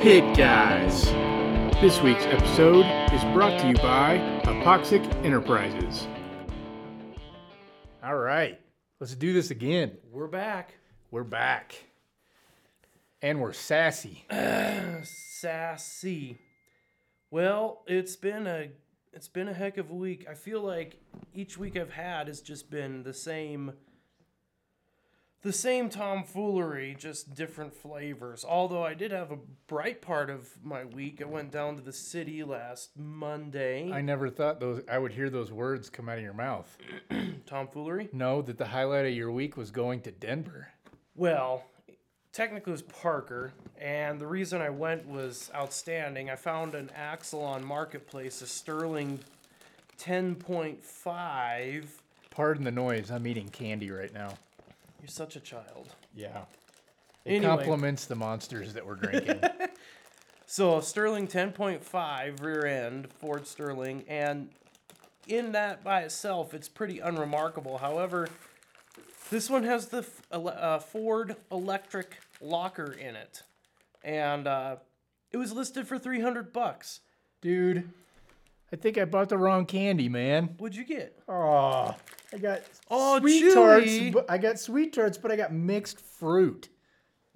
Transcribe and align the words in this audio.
Pit 0.00 0.34
Guys. 0.34 1.04
This 1.82 2.00
week's 2.00 2.24
episode 2.24 2.86
is 3.12 3.22
brought 3.34 3.60
to 3.60 3.68
you 3.68 3.74
by 3.74 4.16
Hypoxic 4.44 5.04
Enterprises. 5.26 6.08
All 8.02 8.16
right, 8.16 8.58
let's 8.98 9.14
do 9.14 9.34
this 9.34 9.50
again. 9.50 9.98
We're 10.10 10.26
back. 10.26 10.72
We're 11.10 11.22
back. 11.22 11.84
And 13.20 13.42
we're 13.42 13.52
sassy. 13.52 14.24
Sassy. 15.02 16.38
Well, 17.30 17.82
it's 17.86 18.16
been 18.16 18.46
a 18.46 18.70
it's 19.12 19.28
been 19.28 19.48
a 19.48 19.54
heck 19.54 19.76
of 19.76 19.90
a 19.90 19.94
week. 19.94 20.26
I 20.26 20.32
feel 20.32 20.62
like 20.62 20.96
each 21.34 21.58
week 21.58 21.76
I've 21.76 21.92
had 21.92 22.28
has 22.28 22.40
just 22.40 22.70
been 22.70 23.02
the 23.02 23.12
same 23.12 23.74
the 25.42 25.52
same 25.52 25.88
tomfoolery, 25.88 26.94
just 26.98 27.34
different 27.34 27.74
flavors. 27.74 28.44
Although 28.46 28.84
I 28.84 28.94
did 28.94 29.10
have 29.10 29.30
a 29.30 29.38
bright 29.66 30.02
part 30.02 30.28
of 30.28 30.48
my 30.62 30.84
week. 30.84 31.22
I 31.22 31.24
went 31.24 31.50
down 31.50 31.76
to 31.76 31.82
the 31.82 31.92
city 31.92 32.44
last 32.44 32.90
Monday. 32.96 33.90
I 33.90 34.02
never 34.02 34.28
thought 34.28 34.60
those 34.60 34.82
I 34.90 34.98
would 34.98 35.12
hear 35.12 35.30
those 35.30 35.50
words 35.50 35.88
come 35.88 36.08
out 36.08 36.18
of 36.18 36.24
your 36.24 36.34
mouth. 36.34 36.76
tomfoolery? 37.46 38.10
No, 38.12 38.42
that 38.42 38.58
the 38.58 38.66
highlight 38.66 39.06
of 39.06 39.12
your 39.12 39.32
week 39.32 39.56
was 39.56 39.70
going 39.70 40.02
to 40.02 40.10
Denver. 40.10 40.68
Well, 41.16 41.64
technically 42.32 42.72
it 42.72 42.74
was 42.74 42.82
Parker, 42.82 43.52
and 43.80 44.20
the 44.20 44.26
reason 44.26 44.60
I 44.60 44.70
went 44.70 45.06
was 45.08 45.50
outstanding. 45.54 46.28
I 46.30 46.36
found 46.36 46.74
an 46.74 46.90
axle 46.94 47.42
on 47.42 47.64
Marketplace, 47.64 48.42
a 48.42 48.46
Sterling 48.46 49.20
10.5. 49.98 51.84
Pardon 52.30 52.64
the 52.64 52.70
noise. 52.70 53.10
I'm 53.10 53.26
eating 53.26 53.48
candy 53.48 53.90
right 53.90 54.12
now. 54.12 54.34
You're 55.00 55.08
such 55.08 55.36
a 55.36 55.40
child. 55.40 55.94
Yeah. 56.14 56.42
It 57.24 57.36
Anyway. 57.36 57.46
complements 57.56 58.06
the 58.06 58.14
monsters 58.16 58.72
that 58.74 58.86
we're 58.86 58.96
drinking. 58.96 59.40
So 60.46 60.80
Sterling 60.80 61.28
10.5 61.28 62.42
rear 62.42 62.66
end 62.66 63.06
Ford 63.20 63.46
Sterling, 63.46 64.02
and 64.08 64.50
in 65.28 65.52
that 65.52 65.84
by 65.84 66.00
itself, 66.00 66.54
it's 66.54 66.68
pretty 66.68 66.98
unremarkable. 66.98 67.78
However, 67.78 68.26
this 69.30 69.48
one 69.48 69.62
has 69.62 69.86
the 69.86 69.98
f- 69.98 70.22
ele- 70.32 70.48
uh, 70.48 70.80
Ford 70.80 71.36
electric 71.52 72.16
locker 72.40 72.90
in 72.90 73.14
it, 73.14 73.44
and 74.02 74.48
uh, 74.48 74.76
it 75.30 75.36
was 75.36 75.52
listed 75.52 75.86
for 75.86 76.00
300 76.00 76.52
bucks. 76.52 76.98
Dude, 77.40 77.88
I 78.72 78.76
think 78.76 78.98
I 78.98 79.04
bought 79.04 79.28
the 79.28 79.38
wrong 79.38 79.66
candy, 79.66 80.08
man. 80.08 80.56
What'd 80.58 80.76
you 80.76 80.84
get? 80.84 81.16
Oh, 81.28 81.94
I 82.32 82.38
got 82.38 82.60
Oh, 82.90 83.18
sweet 83.18 83.52
tarts. 83.54 83.98
But 84.12 84.30
I 84.30 84.38
got 84.38 84.58
sweet 84.58 84.92
tarts, 84.92 85.18
but 85.18 85.30
I 85.30 85.36
got 85.36 85.52
mixed 85.52 86.00
fruit. 86.00 86.68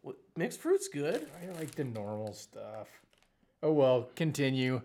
What, 0.02 0.16
mixed 0.36 0.60
fruit's 0.60 0.88
good. 0.88 1.28
I 1.42 1.52
like 1.58 1.74
the 1.74 1.84
normal 1.84 2.32
stuff. 2.32 2.88
Oh 3.62 3.72
well, 3.72 4.08
continue. 4.14 4.82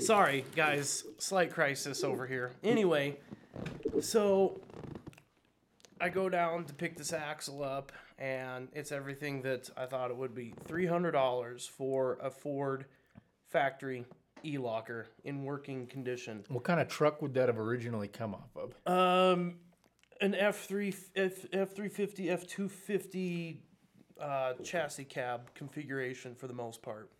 Sorry, 0.00 0.44
guys. 0.56 1.04
Slight 1.18 1.52
crisis 1.52 2.02
over 2.02 2.26
here. 2.26 2.52
Anyway, 2.64 3.18
so 4.00 4.60
I 6.00 6.08
go 6.08 6.28
down 6.28 6.64
to 6.64 6.74
pick 6.74 6.96
this 6.96 7.12
axle 7.12 7.62
up, 7.62 7.92
and 8.18 8.68
it's 8.74 8.90
everything 8.90 9.42
that 9.42 9.70
I 9.76 9.86
thought 9.86 10.10
it 10.10 10.16
would 10.16 10.34
be 10.34 10.54
$300 10.68 11.70
for 11.70 12.18
a 12.20 12.30
Ford 12.30 12.86
factory 13.48 14.04
e 14.44 14.58
locker 14.58 15.06
in 15.24 15.44
working 15.44 15.86
condition. 15.86 16.44
What 16.48 16.64
kind 16.64 16.80
of 16.80 16.88
truck 16.88 17.22
would 17.22 17.34
that 17.34 17.48
have 17.48 17.58
originally 17.58 18.08
come 18.08 18.34
off 18.34 18.56
of? 18.56 18.74
Um, 18.86 19.56
an 20.20 20.34
F3, 20.34 20.94
F, 21.16 21.50
F350, 21.50 22.26
F250 22.28 23.56
uh, 24.20 24.52
chassis 24.62 25.04
cab 25.04 25.52
configuration 25.54 26.34
for 26.34 26.46
the 26.46 26.54
most 26.54 26.82
part. 26.82 27.10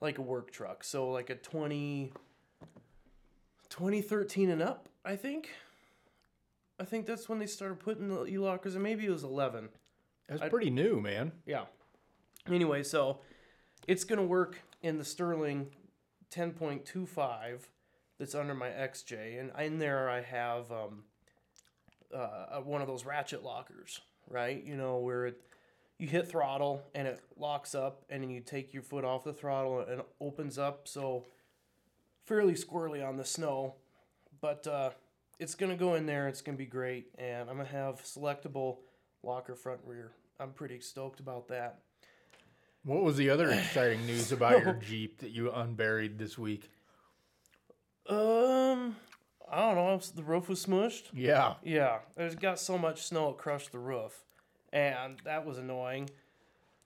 Like 0.00 0.18
a 0.18 0.22
work 0.22 0.50
truck. 0.50 0.84
So, 0.84 1.10
like 1.10 1.30
a 1.30 1.36
20, 1.36 2.12
2013 3.70 4.50
and 4.50 4.62
up, 4.62 4.88
I 5.04 5.16
think. 5.16 5.50
I 6.78 6.84
think 6.84 7.06
that's 7.06 7.28
when 7.28 7.38
they 7.38 7.46
started 7.46 7.80
putting 7.80 8.08
the 8.08 8.26
e 8.26 8.36
lockers, 8.36 8.74
and 8.74 8.82
maybe 8.82 9.06
it 9.06 9.10
was 9.10 9.24
11. 9.24 9.70
That's 10.28 10.50
pretty 10.50 10.70
new, 10.70 11.00
man. 11.00 11.32
Yeah. 11.46 11.64
Anyway, 12.50 12.82
so 12.82 13.20
it's 13.88 14.04
going 14.04 14.18
to 14.18 14.26
work 14.26 14.60
in 14.82 14.98
the 14.98 15.04
Sterling 15.04 15.68
10.25 16.36 17.60
that's 18.18 18.34
under 18.34 18.54
my 18.54 18.68
XJ. 18.68 19.40
And 19.40 19.50
in 19.64 19.78
there, 19.78 20.08
I 20.08 20.22
have 20.22 20.70
um, 20.70 21.04
uh, 22.14 22.60
one 22.60 22.80
of 22.80 22.86
those 22.86 23.04
ratchet 23.04 23.42
lockers, 23.42 24.00
right? 24.28 24.62
You 24.64 24.76
know, 24.76 24.98
where 24.98 25.26
it, 25.26 25.40
you 25.98 26.08
hit 26.08 26.28
throttle 26.28 26.82
and 26.94 27.08
it 27.08 27.20
locks 27.36 27.74
up, 27.74 28.04
and 28.10 28.22
then 28.22 28.30
you 28.30 28.40
take 28.40 28.74
your 28.74 28.82
foot 28.82 29.04
off 29.04 29.24
the 29.24 29.32
throttle 29.32 29.80
and 29.80 30.00
it 30.00 30.06
opens 30.20 30.58
up. 30.58 30.88
So 30.88 31.24
fairly 32.26 32.54
squirrely 32.54 33.06
on 33.06 33.16
the 33.16 33.24
snow. 33.24 33.74
But 34.40 34.66
uh, 34.66 34.90
it's 35.38 35.54
to 35.70 35.76
go 35.76 35.94
in 35.94 36.06
there. 36.06 36.28
It's 36.28 36.42
to 36.56 36.62
be 36.62 36.68
great. 36.68 37.08
And 37.18 37.48
I'm 37.48 37.56
to 37.68 37.72
have 37.72 38.02
selectable 38.02 38.78
locker 39.22 39.54
front 39.54 39.80
rear. 39.84 40.12
I'm 40.38 40.50
pretty 40.50 40.80
stoked 40.80 41.20
about 41.20 41.48
that. 41.48 41.80
What 42.86 43.02
was 43.02 43.16
the 43.16 43.30
other 43.30 43.50
exciting 43.50 44.06
news 44.06 44.30
about 44.30 44.64
your 44.64 44.74
Jeep 44.80 45.18
that 45.18 45.30
you 45.30 45.50
unburied 45.50 46.18
this 46.20 46.38
week? 46.38 46.70
Um, 48.08 48.94
I 49.50 49.58
don't 49.58 49.74
know. 49.74 50.00
The 50.14 50.22
roof 50.22 50.48
was 50.48 50.64
smushed. 50.64 51.08
Yeah. 51.12 51.54
Yeah, 51.64 51.98
there's 52.16 52.36
got 52.36 52.60
so 52.60 52.78
much 52.78 53.02
snow 53.02 53.30
it 53.30 53.38
crushed 53.38 53.72
the 53.72 53.80
roof, 53.80 54.22
and 54.72 55.16
that 55.24 55.44
was 55.44 55.58
annoying. 55.58 56.10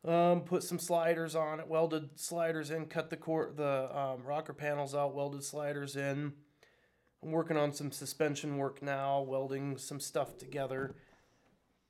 Um, 0.03 0.41
put 0.41 0.63
some 0.63 0.79
sliders 0.79 1.35
on 1.35 1.61
it, 1.61 1.69
welded 1.69 2.19
sliders 2.19 2.71
in, 2.71 2.87
cut 2.87 3.11
the 3.11 3.19
core, 3.19 3.53
the 3.55 3.95
um, 3.95 4.23
rocker 4.25 4.55
panels 4.55 4.95
out, 4.95 5.15
welded 5.15 5.45
sliders 5.45 5.97
in. 5.97 6.33
I'm 7.23 7.31
working 7.31 7.59
on 7.59 7.75
some 7.75 7.93
suspension 7.93 8.57
work 8.57 8.83
now, 8.83 9.21
welding 9.21 9.77
some 9.77 10.01
stuff 10.01 10.39
together. 10.39 10.95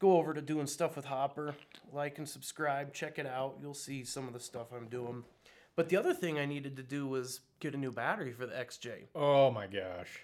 Go 0.01 0.17
over 0.17 0.35
to 0.35 0.41
doing 0.41 0.67
stuff 0.67 0.97
with 0.97 1.05
Hopper. 1.05 1.55
Like 1.93 2.19
and 2.19 2.29
subscribe. 2.29 2.93
Check 2.93 3.19
it 3.19 3.27
out. 3.27 3.59
You'll 3.61 3.75
see 3.75 4.03
some 4.05 4.27
of 4.27 4.33
the 4.33 4.41
stuff 4.41 4.69
I'm 4.75 4.89
doing. 4.89 5.25
But 5.77 5.89
the 5.89 5.97
other 5.97 6.13
thing 6.13 6.39
I 6.39 6.47
needed 6.47 6.77
to 6.77 6.83
do 6.83 7.07
was 7.07 7.41
get 7.61 7.75
a 7.75 7.79
new 7.79 7.93
battery 7.93 8.33
for 8.33 8.47
the 8.47 8.55
XJ. 8.55 9.07
Oh 9.15 9.51
my 9.51 9.67
gosh. 9.67 10.21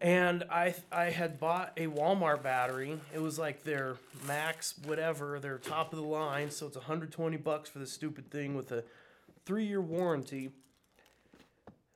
And 0.00 0.44
I 0.50 0.74
I 0.90 1.10
had 1.10 1.38
bought 1.38 1.72
a 1.76 1.86
Walmart 1.86 2.42
battery. 2.42 2.98
It 3.12 3.20
was 3.20 3.38
like 3.38 3.64
their 3.64 3.96
max 4.26 4.74
whatever, 4.84 5.38
their 5.38 5.58
top 5.58 5.92
of 5.92 5.98
the 5.98 6.04
line, 6.04 6.50
so 6.50 6.66
it's 6.66 6.76
120 6.76 7.36
bucks 7.38 7.68
for 7.68 7.78
the 7.78 7.86
stupid 7.86 8.30
thing 8.30 8.54
with 8.54 8.72
a 8.72 8.84
3-year 9.46 9.80
warranty. 9.80 10.50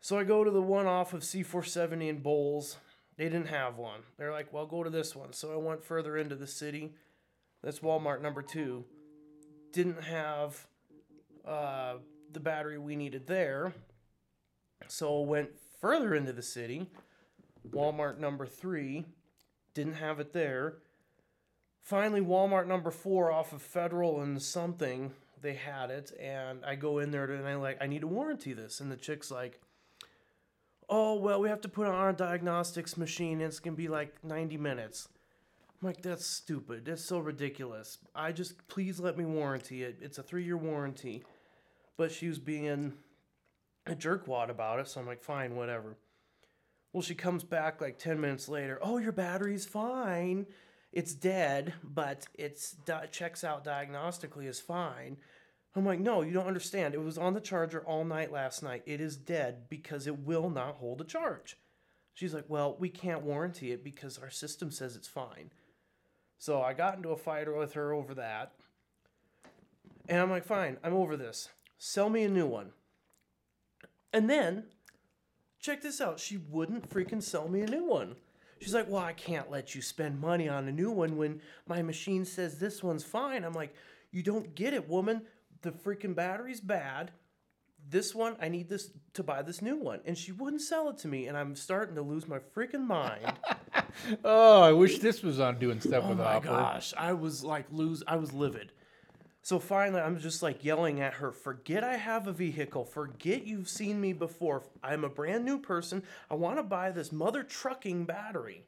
So 0.00 0.18
I 0.18 0.24
go 0.24 0.44
to 0.44 0.50
the 0.50 0.60
one 0.60 0.86
off 0.86 1.14
of 1.14 1.22
C470 1.22 2.08
in 2.08 2.18
Bowles. 2.18 2.76
They 3.16 3.24
didn't 3.24 3.48
have 3.48 3.76
one. 3.76 4.00
They're 4.16 4.32
like, 4.32 4.52
"Well, 4.52 4.66
go 4.66 4.82
to 4.82 4.90
this 4.90 5.14
one." 5.14 5.32
So 5.32 5.52
I 5.52 5.56
went 5.56 5.84
further 5.84 6.16
into 6.16 6.34
the 6.34 6.46
city. 6.46 6.94
That's 7.62 7.80
Walmart 7.80 8.20
number 8.20 8.42
2. 8.42 8.84
Didn't 9.72 10.02
have 10.02 10.66
uh, 11.46 11.94
the 12.32 12.40
battery 12.40 12.78
we 12.78 12.96
needed 12.96 13.26
there. 13.26 13.74
So 14.88 15.20
went 15.20 15.50
further 15.80 16.14
into 16.14 16.32
the 16.32 16.42
city. 16.42 16.90
Walmart 17.70 18.18
number 18.18 18.46
three, 18.46 19.06
didn't 19.72 19.94
have 19.94 20.20
it 20.20 20.32
there. 20.32 20.74
Finally, 21.82 22.20
Walmart 22.20 22.66
number 22.66 22.90
four 22.90 23.30
off 23.30 23.52
of 23.52 23.62
Federal 23.62 24.20
and 24.20 24.40
something, 24.42 25.12
they 25.42 25.54
had 25.54 25.90
it, 25.90 26.12
and 26.18 26.64
I 26.64 26.74
go 26.74 26.98
in 26.98 27.10
there 27.10 27.24
and 27.24 27.46
I 27.46 27.54
like, 27.56 27.78
I 27.80 27.86
need 27.86 28.00
to 28.00 28.06
warranty 28.06 28.52
this, 28.52 28.80
and 28.80 28.90
the 28.90 28.96
chick's 28.96 29.30
like, 29.30 29.60
oh 30.88 31.14
well, 31.14 31.40
we 31.40 31.48
have 31.48 31.60
to 31.62 31.68
put 31.68 31.86
on 31.86 31.94
our 31.94 32.12
diagnostics 32.12 32.96
machine. 32.96 33.40
And 33.40 33.48
it's 33.48 33.60
gonna 33.60 33.76
be 33.76 33.88
like 33.88 34.22
ninety 34.24 34.56
minutes. 34.56 35.08
I'm 35.80 35.88
like, 35.88 36.02
that's 36.02 36.26
stupid. 36.26 36.84
That's 36.86 37.04
so 37.04 37.18
ridiculous. 37.18 37.98
I 38.14 38.32
just 38.32 38.68
please 38.68 39.00
let 39.00 39.18
me 39.18 39.24
warranty 39.24 39.82
it. 39.82 39.98
It's 40.00 40.18
a 40.18 40.22
three 40.22 40.44
year 40.44 40.56
warranty. 40.56 41.24
But 41.96 42.10
she 42.10 42.28
was 42.28 42.38
being 42.38 42.94
a 43.86 43.94
jerkwad 43.94 44.50
about 44.50 44.80
it, 44.80 44.88
so 44.88 45.00
I'm 45.00 45.06
like, 45.06 45.22
fine, 45.22 45.54
whatever. 45.54 45.96
Well, 46.92 47.02
she 47.02 47.14
comes 47.14 47.44
back 47.44 47.80
like 47.80 47.98
10 47.98 48.20
minutes 48.20 48.48
later. 48.48 48.78
Oh, 48.80 48.98
your 48.98 49.12
battery's 49.12 49.66
fine. 49.66 50.46
It's 50.92 51.12
dead, 51.12 51.74
but 51.82 52.26
it's 52.34 52.72
di- 52.72 53.06
checks 53.10 53.42
out 53.42 53.64
diagnostically 53.64 54.48
as 54.48 54.60
fine. 54.60 55.16
I'm 55.76 55.84
like, 55.84 55.98
no, 55.98 56.22
you 56.22 56.32
don't 56.32 56.46
understand. 56.46 56.94
It 56.94 57.02
was 57.02 57.18
on 57.18 57.34
the 57.34 57.40
charger 57.40 57.80
all 57.84 58.04
night 58.04 58.30
last 58.30 58.62
night. 58.62 58.82
It 58.86 59.00
is 59.00 59.16
dead 59.16 59.68
because 59.68 60.06
it 60.06 60.20
will 60.20 60.48
not 60.48 60.76
hold 60.76 61.00
a 61.00 61.04
charge. 61.04 61.56
She's 62.12 62.32
like, 62.32 62.44
well, 62.46 62.76
we 62.78 62.88
can't 62.88 63.22
warranty 63.22 63.72
it 63.72 63.82
because 63.82 64.18
our 64.18 64.30
system 64.30 64.70
says 64.70 64.94
it's 64.94 65.08
fine. 65.08 65.50
So 66.38 66.62
I 66.62 66.74
got 66.74 66.96
into 66.96 67.08
a 67.08 67.16
fight 67.16 67.52
with 67.52 67.72
her 67.72 67.92
over 67.92 68.14
that. 68.14 68.52
And 70.08 70.20
I'm 70.20 70.30
like, 70.30 70.44
fine, 70.44 70.76
I'm 70.84 70.94
over 70.94 71.16
this. 71.16 71.48
Sell 71.76 72.08
me 72.08 72.22
a 72.22 72.28
new 72.28 72.46
one. 72.46 72.70
And 74.12 74.30
then, 74.30 74.64
check 75.58 75.82
this 75.82 76.00
out. 76.00 76.20
She 76.20 76.36
wouldn't 76.36 76.88
freaking 76.88 77.22
sell 77.22 77.48
me 77.48 77.62
a 77.62 77.66
new 77.66 77.84
one. 77.84 78.14
She's 78.60 78.74
like, 78.74 78.88
well, 78.88 79.02
I 79.02 79.12
can't 79.12 79.50
let 79.50 79.74
you 79.74 79.82
spend 79.82 80.20
money 80.20 80.48
on 80.48 80.68
a 80.68 80.72
new 80.72 80.90
one 80.90 81.16
when 81.16 81.40
my 81.66 81.82
machine 81.82 82.24
says 82.24 82.58
this 82.58 82.82
one's 82.82 83.02
fine. 83.02 83.42
I'm 83.42 83.52
like, 83.52 83.74
you 84.12 84.22
don't 84.22 84.54
get 84.54 84.72
it, 84.72 84.88
woman. 84.88 85.22
The 85.64 85.72
freaking 85.72 86.14
battery's 86.14 86.60
bad. 86.60 87.10
This 87.90 88.14
one, 88.14 88.36
I 88.40 88.48
need 88.48 88.68
this 88.68 88.90
to 89.14 89.22
buy 89.22 89.42
this 89.42 89.60
new 89.60 89.76
one. 89.76 90.00
And 90.06 90.16
she 90.16 90.32
wouldn't 90.32 90.62
sell 90.62 90.88
it 90.88 90.98
to 90.98 91.08
me. 91.08 91.26
And 91.26 91.36
I'm 91.36 91.56
starting 91.56 91.96
to 91.96 92.02
lose 92.02 92.28
my 92.28 92.38
freaking 92.38 92.86
mind. 92.86 93.32
Oh, 94.24 94.60
I 94.60 94.72
wish 94.72 94.98
this 94.98 95.22
was 95.22 95.38
on 95.40 95.58
doing 95.58 95.80
stuff 95.80 96.04
oh 96.04 96.10
with 96.10 96.18
my 96.18 96.34
Hopper. 96.34 96.48
gosh. 96.48 96.92
I 96.96 97.12
was 97.12 97.44
like, 97.44 97.66
lose, 97.70 98.02
I 98.06 98.16
was 98.16 98.32
livid. 98.32 98.72
So 99.42 99.58
finally, 99.58 100.00
I'm 100.00 100.18
just 100.18 100.42
like 100.42 100.64
yelling 100.64 101.00
at 101.00 101.14
her, 101.14 101.30
forget 101.30 101.84
I 101.84 101.96
have 101.96 102.26
a 102.26 102.32
vehicle. 102.32 102.84
Forget 102.84 103.46
you've 103.46 103.68
seen 103.68 104.00
me 104.00 104.12
before. 104.12 104.62
I'm 104.82 105.04
a 105.04 105.08
brand 105.08 105.44
new 105.44 105.58
person. 105.58 106.02
I 106.30 106.34
want 106.34 106.56
to 106.56 106.62
buy 106.62 106.90
this 106.90 107.12
mother 107.12 107.42
trucking 107.42 108.04
battery. 108.04 108.64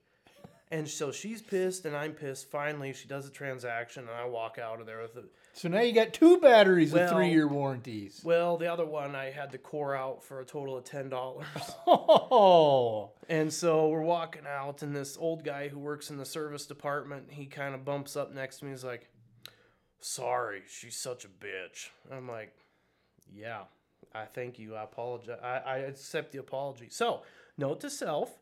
And 0.70 0.88
so 0.88 1.12
she's 1.12 1.42
pissed 1.42 1.87
and 1.87 1.96
I'm 1.96 2.12
pissed. 2.12 2.50
Finally, 2.50 2.92
she 2.92 3.08
does 3.08 3.26
a 3.26 3.31
transaction 3.31 4.04
and 4.04 4.12
I 4.12 4.26
walk 4.26 4.58
out 4.58 4.81
of 4.81 4.87
there 4.87 5.02
with 5.02 5.16
it. 5.16 5.25
So 5.56 5.68
now 5.70 5.80
you 5.80 5.94
got 5.94 6.12
two 6.12 6.38
batteries 6.38 6.92
with 6.92 7.08
three 7.08 7.30
year 7.30 7.48
warranties. 7.48 8.20
Well, 8.22 8.58
the 8.58 8.70
other 8.70 8.84
one 8.84 9.14
I 9.14 9.30
had 9.30 9.52
to 9.52 9.58
core 9.58 9.96
out 9.96 10.22
for 10.22 10.40
a 10.40 10.44
total 10.44 10.76
of 10.76 10.84
ten 10.84 11.08
dollars. 11.08 11.46
Oh, 11.88 13.12
and 13.28 13.50
so 13.50 13.88
we're 13.88 14.02
walking 14.02 14.42
out, 14.46 14.82
and 14.82 14.94
this 14.94 15.16
old 15.18 15.44
guy 15.44 15.68
who 15.68 15.78
works 15.78 16.10
in 16.10 16.18
the 16.18 16.26
service 16.26 16.66
department, 16.66 17.28
he 17.30 17.46
kind 17.46 17.74
of 17.74 17.86
bumps 17.86 18.16
up 18.16 18.34
next 18.34 18.58
to 18.58 18.66
me. 18.66 18.72
He's 18.72 18.84
like, 18.84 19.08
"Sorry, 19.98 20.62
she's 20.68 20.96
such 20.96 21.24
a 21.24 21.28
bitch." 21.28 21.88
I'm 22.12 22.28
like, 22.28 22.52
"Yeah, 23.32 23.62
I 24.14 24.26
thank 24.26 24.58
you. 24.58 24.74
I 24.74 24.82
apologize. 24.82 25.38
I, 25.42 25.58
I 25.58 25.76
accept 25.78 26.32
the 26.32 26.38
apology." 26.38 26.88
So, 26.90 27.22
note 27.56 27.80
to 27.80 27.88
self: 27.88 28.38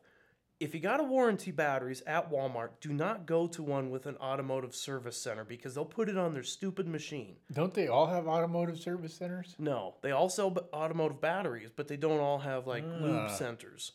if 0.59 0.73
you 0.73 0.79
got 0.79 0.99
a 0.99 1.03
warranty 1.03 1.51
batteries 1.51 2.01
at 2.07 2.31
Walmart, 2.31 2.69
do 2.79 2.93
not 2.93 3.25
go 3.25 3.45
to 3.47 3.61
one 3.61 3.89
with 3.91 4.05
an 4.05 4.15
automotive 4.17 4.73
service 4.73 5.17
center 5.21 5.43
because 5.43 5.75
they'll 5.75 5.83
put 5.85 6.07
it 6.09 6.17
on 6.17 6.33
their 6.33 6.43
stupid 6.43 6.87
machine. 6.87 7.35
don't 7.51 7.73
they 7.73 7.87
all 7.87 8.07
have 8.07 8.27
automotive 8.27 8.79
service 8.79 9.13
centers? 9.13 9.55
No, 9.59 9.95
they 10.01 10.11
all 10.11 10.29
sell 10.29 10.49
b- 10.51 10.61
automotive 10.73 11.19
batteries, 11.19 11.71
but 11.75 11.87
they 11.87 11.97
don't 11.97 12.19
all 12.19 12.39
have 12.39 12.67
like 12.67 12.83
lube 12.85 13.25
Ah. 13.25 13.27
centers. 13.27 13.91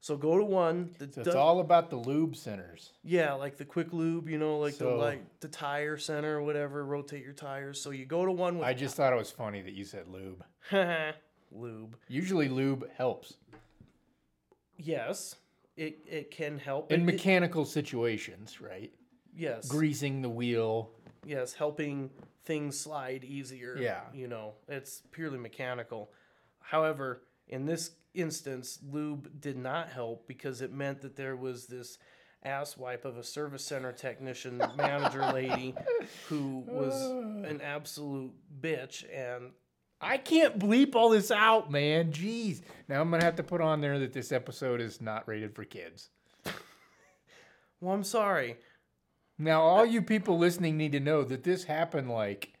So 0.00 0.16
go 0.16 0.36
to 0.38 0.44
one 0.44 0.94
that 0.98 1.14
So 1.14 1.20
does, 1.22 1.26
it's 1.28 1.36
all 1.36 1.58
about 1.60 1.88
the 1.90 1.96
lube 1.96 2.36
centers. 2.36 2.92
yeah, 3.02 3.32
like 3.32 3.56
the 3.56 3.64
quick 3.64 3.92
lube, 3.92 4.28
you 4.28 4.36
know, 4.38 4.58
like 4.58 4.74
So- 4.74 4.90
the 4.90 4.96
like 4.96 5.40
the 5.40 5.48
tire 5.48 5.96
center 5.96 6.36
or 6.36 6.42
whatever, 6.42 6.84
rotate 6.84 7.24
your 7.24 7.32
tires. 7.32 7.80
So 7.80 7.90
you 7.90 8.04
go 8.04 8.24
to 8.26 8.30
one 8.30 8.58
with 8.58 8.68
I 8.68 8.74
just 8.74 8.94
thought 8.96 9.12
it 9.12 9.16
was 9.16 9.30
funny 9.30 9.62
that 9.62 9.72
you 9.72 9.84
said 9.84 10.08
lube. 10.08 10.44
lube. 11.50 11.96
Usually 12.06 12.48
lube 12.48 12.88
helps 12.96 13.34
Yes, 14.78 15.36
it 15.76 15.98
it 16.06 16.30
can 16.30 16.58
help. 16.58 16.90
in 16.92 17.00
It- 17.00 17.02
it- 17.02 17.06
mechanical 17.06 17.64
situations, 17.64 18.60
right? 18.60 18.92
yes, 19.34 19.68
Greasing 19.68 20.22
the 20.22 20.28
wheel. 20.30 20.90
yes, 21.24 21.52
helping 21.54 22.10
things 22.44 22.78
slide 22.78 23.24
easier. 23.24 23.76
Yeah. 23.78 24.02
you 24.14 24.28
know, 24.28 24.54
it's 24.68 25.02
purely 25.10 25.38
mechanical. 25.38 26.12
However, 26.60 27.22
in 27.48 27.66
this 27.66 27.90
instance, 28.14 28.78
lube 28.88 29.40
did 29.40 29.56
not 29.56 29.88
help 29.90 30.26
because 30.26 30.62
it 30.62 30.72
meant 30.72 31.00
that 31.02 31.16
there 31.16 31.36
was 31.36 31.66
this 31.66 31.98
asswipe 32.44 33.04
of 33.04 33.16
a 33.18 33.24
service 33.24 33.64
center 33.64 33.92
technician 33.92 34.58
manager 34.76 35.26
lady 35.32 35.74
who 36.28 36.64
was 36.66 37.02
an 37.44 37.60
absolute 37.60 38.32
bitch 38.60 39.04
and 39.12 39.50
I 40.00 40.18
can't 40.18 40.58
bleep 40.58 40.94
all 40.94 41.08
this 41.10 41.30
out, 41.30 41.70
man. 41.70 42.12
Jeez. 42.12 42.60
Now 42.88 43.00
I'm 43.00 43.10
gonna 43.10 43.24
have 43.24 43.36
to 43.36 43.42
put 43.42 43.60
on 43.60 43.80
there 43.80 43.98
that 43.98 44.12
this 44.12 44.30
episode 44.32 44.80
is 44.80 45.00
not 45.00 45.26
rated 45.26 45.54
for 45.54 45.64
kids. 45.64 46.10
well 47.80 47.92
i'm 47.94 48.04
sorry 48.04 48.56
Now 49.38 49.60
all 49.62 49.84
you 49.84 50.00
people 50.02 50.38
listening 50.38 50.76
need 50.76 50.92
to 50.92 51.00
know 51.00 51.24
that 51.24 51.44
this 51.44 51.64
happened 51.64 52.10
like 52.10 52.52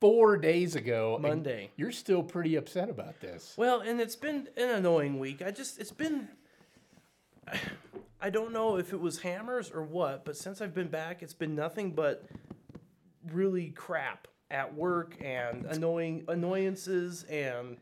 four 0.00 0.36
days 0.36 0.74
ago. 0.76 1.18
Monday. 1.20 1.70
You're 1.76 1.92
still 1.92 2.22
pretty 2.22 2.56
upset 2.56 2.88
about 2.90 3.20
this. 3.20 3.54
well 3.56 3.80
and 3.80 4.00
it's 4.00 4.16
been 4.16 4.48
an 4.56 4.70
annoying 4.70 5.18
week 5.18 5.42
i 5.42 5.50
just 5.50 5.78
it's 5.78 5.92
been 5.92 6.28
i 8.20 8.30
don't 8.30 8.52
know 8.52 8.76
if 8.76 8.92
it 8.92 9.00
was 9.00 9.20
hammers 9.20 9.70
or 9.70 9.82
what 9.82 10.24
but 10.24 10.36
since 10.36 10.60
i've 10.60 10.74
been 10.74 10.88
back 10.88 11.22
it's 11.22 11.34
been 11.34 11.54
nothing 11.54 11.92
but 11.92 12.24
really 13.32 13.68
crap 13.70 14.26
at 14.50 14.74
work 14.74 15.16
and 15.22 15.64
annoying 15.66 16.24
annoyances 16.28 17.24
and 17.24 17.76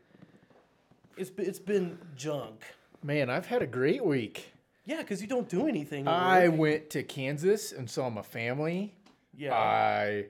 it's 1.17 1.29
been, 1.29 1.45
it's 1.45 1.59
been 1.59 1.97
junk 2.15 2.63
Man, 3.03 3.29
I've 3.29 3.45
had 3.45 3.61
a 3.61 3.67
great 3.67 4.03
week. 4.03 4.51
yeah 4.85 4.97
because 4.97 5.21
you 5.21 5.27
don't 5.27 5.47
do 5.47 5.67
anything 5.67 6.07
I 6.07 6.47
work. 6.49 6.59
went 6.59 6.89
to 6.91 7.03
Kansas 7.03 7.71
and 7.71 7.89
saw 7.89 8.09
my 8.09 8.23
family. 8.23 8.93
yeah 9.35 9.53
I 9.53 10.25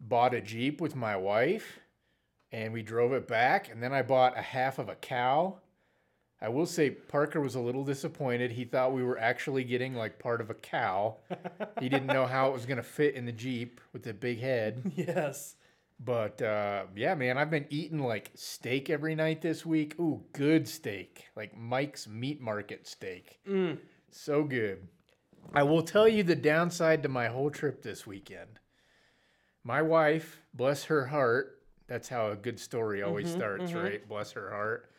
bought 0.00 0.34
a 0.34 0.40
Jeep 0.40 0.80
with 0.80 0.96
my 0.96 1.16
wife 1.16 1.78
and 2.52 2.72
we 2.72 2.82
drove 2.82 3.12
it 3.12 3.26
back. 3.28 3.70
And 3.70 3.82
then 3.82 3.92
I 3.92 4.02
bought 4.02 4.36
a 4.38 4.42
half 4.42 4.78
of 4.78 4.88
a 4.88 4.94
cow. 4.94 5.56
I 6.40 6.48
will 6.48 6.66
say 6.66 6.90
Parker 6.90 7.40
was 7.40 7.54
a 7.54 7.60
little 7.60 7.82
disappointed. 7.84 8.52
He 8.52 8.64
thought 8.64 8.92
we 8.92 9.02
were 9.02 9.18
actually 9.18 9.64
getting 9.64 9.94
like 9.94 10.18
part 10.18 10.40
of 10.40 10.50
a 10.50 10.54
cow. 10.54 11.16
he 11.80 11.88
didn't 11.88 12.06
know 12.08 12.26
how 12.26 12.48
it 12.48 12.52
was 12.52 12.66
going 12.66 12.76
to 12.76 12.82
fit 12.82 13.14
in 13.14 13.24
the 13.24 13.32
Jeep 13.32 13.80
with 13.92 14.02
the 14.02 14.12
big 14.14 14.40
head. 14.40 14.92
yes 14.96 15.56
But 15.98 16.42
uh, 16.42 16.84
yeah, 16.94 17.14
man, 17.14 17.38
I've 17.38 17.50
been 17.50 17.66
eating 17.70 18.00
like 18.00 18.30
steak 18.34 18.90
every 18.90 19.14
night 19.14 19.42
this 19.42 19.64
week. 19.64 19.98
Ooh, 19.98 20.24
good 20.32 20.68
steak. 20.68 21.26
Like 21.34 21.56
Mike's 21.56 22.06
Meat 22.06 22.40
Market 22.40 22.86
steak. 22.86 23.40
Mm. 23.48 23.78
So 24.10 24.44
good. 24.44 24.88
I 25.54 25.62
will 25.62 25.82
tell 25.82 26.08
you 26.08 26.22
the 26.22 26.36
downside 26.36 27.02
to 27.02 27.08
my 27.08 27.28
whole 27.28 27.50
trip 27.50 27.82
this 27.82 28.06
weekend. 28.06 28.60
My 29.64 29.80
wife, 29.82 30.42
bless 30.54 30.84
her 30.84 31.06
heart, 31.06 31.56
that's 31.88 32.08
how 32.08 32.30
a 32.30 32.36
good 32.36 32.58
story 32.58 33.02
always 33.02 33.30
starts, 33.30 33.72
right? 33.72 34.06
Bless 34.08 34.32
her 34.32 34.50
heart. 34.50 34.90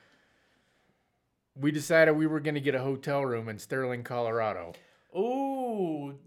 We 1.55 1.71
decided 1.71 2.13
we 2.13 2.27
were 2.27 2.39
going 2.39 2.55
to 2.55 2.61
get 2.61 2.75
a 2.75 2.81
hotel 2.81 3.25
room 3.25 3.49
in 3.49 3.59
Sterling, 3.59 4.03
Colorado. 4.03 4.73
Ooh, 5.15 6.17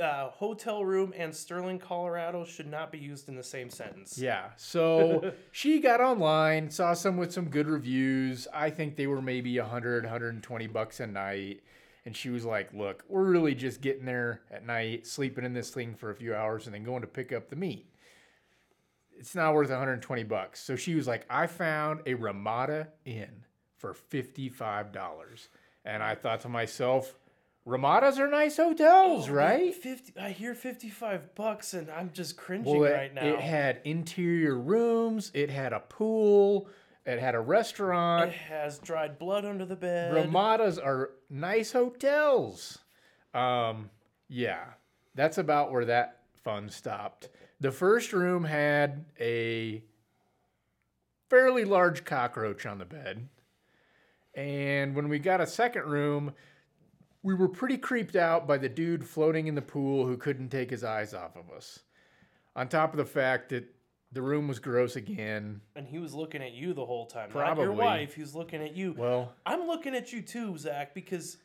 uh, 0.00 0.30
hotel 0.30 0.84
room 0.84 1.12
and 1.16 1.34
Sterling, 1.34 1.78
Colorado 1.78 2.44
should 2.44 2.66
not 2.66 2.90
be 2.90 2.98
used 2.98 3.28
in 3.28 3.36
the 3.36 3.42
same 3.42 3.70
sentence. 3.70 4.18
Yeah. 4.18 4.50
So 4.56 5.32
she 5.52 5.80
got 5.80 6.00
online, 6.00 6.70
saw 6.70 6.94
some 6.94 7.16
with 7.16 7.32
some 7.32 7.48
good 7.48 7.68
reviews. 7.68 8.48
I 8.52 8.70
think 8.70 8.96
they 8.96 9.06
were 9.06 9.22
maybe 9.22 9.58
100, 9.58 10.04
120 10.04 10.66
bucks 10.68 11.00
a 11.00 11.06
night. 11.06 11.62
And 12.06 12.16
she 12.16 12.30
was 12.30 12.44
like, 12.44 12.72
look, 12.72 13.04
we're 13.08 13.24
really 13.24 13.54
just 13.54 13.82
getting 13.82 14.06
there 14.06 14.40
at 14.50 14.66
night, 14.66 15.06
sleeping 15.06 15.44
in 15.44 15.52
this 15.52 15.70
thing 15.70 15.94
for 15.94 16.10
a 16.10 16.14
few 16.14 16.34
hours, 16.34 16.66
and 16.66 16.74
then 16.74 16.82
going 16.82 17.02
to 17.02 17.06
pick 17.06 17.32
up 17.32 17.50
the 17.50 17.56
meat. 17.56 17.86
It's 19.18 19.34
not 19.34 19.54
worth 19.54 19.68
120 19.68 20.22
bucks. 20.24 20.60
So 20.62 20.76
she 20.76 20.94
was 20.94 21.06
like, 21.06 21.26
I 21.28 21.46
found 21.46 22.00
a 22.06 22.14
Ramada 22.14 22.88
Inn 23.04 23.44
for 23.76 23.94
$55. 23.94 25.48
And 25.84 26.02
I 26.02 26.14
thought 26.14 26.40
to 26.40 26.48
myself, 26.48 27.16
Ramadas 27.66 28.18
are 28.18 28.28
nice 28.28 28.56
hotels, 28.56 29.28
Oh, 29.28 29.32
right? 29.32 29.74
Fifty. 29.74 30.12
I 30.18 30.30
hear 30.30 30.54
fifty-five 30.54 31.34
bucks, 31.34 31.74
and 31.74 31.90
I'm 31.90 32.10
just 32.12 32.36
cringing 32.36 32.64
Well, 32.80 32.84
it, 32.90 32.92
right 32.94 33.14
now. 33.14 33.22
it 33.24 33.40
had 33.40 33.80
interior 33.84 34.58
rooms, 34.58 35.30
it 35.34 35.50
had 35.50 35.72
a 35.72 35.80
pool, 35.80 36.68
it 37.04 37.18
had 37.18 37.34
a 37.34 37.40
restaurant. 37.40 38.30
It 38.30 38.34
has 38.36 38.78
dried 38.78 39.18
blood 39.18 39.44
under 39.44 39.66
the 39.66 39.76
bed. 39.76 40.14
Ramadas 40.14 40.78
are 40.78 41.10
nice 41.28 41.72
hotels. 41.72 42.78
Um, 43.34 43.90
yeah, 44.28 44.64
that's 45.14 45.38
about 45.38 45.70
where 45.70 45.84
that 45.84 46.20
fun 46.42 46.70
stopped. 46.70 47.28
The 47.60 47.70
first 47.70 48.14
room 48.14 48.44
had 48.44 49.04
a 49.20 49.82
fairly 51.28 51.64
large 51.66 52.04
cockroach 52.06 52.64
on 52.64 52.78
the 52.78 52.84
bed. 52.86 53.28
And 54.34 54.94
when 54.96 55.08
we 55.08 55.18
got 55.18 55.40
a 55.40 55.46
second 55.46 55.84
room, 55.84 56.32
we 57.22 57.34
were 57.34 57.48
pretty 57.48 57.76
creeped 57.76 58.16
out 58.16 58.46
by 58.46 58.56
the 58.56 58.68
dude 58.68 59.06
floating 59.06 59.46
in 59.46 59.54
the 59.54 59.62
pool 59.62 60.06
who 60.06 60.16
couldn't 60.16 60.48
take 60.48 60.70
his 60.70 60.84
eyes 60.84 61.14
off 61.14 61.36
of 61.36 61.50
us. 61.54 61.80
On 62.56 62.68
top 62.68 62.92
of 62.92 62.98
the 62.98 63.04
fact 63.04 63.50
that 63.50 63.64
the 64.12 64.22
room 64.22 64.48
was 64.48 64.58
gross 64.58 64.96
again. 64.96 65.60
and 65.76 65.86
he 65.86 65.98
was 65.98 66.14
looking 66.14 66.42
at 66.42 66.52
you 66.52 66.74
the 66.74 66.84
whole 66.84 67.06
time. 67.06 67.30
Not 67.32 67.58
your 67.58 67.72
wife. 67.72 68.14
He 68.14 68.20
was 68.22 68.34
looking 68.34 68.62
at 68.62 68.76
you. 68.76 68.94
Well, 68.96 69.32
I'm 69.46 69.66
looking 69.66 69.94
at 69.94 70.12
you 70.12 70.20
too, 70.20 70.56
Zach, 70.58 70.94
because 70.94 71.36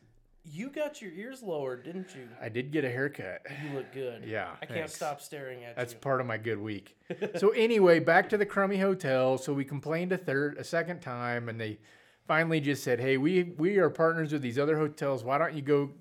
you 0.43 0.69
got 0.69 1.01
your 1.01 1.11
ears 1.11 1.43
lowered, 1.43 1.83
didn't 1.83 2.15
you? 2.15 2.27
I 2.41 2.49
did 2.49 2.71
get 2.71 2.83
a 2.83 2.89
haircut. 2.89 3.41
You 3.63 3.75
look 3.75 3.91
good. 3.91 4.23
Yeah, 4.25 4.49
I 4.61 4.65
can't 4.65 4.89
stop 4.89 5.21
staring 5.21 5.63
at 5.63 5.75
That's 5.75 5.91
you. 5.91 5.95
That's 5.95 6.03
part 6.03 6.21
of 6.21 6.27
my 6.27 6.37
good 6.37 6.59
week. 6.59 6.97
so 7.37 7.49
anyway, 7.49 7.99
back 7.99 8.29
to 8.29 8.37
the 8.37 8.45
crummy 8.45 8.77
hotel. 8.77 9.37
So 9.37 9.53
we 9.53 9.65
complained 9.65 10.11
a 10.11 10.17
third, 10.17 10.57
a 10.57 10.63
second 10.63 11.01
time, 11.01 11.49
and 11.49 11.59
they 11.59 11.79
finally 12.27 12.59
just 12.59 12.83
said, 12.83 12.99
"Hey, 12.99 13.17
we 13.17 13.43
we 13.57 13.77
are 13.77 13.89
partners 13.89 14.33
with 14.33 14.41
these 14.41 14.59
other 14.59 14.77
hotels. 14.77 15.23
Why 15.23 15.37
don't 15.37 15.53
you 15.53 15.61
go 15.61 15.91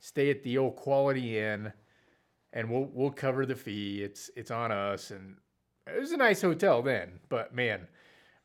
stay 0.00 0.30
at 0.30 0.42
the 0.42 0.58
old 0.58 0.76
Quality 0.76 1.38
Inn, 1.38 1.72
and 2.52 2.70
we'll 2.70 2.88
we'll 2.92 3.10
cover 3.10 3.46
the 3.46 3.56
fee. 3.56 4.02
It's 4.02 4.30
it's 4.36 4.50
on 4.50 4.72
us." 4.72 5.10
And 5.10 5.36
it 5.86 6.00
was 6.00 6.12
a 6.12 6.16
nice 6.16 6.42
hotel 6.42 6.82
then, 6.82 7.20
but 7.28 7.54
man, 7.54 7.88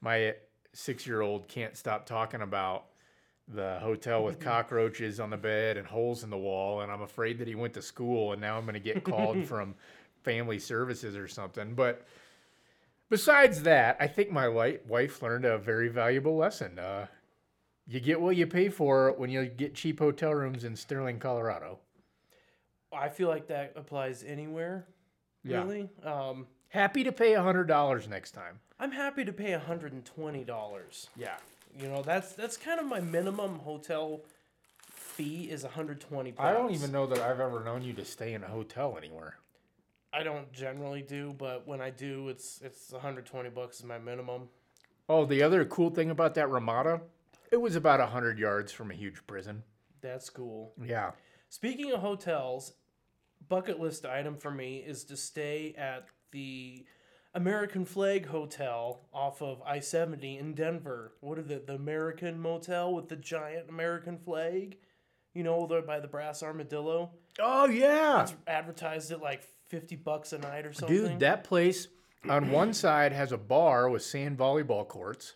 my 0.01 0.35
six 0.73 1.05
year 1.05 1.21
old 1.21 1.47
can't 1.47 1.75
stop 1.75 2.05
talking 2.05 2.41
about 2.41 2.85
the 3.47 3.77
hotel 3.81 4.23
with 4.23 4.39
cockroaches 4.39 5.19
on 5.19 5.29
the 5.29 5.37
bed 5.37 5.75
and 5.77 5.85
holes 5.85 6.23
in 6.23 6.29
the 6.29 6.37
wall, 6.37 6.81
and 6.81 6.91
I'm 6.91 7.01
afraid 7.01 7.37
that 7.39 7.47
he 7.47 7.55
went 7.55 7.73
to 7.73 7.81
school, 7.81 8.31
and 8.31 8.41
now 8.41 8.57
I'm 8.57 8.63
going 8.63 8.73
to 8.75 8.79
get 8.79 9.03
called 9.03 9.43
from 9.45 9.75
family 10.23 10.59
services 10.59 11.17
or 11.17 11.27
something. 11.27 11.75
But 11.75 12.05
Besides 13.13 13.61
that, 13.61 13.97
I 13.99 14.07
think 14.07 14.31
my 14.31 14.47
wife 14.47 15.21
learned 15.21 15.45
a 15.45 15.59
very 15.59 15.87
valuable 15.87 16.35
lesson. 16.35 16.79
Uh, 16.79 17.05
you 17.87 17.99
get 17.99 18.19
what 18.19 18.35
you 18.35 18.47
pay 18.47 18.69
for 18.69 19.13
when 19.17 19.29
you 19.29 19.45
get 19.45 19.75
cheap 19.75 19.99
hotel 19.99 20.33
rooms 20.33 20.63
in 20.63 20.75
Sterling, 20.75 21.19
Colorado. 21.19 21.79
I 22.91 23.09
feel 23.09 23.27
like 23.27 23.47
that 23.47 23.73
applies 23.75 24.23
anywhere. 24.23 24.87
Yeah. 25.43 25.63
Really? 25.63 25.89
Um, 26.03 26.47
Happy 26.69 27.03
to 27.03 27.11
pay 27.11 27.33
hundred 27.33 27.67
dollars 27.67 28.07
next 28.07 28.31
time. 28.31 28.59
I'm 28.79 28.91
happy 28.91 29.23
to 29.25 29.31
pay 29.31 29.51
$120. 29.51 31.07
Yeah. 31.15 31.35
You 31.79 31.87
know, 31.87 32.01
that's 32.01 32.33
that's 32.33 32.57
kind 32.57 32.79
of 32.79 32.85
my 32.87 32.99
minimum 32.99 33.59
hotel 33.59 34.21
fee 34.89 35.43
is 35.51 35.63
120 35.63 36.31
bucks. 36.31 36.43
I 36.43 36.51
don't 36.51 36.71
even 36.71 36.91
know 36.91 37.05
that 37.07 37.19
I've 37.19 37.39
ever 37.39 37.63
known 37.63 37.83
you 37.83 37.93
to 37.93 38.05
stay 38.05 38.33
in 38.33 38.43
a 38.43 38.47
hotel 38.47 38.95
anywhere. 38.97 39.37
I 40.11 40.23
don't 40.23 40.51
generally 40.51 41.01
do, 41.01 41.33
but 41.37 41.67
when 41.67 41.81
I 41.81 41.89
do, 41.89 42.29
it's 42.29 42.59
it's 42.63 42.91
120 42.91 43.49
bucks 43.49 43.79
is 43.79 43.85
my 43.85 43.97
minimum. 43.97 44.49
Oh, 45.09 45.25
the 45.25 45.43
other 45.43 45.65
cool 45.65 45.89
thing 45.89 46.09
about 46.09 46.35
that 46.35 46.49
Ramada, 46.49 47.01
it 47.53 47.61
was 47.61 47.75
about 47.75 47.99
hundred 48.09 48.39
yards 48.39 48.71
from 48.71 48.89
a 48.89 48.95
huge 48.95 49.25
prison. 49.27 49.61
That's 50.01 50.27
cool. 50.31 50.73
Yeah. 50.83 51.11
Speaking 51.49 51.91
of 51.91 51.99
hotels, 51.99 52.73
bucket 53.47 53.79
list 53.79 54.07
item 54.07 54.37
for 54.37 54.49
me 54.49 54.77
is 54.77 55.03
to 55.05 55.15
stay 55.15 55.75
at 55.77 56.07
the 56.31 56.83
American 57.35 57.85
Flag 57.85 58.25
Hotel 58.25 59.01
off 59.13 59.43
of 59.43 59.61
I 59.61 59.81
70 59.81 60.39
in 60.39 60.55
Denver. 60.55 61.13
What 61.21 61.37
is 61.37 61.51
it? 61.51 61.67
The 61.67 61.75
American 61.75 62.39
Motel 62.39 62.91
with 62.91 63.07
the 63.07 63.15
giant 63.15 63.69
American 63.69 64.17
flag? 64.17 64.77
You 65.35 65.43
know, 65.43 65.67
there 65.67 65.83
by 65.83 65.99
the 65.99 66.07
Brass 66.07 66.41
Armadillo? 66.41 67.11
Oh 67.39 67.67
yeah. 67.67 68.23
It's 68.23 68.33
advertised 68.47 69.11
at 69.11 69.21
like 69.21 69.43
50 69.69 69.95
bucks 69.97 70.33
a 70.33 70.39
night 70.39 70.65
or 70.65 70.73
something. 70.73 70.97
Dude, 70.97 71.19
that 71.19 71.43
place 71.43 71.87
on 72.27 72.49
one 72.49 72.73
side 72.73 73.13
has 73.13 73.31
a 73.31 73.37
bar 73.37 73.89
with 73.89 74.01
sand 74.01 74.39
volleyball 74.39 74.87
courts, 74.87 75.35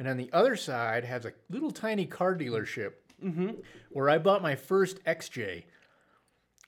and 0.00 0.08
on 0.08 0.16
the 0.16 0.30
other 0.32 0.56
side 0.56 1.04
has 1.04 1.26
a 1.26 1.32
little 1.50 1.70
tiny 1.70 2.06
car 2.06 2.34
dealership 2.34 2.92
mm-hmm. 3.22 3.50
where 3.90 4.08
I 4.08 4.16
bought 4.16 4.40
my 4.40 4.56
first 4.56 5.04
XJ. 5.04 5.64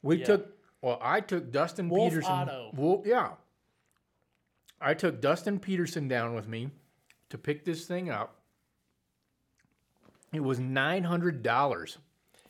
We 0.03 0.19
Yeah. 0.19 0.25
took, 0.27 0.59
well, 0.83 0.99
I 1.01 1.23
took 1.23 1.51
Dustin 1.51 1.89
Wolf 1.89 2.11
Peterson. 2.11 2.31
Auto. 2.31 2.71
Well, 2.75 3.03
yeah. 3.07 3.31
I 4.83 4.93
took 4.93 5.23
Dustin 5.23 5.59
Peterson 5.59 6.09
down 6.09 6.35
with 6.35 6.47
me 6.47 6.73
to 7.31 7.39
pick 7.39 7.65
this 7.65 7.87
thing 7.87 8.11
up. 8.11 8.37
It 10.35 10.41
was 10.41 10.61
$900 10.61 11.97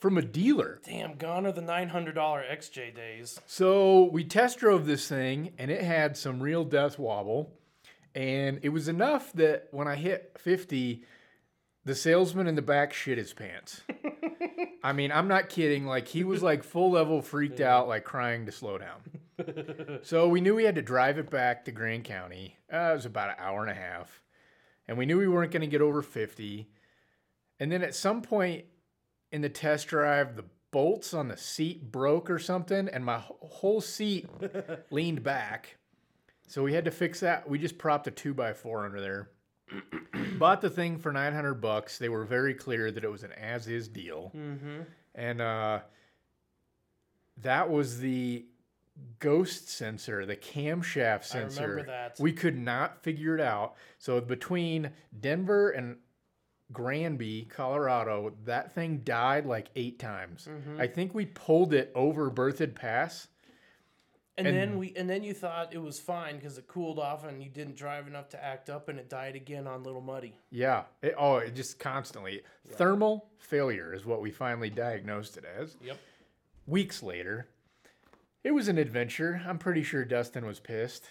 from 0.01 0.19
a 0.19 0.23
dealer. 0.23 0.81
Damn, 0.85 1.15
gone 1.15 1.47
are 1.47 1.53
the 1.53 1.63
$900 1.63 2.13
XJ 2.13 2.97
days. 2.97 3.41
So 3.47 4.05
we 4.11 4.25
test 4.25 4.59
drove 4.59 4.87
this 4.87 5.09
thing, 5.09 5.53
and 5.59 5.71
it 5.71 5.83
had 5.83 6.17
some 6.17 6.43
real 6.43 6.65
death 6.65 6.99
wobble, 6.99 7.53
and 8.15 8.61
it 8.63 8.71
was 8.71 8.89
enough 8.89 9.33
that 9.35 9.69
when 9.71 9.89
I 9.89 9.97
hit 9.97 10.37
fifty, 10.39 11.05
the 11.85 11.95
salesman 11.95 12.47
in 12.47 12.55
the 12.55 12.63
back 12.63 12.93
shit 12.93 13.19
his 13.19 13.33
pants. 13.33 13.83
I 14.85 14.93
mean, 14.93 15.13
I'm 15.13 15.29
not 15.29 15.49
kidding. 15.49 15.87
Like 15.87 16.09
he 16.09 16.25
was 16.25 16.43
like 16.43 16.65
full 16.65 16.91
level 16.91 17.23
freaked 17.23 17.61
out, 17.61 17.89
like 17.89 18.05
crying 18.05 18.47
to 18.47 18.53
slow 18.53 18.79
down. 18.79 20.01
so 20.03 20.29
we 20.29 20.41
knew 20.41 20.55
we 20.55 20.65
had 20.65 20.75
to 20.75 20.83
drive 20.83 21.19
it 21.19 21.31
back 21.31 21.65
to 21.65 21.73
Grand 21.73 22.05
County. 22.05 22.57
Uh, 22.73 22.91
it 22.91 22.95
was 22.95 23.07
about 23.07 23.31
an 23.31 23.37
hour 23.39 23.63
and 23.63 23.71
a 23.71 23.81
half, 23.81 24.21
and 24.89 24.99
we 24.99 25.07
knew 25.07 25.19
we 25.19 25.29
weren't 25.29 25.53
going 25.53 25.63
to 25.63 25.67
get 25.67 25.83
over 25.83 26.03
fifty. 26.03 26.69
And 27.61 27.71
then 27.71 27.83
at 27.83 27.95
some 27.95 28.23
point 28.23 28.65
in 29.31 29.41
the 29.41 29.49
test 29.49 29.87
drive, 29.87 30.37
the 30.37 30.45
bolts 30.73 31.15
on 31.15 31.29
the 31.29 31.37
seat 31.37 31.93
broke 31.93 32.29
or 32.29 32.39
something, 32.39 32.89
and 32.89 33.05
my 33.05 33.23
whole 33.41 33.81
seat 33.81 34.29
leaned 34.91 35.23
back. 35.23 35.77
So 36.53 36.63
we 36.63 36.75
had 36.75 36.85
to 36.85 36.91
fix 36.91 37.21
that. 37.21 37.49
We 37.49 37.59
just 37.59 37.79
propped 37.79 38.07
a 38.09 38.11
two 38.11 38.35
by 38.35 38.53
four 38.53 38.85
under 38.85 39.01
there. 39.01 39.31
Bought 40.39 40.61
the 40.61 40.69
thing 40.69 40.99
for 40.99 41.11
nine 41.11 41.33
hundred 41.33 41.63
bucks. 41.63 41.97
They 41.97 42.11
were 42.11 42.27
very 42.27 42.53
clear 42.53 42.91
that 42.91 43.03
it 43.03 43.11
was 43.11 43.23
an 43.23 43.33
as 43.33 43.69
is 43.69 43.89
deal, 43.89 44.31
Mm-hmm. 44.37 44.81
and 45.15 45.41
uh, 45.41 45.79
that 47.39 47.71
was 47.71 48.01
the 48.01 48.45
ghost 49.19 49.71
sensor, 49.71 50.27
the 50.27 50.37
camshaft 50.37 51.25
sensor. 51.25 51.63
I 51.63 51.65
remember 51.65 51.91
that. 51.91 52.17
We 52.21 52.35
could 52.35 52.59
not 52.59 53.03
figure 53.03 53.35
it 53.35 53.41
out. 53.41 53.77
So 53.99 54.21
between 54.21 54.91
Denver 55.19 55.71
and 55.71 55.97
Granby, 56.71 57.49
Colorado, 57.49 58.35
that 58.45 58.75
thing 58.75 58.99
died 58.99 59.47
like 59.47 59.69
eight 59.75 59.99
times. 59.99 60.49
Mm-hmm. 60.51 60.83
I 60.83 60.87
think 60.87 61.15
we 61.15 61.25
pulled 61.25 61.73
it 61.73 61.91
over 61.95 62.31
Berthoud 62.31 62.75
Pass. 62.75 63.29
And, 64.39 64.47
And- 64.47 64.57
then 64.57 64.79
we 64.79 64.95
and 64.97 65.09
then 65.11 65.23
you 65.23 65.35
thought 65.35 65.75
it 65.75 65.79
was 65.79 66.01
fine 66.01 66.37
because 66.37 66.57
it 66.57 66.67
cooled 66.67 66.99
off 66.99 67.25
and 67.25 67.43
you 67.43 67.51
didn't 67.51 67.77
drive 67.77 68.07
enough 68.07 68.31
to 68.31 68.43
act 68.43 68.71
up 68.71 68.89
and 68.89 68.99
it 68.99 69.11
died 69.11 69.37
again 69.37 69.67
on 69.67 69.83
Little 69.83 70.01
Muddy. 70.01 70.35
Yeah. 70.51 70.85
It, 71.03 71.15
oh, 71.19 71.37
it 71.37 71.55
just 71.55 71.79
constantly. 71.79 72.43
Thermal 72.67 73.29
failure 73.39 73.93
is 73.93 74.07
what 74.07 74.23
we 74.23 74.31
finally 74.31 74.71
diagnosed 74.71 75.37
it 75.37 75.45
as. 75.45 75.77
Yep. 75.85 75.99
Weeks 76.67 77.03
later, 77.03 77.49
it 78.43 78.53
was 78.53 78.69
an 78.69 78.79
adventure. 78.79 79.43
I'm 79.47 79.59
pretty 79.59 79.83
sure 79.83 80.05
Dustin 80.05 80.47
was 80.47 80.61
pissed. 80.61 81.05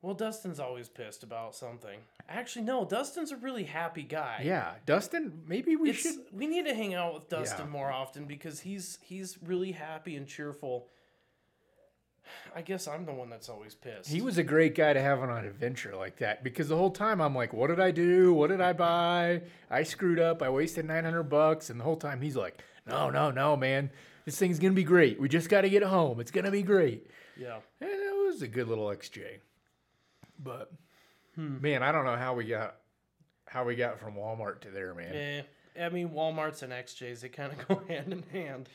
Well, 0.00 0.14
Dustin's 0.14 0.60
always 0.60 0.88
pissed 0.88 1.22
about 1.22 1.54
something. 1.54 1.98
Actually, 2.28 2.66
no, 2.66 2.84
Dustin's 2.84 3.32
a 3.32 3.36
really 3.36 3.64
happy 3.64 4.02
guy. 4.02 4.42
Yeah. 4.44 4.74
Dustin, 4.84 5.42
maybe 5.46 5.76
we 5.76 5.90
It's, 5.90 6.00
should. 6.02 6.18
we 6.30 6.46
need 6.46 6.66
to 6.66 6.74
hang 6.74 6.94
out 6.94 7.14
with 7.14 7.28
Dustin 7.30 7.66
Yeah. 7.66 7.72
more 7.72 7.90
often 7.90 8.26
because 8.26 8.60
he's 8.60 8.98
he's 9.02 9.38
really 9.42 9.72
happy 9.72 10.14
and 10.16 10.26
cheerful. 10.28 10.88
I 12.54 12.62
guess 12.62 12.86
I'm 12.88 13.04
the 13.04 13.12
one 13.12 13.30
that's 13.30 13.48
always 13.48 13.74
pissed. 13.74 14.08
He 14.10 14.20
was 14.20 14.38
a 14.38 14.42
great 14.42 14.74
guy 14.74 14.92
to 14.92 15.00
have 15.00 15.20
on 15.20 15.30
an 15.30 15.44
adventure 15.44 15.94
like 15.96 16.16
that 16.18 16.42
because 16.44 16.68
the 16.68 16.76
whole 16.76 16.90
time 16.90 17.20
I'm 17.20 17.34
like, 17.34 17.52
what 17.52 17.68
did 17.68 17.80
I 17.80 17.90
do? 17.90 18.32
What 18.32 18.50
did 18.50 18.60
I 18.60 18.72
buy? 18.72 19.42
I 19.70 19.82
screwed 19.82 20.18
up. 20.20 20.42
I 20.42 20.50
wasted 20.50 20.84
900 20.84 21.24
bucks. 21.24 21.70
And 21.70 21.80
the 21.80 21.84
whole 21.84 21.96
time 21.96 22.20
he's 22.20 22.36
like, 22.36 22.62
no, 22.86 23.10
no, 23.10 23.30
no, 23.30 23.56
man. 23.56 23.90
This 24.24 24.38
thing's 24.38 24.58
going 24.58 24.72
to 24.72 24.76
be 24.76 24.84
great. 24.84 25.20
We 25.20 25.28
just 25.28 25.48
got 25.48 25.62
to 25.62 25.68
get 25.70 25.82
home. 25.82 26.20
It's 26.20 26.30
going 26.30 26.44
to 26.44 26.50
be 26.50 26.62
great. 26.62 27.06
yeah. 27.36 27.58
And 27.80 27.90
it 27.90 28.26
was 28.26 28.42
a 28.42 28.48
good 28.48 28.68
little 28.68 28.86
XJ. 28.86 29.40
But 30.42 30.72
man, 31.36 31.82
I 31.82 31.92
don't 31.92 32.04
know 32.04 32.16
how 32.16 32.34
we 32.34 32.44
got 32.44 32.76
how 33.46 33.64
we 33.64 33.76
got 33.76 34.00
from 34.00 34.14
Walmart 34.14 34.60
to 34.62 34.70
there, 34.70 34.94
man. 34.94 35.14
Eh, 35.14 35.42
I 35.84 35.88
mean, 35.88 36.08
Walmart's 36.10 36.62
and 36.62 36.72
XJs 36.72 37.20
they 37.20 37.28
kind 37.28 37.52
of 37.52 37.68
go 37.68 37.82
hand 37.88 38.12
in 38.12 38.22
hand. 38.32 38.68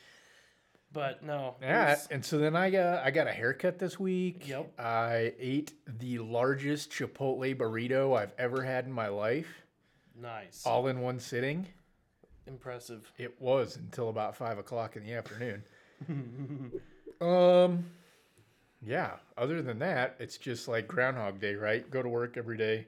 But 0.91 1.23
no. 1.23 1.55
Yeah, 1.61 1.89
was- 1.91 2.07
and 2.09 2.25
so 2.25 2.37
then 2.39 2.55
I 2.55 2.69
got 2.71 3.03
I 3.05 3.11
got 3.11 3.27
a 3.27 3.31
haircut 3.31 3.77
this 3.77 3.99
week. 3.99 4.47
Yep. 4.47 4.79
I 4.79 5.33
ate 5.39 5.73
the 5.99 6.19
largest 6.19 6.91
Chipotle 6.91 7.55
burrito 7.55 8.17
I've 8.17 8.33
ever 8.39 8.63
had 8.63 8.85
in 8.85 8.91
my 8.91 9.07
life, 9.07 9.47
nice. 10.19 10.63
all 10.65 10.87
in 10.87 11.01
one 11.01 11.19
sitting. 11.19 11.67
Impressive. 12.47 13.11
It 13.19 13.39
was 13.39 13.75
until 13.75 14.09
about 14.09 14.35
five 14.35 14.57
o'clock 14.57 14.95
in 14.95 15.03
the 15.03 15.13
afternoon. 15.13 15.63
um, 17.21 17.85
yeah. 18.81 19.11
Other 19.37 19.61
than 19.61 19.77
that, 19.79 20.15
it's 20.19 20.37
just 20.37 20.67
like 20.67 20.87
Groundhog 20.87 21.39
Day, 21.39 21.53
right? 21.53 21.89
Go 21.91 22.01
to 22.01 22.09
work 22.09 22.37
every 22.37 22.57
day, 22.57 22.87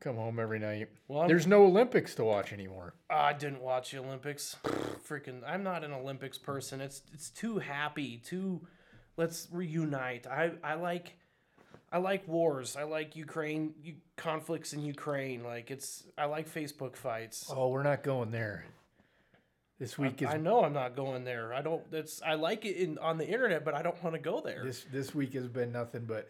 come 0.00 0.16
home 0.16 0.40
every 0.40 0.58
night. 0.58 0.88
Well, 1.08 1.20
I'm- 1.20 1.28
There's 1.28 1.46
no 1.46 1.64
Olympics 1.64 2.14
to 2.16 2.24
watch 2.24 2.52
anymore. 2.52 2.94
I 3.08 3.32
didn't 3.32 3.60
watch 3.60 3.90
the 3.92 3.98
Olympics. 3.98 4.56
Freaking, 5.08 5.42
I'm 5.46 5.62
not 5.62 5.84
an 5.84 5.92
Olympics 5.92 6.38
person. 6.38 6.80
It's 6.80 7.02
it's 7.12 7.30
too 7.30 7.58
happy. 7.58 8.18
Too, 8.18 8.66
let's 9.16 9.48
reunite. 9.52 10.26
I 10.26 10.52
I 10.64 10.74
like, 10.74 11.14
I 11.92 11.98
like 11.98 12.26
wars. 12.28 12.76
I 12.76 12.84
like 12.84 13.16
Ukraine 13.16 13.74
you, 13.82 13.94
conflicts 14.16 14.72
in 14.72 14.82
Ukraine. 14.82 15.42
Like 15.44 15.70
it's 15.70 16.04
I 16.16 16.26
like 16.26 16.48
Facebook 16.52 16.96
fights. 16.96 17.50
Oh, 17.54 17.68
we're 17.68 17.82
not 17.82 18.02
going 18.02 18.30
there. 18.30 18.64
This 19.78 19.96
week 19.96 20.20
is 20.20 20.28
I 20.28 20.36
know 20.36 20.62
I'm 20.62 20.74
not 20.74 20.94
going 20.94 21.24
there. 21.24 21.54
I 21.54 21.62
don't. 21.62 21.90
That's 21.90 22.20
I 22.22 22.34
like 22.34 22.66
it 22.66 22.76
in 22.76 22.98
on 22.98 23.16
the 23.16 23.26
internet, 23.26 23.64
but 23.64 23.74
I 23.74 23.80
don't 23.82 24.00
want 24.04 24.14
to 24.14 24.20
go 24.20 24.40
there. 24.42 24.62
this 24.62 24.84
this 24.92 25.14
week 25.14 25.32
has 25.32 25.48
been 25.48 25.72
nothing 25.72 26.04
but 26.04 26.28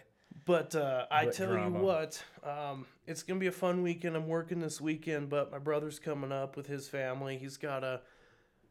But 0.50 0.74
uh, 0.74 1.06
I 1.12 1.26
tell 1.26 1.52
drama. 1.52 1.78
you 1.78 1.84
what, 1.84 2.24
um, 2.42 2.84
it's 3.06 3.22
gonna 3.22 3.38
be 3.38 3.46
a 3.46 3.52
fun 3.52 3.84
weekend. 3.84 4.16
I'm 4.16 4.26
working 4.26 4.58
this 4.58 4.80
weekend, 4.80 5.28
but 5.28 5.52
my 5.52 5.58
brother's 5.58 6.00
coming 6.00 6.32
up 6.32 6.56
with 6.56 6.66
his 6.66 6.88
family. 6.88 7.38
He's 7.38 7.56
got 7.56 7.84
a 7.84 8.00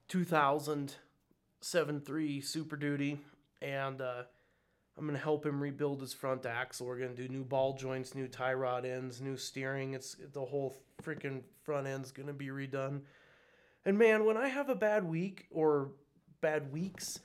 2007 0.09 2.01
3 2.01 2.41
Super 2.41 2.75
Duty, 2.75 3.21
and 3.62 4.01
uh, 4.01 4.24
I'm 4.98 5.05
gonna 5.05 5.19
help 5.19 5.45
him 5.45 5.62
rebuild 5.62 6.01
his 6.01 6.13
front 6.13 6.45
axle. 6.45 6.86
We're 6.86 7.00
gonna 7.00 7.15
do 7.15 7.29
new 7.29 7.45
ball 7.45 7.77
joints, 7.77 8.13
new 8.13 8.27
tie 8.27 8.55
rod 8.55 8.86
ends, 8.86 9.21
new 9.21 9.38
steering. 9.38 9.93
It's 9.93 10.17
the 10.33 10.43
whole 10.43 10.83
freaking 11.01 11.43
front 11.63 11.88
end's 11.88 12.12
gonna 12.12 12.33
be 12.33 12.48
redone. 12.48 13.03
And 13.86 13.98
man, 13.98 14.25
when 14.25 14.36
I 14.36 14.50
have 14.50 14.67
a 14.67 14.75
bad 14.75 15.05
week 15.05 15.48
or 15.50 15.91
bad 16.41 16.74
weeks, 16.74 17.19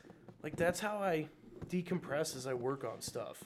like 0.44 0.54
that's 0.54 0.78
how 0.78 0.98
I 0.98 1.26
decompress 1.68 2.36
as 2.36 2.46
I 2.46 2.54
work 2.54 2.84
on 2.84 3.00
stuff. 3.00 3.42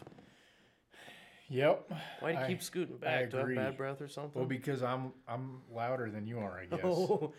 Yep. 1.48 1.90
Why 2.20 2.32
do 2.32 2.38
you 2.38 2.44
I- 2.44 2.46
keep 2.48 2.62
scooting 2.62 2.96
back? 2.98 3.30
Do 3.30 3.38
I 3.38 3.40
have 3.40 3.54
bad 3.54 3.76
breath 3.76 4.00
or 4.00 4.08
something? 4.08 4.32
Well, 4.40 4.48
because 4.48 4.82
I'm 4.82 5.12
I'm 5.26 5.62
louder 5.72 6.10
than 6.10 6.26
you 6.26 6.38
are, 6.38 6.58
I 6.60 6.66
guess. 6.66 6.80
oh, 6.84 7.32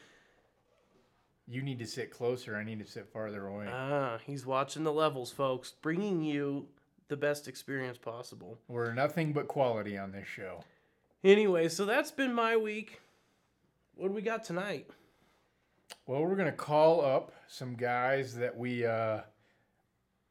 You 1.47 1.61
need 1.61 1.79
to 1.79 1.87
sit 1.87 2.11
closer. 2.11 2.55
I 2.55 2.63
need 2.63 2.79
to 2.79 2.85
sit 2.85 3.07
farther 3.11 3.47
away. 3.47 3.67
ah, 3.71 4.17
he's 4.25 4.45
watching 4.45 4.83
the 4.83 4.93
levels, 4.93 5.31
folks. 5.31 5.73
Bringing 5.81 6.23
you 6.23 6.67
the 7.07 7.17
best 7.17 7.47
experience 7.47 7.97
possible. 7.97 8.59
We're 8.67 8.93
nothing 8.93 9.33
but 9.33 9.47
quality 9.47 9.97
on 9.97 10.11
this 10.11 10.27
show. 10.27 10.63
Anyway, 11.23 11.67
so 11.69 11.85
that's 11.85 12.11
been 12.11 12.33
my 12.33 12.55
week. 12.55 13.01
What 13.95 14.07
do 14.07 14.13
we 14.13 14.21
got 14.21 14.43
tonight? 14.43 14.89
Well, 16.07 16.21
we're 16.23 16.35
gonna 16.35 16.51
call 16.51 17.03
up 17.03 17.31
some 17.47 17.75
guys 17.75 18.35
that 18.35 18.55
we. 18.57 18.85
Uh, 18.85 19.21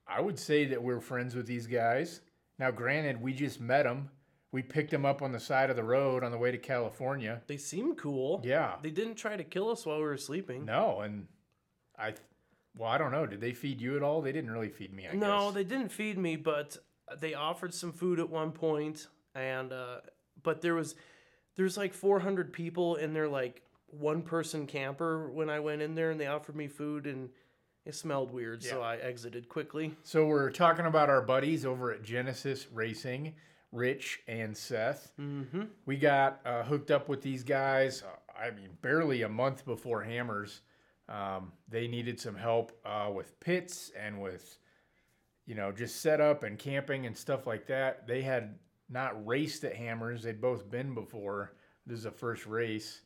I 0.07 0.21
would 0.21 0.39
say 0.39 0.65
that 0.67 0.83
we're 0.83 1.01
friends 1.01 1.35
with 1.35 1.47
these 1.47 1.67
guys. 1.67 2.23
Now, 2.59 2.71
granted, 2.71 3.23
we 3.23 3.33
just 3.33 3.61
met 3.61 3.85
them. 3.85 4.11
We 4.51 4.63
picked 4.63 4.91
them 4.91 5.05
up 5.05 5.21
on 5.23 5.33
the 5.33 5.41
side 5.41 5.71
of 5.71 5.77
the 5.77 5.85
road 5.85 6.25
on 6.25 6.33
the 6.33 6.39
way 6.39 6.51
to 6.51 6.59
California. 6.59 7.43
They 7.47 7.59
seem 7.59 7.95
cool. 7.95 8.41
Yeah. 8.45 8.77
They 8.83 8.91
didn't 8.91 9.17
try 9.17 9.37
to 9.37 9.45
kill 9.45 9.71
us 9.71 9.85
while 9.85 9.99
we 9.99 10.05
were 10.05 10.17
sleeping. 10.17 10.65
No, 10.65 11.01
and 11.01 11.27
I. 11.99 12.15
Well, 12.77 12.89
I 12.89 12.97
don't 12.97 13.13
know. 13.13 13.27
Did 13.27 13.41
they 13.41 13.53
feed 13.53 13.81
you 13.81 13.97
at 13.97 14.03
all? 14.03 14.23
They 14.23 14.33
didn't 14.33 14.51
really 14.51 14.69
feed 14.71 14.95
me. 14.95 15.07
I 15.11 15.15
no, 15.15 15.47
guess. 15.47 15.55
they 15.55 15.65
didn't 15.65 15.91
feed 15.91 16.17
me, 16.17 16.37
but 16.37 16.77
they 17.21 17.35
offered 17.35 17.75
some 17.75 17.93
food 17.93 18.21
at 18.21 18.31
one 18.31 18.53
point, 18.53 19.09
and 19.35 19.73
uh, 19.73 19.97
but 20.43 20.63
there 20.63 20.75
was 20.75 20.95
there's 21.57 21.77
like 21.77 21.93
400 21.93 22.53
people 22.53 22.97
in 22.97 23.13
their 23.15 23.29
like 23.29 23.63
one 23.87 24.23
person 24.23 24.67
camper 24.67 25.31
when 25.31 25.51
I 25.51 25.61
went 25.61 25.83
in 25.83 25.95
there, 25.95 26.11
and 26.11 26.21
they 26.21 26.27
offered 26.27 26.57
me 26.57 26.69
food, 26.69 27.07
and 27.07 27.31
it 27.89 27.95
smelled 27.95 28.31
weird, 28.31 28.63
so 28.63 28.83
I 28.83 28.97
exited 28.97 29.49
quickly. 29.49 29.95
So 30.03 30.27
we're 30.27 30.51
talking 30.51 30.85
about 30.85 31.09
our 31.09 31.23
buddies 31.23 31.65
over 31.65 31.91
at 31.91 32.03
Genesis 32.03 32.67
Racing, 32.71 33.33
Rich 33.73 34.21
and 34.29 34.55
Seth. 34.55 35.11
Mm-hmm. 35.19 35.63
We 35.87 35.97
got 35.97 36.41
uh, 36.45 36.65
hooked 36.65 36.91
up 36.91 37.09
with 37.09 37.23
these 37.23 37.43
guys. 37.43 38.03
uh, 38.03 38.39
I 38.39 38.51
mean, 38.51 38.69
barely 38.83 39.23
a 39.23 39.29
month 39.29 39.65
before 39.65 40.03
Hammers. 40.03 40.61
Um, 41.09 41.51
they 41.67 41.89
needed 41.89 42.21
some 42.21 42.37
help 42.37 42.79
uh, 42.85 43.11
with 43.11 43.41
pits 43.41 43.91
and 43.99 44.21
with, 44.21 44.59
you 45.47 45.55
know, 45.55 45.73
just 45.73 46.03
setup 46.03 46.43
and 46.45 46.59
camping 46.59 47.07
and 47.07 47.17
stuff 47.17 47.47
like 47.47 47.67
that. 47.69 48.07
They 48.07 48.21
had 48.21 48.59
not 48.91 49.27
raced 49.27 49.65
at 49.65 49.75
Hammers. 49.75 50.23
They'd 50.23 50.43
both 50.43 50.71
been 50.71 50.93
before. 50.93 51.55
This 51.87 51.97
is 51.97 52.05
the 52.05 52.11
first 52.11 52.45
race, 52.45 53.01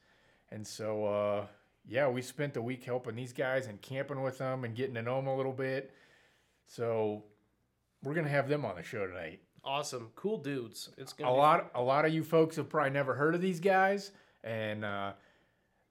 and 0.51 0.67
so 0.67 1.05
uh, 1.05 1.47
yeah, 1.87 2.09
we 2.09 2.23
spent 2.23 2.55
the 2.55 2.62
week 2.62 2.85
helping 2.85 3.15
these 3.17 3.33
guys 3.33 3.67
and 3.67 3.81
camping 3.83 4.23
with 4.23 4.39
them 4.39 4.65
and 4.65 4.75
getting 4.75 4.95
to 4.95 5.03
know 5.03 5.17
them 5.17 5.27
a 5.27 5.37
little 5.37 5.53
bit. 5.53 5.93
So 6.67 7.25
we're 8.03 8.15
gonna 8.15 8.29
have 8.29 8.49
them 8.49 8.65
on 8.65 8.77
the 8.77 8.83
show 8.83 9.07
tonight 9.07 9.41
Awesome, 9.65 10.11
cool 10.17 10.39
dudes. 10.39 10.91
It's 10.99 11.12
a 11.12 11.17
gonna 11.17 11.33
be 11.33 11.37
lot 11.39 11.71
a 11.75 11.83
lot 11.83 12.05
of 12.05 12.12
you 12.12 12.25
folks 12.25 12.57
have 12.57 12.69
probably 12.69 12.91
never 12.91 13.15
heard 13.15 13.35
of 13.35 13.41
these 13.41 13.61
guys 13.61 14.11
and 14.43 14.85
uh, 14.85 15.12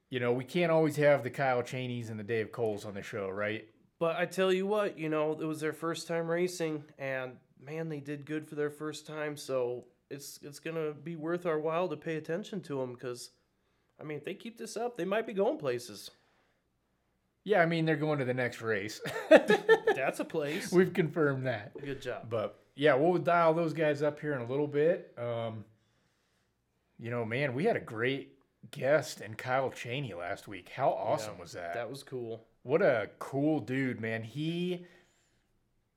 you 0.10 0.19
know 0.19 0.33
we 0.33 0.43
can't 0.43 0.71
always 0.71 0.95
have 0.98 1.24
the 1.24 1.29
kyle 1.29 1.62
chaneys 1.63 2.10
and 2.10 2.19
the 2.19 2.24
dave 2.24 2.51
coles 2.51 2.86
on 2.86 2.93
the 2.93 3.01
show 3.03 3.29
right 3.29 3.65
But 4.00 4.15
I 4.17 4.25
tell 4.25 4.51
you 4.51 4.65
what, 4.67 4.98
you 4.98 5.10
know, 5.10 5.31
it 5.39 5.45
was 5.45 5.60
their 5.62 5.74
first 5.74 6.07
time 6.07 6.27
racing, 6.29 6.83
and 6.98 7.33
man, 7.63 7.88
they 7.88 8.00
did 8.00 8.25
good 8.25 8.48
for 8.48 8.55
their 8.55 8.71
first 8.71 9.05
time. 9.05 9.38
So 9.38 9.86
it's 10.10 10.39
it's 10.41 10.60
gonna 10.60 10.91
be 10.91 11.15
worth 11.15 11.45
our 11.45 11.60
while 11.60 11.88
to 11.88 11.95
pay 11.95 12.15
attention 12.17 12.62
to 12.62 12.79
them 12.79 12.93
because, 12.93 13.29
I 14.01 14.03
mean, 14.03 14.17
if 14.17 14.25
they 14.25 14.34
keep 14.34 14.58
this 14.58 14.75
up, 14.75 14.98
they 14.98 15.05
might 15.05 15.27
be 15.27 15.34
going 15.34 15.58
places. 15.58 16.10
yeah 17.43 17.62
i 17.62 17.65
mean 17.65 17.86
they're 17.86 17.96
going 17.96 18.20
to 18.20 18.25
the 18.25 18.34
next 18.34 18.62
race 18.62 19.00
That's 19.29 20.20
a 20.20 20.25
place. 20.25 20.72
we've 20.77 20.93
confirmed 20.93 21.46
that 21.48 21.74
Good 21.79 22.01
job. 22.01 22.27
but 22.29 22.60
yeah 22.75 22.93
we'll 22.96 23.17
dial 23.17 23.53
those 23.53 23.74
guys 23.74 24.01
up 24.01 24.20
here 24.20 24.34
in 24.34 24.41
a 24.41 24.46
little 24.46 24.67
bit 24.67 25.13
um, 25.17 25.65
you 27.00 27.10
know 27.12 27.25
man 27.25 27.53
we 27.53 27.65
had 27.65 27.75
a 27.75 27.79
great 27.81 28.34
guest 28.72 29.22
in 29.22 29.34
kyle 29.36 29.70
chaney 29.72 30.13
last 30.13 30.48
week 30.48 30.70
how 30.75 30.89
awesome 30.89 31.34
Yeah, 31.38 31.41
was 31.41 31.51
that 31.53 31.74
That 31.74 31.89
was 31.89 32.03
cool. 32.03 32.46
What 32.63 32.84
a 32.84 33.10
cool 33.17 33.60
dude, 33.60 34.00
man. 34.00 34.22
He 34.24 34.86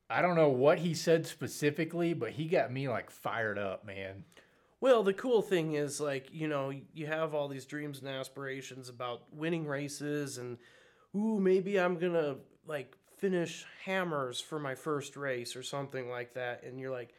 I 0.09 0.23
don't 0.23 0.35
know 0.37 0.49
what 0.49 0.79
he 0.79 0.95
said 0.95 1.27
specifically, 1.27 2.15
but 2.15 2.31
he 2.31 2.47
got 2.47 2.73
me 2.73 2.89
like 2.89 3.11
fired 3.11 3.59
up, 3.59 3.85
man. 3.87 4.25
Well, 4.81 5.03
the 5.03 5.15
cool 5.15 5.41
thing 5.41 5.75
is, 5.75 6.01
like, 6.01 6.29
you 6.33 6.47
know, 6.47 6.73
you 6.93 7.07
have 7.07 7.35
all 7.35 7.49
these 7.49 7.65
dreams 7.65 8.01
and 8.01 8.09
aspirations 8.09 8.89
about 8.89 9.23
winning 9.33 9.67
races, 9.67 10.39
and 10.39 10.59
ooh, 11.17 11.41
maybe 11.41 11.81
I'm 11.81 11.97
gonna 11.97 12.37
like 12.67 12.97
finish 13.17 13.65
hammers 13.85 14.41
for 14.41 14.59
my 14.59 14.75
first 14.75 15.17
race 15.17 15.57
or 15.57 15.63
something 15.63 16.11
like 16.11 16.35
that. 16.35 16.63
And 16.65 16.79
you're 16.79 16.91
like, 16.91 17.15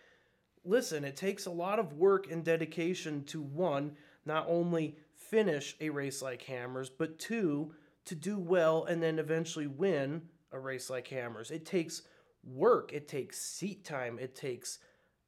listen, 0.63 1.03
it 1.03 1.15
takes 1.15 1.45
a 1.45 1.51
lot 1.51 1.79
of 1.79 1.93
work 1.93 2.31
and 2.31 2.43
dedication 2.43 3.23
to 3.25 3.41
one, 3.41 3.95
not 4.25 4.45
only 4.47 4.97
finish 5.15 5.75
a 5.79 5.89
race 5.89 6.21
like 6.21 6.43
hammers, 6.43 6.89
but 6.89 7.17
two, 7.17 7.73
to 8.05 8.15
do 8.15 8.37
well 8.37 8.85
and 8.85 9.01
then 9.01 9.17
eventually 9.17 9.67
win 9.67 10.21
a 10.51 10.59
race 10.59 10.89
like 10.89 11.07
hammers. 11.07 11.49
It 11.49 11.65
takes 11.65 12.03
work, 12.43 12.93
it 12.93 13.07
takes 13.07 13.41
seat 13.41 13.83
time, 13.83 14.19
it 14.19 14.35
takes 14.35 14.79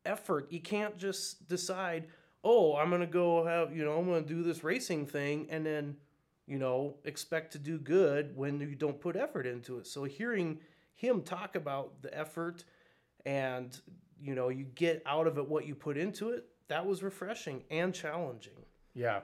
effort. 0.06 0.52
You 0.52 0.62
can't 0.62 0.98
just 0.98 1.48
decide, 1.48 2.08
oh, 2.50 2.78
I'm 2.78 2.90
gonna 2.90 3.06
go 3.06 3.46
have, 3.46 3.76
you 3.76 3.84
know, 3.84 3.98
I'm 3.98 4.06
gonna 4.06 4.22
do 4.22 4.42
this 4.42 4.64
racing 4.64 5.06
thing 5.06 5.48
and 5.50 5.66
then, 5.66 5.98
you 6.46 6.58
know, 6.58 6.96
expect 7.04 7.52
to 7.54 7.60
do 7.60 7.78
good 7.78 8.36
when 8.38 8.62
you 8.62 8.74
don't 8.76 9.02
put 9.02 9.18
effort 9.18 9.46
into 9.46 9.80
it. 9.80 9.86
So 9.88 10.06
hearing 10.06 10.60
him 10.96 11.22
talk 11.24 11.56
about 11.56 12.02
the 12.02 12.18
effort 12.18 12.64
and, 13.26 13.78
you 14.22 14.34
know, 14.34 14.48
you 14.48 14.64
get 14.64 15.04
out 15.06 15.28
of 15.28 15.38
it 15.38 15.48
what 15.48 15.66
you 15.68 15.76
put 15.76 15.98
into 15.98 16.30
it, 16.30 16.46
that 16.70 16.86
was 16.86 17.04
refreshing 17.04 17.64
and 17.70 17.94
challenging. 17.94 18.54
Yeah. 18.94 19.20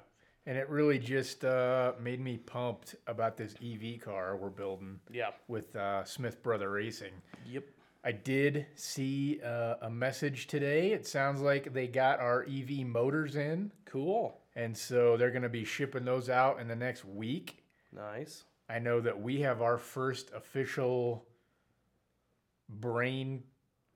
And 0.46 0.58
it 0.58 0.70
really 0.70 1.00
just 1.00 1.46
uh, 1.46 1.94
made 2.02 2.20
me 2.20 2.38
pumped 2.38 2.96
about 3.08 3.38
this 3.38 3.56
EV 3.64 4.02
car 4.02 4.36
we're 4.36 4.50
building 4.50 5.00
Yeah. 5.10 5.30
with 5.48 5.74
uh, 5.78 6.04
Smith 6.04 6.44
Brother 6.44 6.70
Racing. 6.72 7.14
Yep. 7.48 7.64
I 8.04 8.12
did 8.12 8.66
see 8.76 9.40
uh, 9.44 9.76
a 9.82 9.90
message 9.90 10.48
today. 10.48 10.92
It 10.92 11.08
sounds 11.08 11.40
like 11.42 11.74
they 11.74 11.88
got 11.88 12.20
our 12.20 12.44
EV 12.44 12.86
motors 12.86 13.36
in, 13.38 13.72
Cool. 13.86 14.38
and 14.56 14.76
so 14.78 15.16
they're 15.16 15.32
going 15.32 15.44
to 15.44 15.50
be 15.50 15.64
shipping 15.64 16.04
those 16.04 16.30
out 16.30 16.60
in 16.60 16.68
the 16.68 16.76
next 16.76 17.06
week. 17.06 17.64
Nice. 17.94 18.44
I 18.70 18.80
know 18.80 19.00
that 19.02 19.22
we 19.22 19.42
have 19.42 19.62
our 19.62 19.78
first 19.78 20.32
official 20.34 21.26
brain 22.70 23.44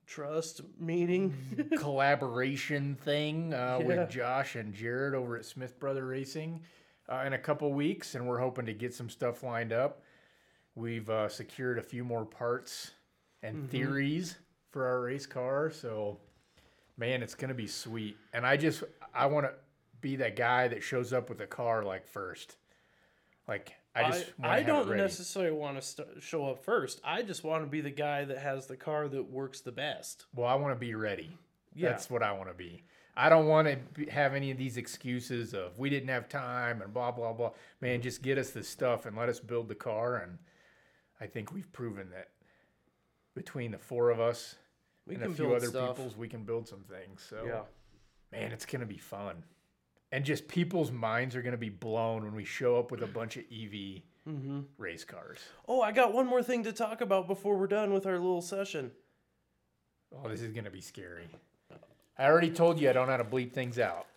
Trust 0.05 0.61
meeting. 0.79 1.33
collaboration 1.77 2.95
thing 2.95 3.53
uh, 3.53 3.79
Yeah. 3.81 3.85
with 3.87 4.09
Josh 4.09 4.55
and 4.55 4.73
Jared 4.73 5.13
over 5.15 5.35
at 5.35 5.43
Smith 5.43 5.77
Brother 5.81 6.05
Racing 6.05 6.61
uh, 7.09 7.23
in 7.27 7.33
a 7.33 7.37
couple 7.37 7.73
weeks, 7.73 8.15
and 8.15 8.25
we're 8.25 8.39
hoping 8.39 8.65
to 8.67 8.73
get 8.73 8.93
some 8.93 9.09
stuff 9.09 9.43
lined 9.43 9.73
up. 9.73 10.01
We've 10.75 11.09
uh, 11.09 11.27
secured 11.27 11.77
a 11.77 11.83
few 11.83 12.05
more 12.05 12.23
parts 12.23 12.91
and 13.43 13.55
mm-hmm. 13.55 13.67
theories 13.67 14.37
for 14.71 14.85
our 14.85 15.01
race 15.01 15.25
car, 15.25 15.71
so 15.71 16.17
man, 16.97 17.21
it's 17.21 17.35
gonna 17.35 17.53
be 17.53 17.67
sweet. 17.67 18.17
And 18.33 18.45
I 18.45 18.57
just 18.57 18.83
I 19.13 19.25
want 19.27 19.45
to 19.45 19.53
be 20.01 20.15
that 20.17 20.35
guy 20.35 20.67
that 20.67 20.83
shows 20.83 21.13
up 21.13 21.29
with 21.29 21.41
a 21.41 21.47
car 21.47 21.83
like 21.83 22.07
first. 22.07 22.57
Like 23.47 23.73
I 23.95 24.09
just 24.09 24.25
I, 24.41 24.57
I 24.57 24.63
don't 24.63 24.95
necessarily 24.95 25.55
want 25.55 25.77
to 25.77 25.81
st- 25.81 26.07
show 26.21 26.47
up 26.47 26.63
first. 26.63 27.01
I 27.03 27.23
just 27.23 27.43
want 27.43 27.63
to 27.63 27.69
be 27.69 27.81
the 27.81 27.89
guy 27.89 28.25
that 28.25 28.37
has 28.37 28.67
the 28.67 28.77
car 28.77 29.07
that 29.07 29.31
works 29.31 29.61
the 29.61 29.71
best. 29.71 30.25
Well, 30.35 30.47
I 30.47 30.55
want 30.55 30.75
to 30.75 30.79
be 30.79 30.93
ready. 30.93 31.37
Yeah. 31.73 31.89
That's 31.89 32.09
what 32.09 32.23
I 32.23 32.31
want 32.31 32.49
to 32.49 32.53
be. 32.53 32.83
I 33.15 33.29
don't 33.29 33.47
want 33.47 33.67
to 33.95 34.05
have 34.11 34.35
any 34.35 34.51
of 34.51 34.57
these 34.57 34.77
excuses 34.77 35.55
of 35.55 35.79
we 35.79 35.89
didn't 35.89 36.09
have 36.09 36.29
time 36.29 36.81
and 36.81 36.93
blah 36.93 37.11
blah 37.11 37.33
blah. 37.33 37.51
Man, 37.81 38.01
just 38.01 38.21
get 38.21 38.37
us 38.37 38.51
the 38.51 38.63
stuff 38.63 39.05
and 39.05 39.17
let 39.17 39.29
us 39.29 39.39
build 39.39 39.69
the 39.69 39.75
car. 39.75 40.17
And 40.17 40.37
I 41.19 41.25
think 41.25 41.51
we've 41.51 41.71
proven 41.73 42.09
that 42.11 42.29
between 43.37 43.71
the 43.71 43.77
four 43.77 44.09
of 44.09 44.19
us 44.19 44.55
We 45.05 45.13
and 45.15 45.23
can 45.23 45.31
a 45.31 45.35
few 45.35 45.53
other 45.53 45.67
stuff. 45.67 45.95
people's, 45.95 46.17
we 46.17 46.27
can 46.27 46.43
build 46.43 46.67
some 46.67 46.81
things. 46.83 47.25
So 47.29 47.45
Yeah. 47.45 47.61
man, 48.37 48.51
it's 48.51 48.65
gonna 48.65 48.85
be 48.85 48.97
fun. 48.97 49.43
And 50.11 50.25
just 50.25 50.47
people's 50.47 50.91
minds 50.91 51.35
are 51.35 51.41
gonna 51.41 51.55
be 51.57 51.69
blown 51.69 52.23
when 52.23 52.33
we 52.35 52.43
show 52.45 52.77
up 52.77 52.91
with 52.91 53.01
a 53.03 53.07
bunch 53.07 53.37
of 53.37 53.43
EV 53.51 54.01
Mm-hmm. 54.27 54.61
race 54.77 55.05
cars. 55.05 55.39
Oh, 55.69 55.81
I 55.81 55.93
got 55.93 56.13
one 56.13 56.25
more 56.27 56.43
thing 56.43 56.63
to 56.65 56.73
talk 56.73 56.99
about 56.99 57.27
before 57.27 57.55
we're 57.57 57.67
done 57.67 57.93
with 57.93 58.05
our 58.05 58.13
little 58.19 58.41
session. 58.41 58.91
Oh, 60.13 60.27
this 60.27 60.41
is 60.41 60.51
gonna 60.51 60.69
be 60.71 60.81
scary. 60.81 61.29
I 62.17 62.25
already 62.25 62.49
told 62.49 62.79
you 62.79 62.89
I 62.89 62.93
don't 62.93 63.05
know 63.05 63.11
how 63.11 63.17
to 63.17 63.23
bleep 63.23 63.53
things 63.53 63.77
out. 63.79 64.07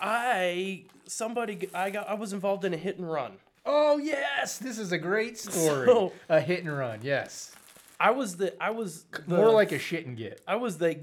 I 0.00 0.84
somebody 1.06 1.68
I 1.74 1.90
got 1.90 2.08
I 2.08 2.14
was 2.14 2.32
involved 2.32 2.64
in 2.64 2.72
a 2.74 2.76
hit 2.76 2.98
and 2.98 3.08
run. 3.10 3.32
Oh 3.66 3.98
yes, 3.98 4.58
this 4.58 4.78
is 4.78 4.90
a 4.92 4.98
great 4.98 5.36
story. 5.46 5.86
So- 5.86 6.12
a 6.28 6.40
hit 6.40 6.60
and 6.64 6.76
run, 6.76 7.00
yes. 7.02 7.54
I 8.00 8.10
was 8.10 8.36
the 8.36 8.60
I 8.62 8.70
was 8.70 9.04
the, 9.26 9.36
More 9.36 9.50
like 9.50 9.72
a 9.72 9.78
shit 9.78 10.06
and 10.06 10.16
get. 10.16 10.40
I 10.46 10.56
was 10.56 10.78
the 10.78 11.00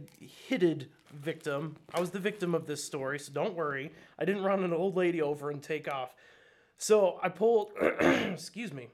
hitted 0.47 0.89
victim. 1.13 1.75
I 1.93 1.99
was 1.99 2.11
the 2.11 2.19
victim 2.19 2.55
of 2.55 2.67
this 2.67 2.83
story, 2.83 3.19
so 3.19 3.31
don't 3.33 3.55
worry. 3.55 3.91
I 4.17 4.25
didn't 4.25 4.43
run 4.43 4.63
an 4.63 4.73
old 4.73 4.95
lady 4.95 5.21
over 5.21 5.51
and 5.51 5.61
take 5.61 5.91
off. 5.91 6.13
So 6.77 7.19
I 7.21 7.29
pulled 7.29 7.71
excuse 7.81 8.73
me. 8.73 8.87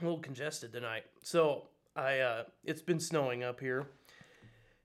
A 0.00 0.04
little 0.04 0.18
congested 0.18 0.72
tonight. 0.72 1.04
So 1.22 1.68
I 1.94 2.20
uh 2.20 2.44
it's 2.64 2.82
been 2.82 3.00
snowing 3.00 3.42
up 3.42 3.60
here. 3.60 3.86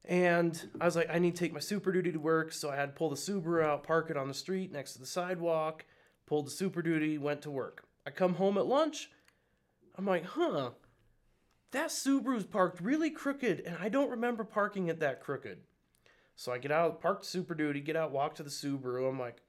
And 0.06 0.70
I 0.82 0.86
was 0.86 0.96
like, 0.96 1.10
I 1.12 1.20
need 1.20 1.36
to 1.36 1.40
take 1.40 1.54
my 1.54 1.60
Super 1.60 1.92
Duty 1.92 2.12
to 2.14 2.20
work, 2.20 2.52
so 2.52 2.70
I 2.70 2.76
had 2.76 2.88
to 2.88 2.92
pull 2.94 3.10
the 3.10 3.16
Subaru 3.16 3.64
out, 3.64 3.84
park 3.84 4.10
it 4.10 4.18
on 4.18 4.28
the 4.28 4.34
street 4.34 4.72
next 4.72 4.94
to 4.94 5.00
the 5.00 5.06
sidewalk, 5.06 5.86
pulled 6.26 6.48
the 6.48 6.52
Super 6.52 6.82
Duty, 6.82 7.18
went 7.20 7.44
to 7.44 7.52
work. 7.52 7.84
I 8.08 8.10
come 8.10 8.36
home 8.36 8.58
at 8.58 8.66
lunch. 8.66 9.12
I'm 9.98 10.06
like, 10.08 10.26
huh, 10.26 10.72
that 11.72 11.90
Subaru's 11.90 12.46
parked 12.46 12.82
really 12.82 13.10
crooked, 13.10 13.62
and 13.62 13.78
I 13.80 13.90
don't 13.90 14.10
remember 14.10 14.44
parking 14.44 14.88
it 14.88 15.00
that 15.00 15.22
crooked. 15.22 15.60
So 16.36 16.52
I 16.52 16.58
get 16.58 16.72
out, 16.72 17.02
park 17.02 17.24
Super 17.24 17.54
Duty, 17.54 17.82
get 17.82 17.96
out, 17.96 18.12
walk 18.12 18.36
to 18.36 18.44
the 18.44 18.50
Subaru. 18.50 19.10
I'm 19.10 19.20
like, 19.20 19.42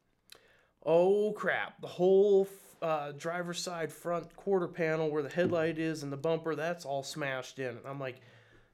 oh 0.85 1.33
crap, 1.33 1.81
the 1.81 1.87
whole 1.87 2.49
uh, 2.83 3.13
driver's 3.13 3.61
side 3.61 3.93
front 3.93 4.35
quarter 4.37 4.67
panel 4.67 5.11
where 5.11 5.23
the 5.23 5.29
headlight 5.29 5.79
is 5.79 6.03
and 6.03 6.13
the 6.13 6.17
bumper, 6.17 6.55
that's 6.55 6.85
all 6.85 7.03
smashed 7.03 7.59
in. 7.59 7.69
And 7.69 7.87
I'm 7.87 8.01
like, 8.01 8.21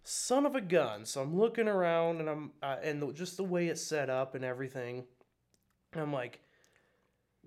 son 0.03 0.47
of 0.47 0.55
a 0.55 0.61
gun. 0.61 1.05
So 1.05 1.21
I'm 1.21 1.37
looking 1.37 1.69
around 1.69 2.21
and 2.21 2.29
I'm, 2.29 2.53
uh, 2.63 2.77
and 2.83 3.03
the, 3.03 3.13
just 3.13 3.37
the 3.37 3.45
way 3.45 3.67
it's 3.67 3.83
set 3.83 4.09
up 4.09 4.35
and 4.35 4.45
everything, 4.45 5.05
I'm 5.95 6.13
like, 6.13 6.41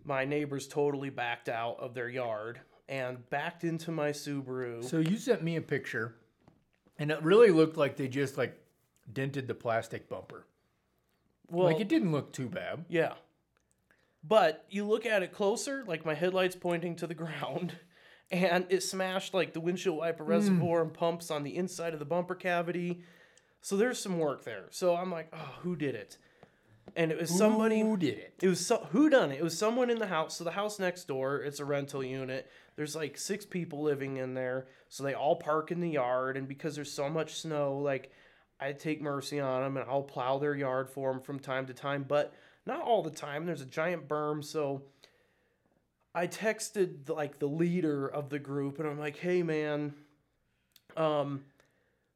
my 0.03 0.25
neighbors 0.25 0.67
totally 0.67 1.09
backed 1.09 1.49
out 1.49 1.77
of 1.79 1.93
their 1.93 2.09
yard 2.09 2.61
and 2.89 3.29
backed 3.29 3.63
into 3.63 3.91
my 3.91 4.09
Subaru. 4.09 4.83
So 4.83 4.97
you 4.97 5.15
sent 5.15 5.43
me 5.43 5.55
a 5.55 5.61
picture, 5.61 6.15
and 6.97 7.11
it 7.11 7.21
really 7.23 7.51
looked 7.51 7.77
like 7.77 7.95
they 7.95 8.07
just 8.07 8.37
like 8.37 8.59
dented 9.13 9.47
the 9.47 9.53
plastic 9.53 10.09
bumper. 10.09 10.45
well, 11.47 11.67
like 11.67 11.79
it 11.79 11.87
didn't 11.87 12.11
look 12.11 12.33
too 12.33 12.49
bad. 12.49 12.83
Yeah. 12.89 13.13
But 14.27 14.65
you 14.69 14.85
look 14.85 15.05
at 15.05 15.23
it 15.23 15.31
closer, 15.31 15.85
like 15.87 16.03
my 16.05 16.15
headlight's 16.15 16.55
pointing 16.55 16.95
to 16.97 17.07
the 17.07 17.13
ground, 17.13 17.75
and 18.31 18.65
it 18.69 18.81
smashed 18.81 19.35
like 19.35 19.53
the 19.53 19.61
windshield 19.61 19.97
wiper 19.97 20.23
hmm. 20.23 20.31
reservoir 20.31 20.81
and 20.81 20.93
pumps 20.93 21.29
on 21.29 21.43
the 21.43 21.55
inside 21.55 21.93
of 21.93 21.99
the 21.99 22.05
bumper 22.05 22.35
cavity. 22.35 23.03
So 23.61 23.77
there's 23.77 23.99
some 23.99 24.17
work 24.17 24.45
there. 24.45 24.65
So 24.71 24.95
I'm 24.95 25.11
like, 25.11 25.27
oh, 25.31 25.55
who 25.61 25.75
did 25.75 25.93
it? 25.93 26.17
And 26.95 27.11
it 27.11 27.19
was 27.19 27.29
somebody 27.29 27.81
Who 27.81 27.97
did 27.97 28.17
it? 28.17 28.33
it 28.41 28.47
was 28.47 28.65
so, 28.65 28.87
who 28.91 29.09
done 29.09 29.31
it? 29.31 29.39
It 29.39 29.43
was 29.43 29.57
someone 29.57 29.89
in 29.89 29.99
the 29.99 30.07
house. 30.07 30.37
So 30.37 30.43
the 30.43 30.51
house 30.51 30.79
next 30.79 31.07
door, 31.07 31.37
it's 31.37 31.59
a 31.59 31.65
rental 31.65 32.03
unit. 32.03 32.49
There's 32.79 32.95
like 32.95 33.17
six 33.17 33.45
people 33.45 33.81
living 33.81 34.15
in 34.15 34.35
there. 34.35 34.67
So 34.87 35.03
they 35.03 35.13
all 35.13 35.35
park 35.35 35.69
in 35.69 35.81
the 35.81 35.89
yard. 35.89 36.37
And 36.37 36.47
because 36.47 36.75
there's 36.75 36.89
so 36.89 37.09
much 37.09 37.33
snow, 37.33 37.77
like 37.77 38.09
I 38.57 38.71
take 38.71 39.01
mercy 39.01 39.41
on 39.41 39.63
them 39.63 39.75
and 39.75 39.85
I'll 39.89 40.01
plow 40.01 40.37
their 40.37 40.55
yard 40.55 40.89
for 40.89 41.11
them 41.11 41.19
from 41.19 41.39
time 41.39 41.65
to 41.65 41.73
time, 41.73 42.05
but 42.07 42.33
not 42.65 42.81
all 42.81 43.03
the 43.03 43.09
time. 43.09 43.45
There's 43.45 43.59
a 43.59 43.65
giant 43.65 44.07
berm. 44.07 44.41
So 44.41 44.83
I 46.15 46.27
texted 46.27 47.09
like 47.09 47.39
the 47.39 47.47
leader 47.47 48.07
of 48.07 48.29
the 48.29 48.39
group 48.39 48.79
and 48.79 48.87
I'm 48.87 48.97
like, 48.97 49.17
hey 49.17 49.43
man, 49.43 49.93
um, 50.95 51.43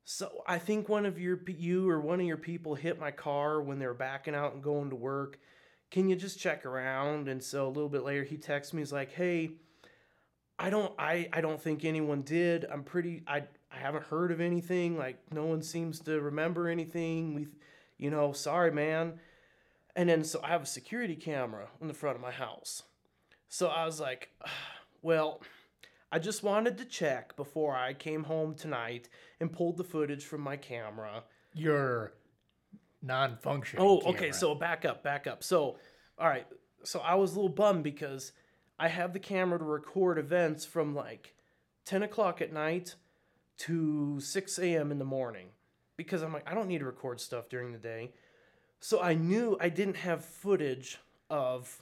so 0.06 0.32
I 0.48 0.60
think 0.60 0.88
one 0.88 1.06
of 1.06 1.20
your 1.20 1.42
you 1.46 1.90
or 1.90 2.00
one 2.00 2.22
of 2.22 2.26
your 2.26 2.38
people 2.38 2.76
hit 2.76 2.98
my 2.98 3.12
car 3.12 3.62
when 3.62 3.80
they 3.80 3.86
were 3.86 3.94
backing 3.94 4.34
out 4.34 4.54
and 4.54 4.64
going 4.64 4.92
to 4.92 4.96
work. 4.96 5.40
Can 5.92 6.08
you 6.08 6.16
just 6.16 6.40
check 6.40 6.66
around? 6.66 7.28
And 7.28 7.44
so 7.44 7.68
a 7.68 7.68
little 7.68 7.90
bit 7.90 8.06
later 8.06 8.24
he 8.24 8.38
texts 8.38 8.74
me. 8.74 8.82
He's 8.82 8.94
like, 8.94 9.12
"Hey, 9.12 9.58
I 10.60 10.70
don't 10.70 10.94
I 11.00 11.30
I 11.34 11.42
don't 11.42 11.62
think 11.62 11.86
anyone 11.86 12.22
did. 12.22 12.66
I'm 12.72 12.84
pretty 12.84 13.24
I 13.28 13.44
I 13.72 13.78
haven't 13.78 14.06
heard 14.06 14.32
of 14.32 14.42
anything. 14.42 14.98
Like 14.98 15.18
no 15.32 15.46
one 15.46 15.62
seems 15.62 16.00
to 16.02 16.22
remember 16.22 16.68
anything. 16.68 17.34
We 17.34 17.48
you 17.98 18.10
know, 18.10 18.34
sorry 18.34 18.72
man." 18.72 19.20
And 19.96 20.10
then 20.10 20.24
so 20.24 20.40
I 20.44 20.50
have 20.50 20.64
a 20.64 20.68
security 20.68 21.16
camera 21.16 21.68
in 21.82 21.88
the 21.88 21.94
front 21.94 22.16
of 22.16 22.22
my 22.22 22.32
house. 22.32 22.84
So 23.48 23.68
I 23.68 23.86
was 23.86 24.00
like, 24.00 24.30
"Well, 25.02 25.42
I 26.14 26.20
just 26.20 26.44
wanted 26.44 26.78
to 26.78 26.86
check 26.86 27.36
before 27.36 27.76
I 27.76 27.96
came 27.96 28.24
home 28.26 28.54
tonight 28.54 29.10
and 29.40 29.52
pulled 29.52 29.78
the 29.78 29.84
footage 29.84 30.24
from 30.24 30.42
my 30.42 30.58
camera. 30.58 31.24
Your 31.56 32.14
non-functioning. 33.02 33.84
Oh, 33.84 33.98
okay. 34.02 34.14
camera. 34.14 34.34
So 34.34 34.54
back 34.54 34.86
up, 34.86 35.04
back 35.04 35.26
up. 35.26 35.44
So, 35.44 35.78
all 36.20 36.28
right. 36.28 36.46
So 36.84 37.00
I 37.00 37.16
was 37.16 37.32
a 37.32 37.36
little 37.36 37.50
bummed 37.50 37.84
because 37.84 38.32
I 38.80 38.88
have 38.88 39.14
the 39.14 39.20
camera 39.20 39.60
to 39.60 39.66
record 39.66 40.18
events 40.18 40.66
from 40.66 40.96
like 40.96 41.36
10 41.86 42.04
o'clock 42.04 42.42
at 42.42 42.52
night 42.52 42.96
to 43.60 44.20
6 44.20 44.60
a.m. 44.60 44.92
in 44.92 45.00
the 45.00 45.06
morning 45.06 45.48
because 45.98 46.22
I'm 46.22 46.34
like, 46.34 46.50
I 46.50 46.54
don't 46.54 46.68
need 46.68 46.80
to 46.80 46.86
record 46.86 47.22
stuff 47.22 47.50
during 47.50 47.72
the 47.72 47.78
day. 47.78 48.12
So 48.80 49.02
I 49.02 49.14
knew 49.14 49.58
I 49.62 49.70
didn't 49.70 49.98
have 49.98 50.26
footage 50.26 50.98
of 51.30 51.82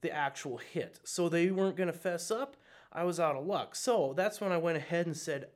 the 0.00 0.12
actual 0.12 0.58
hit. 0.58 1.00
So 1.04 1.28
they 1.28 1.50
weren't 1.50 1.76
going 1.76 1.88
to 1.88 1.92
fess 1.92 2.30
up. 2.30 2.56
I 2.92 3.04
was 3.04 3.18
out 3.18 3.36
of 3.36 3.46
luck. 3.46 3.74
So 3.74 4.14
that's 4.16 4.40
when 4.40 4.52
I 4.52 4.56
went 4.56 4.76
ahead 4.76 5.06
and 5.06 5.16
said, 5.16 5.48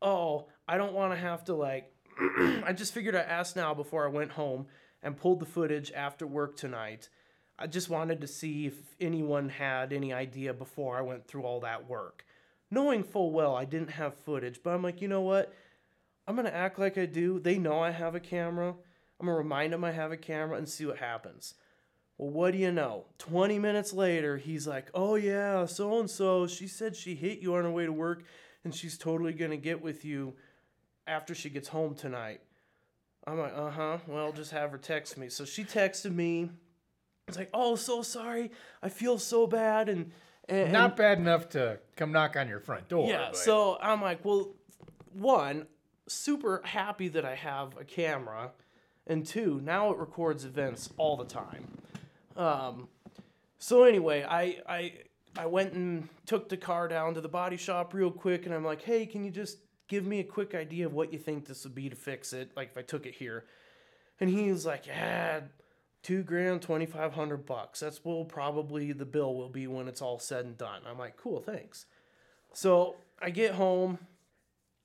Oh, 0.00 0.48
I 0.66 0.76
don't 0.76 0.92
want 0.92 1.12
to 1.12 1.18
have 1.18 1.44
to 1.44 1.54
like, 1.54 1.92
I 2.64 2.72
just 2.72 2.92
figured 2.92 3.14
I'd 3.14 3.26
ask 3.26 3.56
now 3.56 3.74
before 3.74 4.04
I 4.04 4.10
went 4.10 4.32
home 4.32 4.66
and 5.02 5.16
pulled 5.16 5.40
the 5.40 5.46
footage 5.46 5.92
after 5.92 6.26
work 6.26 6.56
tonight. 6.56 7.08
I 7.58 7.66
just 7.66 7.90
wanted 7.90 8.20
to 8.20 8.26
see 8.26 8.66
if 8.66 8.74
anyone 9.00 9.48
had 9.48 9.92
any 9.92 10.12
idea 10.12 10.54
before 10.54 10.96
I 10.96 11.02
went 11.02 11.26
through 11.26 11.42
all 11.42 11.60
that 11.60 11.88
work. 11.88 12.24
Knowing 12.70 13.02
full 13.02 13.32
well 13.32 13.56
I 13.56 13.64
didn't 13.64 13.90
have 13.90 14.14
footage, 14.14 14.60
but 14.62 14.70
I'm 14.70 14.82
like, 14.82 15.02
you 15.02 15.08
know 15.08 15.22
what? 15.22 15.52
I'm 16.26 16.36
going 16.36 16.46
to 16.46 16.54
act 16.54 16.78
like 16.78 16.98
I 16.98 17.06
do. 17.06 17.40
They 17.40 17.58
know 17.58 17.80
I 17.80 17.90
have 17.90 18.14
a 18.14 18.20
camera. 18.20 18.68
I'm 18.68 19.26
going 19.26 19.34
to 19.34 19.38
remind 19.38 19.72
them 19.72 19.82
I 19.82 19.92
have 19.92 20.12
a 20.12 20.16
camera 20.16 20.58
and 20.58 20.68
see 20.68 20.86
what 20.86 20.98
happens. 20.98 21.54
Well, 22.18 22.30
what 22.30 22.52
do 22.52 22.58
you 22.58 22.70
know? 22.70 23.06
20 23.18 23.58
minutes 23.58 23.92
later, 23.92 24.36
he's 24.36 24.66
like, 24.66 24.88
oh, 24.92 25.14
yeah, 25.14 25.64
so 25.66 25.98
and 25.98 26.10
so, 26.10 26.46
she 26.46 26.68
said 26.68 26.94
she 26.94 27.14
hit 27.14 27.38
you 27.38 27.54
on 27.54 27.64
her 27.64 27.70
way 27.70 27.86
to 27.86 27.92
work 27.92 28.24
and 28.62 28.74
she's 28.74 28.98
totally 28.98 29.32
going 29.32 29.50
to 29.50 29.56
get 29.56 29.82
with 29.82 30.04
you 30.04 30.34
after 31.06 31.34
she 31.34 31.48
gets 31.48 31.68
home 31.68 31.94
tonight. 31.94 32.40
I'm 33.26 33.38
like, 33.38 33.52
uh 33.54 33.70
huh. 33.70 33.98
Well, 34.06 34.32
just 34.32 34.52
have 34.52 34.70
her 34.70 34.78
text 34.78 35.18
me. 35.18 35.28
So 35.28 35.44
she 35.44 35.64
texted 35.64 36.14
me. 36.14 36.50
It's 37.28 37.36
like, 37.36 37.50
oh, 37.54 37.76
so 37.76 38.02
sorry. 38.02 38.50
I 38.82 38.88
feel 38.88 39.18
so 39.18 39.46
bad. 39.46 39.88
And, 39.88 40.10
and 40.48 40.72
not 40.72 40.96
bad 40.96 41.18
enough 41.18 41.50
to 41.50 41.78
come 41.96 42.10
knock 42.10 42.36
on 42.36 42.48
your 42.48 42.60
front 42.60 42.88
door. 42.88 43.08
yeah, 43.08 43.28
but- 43.28 43.36
so 43.36 43.78
I'm 43.80 44.00
like, 44.02 44.24
well, 44.24 44.54
one, 45.12 45.66
super 46.06 46.62
happy 46.64 47.08
that 47.08 47.24
I 47.24 47.34
have 47.34 47.76
a 47.78 47.84
camera, 47.84 48.52
and 49.06 49.26
two, 49.26 49.60
now 49.62 49.90
it 49.92 49.98
records 49.98 50.44
events 50.44 50.90
all 50.96 51.16
the 51.16 51.24
time. 51.26 51.66
Um, 52.36 52.88
so 53.58 53.84
anyway, 53.84 54.24
I 54.28 54.58
I 54.66 54.92
I 55.36 55.46
went 55.46 55.72
and 55.74 56.08
took 56.26 56.48
the 56.48 56.56
car 56.56 56.88
down 56.88 57.14
to 57.14 57.20
the 57.20 57.28
body 57.28 57.56
shop 57.56 57.92
real 57.92 58.10
quick, 58.10 58.46
and 58.46 58.54
I'm 58.54 58.64
like, 58.64 58.82
hey, 58.82 59.04
can 59.06 59.24
you 59.24 59.30
just 59.30 59.58
give 59.88 60.06
me 60.06 60.20
a 60.20 60.24
quick 60.24 60.54
idea 60.54 60.86
of 60.86 60.92
what 60.94 61.12
you 61.12 61.18
think 61.18 61.46
this 61.46 61.64
would 61.64 61.74
be 61.74 61.88
to 61.90 61.96
fix 61.96 62.32
it? 62.32 62.52
Like 62.56 62.68
if 62.70 62.78
I 62.78 62.82
took 62.82 63.04
it 63.06 63.14
here, 63.14 63.44
and 64.20 64.30
he's 64.30 64.64
like, 64.64 64.86
yeah. 64.86 65.40
Two 66.02 66.22
grand, 66.22 66.62
twenty 66.62 66.86
five 66.86 67.12
hundred 67.12 67.44
bucks. 67.44 67.80
That's 67.80 68.04
will 68.04 68.24
probably 68.24 68.92
the 68.92 69.04
bill 69.04 69.34
will 69.34 69.48
be 69.48 69.66
when 69.66 69.88
it's 69.88 70.00
all 70.00 70.18
said 70.18 70.44
and 70.44 70.56
done. 70.56 70.82
I'm 70.88 70.98
like, 70.98 71.16
cool, 71.16 71.40
thanks. 71.40 71.86
So 72.52 72.96
I 73.20 73.30
get 73.30 73.54
home, 73.54 73.98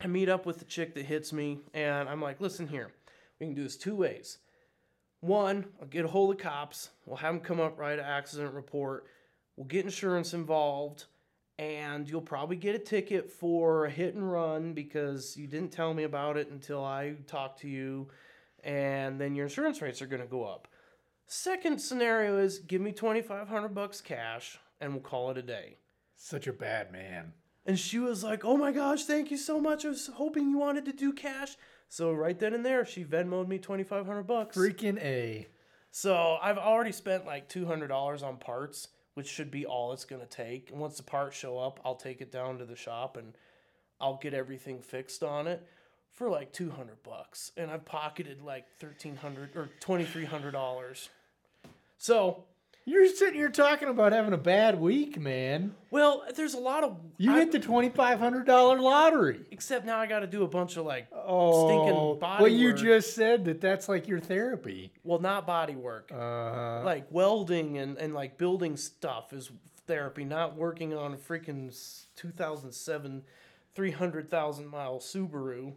I 0.01 0.07
meet 0.07 0.27
up 0.27 0.45
with 0.45 0.59
the 0.59 0.65
chick 0.65 0.95
that 0.95 1.05
hits 1.05 1.31
me, 1.31 1.59
and 1.73 2.09
I'm 2.09 2.21
like, 2.21 2.41
listen 2.41 2.67
here, 2.67 2.91
we 3.39 3.45
can 3.45 3.55
do 3.55 3.63
this 3.63 3.77
two 3.77 3.95
ways. 3.95 4.39
One, 5.21 5.65
I'll 5.79 5.87
get 5.87 6.03
a 6.03 6.09
hold 6.09 6.35
of 6.35 6.41
cops, 6.41 6.89
we'll 7.05 7.17
have 7.17 7.35
them 7.35 7.43
come 7.43 7.59
up, 7.61 7.79
write 7.79 7.99
an 7.99 8.05
accident 8.05 8.53
report, 8.53 9.05
we'll 9.55 9.67
get 9.67 9.85
insurance 9.85 10.33
involved, 10.33 11.05
and 11.57 12.09
you'll 12.09 12.21
probably 12.21 12.57
get 12.57 12.75
a 12.75 12.79
ticket 12.79 13.31
for 13.31 13.85
a 13.85 13.89
hit 13.89 14.15
and 14.15 14.29
run 14.29 14.73
because 14.73 15.37
you 15.37 15.47
didn't 15.47 15.71
tell 15.71 15.93
me 15.93 16.03
about 16.03 16.35
it 16.35 16.49
until 16.49 16.83
I 16.83 17.15
talked 17.27 17.61
to 17.61 17.69
you, 17.69 18.09
and 18.63 19.21
then 19.21 19.35
your 19.35 19.45
insurance 19.45 19.81
rates 19.81 20.01
are 20.01 20.07
gonna 20.07 20.25
go 20.25 20.43
up. 20.43 20.67
Second 21.27 21.79
scenario 21.79 22.37
is 22.37 22.59
give 22.59 22.81
me 22.81 22.91
2500 22.91 23.69
bucks 23.69 24.01
cash 24.01 24.59
and 24.79 24.93
we'll 24.93 25.01
call 25.01 25.31
it 25.31 25.37
a 25.37 25.41
day. 25.41 25.77
Such 26.15 26.47
a 26.47 26.53
bad 26.53 26.91
man. 26.91 27.33
And 27.65 27.79
she 27.79 27.97
was 27.97 28.23
like, 28.23 28.43
"Oh 28.43 28.57
my 28.57 28.71
gosh, 28.71 29.05
thank 29.05 29.31
you 29.31 29.37
so 29.37 29.59
much. 29.59 29.85
I 29.85 29.89
was 29.89 30.07
hoping 30.07 30.49
you 30.49 30.57
wanted 30.57 30.85
to 30.85 30.93
do 30.93 31.13
cash." 31.13 31.55
So 31.87 32.11
right 32.11 32.37
then 32.37 32.53
and 32.53 32.65
there, 32.65 32.85
she 32.85 33.05
Venmoed 33.05 33.47
me 33.47 33.57
twenty 33.57 33.83
five 33.83 34.05
hundred 34.05 34.23
bucks. 34.23 34.57
Freaking 34.57 35.01
A. 35.01 35.47
So 35.91 36.37
I've 36.41 36.57
already 36.57 36.91
spent 36.91 37.25
like 37.25 37.47
two 37.47 37.65
hundred 37.65 37.87
dollars 37.87 38.21
on 38.21 38.37
parts, 38.37 38.89
which 39.13 39.27
should 39.27 39.49
be 39.49 39.65
all 39.65 39.93
it's 39.93 40.05
gonna 40.05 40.25
take. 40.25 40.71
And 40.71 40.79
once 40.79 40.97
the 40.97 41.03
parts 41.03 41.37
show 41.37 41.57
up, 41.57 41.79
I'll 41.85 41.95
take 41.95 42.19
it 42.19 42.31
down 42.31 42.57
to 42.57 42.65
the 42.65 42.75
shop 42.75 43.15
and 43.15 43.33
I'll 44.01 44.17
get 44.17 44.33
everything 44.33 44.81
fixed 44.81 45.23
on 45.23 45.47
it 45.47 45.65
for 46.13 46.29
like 46.29 46.51
two 46.53 46.69
hundred 46.69 47.01
bucks. 47.03 47.51
And 47.57 47.69
I've 47.71 47.85
pocketed 47.85 48.41
like 48.41 48.65
thirteen 48.79 49.15
hundred 49.15 49.55
or 49.55 49.69
twenty 49.79 50.05
three 50.05 50.25
hundred 50.25 50.51
dollars. 50.51 51.09
So 51.97 52.43
You're 52.85 53.07
sitting 53.07 53.35
here 53.35 53.49
talking 53.49 53.87
about 53.87 54.11
having 54.11 54.33
a 54.33 54.37
bad 54.37 54.77
week, 54.79 55.17
man. 55.17 55.73
well, 55.89 56.25
there's 56.35 56.53
a 56.53 56.59
lot 56.59 56.83
of 56.83 56.97
You 57.17 57.31
I- 57.33 57.39
hit 57.39 57.51
the 57.53 57.59
twenty-five 57.59 58.19
hundred 58.19 58.45
dollar 58.45 58.79
lottery. 58.79 59.39
except 59.51 59.85
now 59.85 59.97
I 59.99 60.05
got 60.05 60.19
to 60.19 60.27
do 60.27 60.43
a 60.43 60.47
bunch 60.47 60.75
of 60.77 60.85
like 60.85 61.07
Oh, 61.13 61.67
stinking 61.67 62.19
body 62.19 62.43
well, 62.43 62.51
you 62.51 62.69
work. 62.69 62.77
just 62.77 63.15
said 63.15 63.45
that 63.45 63.61
that's 63.61 63.87
like 63.87 64.07
your 64.07 64.19
therapy. 64.19 64.91
well, 65.03 65.19
not 65.19 65.47
body 65.47 65.75
work. 65.75 66.11
Uh, 66.13 66.83
like 66.83 67.07
welding 67.09 67.77
and, 67.77 67.97
and 67.97 68.13
like 68.13 68.37
building 68.37 68.75
stuff 68.75 69.31
is 69.33 69.49
therapy, 69.87 70.25
not 70.25 70.55
working 70.57 70.93
on 70.93 71.13
a 71.13 71.17
freaking 71.17 71.73
2007 72.15 73.23
300,000 73.75 74.67
mile 74.67 74.99
Subaru. 74.99 75.73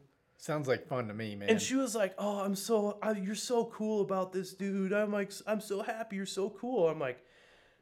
Sounds 0.47 0.69
like 0.69 0.87
fun 0.87 1.09
to 1.09 1.15
me, 1.15 1.35
man. 1.35 1.51
And 1.51 1.61
she 1.61 1.75
was 1.75 1.95
like, 1.95 2.15
"Oh, 2.17 2.39
I'm 2.39 2.55
so 2.55 2.99
I, 3.03 3.13
you're 3.13 3.35
so 3.35 3.67
cool 3.67 4.01
about 4.01 4.33
this, 4.33 4.55
dude. 4.55 4.93
I'm 4.93 5.13
like 5.13 5.33
I'm 5.47 5.61
so 5.61 5.83
happy 5.83 6.17
you're 6.17 6.25
so 6.25 6.49
cool." 6.49 6.89
I'm 6.89 7.01
like, 7.01 7.23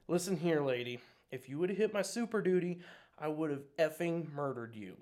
"Listen 0.09 0.37
here, 0.37 0.63
lady. 0.63 0.99
If 1.31 1.49
you 1.49 1.59
would 1.59 1.69
have 1.69 1.79
hit 1.79 1.93
my 1.93 2.03
super 2.03 2.41
duty, 2.41 2.81
I 3.19 3.29
would 3.29 3.51
have 3.51 3.63
effing 3.79 4.33
murdered 4.33 4.75
you." 4.75 4.97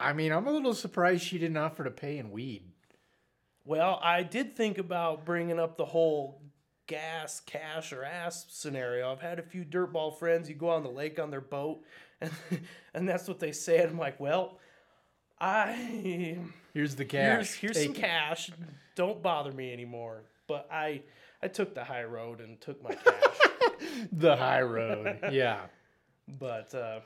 I 0.00 0.12
mean, 0.12 0.30
I'm 0.30 0.46
a 0.46 0.52
little 0.52 0.74
surprised 0.74 1.24
she 1.24 1.38
didn't 1.38 1.56
offer 1.56 1.82
to 1.82 1.90
pay 1.90 2.18
in 2.18 2.30
weed. 2.30 2.70
Well, 3.64 3.98
I 4.02 4.22
did 4.22 4.56
think 4.56 4.78
about 4.78 5.26
bringing 5.26 5.58
up 5.58 5.76
the 5.76 5.84
whole 5.84 6.40
gas, 6.86 7.40
cash, 7.40 7.92
or 7.92 8.04
ass 8.04 8.46
scenario. 8.48 9.10
I've 9.10 9.20
had 9.20 9.40
a 9.40 9.42
few 9.42 9.64
dirtball 9.64 10.16
friends. 10.16 10.48
You 10.48 10.54
go 10.54 10.70
on 10.70 10.84
the 10.84 10.88
lake 10.88 11.18
on 11.18 11.30
their 11.30 11.40
boat, 11.40 11.82
and 12.20 12.30
and 12.94 13.08
that's 13.08 13.26
what 13.26 13.40
they 13.40 13.52
say. 13.52 13.78
And 13.78 13.90
I'm 13.90 13.98
like, 13.98 14.20
well, 14.20 14.60
I 15.40 16.38
Here's 16.74 16.94
the 16.96 17.04
here's 17.08 17.48
cash. 17.50 17.54
here's 17.60 17.76
Take 17.76 17.86
some 17.86 17.94
it. 17.94 17.98
cash. 18.00 18.50
Don't 18.94 19.22
bother 19.22 19.52
me 19.52 19.72
anymore. 19.72 20.22
But 20.46 20.68
I 20.70 21.02
I 21.42 21.48
took 21.48 21.74
the 21.74 21.84
high 21.84 22.04
road 22.04 22.40
and 22.40 22.60
took 22.60 22.82
my 22.82 22.94
cash. 22.94 23.14
The 24.12 24.36
high 24.36 24.62
road. 24.62 25.18
yeah. 25.32 25.60
but 26.38 26.74
uh, 26.74 27.00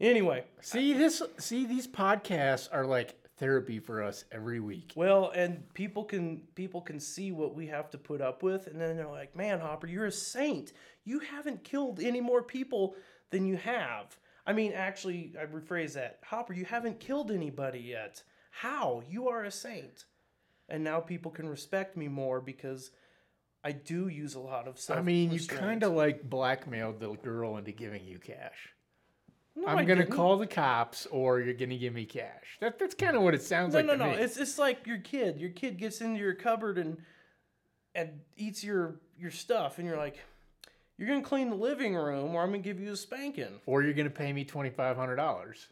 anyway, 0.00 0.44
See 0.60 0.92
this. 0.92 1.22
See 1.38 1.66
these 1.66 1.86
podcasts 1.86 2.68
are 2.72 2.84
like 2.86 3.14
therapy 3.38 3.78
for 3.78 4.02
us 4.02 4.24
every 4.32 4.60
week. 4.60 4.92
Well, 4.96 5.30
and 5.34 5.62
people 5.74 6.04
can 6.04 6.42
people 6.54 6.80
can 6.80 7.00
see 7.00 7.32
what 7.32 7.54
we 7.54 7.66
have 7.68 7.90
to 7.90 7.98
put 7.98 8.20
up 8.20 8.42
with, 8.42 8.66
and 8.66 8.80
then 8.80 8.96
they're 8.96 9.06
like, 9.08 9.36
"Man, 9.36 9.60
Hopper, 9.60 9.86
you're 9.86 10.06
a 10.06 10.12
saint. 10.12 10.72
You 11.04 11.20
haven't 11.20 11.64
killed 11.64 12.00
any 12.00 12.20
more 12.20 12.42
people 12.42 12.94
than 13.30 13.46
you 13.46 13.56
have." 13.56 14.16
I 14.48 14.54
mean, 14.54 14.72
actually, 14.72 15.34
I 15.38 15.44
rephrase 15.44 15.92
that. 15.92 16.20
Hopper, 16.24 16.54
you 16.54 16.64
haven't 16.64 17.00
killed 17.00 17.30
anybody 17.30 17.80
yet. 17.80 18.22
How? 18.50 19.02
You 19.06 19.28
are 19.28 19.44
a 19.44 19.50
saint. 19.50 20.06
And 20.70 20.82
now 20.82 21.00
people 21.00 21.30
can 21.30 21.46
respect 21.46 21.98
me 21.98 22.08
more 22.08 22.40
because 22.40 22.90
I 23.62 23.72
do 23.72 24.08
use 24.08 24.34
a 24.34 24.40
lot 24.40 24.66
of 24.66 24.78
self. 24.80 24.98
I 24.98 25.02
mean, 25.02 25.30
you 25.32 25.46
kind 25.46 25.82
of 25.82 25.92
like 25.92 26.22
blackmailed 26.22 26.98
the 26.98 27.10
girl 27.12 27.58
into 27.58 27.72
giving 27.72 28.06
you 28.06 28.18
cash. 28.18 28.70
No, 29.54 29.66
I'm 29.66 29.76
I 29.78 29.84
gonna 29.84 30.04
didn't. 30.04 30.16
call 30.16 30.38
the 30.38 30.46
cops, 30.46 31.04
or 31.10 31.40
you're 31.40 31.52
gonna 31.52 31.76
give 31.76 31.92
me 31.92 32.06
cash. 32.06 32.56
That, 32.60 32.78
that's 32.78 32.94
kind 32.94 33.16
of 33.16 33.22
what 33.22 33.34
it 33.34 33.42
sounds 33.42 33.74
No, 33.74 33.80
like 33.80 33.86
no, 33.86 33.96
no, 33.96 34.12
no. 34.12 34.18
It's 34.18 34.38
it's 34.38 34.58
like 34.58 34.86
your 34.86 34.98
kid. 34.98 35.38
Your 35.38 35.50
kid 35.50 35.76
gets 35.76 36.00
into 36.00 36.20
your 36.20 36.34
cupboard 36.34 36.78
and 36.78 36.96
and 37.94 38.20
eats 38.36 38.64
your 38.64 39.00
your 39.18 39.30
stuff, 39.30 39.76
and 39.78 39.86
you're 39.86 39.98
like, 39.98 40.18
"You're 40.98 41.08
gonna 41.08 41.22
clean 41.22 41.48
the 41.50 41.56
living 41.56 41.94
room, 41.94 42.34
or 42.34 42.42
I'm 42.42 42.50
gonna 42.50 42.58
give 42.58 42.78
you 42.80 42.92
a 42.92 42.96
spanking." 42.96 43.60
or 43.66 43.82
you're 43.82 43.94
gonna 43.94 44.10
pay 44.10 44.32
me 44.32 44.44
twenty 44.44 44.70
five 44.70 44.96
hundred 44.96 45.16
dollars. 45.16 45.66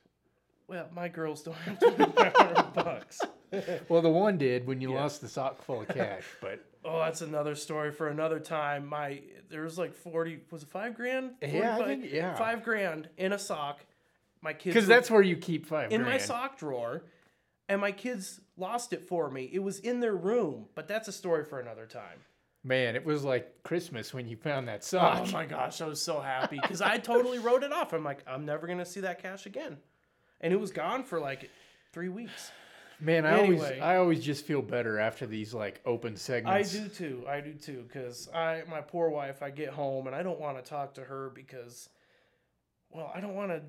Well, 0.68 0.88
my 0.94 1.08
girls 1.08 1.42
don't 1.42 1.54
have 1.56 1.78
twenty 1.78 2.12
five 2.12 2.32
hundred 2.34 2.72
bucks. 2.74 3.20
Well, 3.88 4.02
the 4.02 4.08
one 4.10 4.38
did 4.38 4.66
when 4.66 4.80
you 4.80 4.92
Yeah. 4.92 5.00
lost 5.02 5.20
the 5.20 5.28
sock 5.28 5.62
full 5.62 5.82
of 5.82 5.88
cash, 5.88 6.24
but 6.40 6.64
Oh, 6.84 7.00
that's 7.00 7.20
another 7.20 7.56
story 7.56 7.90
for 7.90 8.08
another 8.08 8.38
time. 8.40 8.86
My 8.86 9.20
there 9.48 9.62
was 9.62 9.76
like 9.78 9.94
forty. 9.94 10.40
Was 10.50 10.62
it 10.62 10.68
five 10.68 10.94
grand? 10.94 11.32
Yeah, 11.42 11.76
I 11.78 11.84
think- 11.84 12.12
yeah. 12.12 12.34
Five 12.36 12.62
grand 12.62 13.08
in 13.16 13.32
a 13.32 13.38
sock. 13.38 13.84
My 14.40 14.52
kids 14.52 14.74
because 14.74 14.86
that's 14.86 15.10
where 15.10 15.22
you 15.22 15.36
keep 15.36 15.66
five 15.66 15.90
in 15.92 16.02
my 16.02 16.18
sock 16.18 16.58
drawer, 16.58 17.02
and 17.68 17.80
my 17.80 17.90
kids 17.90 18.40
lost 18.56 18.92
it 18.92 19.02
for 19.02 19.30
me. 19.30 19.50
It 19.52 19.58
was 19.60 19.80
in 19.80 19.98
their 20.00 20.14
room, 20.14 20.66
but 20.76 20.86
that's 20.86 21.08
a 21.08 21.12
story 21.12 21.44
for 21.44 21.58
another 21.58 21.86
time. 21.86 22.20
Man, 22.66 22.96
it 22.96 23.04
was 23.04 23.22
like 23.22 23.62
Christmas 23.62 24.12
when 24.12 24.26
you 24.26 24.36
found 24.36 24.66
that 24.66 24.80
oh 24.80 24.86
sock. 24.86 25.28
Oh 25.28 25.30
my 25.30 25.46
gosh, 25.46 25.80
I 25.80 25.86
was 25.86 26.02
so 26.02 26.18
happy 26.20 26.58
because 26.60 26.82
I 26.82 26.98
totally 27.12 27.38
wrote 27.38 27.62
it 27.62 27.72
off. 27.72 27.92
I'm 27.92 28.02
like, 28.02 28.24
I'm 28.26 28.44
never 28.44 28.66
gonna 28.66 28.84
see 28.84 29.00
that 29.00 29.22
cash 29.22 29.46
again, 29.46 29.76
and 30.40 30.52
it 30.52 30.58
was 30.58 30.72
gone 30.72 31.04
for 31.04 31.20
like 31.20 31.48
three 31.92 32.08
weeks. 32.08 32.50
Man, 32.98 33.24
I 33.24 33.38
always 33.38 33.62
I 33.62 33.96
always 33.98 34.24
just 34.24 34.46
feel 34.46 34.62
better 34.62 34.98
after 34.98 35.26
these 35.26 35.54
like 35.54 35.80
open 35.86 36.16
segments. 36.16 36.50
I 36.50 36.62
segments. 36.62 36.98
do 36.98 37.08
too. 37.10 37.28
I 37.28 37.40
do 37.40 37.52
too. 37.52 37.84
Because 37.86 38.28
I, 38.34 38.62
my 38.68 38.80
poor 38.80 39.10
wife, 39.10 39.44
I 39.44 39.50
get 39.50 39.68
home 39.68 40.08
and 40.08 40.16
I 40.16 40.24
don't 40.24 40.40
want 40.40 40.56
to 40.56 40.68
talk 40.68 40.94
to 40.94 41.04
her 41.04 41.30
because, 41.34 41.88
well, 42.90 43.12
I 43.14 43.20
don't 43.20 43.34
want 43.36 43.50
to 43.50 43.60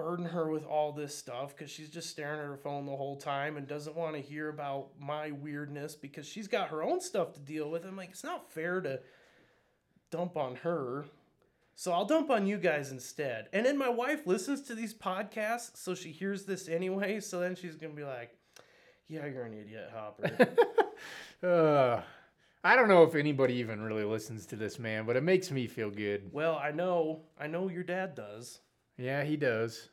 burden 0.00 0.24
her 0.24 0.50
with 0.50 0.64
all 0.64 0.92
this 0.92 1.14
stuff 1.14 1.54
because 1.54 1.70
she's 1.70 1.90
just 1.90 2.08
staring 2.08 2.40
at 2.40 2.46
her 2.46 2.56
phone 2.56 2.86
the 2.86 2.96
whole 2.96 3.16
time 3.16 3.58
and 3.58 3.66
doesn't 3.66 3.94
want 3.94 4.14
to 4.14 4.22
hear 4.22 4.48
about 4.48 4.88
my 4.98 5.30
weirdness 5.30 5.94
because 5.94 6.26
she's 6.26 6.48
got 6.48 6.68
her 6.68 6.82
own 6.82 7.00
stuff 7.00 7.34
to 7.34 7.40
deal 7.40 7.70
with. 7.70 7.84
I'm 7.84 7.96
like, 7.96 8.10
it's 8.10 8.24
not 8.24 8.50
fair 8.50 8.80
to 8.80 9.00
dump 10.10 10.38
on 10.38 10.56
her. 10.56 11.04
So 11.74 11.92
I'll 11.92 12.06
dump 12.06 12.30
on 12.30 12.46
you 12.46 12.56
guys 12.56 12.92
instead. 12.92 13.48
And 13.52 13.66
then 13.66 13.76
my 13.76 13.90
wife 13.90 14.26
listens 14.26 14.62
to 14.62 14.74
these 14.74 14.94
podcasts, 14.94 15.76
so 15.76 15.94
she 15.94 16.12
hears 16.12 16.44
this 16.44 16.66
anyway. 16.66 17.20
So 17.20 17.40
then 17.40 17.54
she's 17.54 17.76
gonna 17.76 17.94
be 17.94 18.04
like, 18.04 18.34
"Yeah, 19.06 19.26
you're 19.26 19.44
an 19.44 19.54
idiot, 19.54 19.90
Hopper." 19.94 20.48
Uh, 21.42 22.02
I 22.62 22.76
don't 22.76 22.88
know 22.88 23.02
if 23.04 23.14
anybody 23.14 23.54
even 23.54 23.80
really 23.80 24.04
listens 24.04 24.44
to 24.48 24.56
this 24.56 24.78
man, 24.78 25.06
but 25.06 25.16
it 25.16 25.22
makes 25.22 25.50
me 25.50 25.66
feel 25.66 25.88
good. 25.88 26.28
Well, 26.30 26.56
I 26.62 26.70
know, 26.72 27.22
I 27.40 27.46
know 27.46 27.70
your 27.70 27.82
dad 27.82 28.14
does. 28.14 28.60
Yeah, 29.00 29.24
he 29.24 29.36
does. 29.36 29.88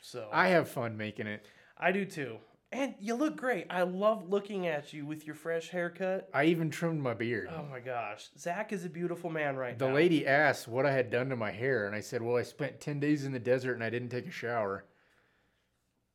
So 0.00 0.28
I 0.32 0.48
have 0.48 0.68
fun 0.68 0.96
making 0.96 1.26
it. 1.26 1.44
I 1.76 1.92
do 1.92 2.04
too. 2.04 2.38
And 2.70 2.94
you 3.00 3.14
look 3.14 3.36
great. 3.36 3.66
I 3.70 3.82
love 3.82 4.28
looking 4.28 4.66
at 4.66 4.92
you 4.92 5.06
with 5.06 5.26
your 5.26 5.34
fresh 5.34 5.70
haircut. 5.70 6.28
I 6.34 6.44
even 6.44 6.70
trimmed 6.70 7.00
my 7.00 7.14
beard. 7.14 7.48
Oh 7.50 7.62
my 7.62 7.80
gosh, 7.80 8.28
Zach 8.38 8.72
is 8.72 8.84
a 8.84 8.90
beautiful 8.90 9.30
man 9.30 9.56
right 9.56 9.78
The 9.78 9.86
now. 9.86 9.90
The 9.90 9.96
lady 9.96 10.26
asked 10.26 10.68
what 10.68 10.84
I 10.84 10.92
had 10.92 11.10
done 11.10 11.30
to 11.30 11.36
my 11.36 11.50
hair, 11.50 11.86
and 11.86 11.96
I 11.96 12.00
said, 12.00 12.22
Well, 12.22 12.36
I 12.36 12.42
spent 12.42 12.80
10 12.80 13.00
days 13.00 13.24
in 13.24 13.32
the 13.32 13.38
desert 13.38 13.74
and 13.74 13.82
I 13.82 13.90
didn't 13.90 14.10
take 14.10 14.26
a 14.26 14.30
shower. 14.30 14.84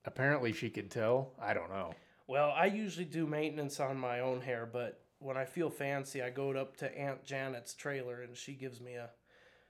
Apparently, 0.06 0.54
she 0.54 0.70
could 0.70 0.92
tell. 0.92 1.32
I 1.42 1.54
don't 1.54 1.72
know. 1.72 1.96
Well, 2.28 2.54
I 2.56 2.66
usually 2.66 3.06
do 3.06 3.26
maintenance 3.26 3.80
on 3.80 3.98
my 3.98 4.20
own 4.20 4.42
hair, 4.42 4.70
but 4.72 5.02
when 5.20 5.38
I 5.38 5.46
feel 5.46 5.70
fancy, 5.70 6.22
I 6.22 6.30
go 6.30 6.52
up 6.52 6.78
to 6.78 6.98
Aunt 6.98 7.24
Janet's 7.26 7.74
trailer 7.74 8.22
and 8.22 8.38
she 8.38 8.54
gives 8.54 8.80
me 8.80 8.94
a. 8.94 9.10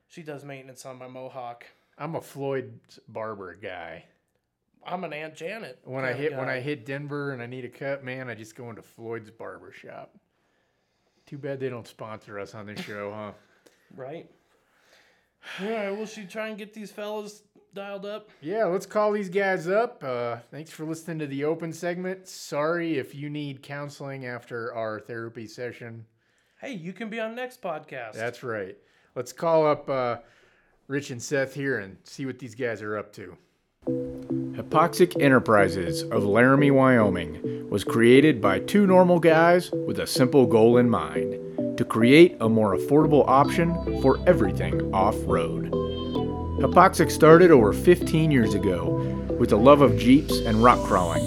She 0.08 0.22
does 0.22 0.44
maintenance 0.44 0.86
on 0.86 0.98
my 0.98 1.08
mohawk. 1.08 1.66
I'm 1.98 2.16
a 2.16 2.22
Floyd 2.22 2.80
barber 3.08 3.56
guy. 3.56 4.06
I'm 4.86 5.04
an 5.04 5.14
Aunt 5.14 5.36
Janet. 5.36 5.80
When 5.86 6.04
I 6.04 6.14
hit 6.14 6.36
when. 6.36 6.50
I 6.50 6.60
hit 6.60 6.86
Denver 6.86 7.32
and 7.32 7.42
I 7.42 7.46
need 7.46 7.66
a 7.66 7.70
cut, 7.70 8.04
man, 8.04 8.30
I 8.30 8.36
just 8.36 8.56
go 8.56 8.70
into 8.70 8.82
Floyd's 8.82 9.32
barber 9.32 9.72
shop. 9.72 10.16
Too 11.26 11.38
bad 11.38 11.60
they 11.60 11.70
don't 11.70 11.88
sponsor 11.88 12.40
us 12.40 12.54
on 12.54 12.66
this 12.66 12.80
show, 12.86 13.12
huh? 13.14 13.32
right. 13.96 14.30
All 15.62 15.70
right, 15.70 15.92
well, 15.92 16.06
should 16.06 16.30
try 16.30 16.48
and 16.48 16.58
get 16.58 16.74
these 16.74 16.90
fellas 16.92 17.44
dialed 17.74 18.06
up? 18.06 18.30
Yeah, 18.40 18.66
let's 18.66 18.86
call 18.86 19.12
these 19.12 19.30
guys 19.30 19.68
up. 19.68 20.02
Uh, 20.04 20.38
thanks 20.52 20.72
for 20.72 20.86
listening 20.86 21.20
to 21.20 21.28
the 21.28 21.44
open 21.44 21.74
segment. 21.74 22.28
Sorry 22.28 22.98
if 22.98 23.14
you 23.14 23.30
need 23.30 23.62
counseling 23.62 24.26
after 24.26 24.74
our 24.74 25.02
therapy 25.02 25.48
session. 25.48 26.06
Hey, 26.62 26.74
you 26.74 26.94
can 26.94 27.10
be 27.10 27.20
on 27.20 27.36
next 27.36 27.62
podcast. 27.62 28.14
That's 28.14 28.42
right. 28.42 28.78
Let's 29.16 29.34
call 29.34 29.68
up 29.68 29.90
uh, 29.90 30.18
Rich 30.88 31.12
and 31.12 31.22
Seth 31.22 31.54
here 31.54 31.80
and 31.80 31.98
see 32.04 32.26
what 32.26 32.40
these 32.40 32.56
guys 32.56 32.82
are 32.82 32.98
up 32.98 33.14
to. 33.14 33.38
Hypoxic 33.86 35.22
Enterprises 35.22 36.04
of 36.04 36.26
Laramie, 36.26 36.72
Wyoming 36.72 37.70
was 37.70 37.86
created 37.86 38.42
by 38.42 38.60
two 38.60 38.86
normal 38.86 39.20
guys 39.20 39.72
with 39.72 40.00
a 40.00 40.08
simple 40.08 40.46
goal 40.46 40.78
in 40.78 40.90
mind 40.90 41.78
to 41.78 41.86
create 41.86 42.36
a 42.42 42.50
more 42.50 42.76
affordable 42.76 43.24
option 43.28 43.74
for 44.02 44.20
everything 44.28 44.94
off 44.94 45.16
road. 45.24 45.72
Hypoxic 46.60 47.12
started 47.12 47.50
over 47.50 47.72
15 47.72 48.30
years 48.30 48.54
ago 48.54 48.96
with 49.40 49.54
a 49.54 49.58
love 49.58 49.82
of 49.82 49.98
Jeeps 49.98 50.40
and 50.40 50.64
rock 50.64 50.86
crawling. 50.86 51.24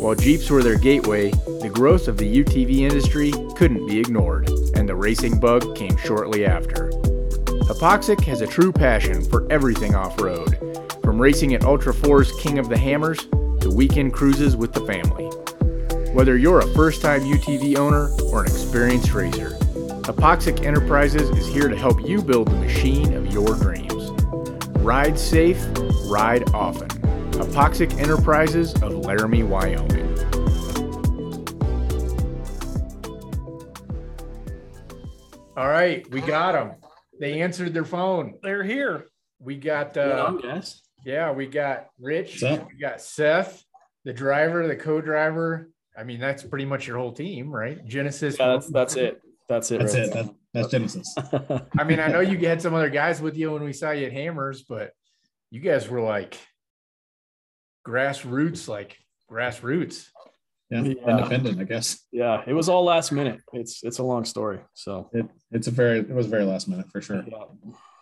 While 0.00 0.14
Jeeps 0.14 0.48
were 0.48 0.62
their 0.62 0.78
gateway, 0.78 1.30
the 1.30 1.70
growth 1.72 2.06
of 2.06 2.18
the 2.18 2.44
UTV 2.44 2.78
industry 2.78 3.32
couldn't 3.56 3.86
be 3.86 3.98
ignored, 3.98 4.48
and 4.74 4.88
the 4.88 4.94
racing 4.94 5.40
bug 5.40 5.74
came 5.74 5.96
shortly 5.96 6.46
after. 6.46 6.90
Hypoxic 7.66 8.20
has 8.26 8.42
a 8.42 8.46
true 8.46 8.70
passion 8.70 9.24
for 9.24 9.44
everything 9.50 9.96
off 9.96 10.20
road, 10.20 10.56
from 11.02 11.20
racing 11.20 11.52
at 11.52 11.64
Ultra 11.64 11.92
4's 11.92 12.30
King 12.40 12.60
of 12.60 12.68
the 12.68 12.78
Hammers 12.78 13.26
to 13.60 13.72
weekend 13.74 14.12
cruises 14.12 14.54
with 14.54 14.72
the 14.72 14.86
family. 14.86 15.24
Whether 16.12 16.36
you're 16.36 16.60
a 16.60 16.74
first 16.74 17.02
time 17.02 17.22
UTV 17.22 17.76
owner 17.76 18.08
or 18.30 18.44
an 18.44 18.46
experienced 18.46 19.12
racer, 19.12 19.50
Hypoxic 20.02 20.64
Enterprises 20.64 21.28
is 21.30 21.48
here 21.48 21.68
to 21.68 21.76
help 21.76 22.06
you 22.06 22.22
build 22.22 22.46
the 22.46 22.56
machine 22.56 23.12
of 23.14 23.26
your 23.32 23.56
dreams. 23.56 24.12
Ride 24.78 25.18
safe, 25.18 25.60
ride 26.04 26.48
often. 26.54 26.88
Hypoxic 27.32 27.98
Enterprises 27.98 28.74
of 28.80 28.94
Laramie, 28.94 29.42
Wyoming. 29.42 30.16
All 35.56 35.68
right, 35.68 36.08
we 36.12 36.20
got 36.20 36.52
them. 36.52 36.76
They 37.20 37.40
answered 37.40 37.72
their 37.74 37.84
phone. 37.84 38.38
They're 38.42 38.62
here. 38.64 39.06
We 39.38 39.56
got 39.56 39.96
Yeah, 39.96 40.02
uh, 40.02 40.26
I'm 40.44 40.62
yeah, 41.04 41.32
we 41.32 41.46
got 41.46 41.86
Rich. 42.00 42.42
What's 42.42 42.60
up? 42.60 42.68
We 42.68 42.78
got 42.78 43.00
Seth, 43.00 43.62
the 44.04 44.12
driver, 44.12 44.66
the 44.66 44.76
co-driver. 44.76 45.70
I 45.96 46.04
mean, 46.04 46.20
that's 46.20 46.42
pretty 46.42 46.64
much 46.64 46.86
your 46.86 46.98
whole 46.98 47.12
team, 47.12 47.50
right? 47.50 47.84
Genesis. 47.86 48.36
Yeah, 48.38 48.48
that's 48.48 48.66
that's 48.70 48.96
it. 48.96 49.20
That's 49.48 49.70
it. 49.70 49.78
That's 49.78 49.94
right 49.94 50.02
it. 50.04 50.12
That, 50.12 50.34
that's 50.52 50.68
Genesis. 50.68 51.14
I 51.78 51.84
mean, 51.84 52.00
I 52.00 52.08
know 52.08 52.20
you 52.20 52.38
had 52.46 52.60
some 52.60 52.74
other 52.74 52.90
guys 52.90 53.20
with 53.20 53.36
you 53.36 53.52
when 53.52 53.62
we 53.62 53.72
saw 53.72 53.92
you 53.92 54.06
at 54.06 54.12
Hammers, 54.12 54.62
but 54.62 54.90
you 55.50 55.60
guys 55.60 55.88
were 55.88 56.00
like 56.00 56.36
grassroots, 57.86 58.68
like 58.68 58.96
grassroots. 59.30 60.08
Yeah, 60.70 60.82
Yeah. 60.82 61.10
independent, 61.10 61.60
I 61.60 61.64
guess. 61.64 62.04
yeah, 62.10 62.42
it 62.46 62.52
was 62.52 62.68
all 62.68 62.82
last 62.84 63.12
minute. 63.12 63.40
It's 63.52 63.84
it's 63.84 63.98
a 63.98 64.02
long 64.02 64.24
story. 64.24 64.58
So 64.74 65.08
It 65.12 65.26
it's 65.56 65.66
a 65.66 65.70
very 65.72 65.98
it 66.00 66.10
was 66.10 66.26
very 66.26 66.44
last 66.44 66.68
minute 66.68 66.90
for 66.92 67.00
sure. 67.00 67.24
yeah. 67.26 67.44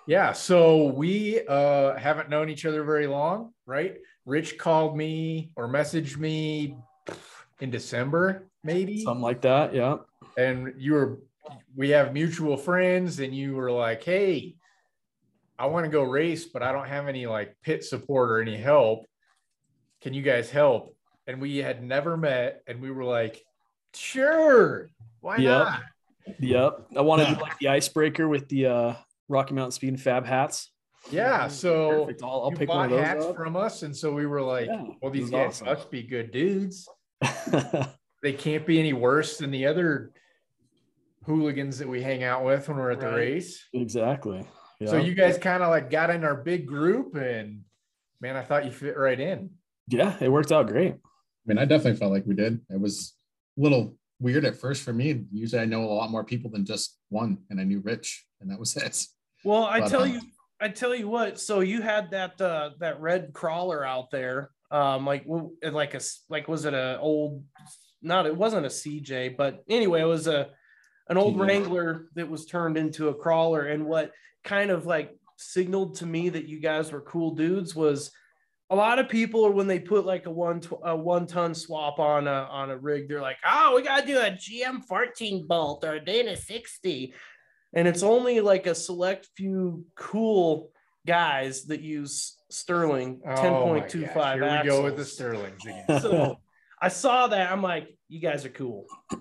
Yeah. 0.07 0.33
So 0.33 0.88
we 0.88 1.40
uh, 1.49 1.97
haven't 1.97 2.29
known 2.29 2.51
each 2.51 2.67
other 2.67 2.85
very 2.85 3.07
long, 3.07 3.55
right? 3.64 3.97
Rich 4.27 4.59
called 4.59 4.97
me 4.97 5.51
or 5.57 5.67
messaged 5.69 6.19
me 6.19 6.77
in 7.61 7.71
December, 7.71 8.47
maybe. 8.62 9.03
Something 9.03 9.23
like 9.23 9.40
that. 9.43 9.73
Yeah. 9.75 9.97
and 10.37 10.75
you 10.77 10.93
were 10.95 11.19
we 11.77 11.90
have 11.90 12.12
mutual 12.12 12.57
friends 12.57 13.21
and 13.21 13.35
you 13.35 13.55
were 13.55 13.71
like 13.71 14.03
hey 14.03 14.55
i 15.59 15.67
want 15.67 15.85
to 15.85 15.90
go 15.90 16.03
race 16.03 16.47
but 16.47 16.62
i 16.62 16.73
don't 16.73 16.88
have 16.88 17.07
any 17.07 17.27
like 17.27 17.55
pit 17.62 17.85
support 17.85 18.31
or 18.31 18.40
any 18.40 18.57
help 18.57 19.05
can 20.01 20.14
you 20.14 20.23
guys 20.23 20.49
help 20.51 20.97
and 21.27 21.40
we 21.43 21.59
had 21.59 21.83
never 21.85 22.17
met 22.17 22.62
and 22.67 22.81
we 22.81 22.90
were 22.90 23.05
like 23.05 23.45
sure 23.93 24.88
why 25.21 25.37
Yep. 25.37 25.67
not 25.67 25.83
Yep. 26.41 26.87
I 26.97 27.01
wanted 27.03 27.29
Yeah. 27.29 27.35
to 27.35 27.41
like 27.41 27.59
the 27.59 27.69
icebreaker 27.69 28.29
with 28.29 28.49
the 28.49 28.67
uh, 28.67 28.95
Rocky 29.29 29.55
Mountain 29.55 29.73
Speed 29.73 29.89
and 29.91 30.01
Fab 30.01 30.25
hats. 30.27 30.71
yeah 31.11 31.49
so 31.49 32.05
Perfect. 32.07 32.23
I'll, 32.23 32.43
I'll 32.45 32.51
you 32.51 32.57
pick 32.57 32.69
one 32.69 32.85
of 32.87 32.91
those 32.91 33.05
hats 33.05 33.25
up. 33.27 33.37
from 33.37 33.57
us 33.57 33.83
and 33.83 33.95
so 33.95 34.13
we 34.13 34.25
were 34.27 34.41
like 34.41 34.67
Yeah, 34.67 34.85
well 35.03 35.11
these 35.13 35.29
guys 35.31 35.61
awesome. 35.61 35.67
must 35.67 35.91
be 35.91 36.03
good 36.03 36.31
dudes 36.31 36.89
they 38.23 38.33
can't 38.33 38.67
be 38.67 38.79
any 38.79 38.93
worse 38.95 39.37
than 39.39 39.51
the 39.51 39.67
other 39.67 40.13
hooligans 41.27 41.79
that 41.79 41.89
we 41.89 42.03
hang 42.03 42.23
out 42.23 42.45
with 42.45 42.69
when 42.69 42.77
we're 42.77 42.91
at 42.91 43.01
the 43.01 43.09
race 43.11 43.65
exactly. 43.73 44.47
Yeah. 44.81 44.91
So 44.91 44.97
you 44.97 45.15
guys 45.15 45.39
kind 45.39 45.63
of 45.63 45.71
like 45.71 45.89
got 45.91 46.11
in 46.11 46.25
our 46.25 46.35
big 46.35 46.67
group, 46.67 47.15
and 47.15 47.61
man, 48.21 48.37
I 48.37 48.43
thought 48.43 48.65
you 48.65 48.73
fit 48.73 48.97
right 48.99 49.19
in. 49.19 49.51
yeah, 49.89 50.17
it 50.21 50.29
worked 50.31 50.51
out 50.53 50.67
great. 50.67 50.95
I 50.95 50.99
mean, 51.47 51.59
I 51.59 51.65
definitely 51.65 51.99
felt 51.99 52.13
like 52.13 52.25
we 52.27 52.35
did. 52.35 52.61
It 52.69 52.81
was 52.81 53.15
a 53.57 53.63
little 53.63 53.97
weird 54.25 54.47
at 54.47 54.57
first 54.57 54.83
for 54.83 54.93
me. 54.93 55.27
Usually 55.31 55.61
I 55.61 55.67
know 55.67 55.85
a 55.85 55.93
lot 55.93 56.11
more 56.11 56.25
people 56.25 56.51
than 56.51 56.65
just 56.65 56.99
one, 57.11 57.39
and 57.51 57.61
I 57.61 57.65
knew 57.65 57.81
Rich, 57.81 58.25
and 58.41 58.51
that 58.51 58.59
was 58.59 58.75
it. 58.85 59.05
Well, 59.45 59.65
I 59.65 59.81
But, 59.81 59.89
tell 59.91 60.03
um, 60.03 60.11
you, 60.11 60.21
I 60.61 60.69
tell 60.69 60.95
you 60.95 61.07
what. 61.09 61.39
So 61.39 61.61
you 61.61 61.83
had 61.83 62.11
that 62.13 62.41
uh, 62.41 62.71
that 62.81 63.01
red 63.01 63.33
crawler 63.35 63.85
out 63.85 64.11
there, 64.11 64.51
um, 64.71 65.05
like 65.05 65.25
like 65.63 65.95
a 65.95 66.01
like 66.31 66.49
was 66.49 66.65
it 66.65 66.75
a 66.75 66.99
old? 66.99 67.45
Not 68.03 68.27
it 68.27 68.37
wasn't 68.37 68.67
a 68.67 68.71
CJ, 68.71 69.37
but 69.37 69.63
anyway, 69.69 70.01
it 70.01 70.07
was 70.07 70.27
a 70.27 70.49
an 71.09 71.19
old 71.19 71.37
TJ. 71.37 71.47
Wrangler 71.47 72.07
that 72.15 72.29
was 72.29 72.47
turned 72.47 72.79
into 72.79 73.09
a 73.09 73.15
crawler. 73.15 73.67
And 73.67 73.85
what 73.85 74.13
kind 74.43 74.71
of 74.71 74.87
like 74.87 75.17
signaled 75.37 75.97
to 75.97 76.07
me 76.07 76.31
that 76.31 76.49
you 76.49 76.61
guys 76.61 76.93
were 76.93 77.01
cool 77.03 77.35
dudes 77.35 77.75
was 77.75 78.11
a 78.70 78.77
lot 78.77 78.98
of 78.98 79.09
people 79.09 79.44
are 79.46 79.50
when 79.50 79.66
they 79.66 79.79
put 79.79 80.07
like 80.07 80.27
a 80.27 80.31
one 80.31 80.61
tw- 80.61 80.81
a 80.85 80.96
one 80.96 81.27
ton 81.27 81.55
swap 81.55 81.98
on 81.98 82.27
a 82.27 82.48
on 82.50 82.70
a 82.70 82.79
rig, 82.79 83.09
they're 83.09 83.20
like, 83.20 83.37
oh, 83.46 83.74
we 83.77 83.83
gotta 83.83 84.07
do 84.07 84.18
a 84.18 84.31
GM 84.31 84.85
14 84.85 85.46
bolt 85.46 85.85
or 85.85 85.94
a 85.94 86.05
Dana 86.05 86.37
60. 86.37 87.12
And 87.74 87.88
it's 87.88 88.03
only 88.03 88.40
like 88.40 88.66
a 88.66 88.74
select 88.74 89.29
few 89.37 89.85
cool 89.96 90.70
guys 91.07 91.64
that 91.66 91.81
use 91.81 92.37
Sterling 92.50 93.20
Oh 93.27 93.35
10.25 93.35 94.14
gosh, 94.14 94.35
Here 94.37 94.62
we 94.62 94.68
go 94.68 94.83
with 94.83 94.96
the 94.96 95.03
axles. 95.03 95.12
Sterlings 95.12 95.64
again. 95.64 95.85
So 96.00 96.37
I 96.81 96.88
saw 96.88 97.27
that. 97.29 97.50
I'm 97.50 97.62
like, 97.62 97.88
you 98.09 98.20
guys 98.20 98.44
are 98.44 98.50
cool. 98.50 98.87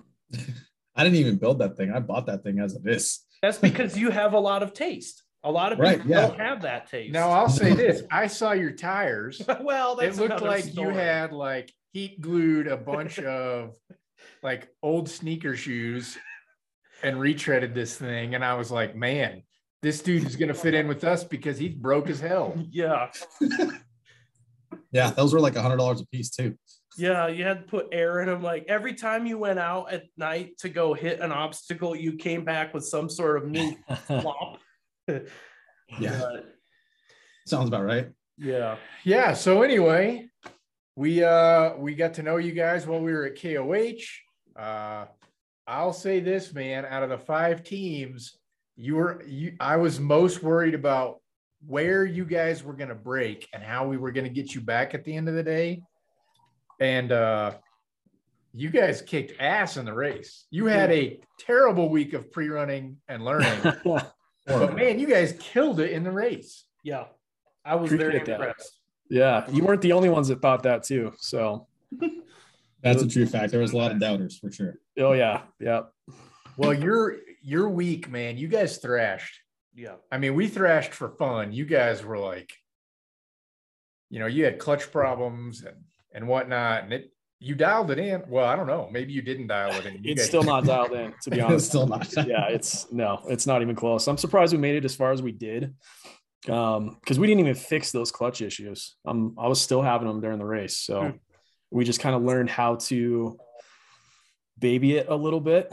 I 0.96 1.02
didn't 1.02 1.18
even 1.18 1.36
build 1.36 1.58
that 1.58 1.76
thing. 1.76 1.90
I 1.90 1.98
bought 1.98 2.26
that 2.26 2.44
thing 2.44 2.60
as 2.60 2.74
it 2.74 2.82
is. 2.86 3.20
That's 3.42 3.58
because 3.58 3.98
you 3.98 4.10
have 4.10 4.32
a 4.32 4.38
lot 4.38 4.62
of 4.62 4.72
taste. 4.72 5.23
A 5.46 5.52
lot 5.52 5.72
of 5.72 5.78
people 5.78 6.10
yeah. 6.10 6.28
don't 6.28 6.40
have 6.40 6.62
that 6.62 6.90
taste. 6.90 7.12
Now 7.12 7.28
I'll 7.28 7.50
say 7.50 7.74
this: 7.74 8.02
I 8.10 8.28
saw 8.28 8.52
your 8.52 8.72
tires. 8.72 9.42
well, 9.60 9.94
that's 9.94 10.16
it 10.16 10.20
looked 10.20 10.40
another 10.40 10.48
like 10.48 10.74
you 10.74 10.88
had 10.88 11.32
like 11.32 11.70
heat 11.92 12.18
glued 12.18 12.66
a 12.66 12.78
bunch 12.78 13.18
of 13.20 13.74
like 14.42 14.68
old 14.82 15.08
sneaker 15.08 15.54
shoes 15.54 16.16
and 17.02 17.18
retreaded 17.18 17.74
this 17.74 17.94
thing, 17.94 18.34
and 18.34 18.42
I 18.42 18.54
was 18.54 18.70
like, 18.70 18.96
man, 18.96 19.42
this 19.82 20.00
dude 20.00 20.26
is 20.26 20.34
gonna 20.34 20.54
fit 20.54 20.72
in 20.72 20.88
with 20.88 21.04
us 21.04 21.24
because 21.24 21.58
he's 21.58 21.74
broke 21.74 22.08
as 22.08 22.20
hell. 22.20 22.56
Yeah, 22.70 23.10
Yeah, 24.92 25.10
those 25.10 25.34
were 25.34 25.40
like 25.40 25.56
a 25.56 25.62
hundred 25.62 25.76
dollars 25.76 26.00
a 26.00 26.06
piece 26.06 26.30
too. 26.30 26.56
yeah. 26.96 27.26
You 27.28 27.44
had 27.44 27.60
to 27.60 27.66
put 27.66 27.88
air 27.92 28.20
in 28.20 28.28
them. 28.28 28.42
Like 28.42 28.64
every 28.66 28.94
time 28.94 29.26
you 29.26 29.36
went 29.36 29.58
out 29.58 29.92
at 29.92 30.04
night 30.16 30.56
to 30.60 30.70
go 30.70 30.94
hit 30.94 31.20
an 31.20 31.32
obstacle, 31.32 31.94
you 31.94 32.14
came 32.14 32.44
back 32.46 32.72
with 32.72 32.86
some 32.86 33.10
sort 33.10 33.42
of 33.42 33.50
new 33.50 33.76
flop. 34.06 34.58
Yeah, 35.08 36.20
But, 36.20 36.54
sounds 37.46 37.68
about 37.68 37.84
right. 37.84 38.10
yeah. 38.38 38.76
Yeah. 39.04 39.34
So 39.34 39.62
anyway, 39.62 40.28
we 40.96 41.22
uh 41.22 41.74
we 41.76 41.94
got 41.94 42.14
to 42.14 42.22
know 42.22 42.36
you 42.38 42.52
guys 42.52 42.86
while 42.86 43.00
we 43.00 43.12
were 43.12 43.26
at 43.26 43.40
KOH. 43.40 44.60
Uh 44.60 45.06
I'll 45.66 45.92
say 45.92 46.20
this, 46.20 46.52
man, 46.52 46.84
out 46.84 47.02
of 47.02 47.08
the 47.10 47.18
five 47.18 47.62
teams, 47.64 48.38
you 48.76 48.96
were 48.96 49.22
you 49.26 49.56
I 49.60 49.76
was 49.76 50.00
most 50.00 50.42
worried 50.42 50.74
about 50.74 51.20
where 51.66 52.04
you 52.04 52.24
guys 52.24 52.62
were 52.62 52.74
gonna 52.74 52.94
break 52.94 53.48
and 53.52 53.62
how 53.62 53.86
we 53.86 53.96
were 53.96 54.12
gonna 54.12 54.28
get 54.28 54.54
you 54.54 54.60
back 54.60 54.94
at 54.94 55.04
the 55.04 55.14
end 55.16 55.28
of 55.28 55.34
the 55.34 55.42
day. 55.42 55.82
And 56.80 57.12
uh 57.12 57.52
you 58.56 58.70
guys 58.70 59.02
kicked 59.02 59.40
ass 59.40 59.76
in 59.76 59.84
the 59.84 59.92
race. 59.92 60.46
You 60.50 60.66
had 60.66 60.90
a 60.92 61.18
terrible 61.40 61.88
week 61.88 62.12
of 62.12 62.30
pre-running 62.30 62.98
and 63.08 63.24
learning, 63.24 63.58
but 64.46 64.74
man, 64.74 64.98
you 64.98 65.06
guys 65.06 65.34
killed 65.38 65.80
it 65.80 65.90
in 65.92 66.04
the 66.04 66.10
race. 66.12 66.64
Yeah. 66.82 67.04
I 67.64 67.76
was 67.76 67.90
very 67.90 68.16
Appreciate 68.16 68.26
that. 68.26 68.40
impressed. 68.40 68.78
yeah, 69.08 69.50
you 69.50 69.64
weren't 69.64 69.80
the 69.80 69.92
only 69.92 70.10
ones 70.10 70.28
that 70.28 70.42
thought 70.42 70.62
that 70.64 70.82
too. 70.82 71.12
So, 71.18 71.66
That's 72.82 73.00
a 73.00 73.08
true 73.08 73.24
fact. 73.24 73.50
There 73.52 73.62
was 73.62 73.72
a 73.72 73.76
lot 73.78 73.90
of 73.92 73.98
doubters 73.98 74.36
for 74.38 74.52
sure. 74.52 74.74
oh 74.98 75.12
yeah, 75.12 75.42
yeah. 75.58 75.82
Well, 76.58 76.74
you're 76.74 77.16
you're 77.42 77.70
weak, 77.70 78.10
man, 78.10 78.36
you 78.36 78.48
guys 78.48 78.76
thrashed. 78.76 79.40
Yeah. 79.74 79.94
I 80.12 80.18
mean, 80.18 80.34
we 80.34 80.46
thrashed 80.48 80.92
for 80.92 81.08
fun. 81.08 81.52
You 81.54 81.64
guys 81.64 82.04
were 82.04 82.18
like, 82.18 82.52
you 84.10 84.18
know, 84.18 84.26
you 84.26 84.44
had 84.44 84.58
clutch 84.58 84.92
problems 84.92 85.64
and 85.64 85.76
and 86.12 86.28
whatnot, 86.28 86.84
and 86.84 86.92
it 86.92 87.13
you 87.44 87.54
dialed 87.54 87.90
it 87.90 87.98
in. 87.98 88.22
Well, 88.28 88.46
I 88.46 88.56
don't 88.56 88.66
know. 88.66 88.88
Maybe 88.90 89.12
you 89.12 89.22
didn't 89.22 89.48
dial 89.48 89.72
it 89.72 89.84
in. 89.86 89.94
You 90.02 90.12
It's 90.12 90.22
guys- 90.22 90.28
still 90.28 90.42
not 90.42 90.64
dialed 90.64 90.92
in, 90.92 91.12
to 91.22 91.30
be 91.30 91.36
It's 91.40 91.44
honest. 91.44 91.66
still 91.68 91.86
not. 91.86 92.12
yeah, 92.26 92.48
it's 92.48 92.90
no, 92.92 93.20
it's 93.28 93.46
not 93.46 93.62
even 93.62 93.74
close. 93.76 94.06
I'm 94.08 94.16
surprised 94.16 94.52
we 94.52 94.58
made 94.58 94.76
it 94.76 94.84
as 94.84 94.94
far 94.96 95.12
as 95.12 95.22
we 95.22 95.32
did. 95.32 95.74
Um, 96.48 96.98
because 97.00 97.18
we 97.18 97.26
didn't 97.26 97.40
even 97.40 97.54
fix 97.54 97.90
those 97.90 98.10
clutch 98.12 98.42
issues. 98.42 98.96
Um, 99.06 99.34
I 99.38 99.48
was 99.48 99.60
still 99.60 99.80
having 99.80 100.06
them 100.08 100.20
during 100.20 100.38
the 100.38 100.44
race. 100.44 100.76
So 100.76 101.02
Hmm. 101.02 101.16
we 101.70 101.84
just 101.84 102.00
kind 102.00 102.14
of 102.14 102.22
learned 102.22 102.50
how 102.50 102.76
to 102.76 103.38
baby 104.58 104.96
it 104.96 105.08
a 105.08 105.14
little 105.16 105.40
bit 105.40 105.72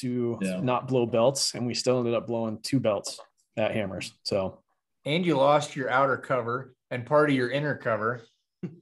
to 0.00 0.38
Yeah. 0.40 0.60
not 0.60 0.88
blow 0.88 1.06
belts, 1.06 1.54
and 1.54 1.66
we 1.66 1.74
still 1.74 1.98
ended 1.98 2.14
up 2.14 2.26
blowing 2.26 2.60
two 2.62 2.80
belts 2.80 3.18
at 3.56 3.72
hammers. 3.72 4.12
So 4.24 4.62
and 5.04 5.24
you 5.24 5.36
lost 5.36 5.76
your 5.76 5.88
outer 5.90 6.16
cover 6.16 6.74
and 6.90 7.06
part 7.06 7.30
of 7.30 7.36
your 7.36 7.50
inner 7.50 7.76
cover. 7.76 8.22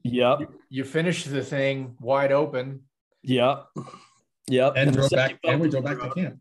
Yep, 0.02 0.40
You 0.68 0.84
finished 0.84 1.30
the 1.30 1.42
thing 1.42 1.96
wide 2.00 2.32
open. 2.32 2.82
yep, 3.22 3.66
yep. 4.48 4.74
And 4.76 4.90
the 4.90 4.98
drove 4.98 5.10
back, 5.10 5.38
and 5.44 5.60
we 5.60 5.68
belt 5.68 5.84
drove 5.84 5.98
back 6.00 6.08
to 6.14 6.14
camp. 6.22 6.38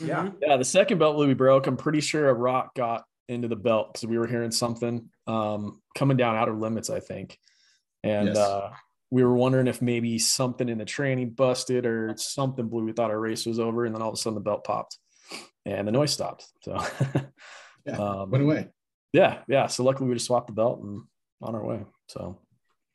Yeah. 0.00 0.24
Mhm. 0.24 0.34
Yeah, 0.42 0.56
the 0.56 0.64
second 0.64 0.98
belt 0.98 1.16
we 1.16 1.32
broke. 1.34 1.66
I'm 1.66 1.76
pretty 1.76 2.00
sure 2.00 2.28
a 2.28 2.34
rock 2.34 2.74
got 2.74 3.04
into 3.28 3.48
the 3.48 3.56
belt 3.56 3.92
because 3.94 4.06
we 4.08 4.18
were 4.18 4.26
hearing 4.26 4.50
something 4.50 5.08
um, 5.26 5.80
coming 5.96 6.16
down 6.16 6.36
outer 6.36 6.52
limits, 6.54 6.90
I 6.90 7.00
think. 7.00 7.38
And 8.02 8.28
Yes. 8.28 8.36
uh, 8.36 8.70
we 9.10 9.22
were 9.24 9.34
wondering 9.34 9.68
if 9.68 9.80
maybe 9.80 10.18
something 10.18 10.68
in 10.68 10.78
the 10.78 10.84
training 10.84 11.30
busted 11.30 11.86
or 11.86 12.14
something 12.18 12.68
blew. 12.68 12.84
We 12.84 12.92
thought 12.92 13.10
our 13.10 13.20
race 13.20 13.46
was 13.46 13.58
over, 13.60 13.84
and 13.86 13.94
then 13.94 14.02
all 14.02 14.08
of 14.08 14.14
a 14.14 14.16
sudden 14.16 14.34
the 14.34 14.40
belt 14.40 14.64
popped 14.64 14.98
and 15.64 15.86
the 15.88 15.92
noise 15.92 16.12
stopped. 16.12 16.46
So, 16.62 16.76
Yeah, 17.86 17.92
um, 17.98 18.30
Went 18.30 18.44
away. 18.44 18.68
yeah, 19.12 19.42
yeah. 19.48 19.68
So 19.68 19.84
luckily 19.84 20.08
we 20.08 20.14
just 20.16 20.26
swapped 20.26 20.48
the 20.48 20.52
belt 20.54 20.80
and 20.82 21.02
on 21.40 21.54
our 21.54 21.64
way. 21.64 21.84
So, 22.08 22.40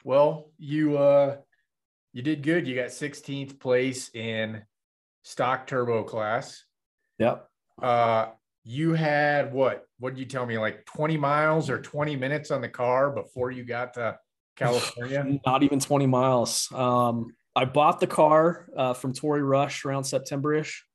Well, 0.03 0.51
you 0.57 0.97
uh 0.97 1.37
you 2.13 2.21
did 2.21 2.43
good. 2.43 2.67
You 2.67 2.75
got 2.75 2.87
16th 2.87 3.59
place 3.59 4.09
in 4.13 4.63
stock 5.23 5.67
turbo 5.67 6.03
class. 6.03 6.63
yep. 7.17 7.47
Uh 7.81 8.27
you 8.63 8.93
had 8.93 9.53
what? 9.53 9.85
What 9.99 10.11
did 10.11 10.19
you 10.19 10.25
tell 10.25 10.45
me? 10.45 10.57
Like 10.57 10.85
20 10.85 11.17
miles 11.17 11.69
or 11.69 11.81
20 11.81 12.15
minutes 12.15 12.51
on 12.51 12.61
the 12.61 12.69
car 12.69 13.09
before 13.09 13.51
you 13.51 13.63
got 13.63 13.93
to 13.95 14.19
California? 14.55 15.39
Not 15.45 15.63
even 15.63 15.79
20 15.79 16.05
miles. 16.05 16.71
Um, 16.71 17.33
I 17.55 17.65
bought 17.65 17.99
the 17.99 18.07
car 18.07 18.67
uh, 18.77 18.93
from 18.93 19.13
Tory 19.13 19.41
Rush 19.41 19.85
around 19.85 20.03
September 20.03 20.53
ish. 20.53 20.85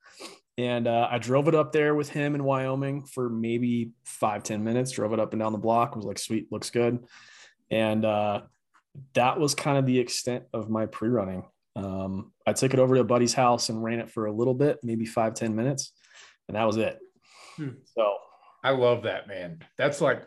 And 0.57 0.87
uh, 0.87 1.09
I 1.11 1.19
drove 1.19 1.49
it 1.49 1.55
up 1.55 1.73
there 1.73 1.97
with 1.97 2.09
him 2.09 2.37
in 2.37 2.45
Wyoming 2.45 3.07
for 3.07 3.29
maybe 3.29 3.91
five 4.05 4.45
ten 4.45 4.63
minutes, 4.63 4.93
drove 4.93 5.13
it 5.13 5.19
up 5.19 5.33
and 5.33 5.41
down 5.41 5.53
the 5.53 5.59
block, 5.59 5.97
was 5.97 6.05
like, 6.05 6.19
sweet, 6.19 6.47
looks 6.53 6.71
good. 6.71 7.05
And 7.73 8.05
uh, 8.05 8.43
that 9.15 9.39
was 9.39 9.55
kind 9.55 9.79
of 9.79 9.87
the 9.87 9.99
extent 9.99 10.45
of 10.53 10.71
my 10.71 10.87
pre 10.87 11.09
running. 11.09 11.45
Um, 11.77 12.33
I 12.47 12.53
took 12.53 12.73
it 12.73 12.81
over 12.81 12.95
to 12.95 13.01
a 13.01 13.05
buddy's 13.05 13.35
house 13.35 13.69
and 13.69 13.83
ran 13.83 13.99
it 13.99 14.11
for 14.11 14.27
a 14.27 14.33
little 14.33 14.55
bit, 14.55 14.79
maybe 14.83 15.07
five 15.07 15.35
ten 15.35 15.57
minutes. 15.57 15.93
And 16.49 16.57
that 16.57 16.65
was 16.65 16.77
it. 16.77 16.99
Hmm. 17.57 17.71
So, 17.97 18.15
I 18.63 18.71
love 18.71 19.03
that, 19.03 19.29
man. 19.29 19.61
That's 19.77 20.01
like 20.01 20.23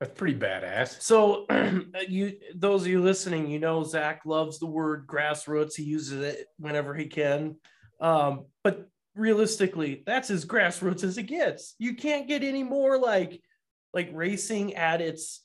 that's 0.00 0.12
pretty 0.16 0.38
badass. 0.38 1.00
So 1.00 1.46
you 2.08 2.34
those 2.54 2.82
of 2.82 2.88
you 2.88 3.02
listening, 3.02 3.50
you 3.50 3.58
know 3.58 3.82
Zach 3.82 4.20
loves 4.24 4.58
the 4.58 4.66
word 4.66 5.06
grassroots. 5.06 5.74
He 5.74 5.82
uses 5.82 6.20
it 6.20 6.46
whenever 6.58 6.94
he 6.94 7.06
can. 7.06 7.56
Um, 8.00 8.46
but 8.62 8.88
realistically, 9.16 10.04
that's 10.06 10.30
as 10.30 10.44
grassroots 10.44 11.02
as 11.02 11.18
it 11.18 11.24
gets. 11.24 11.74
You 11.78 11.94
can't 11.94 12.28
get 12.28 12.44
any 12.44 12.62
more 12.62 12.98
like 12.98 13.42
like 13.92 14.10
racing 14.12 14.74
at 14.74 15.00
its 15.00 15.42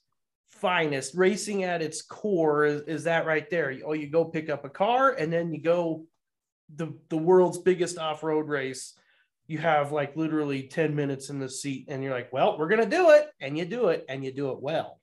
finest. 0.64 1.14
Racing 1.14 1.64
at 1.64 1.82
its 1.82 2.02
core 2.02 2.64
is, 2.66 2.82
is 2.84 3.04
that 3.04 3.26
right 3.28 3.48
there. 3.50 3.76
Oh, 3.86 3.92
you 3.92 4.08
go 4.08 4.24
pick 4.24 4.50
up 4.50 4.64
a 4.64 4.70
car 4.70 5.12
and 5.12 5.32
then 5.32 5.54
you 5.54 5.62
go 5.62 6.06
the 6.74 6.98
the 7.10 7.18
world's 7.18 7.58
biggest 7.60 8.00
off-road 8.00 8.48
race. 8.48 8.98
You 9.46 9.58
have 9.58 9.92
like 9.92 10.16
literally 10.16 10.64
10 10.64 10.96
minutes 10.96 11.30
in 11.30 11.38
the 11.38 11.50
seat 11.50 11.88
and 11.90 12.02
you're 12.02 12.14
like, 12.14 12.32
well, 12.32 12.58
we're 12.58 12.70
gonna 12.70 12.90
do 12.90 13.10
it, 13.12 13.30
and 13.42 13.58
you 13.58 13.66
do 13.66 13.90
it, 13.90 14.06
and 14.08 14.24
you 14.24 14.32
do 14.32 14.52
it 14.52 14.62
well. 14.62 15.02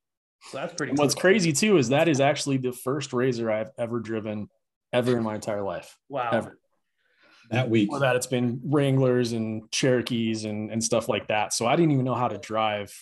So 0.48 0.56
that's 0.56 0.72
pretty 0.72 0.94
What's 0.94 1.14
cool. 1.14 1.20
crazy 1.20 1.52
too 1.52 1.76
is 1.76 1.90
that 1.90 2.08
is 2.08 2.18
actually 2.18 2.56
the 2.56 2.72
first 2.72 3.12
razor 3.12 3.52
I've 3.52 3.70
ever 3.78 4.00
driven 4.00 4.48
ever 4.92 5.16
in 5.16 5.22
my 5.22 5.34
entire 5.34 5.62
life. 5.62 5.96
Wow. 6.08 6.30
Ever. 6.32 6.58
That 7.50 7.68
week. 7.68 7.88
Before 7.88 8.00
that, 8.00 8.16
it's 8.16 8.26
been 8.26 8.60
Wranglers 8.64 9.32
and 9.32 9.70
Cherokees 9.70 10.46
and, 10.46 10.70
and 10.70 10.82
stuff 10.82 11.08
like 11.08 11.28
that. 11.28 11.52
So 11.52 11.66
I 11.66 11.76
didn't 11.76 11.90
even 11.92 12.04
know 12.04 12.14
how 12.14 12.28
to 12.28 12.38
drive 12.38 12.94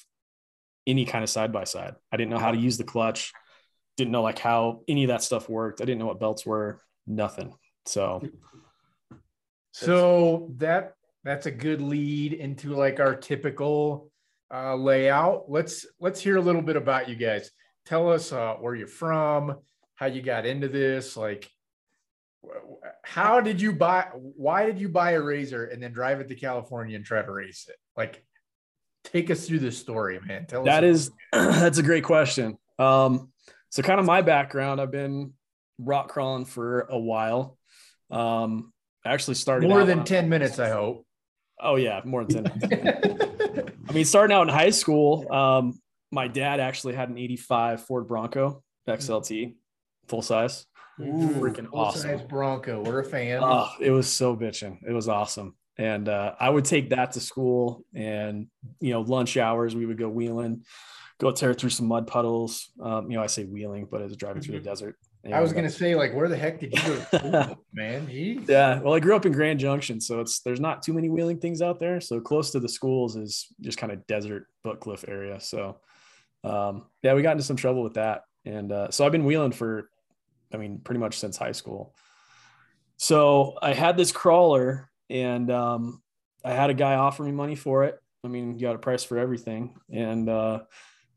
any 0.89 1.05
kind 1.05 1.23
of 1.23 1.31
side 1.31 1.53
by 1.53 1.65
side. 1.65 1.95
I 2.11 2.17
didn't 2.17 2.31
know 2.31 2.39
how 2.39 2.51
to 2.51 2.59
use 2.59 2.79
the 2.79 2.85
clutch, 2.85 3.33
didn't 3.97 4.11
know 4.11 4.23
like 4.23 4.39
how 4.39 4.81
any 4.89 5.05
of 5.05 5.09
that 5.09 5.23
stuff 5.23 5.49
worked. 5.49 5.81
I 5.81 5.85
didn't 5.85 6.01
know 6.01 6.07
what 6.07 6.19
belts 6.19 6.45
were, 6.45 6.81
nothing. 7.07 7.55
So 7.87 8.23
So 9.73 10.51
that 10.57 10.95
that's 11.23 11.47
a 11.47 11.51
good 11.51 11.81
lead 11.81 12.33
into 12.33 12.75
like 12.75 12.99
our 12.99 13.15
typical 13.15 14.11
uh, 14.53 14.75
layout. 14.75 15.45
Let's 15.49 15.87
let's 16.01 16.21
hear 16.21 16.37
a 16.37 16.41
little 16.41 16.63
bit 16.63 16.77
about 16.77 17.09
you 17.09 17.15
guys. 17.15 17.51
Tell 17.87 18.11
us 18.11 18.33
uh, 18.33 18.55
where 18.55 18.75
you're 18.75 18.87
from, 18.89 19.59
how 19.95 20.07
you 20.07 20.23
got 20.23 20.47
into 20.47 20.69
this, 20.69 21.17
like 21.17 21.49
how 23.05 23.41
did 23.41 23.61
you 23.61 23.73
buy? 23.73 24.09
Why 24.15 24.67
did 24.67 24.81
you 24.81 24.89
buy 24.89 25.13
a 25.13 25.21
razor 25.21 25.67
and 25.67 25.83
then 25.83 25.93
drive 25.93 26.21
it 26.21 26.29
to 26.29 26.35
California 26.35 26.97
and 26.97 27.05
try 27.05 27.23
to 27.23 27.33
race 27.33 27.67
it? 27.69 27.77
Like, 27.97 28.25
take 29.13 29.31
us 29.31 29.47
through 29.47 29.61
this 29.61 29.79
story, 29.79 30.21
man. 30.27 30.47
Tell 30.47 30.65
that 30.65 30.85
is 30.85 31.11
that's 31.33 31.79
a 31.79 31.83
great 31.83 32.05
question. 32.05 32.59
Um, 32.79 33.31
so 33.71 33.83
kind 33.83 34.01
of 34.01 34.07
my 34.07 34.23
background, 34.23 34.81
I've 34.81 34.91
been 34.91 35.33
rock 35.79 36.09
crawling 36.09 36.45
for 36.45 36.83
a 36.91 36.99
while. 36.99 37.59
Um, 38.11 38.73
I 39.05 39.13
actually 39.13 39.35
started 39.35 39.69
more 39.69 39.85
than 39.85 40.01
on- 40.01 40.05
ten 40.05 40.29
minutes, 40.29 40.59
I 40.59 40.69
hope. 40.71 41.05
Oh 41.61 41.75
yeah, 41.77 42.01
more 42.05 42.25
than 42.25 42.45
10. 42.45 43.73
I 43.89 43.93
mean, 43.93 44.05
starting 44.05 44.33
out 44.35 44.43
in 44.43 44.49
high 44.55 44.71
school, 44.71 45.31
um, 45.33 45.81
my 46.13 46.29
dad 46.29 46.61
actually 46.61 46.95
had 46.95 47.09
an 47.09 47.19
85 47.19 47.83
Ford 47.85 48.07
Bronco 48.07 48.63
XLT, 48.89 49.57
full 50.07 50.23
size. 50.23 50.67
Ooh, 51.01 51.05
Freaking 51.41 51.69
awesome. 51.73 52.27
Bronco. 52.29 52.83
We're 52.83 53.01
a 53.01 53.05
fan. 53.05 53.41
Oh, 53.43 53.69
it 53.81 53.91
was 53.91 54.09
so 54.13 54.37
bitching. 54.37 54.79
It 54.87 54.93
was 54.93 55.09
awesome. 55.09 55.57
And 55.79 56.09
uh, 56.09 56.35
I 56.41 56.51
would 56.51 56.65
take 56.65 56.91
that 56.91 57.13
to 57.13 57.21
school 57.21 57.85
and, 57.95 58.49
you 58.81 58.91
know, 58.91 59.03
lunch 59.03 59.37
hours, 59.37 59.77
we 59.77 59.87
would 59.87 59.99
go 59.99 60.09
wheeling, 60.09 60.65
go 61.19 61.31
tear 61.31 61.55
through 61.55 61.71
some 61.71 61.87
mud 61.87 62.09
puddles. 62.09 62.71
Um, 62.83 63.11
you 63.11 63.17
know, 63.17 63.23
I 63.23 63.29
say 63.29 63.45
wheeling, 63.45 63.87
but 63.91 64.01
it 64.01 64.09
was 64.09 64.17
driving 64.17 64.43
through 64.43 64.59
the 64.59 64.65
desert. 64.65 64.97
I 65.33 65.41
was 65.41 65.53
gonna 65.53 65.67
uh, 65.67 65.71
say, 65.71 65.95
like, 65.95 66.15
where 66.15 66.29
the 66.29 66.37
heck 66.37 66.61
did 66.61 66.73
you 66.73 66.81
go 66.81 66.97
to 66.97 67.19
school, 67.19 67.65
man? 67.73 68.07
Jeez. 68.07 68.49
Yeah, 68.49 68.81
well, 68.81 68.95
I 68.95 69.01
grew 69.01 69.15
up 69.15 69.27
in 69.27 69.33
Grand 69.33 69.61
Junction, 69.61 70.01
so 70.01 70.21
it's 70.21 70.41
there's 70.41 70.61
not 70.61 70.83
too 70.83 70.93
many 70.93 71.09
wheeling 71.11 71.39
things 71.39 71.61
out 71.61 71.81
there. 71.81 72.01
So 72.01 72.21
close 72.21 72.51
to 72.53 72.61
the 72.61 72.69
schools 72.69 73.17
is 73.17 73.49
just 73.61 73.79
kind 73.79 73.93
of 73.93 74.07
desert 74.07 74.47
Book 74.63 74.81
Cliff 74.81 75.05
area. 75.07 75.41
So 75.41 75.81
um, 76.45 76.85
yeah, 77.03 77.15
we 77.15 77.23
got 77.23 77.33
into 77.33 77.45
some 77.45 77.57
trouble 77.57 77.83
with 77.83 77.95
that, 77.95 78.23
and 78.45 78.73
uh, 78.73 78.91
so 78.91 79.05
I've 79.05 79.13
been 79.13 79.25
wheeling 79.25 79.53
for, 79.53 79.91
I 80.53 80.57
mean, 80.57 80.81
pretty 80.83 81.01
much 81.01 81.19
since 81.19 81.37
high 81.37 81.53
school. 81.53 81.95
So 82.97 83.59
I 83.61 83.75
had 83.75 83.97
this 83.97 84.13
crawler, 84.13 84.91
and 85.11 85.51
um, 85.51 86.03
I 86.45 86.53
had 86.53 86.71
a 86.71 86.75
guy 86.75 86.95
offer 86.95 87.23
me 87.23 87.33
money 87.33 87.55
for 87.55 87.85
it. 87.85 87.99
I 88.25 88.29
mean, 88.29 88.59
you 88.59 88.67
got 88.67 88.75
a 88.75 88.79
price 88.79 89.05
for 89.05 89.19
everything, 89.19 89.77
and 89.93 90.29
uh, 90.29 90.61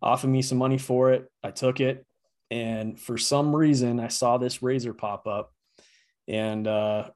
offered 0.01 0.29
me 0.29 0.41
some 0.41 0.57
money 0.57 0.77
for 0.77 1.11
it. 1.13 1.29
I 1.43 1.51
took 1.51 1.79
it, 1.79 2.05
and 2.49 2.99
for 2.99 3.17
some 3.17 3.55
reason, 3.55 3.99
I 3.99 4.07
saw 4.09 4.37
this 4.37 4.61
razor 4.61 4.93
pop 4.93 5.27
up, 5.27 5.51
and 6.27 6.67
uh, 6.67 7.09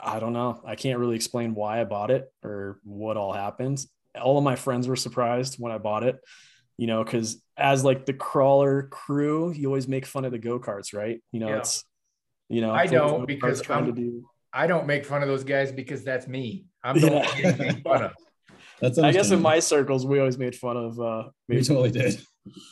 I 0.00 0.20
don't 0.20 0.32
know. 0.34 0.60
I 0.64 0.74
can't 0.76 0.98
really 0.98 1.16
explain 1.16 1.54
why 1.54 1.80
I 1.80 1.84
bought 1.84 2.10
it 2.10 2.30
or 2.44 2.78
what 2.84 3.16
all 3.16 3.32
happened. 3.32 3.84
All 4.20 4.36
of 4.38 4.44
my 4.44 4.56
friends 4.56 4.86
were 4.88 4.96
surprised 4.96 5.56
when 5.58 5.72
I 5.72 5.78
bought 5.78 6.02
it, 6.04 6.18
you 6.76 6.86
know, 6.86 7.02
because 7.02 7.42
as 7.56 7.84
like 7.84 8.04
the 8.06 8.12
crawler 8.12 8.84
crew, 8.88 9.50
you 9.52 9.68
always 9.68 9.88
make 9.88 10.04
fun 10.06 10.24
of 10.26 10.32
the 10.32 10.38
go 10.38 10.58
karts, 10.60 10.94
right? 10.94 11.22
You 11.32 11.40
know, 11.40 11.48
Yeah. 11.48 11.58
it's 11.58 11.84
you 12.48 12.60
know, 12.60 12.70
I 12.72 12.86
don't, 12.86 13.26
because 13.26 13.60
trying 13.60 13.86
to 13.86 13.90
I'm- 13.92 13.94
do. 13.96 14.28
I 14.56 14.66
don't 14.66 14.86
make 14.86 15.04
fun 15.04 15.20
of 15.22 15.28
those 15.28 15.44
guys 15.44 15.70
because 15.70 16.02
that's 16.02 16.26
me. 16.26 16.64
I'm 16.82 16.98
the 16.98 17.08
Yeah. 17.08 17.12
one 17.12 17.42
getting 17.42 17.66
made 17.66 17.82
fun 17.82 18.02
of. 18.04 18.12
That's 18.80 18.98
I 18.98 19.10
guess 19.12 19.30
in 19.30 19.40
my 19.40 19.58
circles, 19.60 20.04
we 20.06 20.18
always 20.18 20.36
made 20.38 20.54
fun 20.54 20.76
of. 20.76 21.00
uh 21.00 21.24
we 21.48 21.62
totally 21.62 21.90
did. 21.90 22.20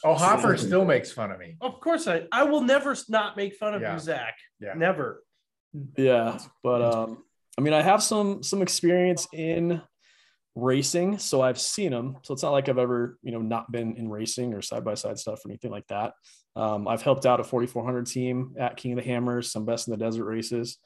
Oh, 0.05 0.15
Hopper 0.15 0.57
still 0.59 0.85
makes 0.85 1.11
fun 1.13 1.31
of 1.31 1.39
me. 1.39 1.57
Of 1.61 1.81
course, 1.81 2.07
I 2.07 2.23
I 2.33 2.45
will 2.45 2.61
never 2.61 2.95
not 3.09 3.37
make 3.37 3.55
fun 3.57 3.75
of 3.75 3.83
Yeah. 3.83 3.95
you, 3.95 3.99
Zach. 3.99 4.35
Yeah. 4.61 4.75
Never. 4.75 5.23
Yeah, 5.97 6.39
but 6.63 6.81
um, 6.83 7.25
I 7.59 7.61
mean, 7.63 7.73
I 7.73 7.83
have 7.83 8.03
some 8.03 8.43
some 8.43 8.61
experience 8.63 9.27
in 9.33 9.81
racing, 10.55 11.19
so 11.19 11.41
I've 11.41 11.59
seen 11.59 11.91
them. 11.91 12.19
So 12.23 12.33
it's 12.35 12.43
not 12.43 12.53
like 12.53 12.69
I've 12.69 12.79
ever 12.79 13.19
you 13.23 13.33
know 13.33 13.41
not 13.41 13.73
been 13.73 13.97
in 13.97 14.09
racing 14.09 14.53
or 14.55 14.63
side 14.63 14.85
by 14.85 14.95
side 14.95 15.19
stuff 15.19 15.41
or 15.45 15.51
anything 15.51 15.71
like 15.71 15.87
that. 15.89 16.13
Um, 16.55 16.87
I've 16.87 17.03
helped 17.03 17.27
out 17.27 17.41
a 17.41 17.45
4400 17.45 18.07
team 18.07 18.55
at 18.59 18.77
King 18.77 18.93
of 18.93 18.99
the 19.05 19.11
Hammers, 19.11 19.51
some 19.51 19.65
best 19.65 19.89
in 19.89 19.93
the 19.93 19.97
desert 19.97 20.25
races. 20.25 20.79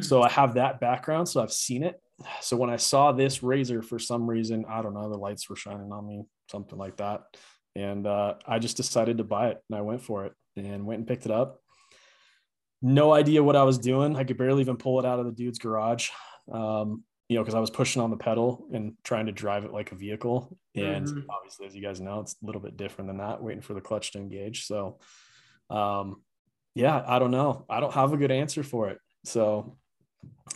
So 0.00 0.22
I 0.22 0.28
have 0.28 0.54
that 0.54 0.80
background, 0.80 1.28
so 1.28 1.42
I've 1.42 1.52
seen 1.52 1.82
it. 1.82 2.00
So 2.40 2.56
when 2.56 2.70
I 2.70 2.76
saw 2.76 3.12
this 3.12 3.42
razor, 3.42 3.82
for 3.82 3.98
some 3.98 4.28
reason, 4.28 4.64
I 4.68 4.82
don't 4.82 4.94
know, 4.94 5.08
the 5.10 5.18
lights 5.18 5.48
were 5.48 5.56
shining 5.56 5.92
on 5.92 6.06
me, 6.06 6.24
something 6.50 6.78
like 6.78 6.96
that, 6.96 7.22
and 7.76 8.06
uh, 8.06 8.34
I 8.46 8.58
just 8.58 8.76
decided 8.76 9.18
to 9.18 9.24
buy 9.24 9.48
it, 9.48 9.58
and 9.68 9.78
I 9.78 9.82
went 9.82 10.02
for 10.02 10.26
it, 10.26 10.32
and 10.56 10.84
went 10.84 10.98
and 10.98 11.06
picked 11.06 11.26
it 11.26 11.32
up 11.32 11.60
no 12.82 13.12
idea 13.12 13.42
what 13.42 13.56
I 13.56 13.64
was 13.64 13.78
doing. 13.78 14.16
I 14.16 14.24
could 14.24 14.38
barely 14.38 14.60
even 14.60 14.76
pull 14.76 14.98
it 15.00 15.06
out 15.06 15.18
of 15.18 15.26
the 15.26 15.32
dude's 15.32 15.58
garage, 15.58 16.10
um, 16.52 17.02
you 17.28 17.36
know, 17.36 17.42
because 17.42 17.54
I 17.54 17.60
was 17.60 17.70
pushing 17.70 18.00
on 18.00 18.10
the 18.10 18.16
pedal 18.16 18.68
and 18.72 18.94
trying 19.02 19.26
to 19.26 19.32
drive 19.32 19.64
it 19.64 19.72
like 19.72 19.92
a 19.92 19.96
vehicle. 19.96 20.56
And 20.74 21.06
Mhm. 21.06 21.24
obviously, 21.28 21.66
as 21.66 21.74
you 21.74 21.82
guys 21.82 22.00
know, 22.00 22.20
it's 22.20 22.36
a 22.42 22.46
little 22.46 22.60
bit 22.60 22.76
different 22.76 23.08
than 23.08 23.18
that, 23.18 23.42
waiting 23.42 23.62
for 23.62 23.74
the 23.74 23.80
clutch 23.80 24.12
to 24.12 24.18
engage. 24.18 24.66
So, 24.66 25.00
um, 25.70 26.22
yeah, 26.74 27.02
I 27.06 27.18
don't 27.18 27.32
know. 27.32 27.66
I 27.68 27.80
don't 27.80 27.92
have 27.94 28.12
a 28.12 28.16
good 28.16 28.30
answer 28.30 28.62
for 28.62 28.88
it. 28.90 28.98
So 29.24 29.76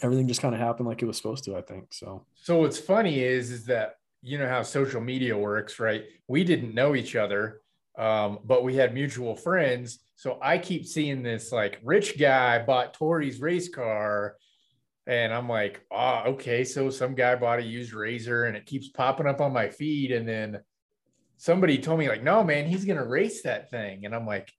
everything 0.03 0.29
just 0.29 0.41
kind 0.41 0.55
of 0.55 0.61
happened 0.61 0.89
like 0.89 1.03
it 1.03 1.07
was 1.07 1.17
supposed 1.17 1.45
to, 1.45 1.57
I 1.57 1.63
think. 1.63 1.93
So, 1.93 2.25
So 2.35 2.61
what's 2.61 2.79
funny 2.79 3.21
is, 3.21 3.51
is 3.51 3.67
that 3.67 3.97
you 4.23 4.39
know 4.39 4.49
how 4.49 4.63
social 4.63 5.01
media 5.01 5.37
works, 5.37 5.81
right? 5.81 6.05
We 6.29 6.45
didn't 6.45 6.75
know 6.75 6.95
each 6.95 7.17
other, 7.17 7.61
um, 7.99 8.39
but 8.45 8.65
we 8.65 8.77
had 8.77 8.95
mutual 8.95 9.35
friends. 9.37 9.99
So 10.15 10.39
I 10.41 10.59
keep 10.59 10.87
seeing 10.87 11.23
this 11.23 11.51
like 11.51 11.81
rich 11.83 12.19
guy 12.19 12.65
bought 12.65 12.95
Tori's 12.95 13.41
race 13.41 13.69
car, 13.69 14.37
and 15.07 15.35
I'm 15.35 15.49
like, 15.49 15.85
oh, 15.91 16.23
okay. 16.27 16.63
So 16.65 16.89
some 16.91 17.15
guy 17.15 17.35
bought 17.35 17.59
a 17.59 17.63
used 17.65 17.93
razor, 17.93 18.45
and 18.45 18.57
it 18.57 18.67
keeps 18.67 18.89
popping 18.89 19.27
up 19.27 19.41
on 19.41 19.53
my 19.53 19.69
feed, 19.69 20.13
and 20.13 20.27
then 20.29 20.61
somebody 21.37 21.79
told 21.79 21.99
me 21.99 22.09
like, 22.09 22.23
no, 22.23 22.45
man, 22.45 22.67
he's 22.67 22.85
gonna 22.85 23.05
race 23.05 23.43
that 23.43 23.71
thing, 23.71 24.05
and 24.05 24.15
I'm 24.15 24.27
like. 24.27 24.53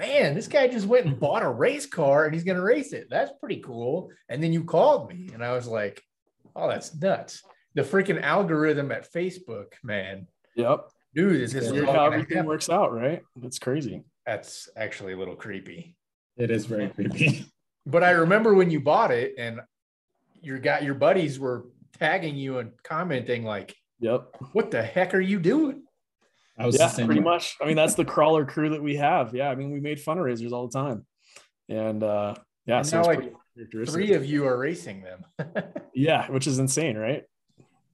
Man, 0.00 0.34
this 0.34 0.48
guy 0.48 0.66
just 0.66 0.86
went 0.86 1.04
and 1.04 1.20
bought 1.20 1.42
a 1.42 1.50
race 1.50 1.84
car 1.84 2.24
and 2.24 2.32
he's 2.32 2.42
going 2.42 2.56
to 2.56 2.62
race 2.62 2.94
it. 2.94 3.08
That's 3.10 3.32
pretty 3.38 3.60
cool. 3.60 4.10
And 4.30 4.42
then 4.42 4.50
you 4.50 4.64
called 4.64 5.10
me 5.10 5.28
and 5.34 5.44
I 5.44 5.52
was 5.52 5.66
like, 5.66 6.02
oh, 6.56 6.68
that's 6.70 6.94
nuts. 6.98 7.42
The 7.74 7.82
freaking 7.82 8.20
algorithm 8.22 8.90
at 8.92 9.12
Facebook, 9.12 9.74
man. 9.84 10.26
yep. 10.56 10.86
Dude, 11.14 11.42
is 11.42 11.52
this 11.52 11.70
all 11.70 11.92
how 11.92 12.06
everything 12.06 12.46
works 12.46 12.70
out, 12.70 12.94
right? 12.94 13.20
That's 13.36 13.58
crazy. 13.58 14.04
That's 14.24 14.70
actually 14.74 15.12
a 15.12 15.18
little 15.18 15.36
creepy. 15.36 15.96
It 16.38 16.50
is 16.50 16.64
very 16.66 16.88
creepy. 16.88 17.46
But 17.86 18.04
I 18.04 18.10
remember 18.10 18.52
when 18.54 18.70
you 18.70 18.78
bought 18.78 19.10
it 19.10 19.34
and 19.38 19.58
your 20.42 20.58
got 20.58 20.82
your 20.82 20.94
buddies 20.94 21.38
were 21.40 21.64
tagging 21.98 22.36
you 22.36 22.58
and 22.58 22.72
commenting 22.82 23.42
like, 23.42 23.74
Yep. 24.00 24.36
what 24.52 24.70
the 24.70 24.82
heck 24.82 25.14
are 25.14 25.20
you 25.20 25.40
doing? 25.40 25.82
I 26.60 26.66
was 26.66 26.78
yeah, 26.78 26.86
the 26.86 26.92
same 26.92 27.06
pretty 27.06 27.20
way. 27.20 27.24
much. 27.24 27.56
I 27.60 27.66
mean, 27.66 27.76
that's 27.76 27.94
the 27.94 28.04
crawler 28.04 28.44
crew 28.44 28.70
that 28.70 28.82
we 28.82 28.96
have. 28.96 29.34
Yeah, 29.34 29.48
I 29.48 29.54
mean, 29.54 29.70
we 29.70 29.80
made 29.80 29.98
fundraisers 29.98 30.52
all 30.52 30.68
the 30.68 30.78
time, 30.78 31.06
and 31.68 32.02
uh, 32.02 32.34
yeah, 32.66 32.78
And 32.78 32.86
so 32.86 33.02
now, 33.02 33.06
like. 33.06 33.34
Three 33.86 34.14
of 34.14 34.24
you 34.24 34.46
are 34.46 34.56
racing 34.56 35.02
them. 35.02 35.24
yeah, 35.94 36.30
which 36.30 36.46
is 36.46 36.58
insane, 36.58 36.96
right? 36.96 37.24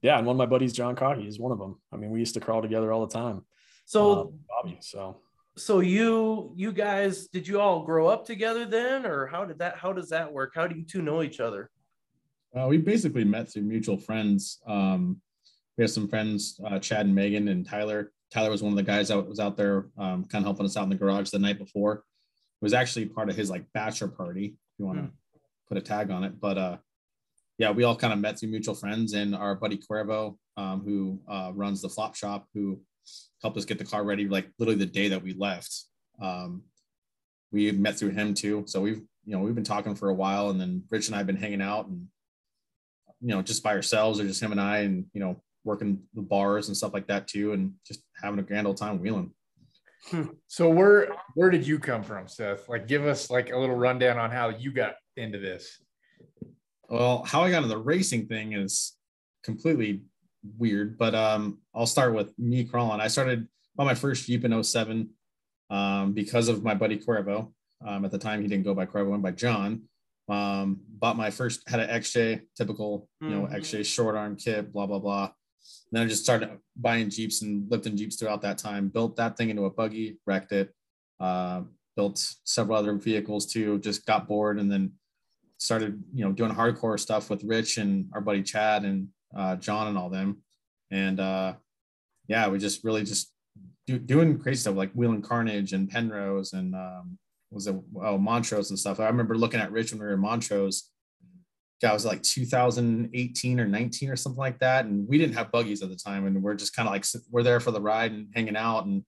Yeah, 0.01 0.17
and 0.17 0.25
one 0.25 0.35
of 0.35 0.37
my 0.37 0.45
buddies, 0.45 0.71
John 0.71 0.95
Cocky, 0.95 1.27
is 1.27 1.39
one 1.39 1.51
of 1.51 1.59
them. 1.59 1.81
I 1.91 1.97
mean, 1.97 2.09
we 2.11 2.19
used 2.19 2.35
to 2.35 2.39
crawl 2.39 2.61
together 2.61 2.93
all 2.93 3.05
the 3.05 3.11
time. 3.13 3.43
So 3.85 4.19
um, 4.19 4.39
Bobby, 4.47 4.77
so 4.79 5.17
so 5.57 5.79
you 5.79 6.53
you 6.55 6.71
guys 6.71 7.27
did 7.27 7.47
you 7.47 7.59
all 7.59 7.83
grow 7.83 8.07
up 8.07 8.25
together 8.25 8.65
then 8.65 9.05
or 9.05 9.25
how 9.25 9.43
did 9.43 9.59
that 9.59 9.77
how 9.77 9.91
does 9.91 10.09
that 10.09 10.31
work 10.31 10.51
how 10.53 10.67
do 10.67 10.75
you 10.75 10.83
two 10.83 11.01
know 11.01 11.23
each 11.23 11.39
other 11.39 11.71
Uh, 12.57 12.67
we 12.67 12.77
basically 12.77 13.23
met 13.23 13.49
through 13.49 13.63
mutual 13.63 13.97
friends. 13.97 14.59
Um, 14.67 15.19
we 15.77 15.83
have 15.83 15.91
some 15.91 16.07
friends, 16.07 16.59
uh, 16.65 16.79
Chad 16.79 17.05
and 17.05 17.13
Megan 17.13 17.49
and 17.49 17.65
Tyler. 17.65 18.11
Tyler 18.31 18.51
was 18.51 18.61
one 18.61 18.73
of 18.73 18.77
the 18.77 18.83
guys 18.83 19.07
that 19.07 19.27
was 19.27 19.39
out 19.39 19.57
there, 19.57 19.87
um, 19.97 20.25
kind 20.25 20.43
of 20.43 20.43
helping 20.43 20.65
us 20.65 20.75
out 20.75 20.83
in 20.83 20.89
the 20.89 20.95
garage 20.95 21.29
the 21.29 21.39
night 21.39 21.57
before. 21.57 21.93
It 21.93 22.65
was 22.65 22.73
actually 22.73 23.05
part 23.05 23.29
of 23.29 23.35
his 23.35 23.49
like 23.49 23.65
bachelor 23.73 24.09
party, 24.09 24.45
if 24.45 24.79
you 24.79 24.85
want 24.85 24.99
to 24.99 25.11
put 25.67 25.77
a 25.77 25.81
tag 25.81 26.11
on 26.11 26.23
it. 26.23 26.39
But 26.39 26.57
uh, 26.57 26.77
yeah, 27.57 27.71
we 27.71 27.83
all 27.83 27.95
kind 27.95 28.13
of 28.13 28.19
met 28.19 28.39
through 28.39 28.49
mutual 28.49 28.75
friends 28.75 29.13
and 29.13 29.35
our 29.35 29.55
buddy 29.55 29.77
Cuervo, 29.77 30.37
um, 30.57 30.81
who 30.81 31.19
uh, 31.27 31.51
runs 31.53 31.81
the 31.81 31.89
flop 31.89 32.15
shop, 32.15 32.47
who 32.53 32.79
helped 33.41 33.57
us 33.57 33.65
get 33.65 33.77
the 33.77 33.85
car 33.85 34.03
ready, 34.03 34.27
like 34.27 34.49
literally 34.59 34.79
the 34.79 34.85
day 34.85 35.07
that 35.09 35.23
we 35.23 35.33
left. 35.33 35.85
Um, 36.21 36.63
we 37.51 37.71
met 37.71 37.97
through 37.97 38.09
him 38.09 38.33
too. 38.33 38.63
So 38.67 38.81
we've, 38.81 39.01
you 39.25 39.35
know, 39.35 39.39
we've 39.39 39.55
been 39.55 39.63
talking 39.63 39.95
for 39.95 40.09
a 40.09 40.13
while 40.13 40.49
and 40.49 40.59
then 40.59 40.83
Rich 40.89 41.07
and 41.07 41.15
I 41.15 41.19
have 41.19 41.27
been 41.27 41.37
hanging 41.37 41.61
out 41.61 41.87
and, 41.87 42.07
you 43.21 43.29
know, 43.29 43.41
just 43.41 43.63
by 43.63 43.73
ourselves 43.73 44.19
or 44.19 44.27
just 44.27 44.41
him 44.41 44.51
and 44.51 44.61
I 44.61 44.79
and, 44.79 45.05
you 45.13 45.21
know, 45.21 45.41
working 45.67 46.01
the 46.15 46.21
bars 46.21 46.69
and 46.69 46.77
stuff 46.77 46.93
like 46.93 47.05
that 47.07 47.27
too. 47.27 47.51
And 47.53 47.73
just 47.85 48.01
having 48.23 48.39
a 48.39 48.43
grand 48.43 48.65
old 48.65 48.77
time 48.77 48.99
wheeling. 48.99 49.31
So 50.47 50.69
where 50.69 51.09
where 51.35 51.49
did 51.49 51.67
you 51.67 51.77
come 51.79 52.01
from, 52.01 52.27
Seth? 52.29 52.69
Like, 52.69 52.87
give 52.87 53.05
us 53.05 53.29
like 53.29 53.51
a 53.51 53.57
little 53.57 53.75
rundown 53.75 54.17
on 54.17 54.31
how 54.31 54.49
you 54.49 54.71
got 54.71 54.93
into 55.17 55.37
this. 55.37 55.81
Well, 56.87 57.23
how 57.25 57.41
I 57.43 57.51
got 57.51 57.57
into 57.63 57.69
the 57.69 57.77
racing 57.77 58.27
thing 58.27 58.53
is 58.53 58.95
completely 59.43 60.03
weird, 60.57 60.97
but 60.97 61.13
um, 61.13 61.57
I'll 61.75 61.85
start 61.85 62.13
with 62.13 62.33
me 62.39 62.63
crawling. 62.63 63.01
I 63.01 63.07
started 63.09 63.47
on 63.77 63.85
my 63.85 63.95
first 63.95 64.25
Jeep 64.25 64.45
in 64.45 64.63
07 64.63 65.09
um, 65.69 66.13
because 66.13 66.47
of 66.47 66.63
my 66.63 66.73
buddy 66.73 66.97
Corvo. 66.97 67.53
Um, 67.85 68.05
at 68.05 68.11
the 68.11 68.17
time, 68.17 68.41
he 68.41 68.47
didn't 68.47 68.63
go 68.63 68.73
by 68.73 68.85
Corvo, 68.85 69.09
went 69.11 69.23
by 69.23 69.31
John. 69.31 69.81
Um, 70.29 70.79
bought 70.87 71.17
my 71.17 71.31
first 71.31 71.67
had 71.67 71.81
an 71.81 71.89
XJ, 71.89 72.41
typical, 72.55 73.09
you 73.19 73.29
know, 73.29 73.41
Mhm. 73.47 73.55
XJ 73.55 73.83
short 73.85 74.15
arm 74.15 74.37
kit, 74.37 74.71
blah 74.71 74.85
blah 74.85 74.99
blah. 74.99 75.31
Then 75.91 76.03
I 76.03 76.07
just 76.07 76.23
started 76.23 76.49
buying 76.75 77.09
Jeeps 77.09 77.41
and 77.41 77.69
lifting 77.71 77.95
Jeeps 77.95 78.17
throughout 78.17 78.41
that 78.41 78.57
time. 78.57 78.89
Built 78.89 79.15
that 79.15 79.37
thing 79.37 79.49
into 79.49 79.65
a 79.65 79.69
buggy, 79.69 80.17
wrecked 80.25 80.51
it. 80.51 80.73
Uh, 81.19 81.61
built 81.95 82.17
several 82.43 82.77
other 82.77 82.93
vehicles 82.93 83.45
too. 83.45 83.79
Just 83.79 84.05
got 84.05 84.27
bored 84.27 84.59
and 84.59 84.71
then 84.71 84.91
started, 85.57 86.03
you 86.13 86.23
know, 86.23 86.31
doing 86.31 86.51
hardcore 86.51 86.99
stuff 86.99 87.29
with 87.29 87.43
Rich 87.43 87.77
and 87.77 88.07
our 88.13 88.21
buddy 88.21 88.43
Chad 88.43 88.83
and 88.83 89.07
uh, 89.35 89.55
John 89.55 89.87
and 89.87 89.97
all 89.97 90.09
them. 90.09 90.43
And 90.91 91.19
uh, 91.19 91.53
yeah, 92.27 92.47
we 92.49 92.59
just 92.59 92.83
really 92.83 93.03
just 93.03 93.33
do, 93.87 93.97
doing 93.97 94.37
crazy 94.37 94.61
stuff 94.61 94.75
like 94.75 94.91
wheeling 94.93 95.21
Carnage 95.21 95.73
and 95.73 95.89
Penrose 95.89 96.53
and 96.53 96.75
um, 96.75 97.17
was 97.49 97.67
it 97.67 97.75
oh 98.03 98.17
Montrose 98.17 98.69
and 98.69 98.79
stuff. 98.79 98.99
I 98.99 99.07
remember 99.07 99.37
looking 99.37 99.59
at 99.59 99.71
Rich 99.71 99.91
when 99.91 99.99
we 99.99 100.07
were 100.07 100.13
in 100.13 100.19
Montrose. 100.19 100.91
It 101.81 101.93
was 101.93 102.05
like 102.05 102.23
2018 102.23 103.59
or 103.59 103.67
19 103.67 104.09
or 104.09 104.15
something 104.15 104.39
like 104.39 104.59
that. 104.59 104.85
And 104.85 105.07
we 105.07 105.17
didn't 105.17 105.35
have 105.35 105.51
buggies 105.51 105.83
at 105.83 105.89
the 105.89 105.95
time. 105.95 106.25
And 106.25 106.41
we're 106.41 106.55
just 106.55 106.75
kind 106.75 106.87
of 106.87 106.93
like, 106.93 107.05
we're 107.29 107.43
there 107.43 107.59
for 107.59 107.71
the 107.71 107.81
ride 107.81 108.11
and 108.11 108.27
hanging 108.33 108.55
out. 108.57 108.85
And 108.85 109.03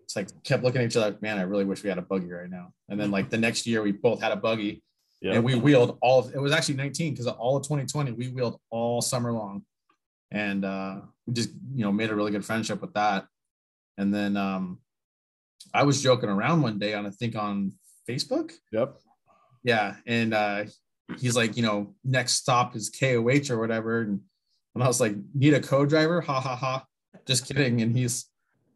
it's 0.00 0.16
like, 0.16 0.28
kept 0.42 0.62
looking 0.64 0.80
at 0.80 0.86
each 0.86 0.96
other, 0.96 1.16
man, 1.20 1.38
I 1.38 1.42
really 1.42 1.64
wish 1.66 1.82
we 1.82 1.90
had 1.90 1.98
a 1.98 2.02
buggy 2.02 2.30
right 2.30 2.48
now. 2.48 2.72
And 2.88 2.98
then 2.98 3.10
like 3.10 3.28
the 3.28 3.36
next 3.36 3.66
year, 3.66 3.82
we 3.82 3.92
both 3.92 4.22
had 4.22 4.32
a 4.32 4.36
buggy 4.36 4.82
Yeah. 5.20 5.34
and 5.34 5.44
we 5.44 5.54
wheeled 5.54 5.98
all 6.00 6.20
of, 6.20 6.34
it 6.34 6.40
was 6.40 6.52
actually 6.52 6.76
19 6.76 7.12
because 7.12 7.26
all 7.26 7.56
of 7.58 7.62
2020 7.64 8.12
we 8.12 8.28
wheeled 8.28 8.58
all 8.70 9.02
summer 9.02 9.32
long 9.32 9.64
and 10.30 10.64
uh 10.64 11.00
we 11.26 11.34
just 11.34 11.50
you 11.74 11.82
know 11.84 11.90
made 11.90 12.10
a 12.10 12.14
really 12.14 12.30
good 12.30 12.44
friendship 12.44 12.80
with 12.80 12.92
that 12.94 13.26
and 13.96 14.14
then 14.14 14.36
um 14.36 14.78
i 15.74 15.82
was 15.82 16.02
joking 16.02 16.28
around 16.28 16.60
one 16.62 16.78
day 16.78 16.92
on 16.94 17.06
i 17.06 17.10
think 17.10 17.34
on 17.34 17.72
facebook 18.08 18.52
Yep. 18.72 18.94
yeah 19.64 19.96
and 20.06 20.34
uh 20.34 20.64
he's 21.16 21.36
like 21.36 21.56
you 21.56 21.62
know 21.62 21.94
next 22.04 22.34
stop 22.34 22.76
is 22.76 22.90
koh 22.90 23.22
or 23.22 23.58
whatever. 23.58 24.02
And, 24.02 24.20
and 24.74 24.84
i 24.84 24.86
was 24.86 25.00
like 25.00 25.14
need 25.34 25.54
a 25.54 25.60
co-driver? 25.60 26.20
Ha 26.20 26.40
ha 26.40 26.56
ha. 26.56 26.84
Just 27.26 27.46
kidding. 27.46 27.80
And 27.80 27.96
he's 27.96 28.26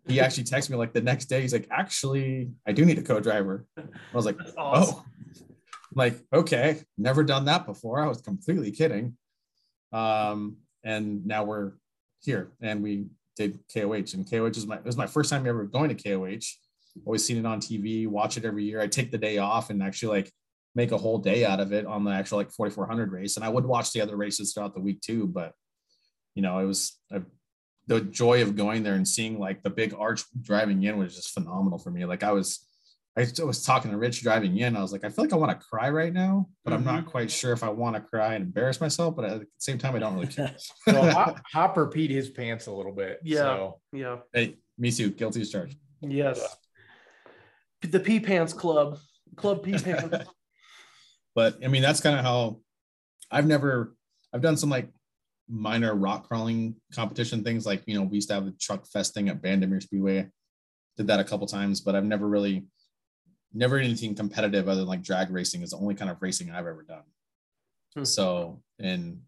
he 0.09 0.21
actually 0.21 0.45
texted 0.45 0.71
me 0.71 0.77
like 0.77 0.93
the 0.93 1.01
next 1.01 1.27
day. 1.27 1.43
He's 1.43 1.53
like 1.53 1.69
actually 1.71 2.51
i 2.67 2.73
do 2.73 2.85
need 2.85 2.99
a 2.99 3.03
co-driver. 3.03 3.67
I 3.79 3.83
was 4.17 4.27
like 4.27 4.39
awesome. 4.57 4.97
oh 4.99 5.05
like 5.95 6.19
okay 6.33 6.81
never 6.97 7.23
done 7.23 7.45
that 7.47 7.67
before. 7.67 8.01
I 8.01 8.09
was 8.09 8.23
completely 8.23 8.71
kidding. 8.71 9.17
Um 9.93 10.57
and 10.85 11.27
now 11.27 11.45
we're 11.45 11.73
here. 12.23 12.53
And 12.61 12.83
we 12.83 13.07
did 13.37 13.61
koh 13.73 13.93
and 13.93 14.31
koh 14.31 14.47
is 14.47 14.67
my 14.67 14.77
it 14.77 14.85
was 14.85 14.97
my 14.97 15.07
first 15.07 15.31
time 15.31 15.47
ever 15.47 15.65
going 15.65 15.95
to 15.95 16.11
koh 16.11 16.27
always 17.07 17.25
seen 17.25 17.39
it 17.39 17.47
on 17.47 17.59
tv 17.59 18.07
watch 18.07 18.37
it 18.37 18.45
every 18.45 18.65
year. 18.65 18.81
I 18.81 18.87
take 18.87 19.11
the 19.11 19.19
day 19.19 19.39
off 19.39 19.71
and 19.71 19.83
actually 19.83 20.21
like 20.21 20.33
make 20.75 20.93
a 20.93 20.99
whole 20.99 21.19
day 21.19 21.45
out 21.45 21.61
of 21.61 21.73
it 21.73 21.87
on 21.87 22.05
the 22.05 22.11
actual 22.11 22.39
like 22.39 22.51
4400 22.51 23.13
race 23.13 23.37
and 23.37 23.45
i 23.45 23.49
would 23.49 23.65
watch 23.65 23.93
the 23.93 24.01
other 24.01 24.17
races 24.17 24.53
throughout 24.53 24.75
the 24.75 24.81
week 24.81 25.01
too 25.01 25.27
but 25.27 25.53
you 26.35 26.43
know 26.43 26.59
it 26.59 26.65
was 26.65 26.99
a, 27.11 27.23
the 27.89 28.01
joy 28.01 28.43
of 28.43 28.57
going 28.57 28.83
there 28.83 28.95
and 28.95 29.07
seeing 29.07 29.39
like 29.39 29.63
the 29.63 29.71
big 29.71 29.95
arch 29.95 30.23
driving 30.41 30.83
in 30.83 30.99
was 30.99 31.15
just 31.15 31.31
phenomenal 31.31 31.79
for 31.79 31.91
me 31.91 32.05
like 32.05 32.23
i 32.23 32.33
was 32.33 32.67
I 33.17 33.27
was 33.45 33.63
talking 33.63 33.91
to 33.91 33.99
Rich 33.99 34.23
driving 34.23 34.57
in. 34.57 34.75
I 34.75 34.81
was 34.81 34.91
like, 34.91 35.05
I 35.05 35.11
feel 35.11 35.25
like 35.25 35.35
I 35.35 35.37
want 35.37 35.51
to 35.59 35.67
cry 35.67 35.91
right 35.91 36.13
now, 36.13 36.49
but 36.65 36.73
I'm 36.73 36.83
not 36.83 37.01
mm-hmm. 37.01 37.11
quite 37.11 37.31
sure 37.31 37.53
if 37.53 37.63
I 37.63 37.69
want 37.69 37.95
to 37.95 38.01
cry 38.01 38.35
and 38.35 38.45
embarrass 38.45 38.81
myself. 38.81 39.17
But 39.17 39.27
at 39.27 39.41
the 39.41 39.47
same 39.59 39.77
time, 39.77 39.95
I 39.95 39.99
don't 39.99 40.15
really 40.15 40.29
care. 40.29 40.55
So 40.89 41.35
Hopper 41.53 41.89
peed 41.89 42.09
his 42.09 42.31
pants 42.31 42.69
a 42.69 42.73
little 42.73 42.93
bit. 42.93 43.21
Yeah. 43.23 43.37
So. 43.41 43.81
Yeah. 43.93 44.17
hey, 44.33 44.57
me 44.79 44.91
too. 44.91 45.11
Guilty 45.11 45.43
as 45.43 45.51
charged. 45.51 45.77
Yes. 46.01 46.57
The 47.83 48.01
Pee 48.01 48.21
Pants 48.21 48.55
Club. 48.55 48.99
Club 49.37 49.63
Pee 49.63 49.73
Pants. 49.79 50.31
But 51.35 51.59
I 51.65 51.69
mean, 51.69 51.83
that's 51.83 52.01
kind 52.01 52.19
of 52.19 52.25
how 52.25 52.61
I've 53.31 53.47
never. 53.47 53.95
I've 54.35 54.43
done 54.43 54.57
some 54.57 54.71
like 54.71 54.89
minor 55.49 55.95
rock 55.95 56.29
crawling 56.29 56.77
competition 56.95 57.45
things. 57.45 57.67
Like 57.67 57.83
you 57.87 57.95
know, 57.95 58.03
we 58.03 58.17
used 58.17 58.29
to 58.29 58.35
have 58.35 58.45
the 58.45 58.53
truck 58.53 58.87
fest 58.87 59.15
thing 59.15 59.29
at 59.29 59.43
Bandimere 59.43 59.83
Speedway. 59.83 60.29
Did 60.97 61.07
that 61.07 61.21
a 61.21 61.25
couple 61.25 61.47
times, 61.47 61.81
but 61.81 61.95
I've 61.95 62.05
never 62.05 62.29
really, 62.29 62.67
never 63.53 63.79
anything 63.79 64.15
competitive 64.15 64.69
other 64.69 64.81
than 64.81 64.89
like 64.89 65.03
drag 65.03 65.31
racing 65.31 65.63
is 65.63 65.71
the 65.71 65.79
only 65.79 65.95
kind 65.95 66.11
of 66.11 66.19
racing 66.21 66.51
I've 66.51 66.67
ever 66.67 66.85
done. 66.87 67.05
Hmm. 67.95 68.05
So, 68.05 68.63
and 68.79 69.21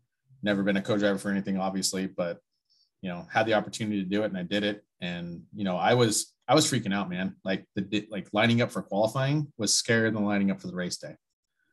never 0.43 0.63
been 0.63 0.77
a 0.77 0.83
co-driver 0.83 1.19
for 1.19 1.31
anything, 1.31 1.59
obviously, 1.59 2.07
but 2.07 2.39
you 3.01 3.11
know, 3.11 3.27
had 3.31 3.47
the 3.47 3.55
opportunity 3.55 4.03
to 4.03 4.09
do 4.09 4.23
it 4.23 4.27
and 4.27 4.39
I 4.39 4.43
did 4.43 4.65
it. 4.65 4.83
And 5.01 5.43
you 5.55 5.65
know, 5.65 5.77
I 5.77 5.93
was 5.93 6.33
I 6.49 6.55
was 6.55 6.71
freaking 6.71 6.95
out, 6.95 7.11
man. 7.11 7.37
Like 7.45 7.67
the 7.75 8.07
like 8.11 8.29
lining 8.33 8.63
up 8.63 8.71
for 8.71 8.83
qualifying 8.83 9.53
was 9.59 9.73
scarier 9.73 10.13
than 10.13 10.25
lining 10.25 10.51
up 10.51 10.61
for 10.61 10.69
the 10.69 10.75
race 10.75 10.97
day. 10.97 11.15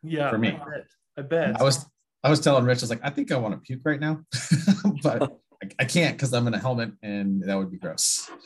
Yeah. 0.03 0.29
For 0.29 0.37
me. 0.37 0.49
I 0.49 0.51
bet. 0.51 0.87
I 1.17 1.21
bet. 1.21 1.61
I 1.61 1.63
was 1.63 1.85
I 2.23 2.29
was 2.29 2.39
telling 2.39 2.65
Rich, 2.65 2.79
I 2.79 2.83
was 2.83 2.89
like, 2.89 3.01
I 3.03 3.09
think 3.09 3.31
I 3.31 3.37
want 3.37 3.55
to 3.55 3.59
puke 3.59 3.81
right 3.83 3.99
now, 3.99 4.21
but 5.03 5.23
I, 5.23 5.67
I 5.79 5.85
can't 5.85 6.15
because 6.15 6.33
I'm 6.33 6.47
in 6.47 6.53
a 6.53 6.59
helmet 6.59 6.91
and 7.01 7.41
that 7.43 7.57
would 7.57 7.71
be 7.71 7.77
gross. 7.77 8.29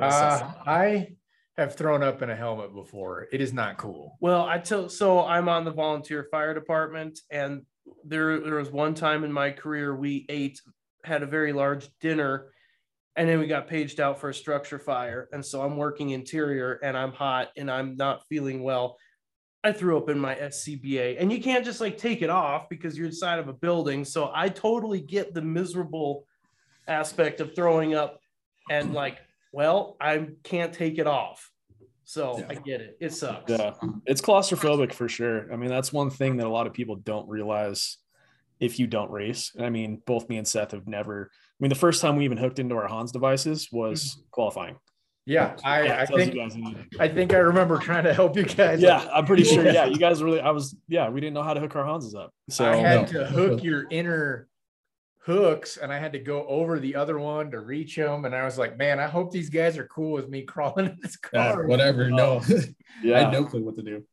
Uh, 0.00 0.52
I 0.66 1.08
have 1.58 1.76
thrown 1.76 2.02
up 2.02 2.22
in 2.22 2.30
a 2.30 2.36
helmet 2.36 2.74
before. 2.74 3.28
It 3.30 3.40
is 3.40 3.52
not 3.52 3.76
cool. 3.76 4.16
Well, 4.20 4.44
I 4.44 4.58
tell 4.58 4.88
so 4.88 5.24
I'm 5.24 5.48
on 5.48 5.64
the 5.64 5.70
volunteer 5.70 6.26
fire 6.30 6.54
department, 6.54 7.20
and 7.30 7.62
there 8.04 8.40
there 8.40 8.56
was 8.56 8.70
one 8.70 8.94
time 8.94 9.24
in 9.24 9.32
my 9.32 9.50
career 9.50 9.94
we 9.94 10.24
ate 10.28 10.60
had 11.04 11.22
a 11.22 11.26
very 11.26 11.52
large 11.52 11.88
dinner, 12.00 12.52
and 13.16 13.28
then 13.28 13.38
we 13.38 13.46
got 13.46 13.68
paged 13.68 14.00
out 14.00 14.18
for 14.18 14.30
a 14.30 14.34
structure 14.34 14.78
fire, 14.78 15.28
and 15.32 15.44
so 15.44 15.60
I'm 15.62 15.76
working 15.76 16.10
interior 16.10 16.74
and 16.82 16.96
I'm 16.96 17.12
hot 17.12 17.48
and 17.56 17.70
I'm 17.70 17.96
not 17.96 18.22
feeling 18.28 18.62
well. 18.62 18.96
I 19.64 19.72
threw 19.72 19.96
up 19.96 20.08
in 20.08 20.18
my 20.18 20.34
SCBA, 20.34 21.16
and 21.20 21.32
you 21.32 21.40
can't 21.40 21.64
just 21.64 21.80
like 21.80 21.96
take 21.96 22.22
it 22.22 22.30
off 22.30 22.68
because 22.68 22.96
you're 22.96 23.06
inside 23.06 23.38
of 23.38 23.48
a 23.48 23.52
building. 23.52 24.04
So 24.04 24.30
I 24.34 24.48
totally 24.48 25.00
get 25.00 25.34
the 25.34 25.42
miserable 25.42 26.26
aspect 26.88 27.40
of 27.40 27.54
throwing 27.54 27.94
up, 27.94 28.20
and 28.70 28.92
like, 28.92 29.18
well, 29.52 29.96
I 30.00 30.28
can't 30.42 30.72
take 30.72 30.98
it 30.98 31.06
off. 31.06 31.50
So 32.04 32.38
Yeah. 32.38 32.46
I 32.50 32.54
get 32.54 32.80
it. 32.80 32.96
It 33.00 33.12
sucks. 33.12 33.50
Yeah, 33.50 33.72
it's 34.06 34.20
claustrophobic 34.20 34.92
for 34.92 35.08
sure. 35.08 35.52
I 35.52 35.56
mean, 35.56 35.70
that's 35.70 35.92
one 35.92 36.10
thing 36.10 36.36
that 36.38 36.46
a 36.46 36.50
lot 36.50 36.66
of 36.66 36.72
people 36.72 36.96
don't 36.96 37.28
realize 37.28 37.98
if 38.60 38.78
you 38.78 38.86
don't 38.86 39.10
race. 39.10 39.52
I 39.58 39.70
mean, 39.70 40.02
both 40.06 40.28
me 40.28 40.38
and 40.38 40.46
Seth 40.46 40.72
have 40.72 40.86
never. 40.86 41.30
I 41.32 41.56
mean, 41.60 41.68
the 41.68 41.74
first 41.74 42.00
time 42.00 42.16
we 42.16 42.24
even 42.24 42.38
hooked 42.38 42.58
into 42.58 42.74
our 42.74 42.88
Hans 42.88 43.12
devices 43.12 43.68
was 43.70 44.04
mm-hmm. 44.04 44.20
qualifying. 44.30 44.76
Yeah, 45.24 45.56
I, 45.64 45.82
Yeah, 45.84 46.00
I 46.00 46.06
think. 46.06 46.36
I 46.98 47.08
think 47.08 47.32
I 47.32 47.38
remember 47.38 47.78
trying 47.78 48.04
to 48.04 48.12
help 48.14 48.36
you 48.36 48.44
guys. 48.44 48.80
yeah, 48.80 49.08
I'm 49.12 49.24
pretty 49.24 49.44
sure. 49.44 49.64
Yeah, 49.64 49.84
you 49.84 49.96
guys 49.98 50.22
really. 50.22 50.40
I 50.40 50.50
was. 50.50 50.74
Yeah, 50.88 51.08
we 51.10 51.20
didn't 51.20 51.34
know 51.34 51.42
how 51.44 51.54
to 51.54 51.60
hook 51.60 51.76
our 51.76 51.86
Hanses 51.86 52.14
up. 52.14 52.32
So 52.50 52.64
I 52.70 52.76
had 52.76 53.12
No. 53.12 53.20
to 53.20 53.26
hook 53.26 53.62
your 53.62 53.86
inner 53.90 54.48
hooks 55.24 55.76
and 55.76 55.92
I 55.92 56.00
had 56.00 56.12
to 56.14 56.18
go 56.18 56.44
over 56.48 56.80
the 56.80 56.96
other 56.96 57.16
one 57.20 57.52
to 57.52 57.60
reach 57.60 57.94
them. 57.94 58.24
And 58.24 58.34
I 58.34 58.44
was 58.44 58.58
like, 58.58 58.76
man, 58.76 58.98
I 58.98 59.06
hope 59.06 59.30
these 59.30 59.50
guys 59.50 59.78
are 59.78 59.86
cool 59.86 60.10
with 60.12 60.28
me 60.28 60.42
crawling 60.52 60.86
in 60.86 60.98
this 61.00 61.16
car. 61.16 61.66
whatever. 61.68 62.10
No, 62.10 62.42
yeah, 63.04 63.16
I 63.18 63.20
had 63.20 63.32
no 63.32 63.44
clue 63.44 63.62
what 63.64 63.76
to 63.76 63.82
do. 63.82 64.04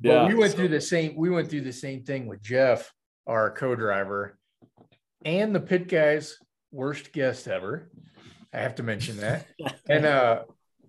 But 0.00 0.08
yeah. 0.10 0.26
we 0.28 0.34
went 0.34 0.52
so- 0.52 0.58
through 0.58 0.68
the 0.68 0.80
same 0.82 1.16
we 1.16 1.30
went 1.30 1.48
through 1.48 1.62
the 1.62 1.72
same 1.72 2.02
thing 2.04 2.26
with 2.26 2.42
Jeff, 2.42 2.92
our 3.26 3.50
co-driver, 3.50 4.38
and 5.24 5.54
the 5.54 5.60
pit 5.60 5.88
guy's 5.88 6.36
worst 6.70 7.12
guest 7.12 7.48
ever. 7.48 7.90
I 8.52 8.58
have 8.58 8.74
to 8.74 8.82
mention 8.82 9.16
that. 9.18 9.46
And 9.88 10.04
uh 10.04 10.42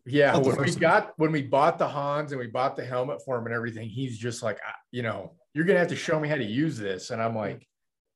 yeah, 0.09 0.37
when 0.37 0.57
we 0.61 0.75
got 0.75 1.13
when 1.17 1.31
we 1.31 1.41
bought 1.41 1.77
the 1.77 1.87
Hans 1.87 2.31
and 2.31 2.39
we 2.39 2.47
bought 2.47 2.75
the 2.75 2.85
helmet 2.85 3.21
for 3.25 3.37
him 3.37 3.45
and 3.45 3.55
everything, 3.55 3.89
he's 3.89 4.17
just 4.17 4.43
like, 4.43 4.59
"Ah, 4.65 4.75
you 4.91 5.03
know, 5.03 5.33
you're 5.53 5.65
gonna 5.65 5.79
have 5.79 5.89
to 5.89 5.95
show 5.95 6.19
me 6.19 6.27
how 6.27 6.35
to 6.35 6.43
use 6.43 6.77
this. 6.77 7.09
And 7.11 7.21
I'm 7.21 7.35
like, 7.35 7.67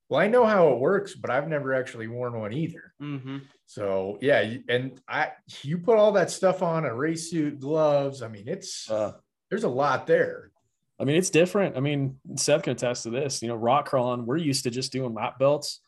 well, 0.10 0.20
I 0.22 0.28
know 0.28 0.46
how 0.46 0.70
it 0.70 0.80
works, 0.80 1.16
but 1.16 1.32
I've 1.32 1.48
never 1.48 1.74
actually 1.74 2.08
worn 2.08 2.40
one 2.40 2.54
either. 2.54 2.94
Mm-hmm. 3.02 3.38
So 3.66 4.18
yeah, 4.22 4.56
and 4.70 5.00
I 5.08 5.32
you 5.62 5.80
put 5.80 5.98
all 5.98 6.12
that 6.14 6.30
stuff 6.30 6.62
on 6.62 6.86
a 6.86 6.94
race 6.94 7.32
suit, 7.32 7.60
gloves. 7.60 8.22
I 8.22 8.28
mean, 8.28 8.48
it's 8.48 8.90
Uh, 8.90 9.14
there's 9.50 9.64
a 9.64 9.70
lot 9.70 10.08
there. 10.08 10.52
I 11.00 11.06
mean, 11.06 11.16
it's 11.16 11.30
different. 11.30 11.76
I 11.76 11.80
mean, 11.80 12.18
Seth 12.36 12.64
can 12.64 12.74
attest 12.74 13.04
to 13.04 13.10
this. 13.10 13.42
You 13.42 13.48
know, 13.48 13.56
rock 13.56 13.88
crawling, 13.88 14.26
we're 14.26 14.38
used 14.38 14.64
to 14.64 14.70
just 14.70 14.92
doing 14.92 15.14
lap 15.14 15.40
belts, 15.40 15.80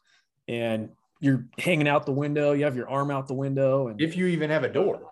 and 0.47 0.89
you're 1.19 1.45
hanging 1.57 1.87
out 1.87 2.05
the 2.05 2.11
window, 2.11 2.53
you 2.53 2.65
have 2.65 2.75
your 2.75 2.89
arm 2.89 3.11
out 3.11 3.27
the 3.27 3.33
window, 3.33 3.87
and 3.87 4.01
If 4.01 4.17
you 4.17 4.27
even 4.27 4.49
have 4.49 4.63
a 4.63 4.69
door. 4.69 5.11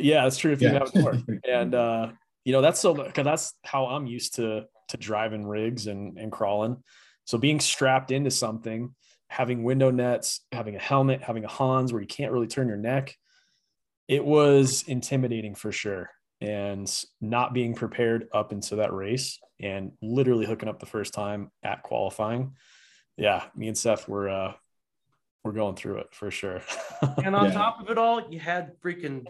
Yeah, 0.00 0.22
that's 0.24 0.36
true. 0.38 0.52
If 0.52 0.60
you 0.62 0.68
Yeah. 0.68 0.78
have 0.80 0.88
a 0.88 0.92
door, 0.92 1.18
and 1.48 1.74
uh, 1.74 2.12
you 2.44 2.52
know 2.52 2.60
that's 2.60 2.80
so 2.80 2.94
because 2.94 3.24
that's 3.24 3.54
how 3.64 3.86
I'm 3.86 4.06
used 4.06 4.34
to 4.36 4.64
to 4.88 4.96
driving 4.96 5.46
rigs 5.46 5.86
and 5.86 6.18
and 6.18 6.30
crawling. 6.30 6.82
So 7.24 7.38
being 7.38 7.58
strapped 7.60 8.10
into 8.10 8.30
something, 8.30 8.94
having 9.28 9.64
window 9.64 9.90
nets, 9.90 10.40
having 10.52 10.76
a 10.76 10.78
helmet, 10.78 11.22
having 11.22 11.44
a 11.44 11.48
Hans 11.48 11.92
where 11.92 12.02
you 12.02 12.08
can't 12.08 12.32
really 12.32 12.46
turn 12.46 12.68
your 12.68 12.76
neck, 12.76 13.16
it 14.08 14.24
was 14.24 14.84
intimidating 14.86 15.54
for 15.54 15.72
sure. 15.72 16.10
And 16.40 16.90
not 17.22 17.54
being 17.54 17.74
prepared 17.74 18.28
up 18.34 18.52
into 18.52 18.76
that 18.76 18.92
race 18.92 19.38
and 19.60 19.92
literally 20.02 20.44
hooking 20.44 20.68
up 20.68 20.78
the 20.80 20.84
first 20.86 21.14
time 21.14 21.50
at 21.62 21.82
qualifying, 21.82 22.56
yeah, 23.16 23.44
me 23.56 23.68
and 23.68 23.78
Seth 23.78 24.06
were 24.06 24.28
uh, 24.28 24.52
we're 25.42 25.52
going 25.52 25.76
through 25.76 25.98
it 25.98 26.08
for 26.12 26.30
sure. 26.30 26.60
And 27.24 27.34
on 27.34 27.46
Yeah. 27.46 27.52
top 27.52 27.80
of 27.80 27.88
it 27.88 27.96
all, 27.96 28.30
you 28.30 28.38
had 28.38 28.78
freaking 28.82 29.26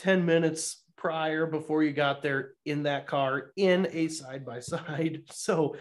10 0.00 0.24
minutes 0.24 0.82
prior 0.96 1.46
before 1.46 1.82
you 1.82 1.92
got 1.92 2.22
there 2.22 2.52
in 2.64 2.82
that 2.84 3.06
car 3.06 3.52
in 3.56 3.86
a 3.92 4.08
side 4.08 4.44
by 4.44 4.60
side. 4.60 5.22
So, 5.30 5.76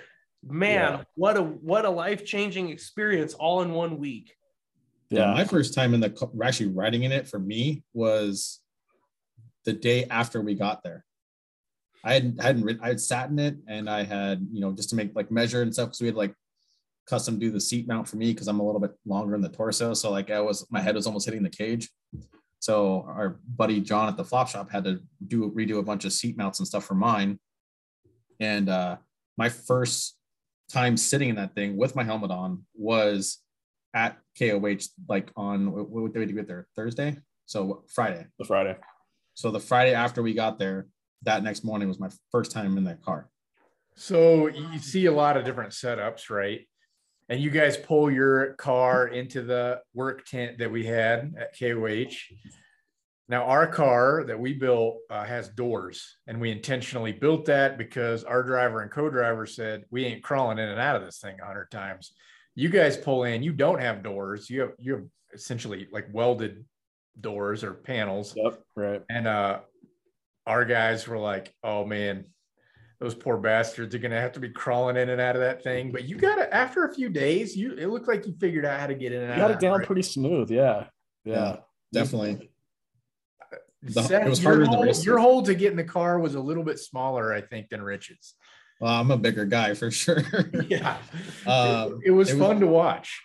man, 0.46 0.94
Yeah. 1.00 1.04
what 1.16 1.38
a 1.38 1.42
what 1.44 1.86
a 1.86 1.90
life-changing 1.90 2.70
experience 2.70 3.34
all 3.34 3.62
in 3.62 3.72
one 3.72 3.98
week. 3.98 4.36
Yeah, 5.10 5.34
my 5.34 5.44
first 5.46 5.74
time 5.74 5.94
in 5.94 6.02
the 6.02 6.10
ca- 6.12 6.30
actually 6.44 6.68
riding 6.70 7.04
in 7.04 7.12
it 7.12 7.28
for 7.28 7.40
me 7.40 7.84
was 7.94 8.60
the 9.66 9.74
day 9.74 10.06
after 10.06 10.42
we 10.42 10.54
got 10.54 10.84
there. 10.84 11.04
I 12.04 12.14
hadn't 12.14 12.42
hadn't 12.42 12.64
rid- 12.64 12.80
I 12.82 12.90
had 12.90 13.02
sat 13.02 13.30
in 13.30 13.40
it 13.40 13.58
and 13.68 13.90
I 13.90 14.04
had 14.04 14.46
you 14.54 14.62
know 14.62 14.72
just 14.72 14.90
to 14.92 14.96
make 14.96 15.16
like 15.16 15.32
measure 15.32 15.62
and 15.64 15.74
stuff 15.74 15.90
because 15.90 16.02
we 16.02 16.08
had 16.08 16.16
like 16.16 16.34
custom 17.08 17.40
do 17.40 17.50
the 17.52 17.60
seat 17.60 17.88
mount 17.88 18.08
for 18.08 18.18
me 18.18 18.32
because 18.34 18.48
I'm 18.48 18.60
a 18.60 18.66
little 18.66 18.80
bit 18.80 18.92
longer 19.06 19.34
in 19.36 19.42
the 19.42 19.50
torso 19.50 19.94
so 19.96 20.12
like 20.12 20.30
I 20.30 20.40
was 20.42 20.66
my 20.70 20.80
head 20.80 20.96
was 20.96 21.08
almost 21.08 21.26
hitting 21.26 21.44
the 21.44 21.50
cage. 21.50 21.90
So 22.60 23.06
our 23.08 23.40
buddy 23.48 23.82
John 23.82 24.10
at 24.10 24.18
the 24.18 24.24
flop 24.24 24.50
shop 24.50 24.70
had 24.70 24.84
to 24.84 25.00
do 25.26 25.52
redo 25.52 25.80
a 25.80 25.84
bunch 25.84 26.06
of 26.06 26.14
seat 26.14 26.38
mounts 26.38 26.60
and 26.60 26.68
stuff 26.68 26.86
for 26.86 26.96
mine. 26.96 27.40
And 28.40 28.70
uh 28.70 28.98
my 29.38 29.50
first 29.50 30.18
time 30.70 30.98
sitting 30.98 31.30
in 31.30 31.36
that 31.36 31.56
thing 31.56 31.78
with 31.78 31.96
my 31.96 32.04
helmet 32.04 32.32
on 32.32 32.66
was 32.76 33.40
at 33.94 34.18
KOH 34.38 34.90
like 35.08 35.32
on 35.36 35.72
what, 35.72 35.90
what 35.90 36.14
day 36.14 36.20
did 36.22 36.30
we 36.30 36.36
get 36.36 36.48
there? 36.48 36.68
Thursday. 36.76 37.18
So 37.46 37.84
Friday. 37.88 38.28
the 38.38 38.46
Friday. 38.46 38.78
So 39.34 39.52
the 39.52 39.60
Friday 39.60 39.94
after 39.94 40.22
we 40.22 40.34
got 40.34 40.60
there, 40.60 40.88
that 41.24 41.44
next 41.44 41.64
morning 41.64 41.88
was 41.88 42.00
my 42.00 42.10
first 42.32 42.52
time 42.52 42.78
in 42.78 42.84
that 42.84 43.02
car. 43.02 43.30
So 43.96 44.48
you 44.48 44.80
see 44.80 45.08
a 45.08 45.12
lot 45.12 45.36
of 45.36 45.46
different 45.46 45.72
setups, 45.72 46.30
right? 46.30 46.62
And 47.30 47.40
you 47.40 47.52
guys 47.52 47.78
pull 47.78 48.10
your 48.10 48.54
car 48.54 49.08
into 49.08 49.44
the 49.44 49.82
work 49.94 50.26
tent 50.26 50.58
that 50.58 50.72
we 50.72 50.84
had 50.84 51.36
at 51.38 51.58
KOH. 51.58 52.16
Now, 53.28 53.44
our 53.44 53.68
car 53.68 54.24
that 54.26 54.40
we 54.40 54.54
built 54.54 54.98
uh, 55.12 55.24
has 55.24 55.50
doors, 55.50 56.18
and 56.26 56.42
we 56.42 56.50
intentionally 56.50 57.12
built 57.12 57.46
that 57.46 57.78
because 57.78 58.24
our 58.24 58.42
driver 58.42 58.82
and 58.82 58.90
co-driver 58.90 59.46
said 59.46 59.84
we 59.92 60.06
ain't 60.06 60.24
crawling 60.24 60.58
in 60.58 60.68
and 60.68 60.80
out 60.80 60.96
of 60.96 61.06
this 61.06 61.20
thing 61.20 61.38
a 61.40 61.46
hundred 61.46 61.70
times. 61.70 62.14
You 62.56 62.70
guys 62.70 62.98
pull 62.98 63.26
in, 63.26 63.44
you 63.44 63.54
don't 63.54 63.80
have 63.80 64.02
doors. 64.02 64.50
You 64.50 64.62
have 64.62 64.72
you 64.80 64.94
have 64.94 65.04
essentially 65.32 65.88
like 65.92 66.08
welded 66.12 66.66
doors 67.22 67.64
or 67.64 67.76
panels. 67.76 68.34
Yep. 68.36 68.60
Right. 68.76 69.04
And 69.10 69.28
uh 69.28 69.60
our 70.48 70.66
guys 70.66 71.08
were 71.08 71.20
like, 71.20 71.54
oh 71.64 71.86
man, 71.86 72.26
those 73.00 73.16
poor 73.16 73.38
bastards 73.38 73.96
are 73.96 74.00
gonna 74.00 74.20
have 74.20 74.34
to 74.34 74.40
be 74.40 74.50
crawling 74.50 74.98
in 74.98 75.10
and 75.10 75.22
out 75.22 75.36
of 75.36 75.42
that 75.42 75.64
thing. 75.64 75.92
But 75.92 76.04
you 76.06 76.18
gotta 76.18 76.54
after 76.54 76.86
a 76.86 76.94
few 76.94 77.10
days, 77.10 77.56
you 77.56 77.74
it 77.74 77.88
looked 77.88 78.08
like 78.08 78.26
you 78.28 78.34
figured 78.40 78.66
out 78.66 78.80
how 78.80 78.88
to 78.88 78.94
get 78.96 79.12
in 79.14 79.22
and 79.22 79.28
You 79.38 79.44
out. 79.44 79.48
got 79.48 79.52
it 79.52 79.60
down 79.60 79.78
right? 79.80 79.88
pretty 79.88 80.02
smooth. 80.04 80.52
Yeah. 80.52 80.86
Yeah. 81.24 81.34
Yeah. 81.36 81.56
Definitely. 81.94 82.52
The- 83.82 84.04
Seth, 84.04 84.26
it 84.26 84.30
was 84.30 84.42
your 84.44 84.52
harder 84.52 84.64
than 84.64 84.72
the 84.72 84.78
hole, 84.78 84.86
race 84.86 85.06
your 85.06 85.18
suit. 85.18 85.22
hole 85.22 85.42
to 85.44 85.56
get 85.56 85.72
in 85.72 85.78
the 85.78 85.84
car 85.86 86.20
was 86.20 86.36
a 86.36 86.40
little 86.42 86.64
bit 86.64 86.80
smaller, 86.80 87.34
I 87.34 87.40
think, 87.42 87.70
than 87.70 87.82
Rich's. 87.82 88.36
Well, 88.82 88.94
I'm 88.94 89.12
a 89.12 89.18
bigger 89.18 89.46
guy 89.46 89.74
for 89.74 89.90
sure. 89.92 90.22
Yeah. 90.68 90.98
Um, 91.48 92.00
it, 92.06 92.12
was 92.12 92.30
it 92.30 92.38
was- 92.38 92.48
fun 92.48 92.60
to 92.60 92.68
watch. 92.68 93.22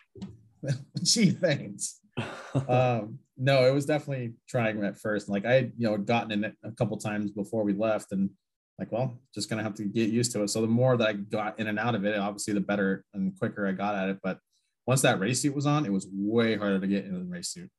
Gee, 1.03 1.31
thanks. 1.31 2.01
um, 2.69 3.19
no, 3.37 3.67
it 3.67 3.75
was 3.75 3.85
definitely 3.87 4.35
trying 4.49 4.83
at 4.85 4.97
first. 4.99 5.29
Like 5.29 5.45
I, 5.45 5.55
had, 5.55 5.73
you 5.77 5.89
know, 5.91 5.97
gotten 5.99 6.31
in 6.31 6.45
it 6.45 6.55
a 6.63 6.71
couple 6.71 6.97
times 6.99 7.33
before 7.33 7.65
we 7.65 7.73
left, 7.73 8.13
and 8.13 8.31
like, 8.79 8.91
well, 8.91 9.19
just 9.35 9.49
gonna 9.49 9.63
have 9.63 9.75
to 9.75 9.85
get 9.85 10.11
used 10.11 10.33
to 10.33 10.43
it. 10.43 10.49
So 10.49 10.61
the 10.61 10.67
more 10.67 10.97
that 10.97 11.09
I 11.09 11.13
got 11.13 11.59
in 11.59 11.67
and 11.69 11.79
out 11.79 11.95
of 11.95 12.05
it, 12.05 12.19
obviously, 12.19 12.55
the 12.55 12.61
better 12.61 13.05
and 13.15 13.37
quicker 13.39 13.67
I 13.67 13.73
got 13.73 13.95
at 13.95 14.09
it. 14.09 14.19
But 14.23 14.39
once 14.87 15.03
that 15.03 15.21
race 15.21 15.41
suit 15.43 15.55
was 15.55 15.67
on, 15.67 15.87
it 15.87 15.93
was 15.93 16.09
way 16.13 16.57
harder 16.57 16.81
to 16.81 16.87
get 16.87 17.05
into 17.05 17.19
the 17.21 17.25
race 17.25 17.49
suit. 17.49 17.71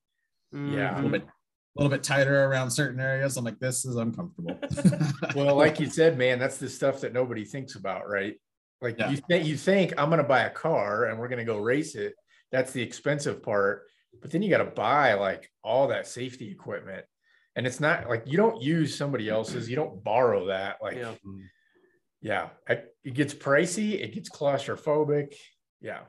A 0.54 0.58
Yeah. 0.58 0.96
little 0.96 1.10
bit, 1.12 1.24
a 1.24 1.82
little 1.82 1.90
bit 1.96 2.04
tighter 2.04 2.46
around 2.46 2.72
certain 2.72 3.00
areas. 3.00 3.36
I'm 3.38 3.44
like, 3.46 3.60
this 3.60 3.86
is 3.86 3.96
uncomfortable. 3.96 4.58
Well, 5.36 5.56
like 5.56 5.80
you 5.82 5.88
said, 5.88 6.18
man, 6.18 6.40
that's 6.40 6.58
the 6.58 6.70
stuff 6.70 7.02
that 7.02 7.12
nobody 7.12 7.44
thinks 7.44 7.76
about, 7.76 8.08
right? 8.08 8.36
Like 8.82 8.98
Yeah. 8.98 9.10
you 9.10 9.18
think 9.18 9.46
you 9.46 9.58
think 9.58 9.94
I'm 9.98 10.10
gonna 10.10 10.24
buy 10.24 10.44
a 10.44 10.50
car 10.50 11.06
and 11.06 11.20
we're 11.20 11.28
gonna 11.28 11.44
go 11.44 11.58
race 11.60 11.96
it. 11.96 12.14
That's 12.52 12.72
the 12.72 12.82
expensive 12.82 13.44
part. 13.44 13.84
But 14.22 14.32
then 14.32 14.42
you 14.42 14.50
got 14.50 14.60
to 14.60 14.72
buy 14.72 15.16
like 15.16 15.52
all 15.62 15.90
that 15.90 16.08
safety 16.08 16.50
equipment. 16.50 17.06
And 17.56 17.66
it's 17.66 17.80
not 17.80 18.10
like 18.10 18.24
you 18.26 18.38
don't 18.38 18.62
use 18.62 18.98
somebody 18.98 19.30
else's, 19.30 19.70
you 19.70 19.76
don't 19.76 20.04
borrow 20.04 20.48
that. 20.48 20.78
Like, 20.82 20.98
Yeah. 20.98 21.14
yeah, 22.22 22.50
I- 22.68 22.84
it 23.04 23.14
gets 23.14 23.34
pricey, 23.34 23.94
it 24.02 24.14
gets 24.14 24.30
claustrophobic. 24.30 25.34
Yeah. 25.82 26.02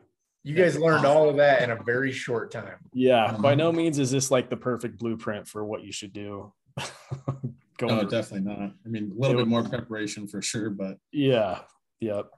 You 0.43 0.55
guys 0.55 0.79
learned 0.79 1.05
all 1.05 1.29
of 1.29 1.37
that 1.37 1.63
in 1.63 1.71
a 1.71 1.83
very 1.83 2.13
short 2.13 2.51
time. 2.53 2.79
Yeah. 2.93 3.37
By 3.41 3.55
Mhm. 3.55 3.59
no 3.59 3.73
means 3.73 3.99
is 3.99 4.11
this 4.11 4.31
like 4.31 4.49
the 4.49 4.57
perfect 4.57 4.99
blueprint 4.99 5.47
for 5.49 5.65
what 5.65 5.83
you 5.83 5.93
should 5.93 6.13
do. 6.13 6.53
Going 7.79 7.95
no, 7.97 8.05
definitely 8.05 8.41
not. 8.51 8.73
I 8.85 8.89
mean, 8.89 9.13
a 9.17 9.21
little 9.21 9.37
bit 9.37 9.49
more 9.49 9.63
preparation 9.63 10.27
for 10.27 10.41
sure, 10.41 10.71
but 10.71 10.99
yeah. 11.13 11.61
Yep. 12.01 12.31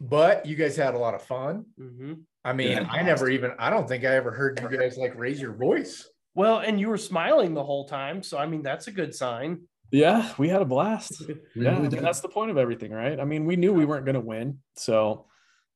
But 0.00 0.44
you 0.44 0.54
guys 0.56 0.76
had 0.76 0.94
a 0.94 0.98
lot 0.98 1.14
of 1.14 1.22
fun. 1.22 1.66
hmm 1.76 2.14
I 2.44 2.52
mean, 2.52 2.72
Yeah. 2.72 2.88
I 2.90 3.02
never 3.02 3.30
even, 3.30 3.52
I 3.58 3.70
don't 3.70 3.86
think 3.88 4.04
I 4.04 4.16
ever 4.16 4.32
heard 4.32 4.60
you 4.60 4.76
guys 4.76 4.98
like 4.98 5.14
raise 5.16 5.40
your 5.40 5.52
voice. 5.54 6.08
Well, 6.34 6.58
and 6.58 6.80
you 6.80 6.88
were 6.88 6.98
smiling 6.98 7.54
the 7.54 7.64
whole 7.64 7.86
time, 7.86 8.22
so 8.22 8.38
I 8.38 8.46
mean 8.46 8.62
that's 8.62 8.86
a 8.88 8.92
good 8.92 9.14
sign. 9.14 9.62
Yeah. 9.92 10.32
We 10.38 10.48
had 10.48 10.62
a 10.62 10.64
blast. 10.64 11.22
yeah, 11.54 11.76
I 11.76 11.78
mean, 11.78 11.90
that's 11.90 12.20
the 12.20 12.28
point 12.28 12.50
of 12.50 12.56
everything, 12.56 12.90
right? 12.90 13.20
I 13.20 13.24
mean, 13.24 13.44
we 13.44 13.56
knew 13.56 13.74
we 13.74 13.84
weren't 13.84 14.06
going 14.06 14.14
to 14.14 14.20
win. 14.20 14.58
So, 14.74 15.26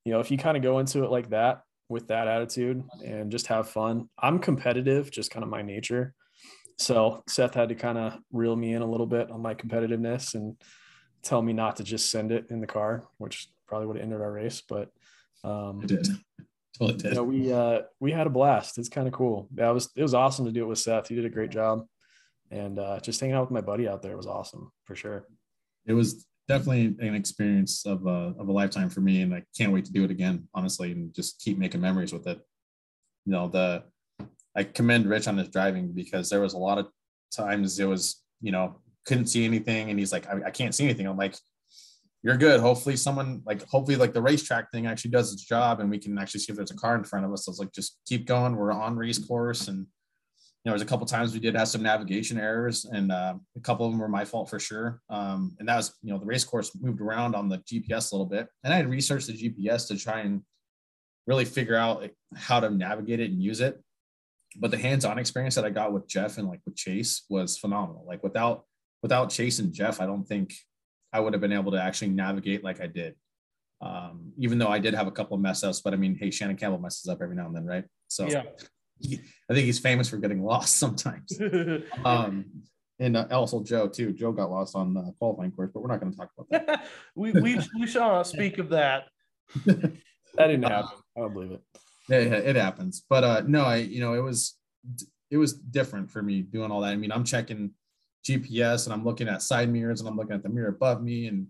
you 0.05 0.13
know, 0.13 0.21
if 0.21 0.31
you 0.31 0.39
kind 0.39 0.57
of 0.57 0.63
go 0.63 0.79
into 0.79 1.05
it 1.05 1.11
like 1.11 1.31
that 1.31 1.61
with 1.91 2.09
that 2.09 2.27
attitude 2.27 2.83
and 3.05 3.31
just 3.31 3.49
have 3.49 3.69
fun, 3.69 4.09
I'm 4.19 4.39
competitive, 4.39 5.11
just 5.11 5.31
kind 5.31 5.45
of 5.45 5.51
my 5.51 5.61
nature. 5.61 6.15
So, 6.79 7.23
Seth 7.29 7.55
had 7.55 7.69
to 7.69 7.75
kind 7.75 7.99
of 7.99 8.19
reel 8.33 8.57
me 8.57 8.73
in 8.73 8.83
a 8.83 8.91
little 8.91 9.07
bit 9.07 9.31
on 9.31 9.43
my 9.43 9.55
competitiveness 9.55 10.35
and 10.35 10.57
tell 11.23 11.43
me 11.43 11.53
not 11.53 11.77
to 11.77 11.85
just 11.85 12.11
send 12.11 12.33
it 12.33 12.47
in 12.51 12.61
the 12.61 12.67
car, 12.67 13.05
which 13.19 13.49
probably 13.67 13.87
would 13.87 13.97
have 13.97 14.03
ended 14.03 14.21
our 14.23 14.33
race. 14.33 14.63
But, 14.67 14.91
um, 15.45 15.83
It 15.83 15.89
did. 15.89 16.09
Totally 16.79 17.09
you 17.09 17.15
know, 17.15 17.25
we 17.25 17.53
uh 17.53 17.83
we 18.01 18.13
had 18.13 18.27
a 18.27 18.31
blast. 18.31 18.79
It's 18.79 18.89
kind 18.89 19.07
of 19.07 19.15
cool. 19.15 19.49
Yeah, 19.57 19.71
it 19.71 19.75
was 19.75 19.89
it 19.97 20.03
was 20.03 20.15
awesome 20.15 20.45
to 20.45 20.53
do 20.53 20.65
it 20.65 20.69
with 20.69 20.79
Seth. 20.79 21.09
He 21.09 21.15
did 21.15 21.25
a 21.25 21.31
great 21.31 21.51
job, 21.51 21.87
and 22.51 22.79
uh, 22.79 23.01
just 23.01 23.21
hanging 23.21 23.35
out 23.35 23.43
with 23.43 23.51
my 23.51 23.61
buddy 23.61 23.89
out 23.89 24.03
there 24.03 24.17
was 24.17 24.27
awesome 24.27 24.71
for 24.85 24.95
sure. 24.95 25.27
it 25.87 25.93
was 25.93 26.27
definitely 26.49 26.95
an 27.07 27.15
experience 27.15 27.85
of 27.87 28.07
a, 28.07 28.35
of 28.39 28.49
a 28.49 28.53
lifetime 28.53 28.89
for 28.89 29.01
me 29.01 29.23
and 29.23 29.35
i 29.35 29.43
can't 29.57 29.73
wait 29.73 29.85
to 29.85 29.93
do 29.93 30.05
it 30.05 30.11
again 30.11 30.47
honestly 30.55 30.93
and 30.93 31.13
just 31.13 31.41
keep 31.41 31.59
making 31.59 31.81
memories 31.81 32.13
with 32.13 32.27
it 32.27 32.41
you 33.25 33.33
know 33.33 33.49
the 33.49 33.83
i 34.55 34.63
commend 34.63 35.07
rich 35.07 35.27
on 35.27 35.37
his 35.37 35.49
driving 35.49 35.93
because 35.93 36.31
there 36.31 36.41
was 36.41 36.55
a 36.55 36.59
lot 36.59 36.79
of 36.79 36.87
times 37.33 37.79
it 37.81 37.85
was 37.85 38.23
you 38.41 38.53
know 38.53 38.77
couldn't 39.07 39.27
see 39.27 39.45
anything 39.45 39.91
and 39.91 39.99
he's 39.99 40.13
like 40.13 40.27
i, 40.29 40.47
I 40.47 40.51
can't 40.51 40.75
see 40.75 40.85
anything 40.85 41.07
i'm 41.07 41.17
like 41.17 41.37
you're 42.27 42.37
good 42.37 42.61
hopefully 42.61 42.97
someone 42.97 43.41
like 43.47 43.63
hopefully 43.69 43.97
like 43.97 44.13
the 44.13 44.21
racetrack 44.21 44.71
thing 44.73 44.87
actually 44.87 45.11
does 45.11 45.33
its 45.33 45.45
job 45.45 45.81
and 45.81 45.89
we 45.89 45.99
can 45.99 46.19
actually 46.19 46.41
see 46.41 46.51
if 46.51 46.57
there's 46.57 46.71
a 46.71 46.77
car 46.77 46.97
in 46.97 47.05
front 47.05 47.25
of 47.25 47.33
us 47.33 47.47
i 47.47 47.51
was 47.51 47.59
like 47.59 47.73
just 47.73 48.01
keep 48.07 48.27
going 48.27 48.57
we're 48.57 48.73
on 48.73 48.97
race 48.97 49.19
course 49.19 49.69
and 49.69 49.87
you 50.67 50.71
know, 50.71 50.73
there's 50.73 50.83
a 50.83 50.91
couple 50.91 51.07
times 51.07 51.33
we 51.33 51.39
did 51.39 51.55
have 51.55 51.69
some 51.69 51.85
navigation 51.85 52.41
errors, 52.41 52.87
and 52.87 53.13
uh, 53.13 53.35
a 53.57 53.61
couple 53.61 53.87
of 53.87 53.93
them 53.93 54.01
were 54.01 54.09
my 54.09 54.25
fault 54.25 54.51
for 54.51 54.59
sure. 54.59 55.01
Um, 55.09 55.55
and 55.61 55.69
that 55.69 55.77
was, 55.77 55.95
you 56.03 56.13
know, 56.13 56.19
the 56.19 56.27
race 56.27 56.43
course 56.43 56.73
moved 56.81 57.01
around 57.01 57.37
on 57.37 57.49
the 57.49 57.59
GPS 57.59 58.11
a 58.11 58.17
little 58.17 58.27
bit, 58.27 58.49
and 58.65 58.75
I 58.75 58.79
had 58.79 58.91
researched 58.91 59.29
the 59.29 59.33
GPS 59.33 59.87
to 59.87 59.97
try 59.97 60.23
and 60.23 60.43
really 61.29 61.45
figure 61.45 61.77
out 61.77 62.11
how 62.35 62.59
to 62.59 62.69
navigate 62.69 63.21
it 63.21 63.31
and 63.31 63.41
use 63.41 63.61
it. 63.61 63.81
But 64.57 64.73
the 64.73 64.77
hands-on 64.77 65.21
experience 65.21 65.55
that 65.55 65.65
I 65.65 65.71
got 65.71 65.93
with 65.93 66.09
Jeff 66.09 66.37
and 66.37 66.49
like 66.49 66.63
with 66.67 66.75
Chase 66.75 67.27
was 67.31 67.57
phenomenal. 67.57 68.05
Like 68.05 68.25
without 68.25 68.65
without 69.03 69.31
Chase 69.31 69.61
and 69.61 69.73
Jeff, 69.73 70.01
I 70.01 70.07
don't 70.07 70.25
think 70.25 70.53
I 71.17 71.21
would 71.21 71.33
have 71.33 71.41
been 71.41 71.53
able 71.53 71.73
to 71.73 71.83
actually 71.83 72.11
navigate 72.11 72.63
like 72.63 72.83
I 72.83 72.87
did. 72.87 73.15
Um, 73.81 74.33
even 74.37 74.59
though 74.59 74.69
I 74.69 74.79
did 74.79 74.93
have 74.93 75.07
a 75.07 75.11
couple 75.11 75.35
of 75.35 75.41
mess 75.41 75.65
ups, 75.65 75.81
but 75.81 75.95
I 75.95 75.97
mean, 75.97 76.15
hey, 76.15 76.31
Shannon 76.31 76.57
Campbell 76.57 76.79
messes 76.79 77.09
up 77.09 77.23
every 77.23 77.35
now 77.35 77.47
and 77.47 77.57
then, 77.57 77.65
right? 77.65 77.85
So 78.09 78.27
Yeah. 78.27 78.43
I 79.03 79.55
think 79.55 79.65
he's 79.65 79.79
famous 79.79 80.11
for 80.11 80.19
getting 80.19 80.43
lost 80.53 80.77
sometimes. 80.77 81.33
Um, 82.05 82.45
and 82.99 83.17
uh, 83.17 83.27
also 83.31 83.63
Joe 83.63 83.89
too. 83.89 84.13
Joe 84.13 84.33
got 84.33 84.51
lost 84.51 84.75
on 84.77 84.95
the 84.95 85.15
qualifying 85.19 85.53
course, 85.53 85.71
but 85.73 85.81
we're 85.81 85.89
not 85.89 86.01
going 86.01 86.13
to 86.13 86.19
talk 86.19 86.31
about 86.39 86.67
that. 86.67 86.87
we, 87.15 87.33
we 87.33 87.61
we 87.79 87.87
shall 87.87 88.09
not 88.09 88.27
speak 88.27 88.59
of 88.59 88.71
that. 88.71 89.05
That 89.65 90.47
didn't 90.49 90.63
happen. 90.63 90.99
I 91.17 91.21
don't 91.21 91.33
believe 91.35 91.53
it. 91.53 91.63
Yeah, 92.09 92.21
yeah, 92.21 92.37
it 92.51 92.57
happens. 92.57 93.05
But 93.09 93.23
uh 93.25 93.43
no, 93.47 93.65
I 93.65 93.77
you 93.77 94.01
know, 94.01 94.15
it 94.15 94.23
was 94.23 94.57
it 95.31 95.37
was 95.37 95.53
different 95.53 96.11
for 96.11 96.23
me 96.23 96.41
doing 96.41 96.71
all 96.71 96.81
that. 96.81 96.93
I 96.93 96.97
mean, 96.97 97.13
I'm 97.13 97.25
checking 97.25 97.73
GPS 98.27 98.85
and 98.87 98.93
I'm 98.93 99.05
looking 99.05 99.29
at 99.29 99.43
side 99.43 99.71
mirrors 99.71 100.01
and 100.01 100.09
I'm 100.09 100.17
looking 100.17 100.35
at 100.35 100.43
the 100.43 100.49
mirror 100.49 100.69
above 100.69 101.03
me 101.03 101.27
and 101.27 101.47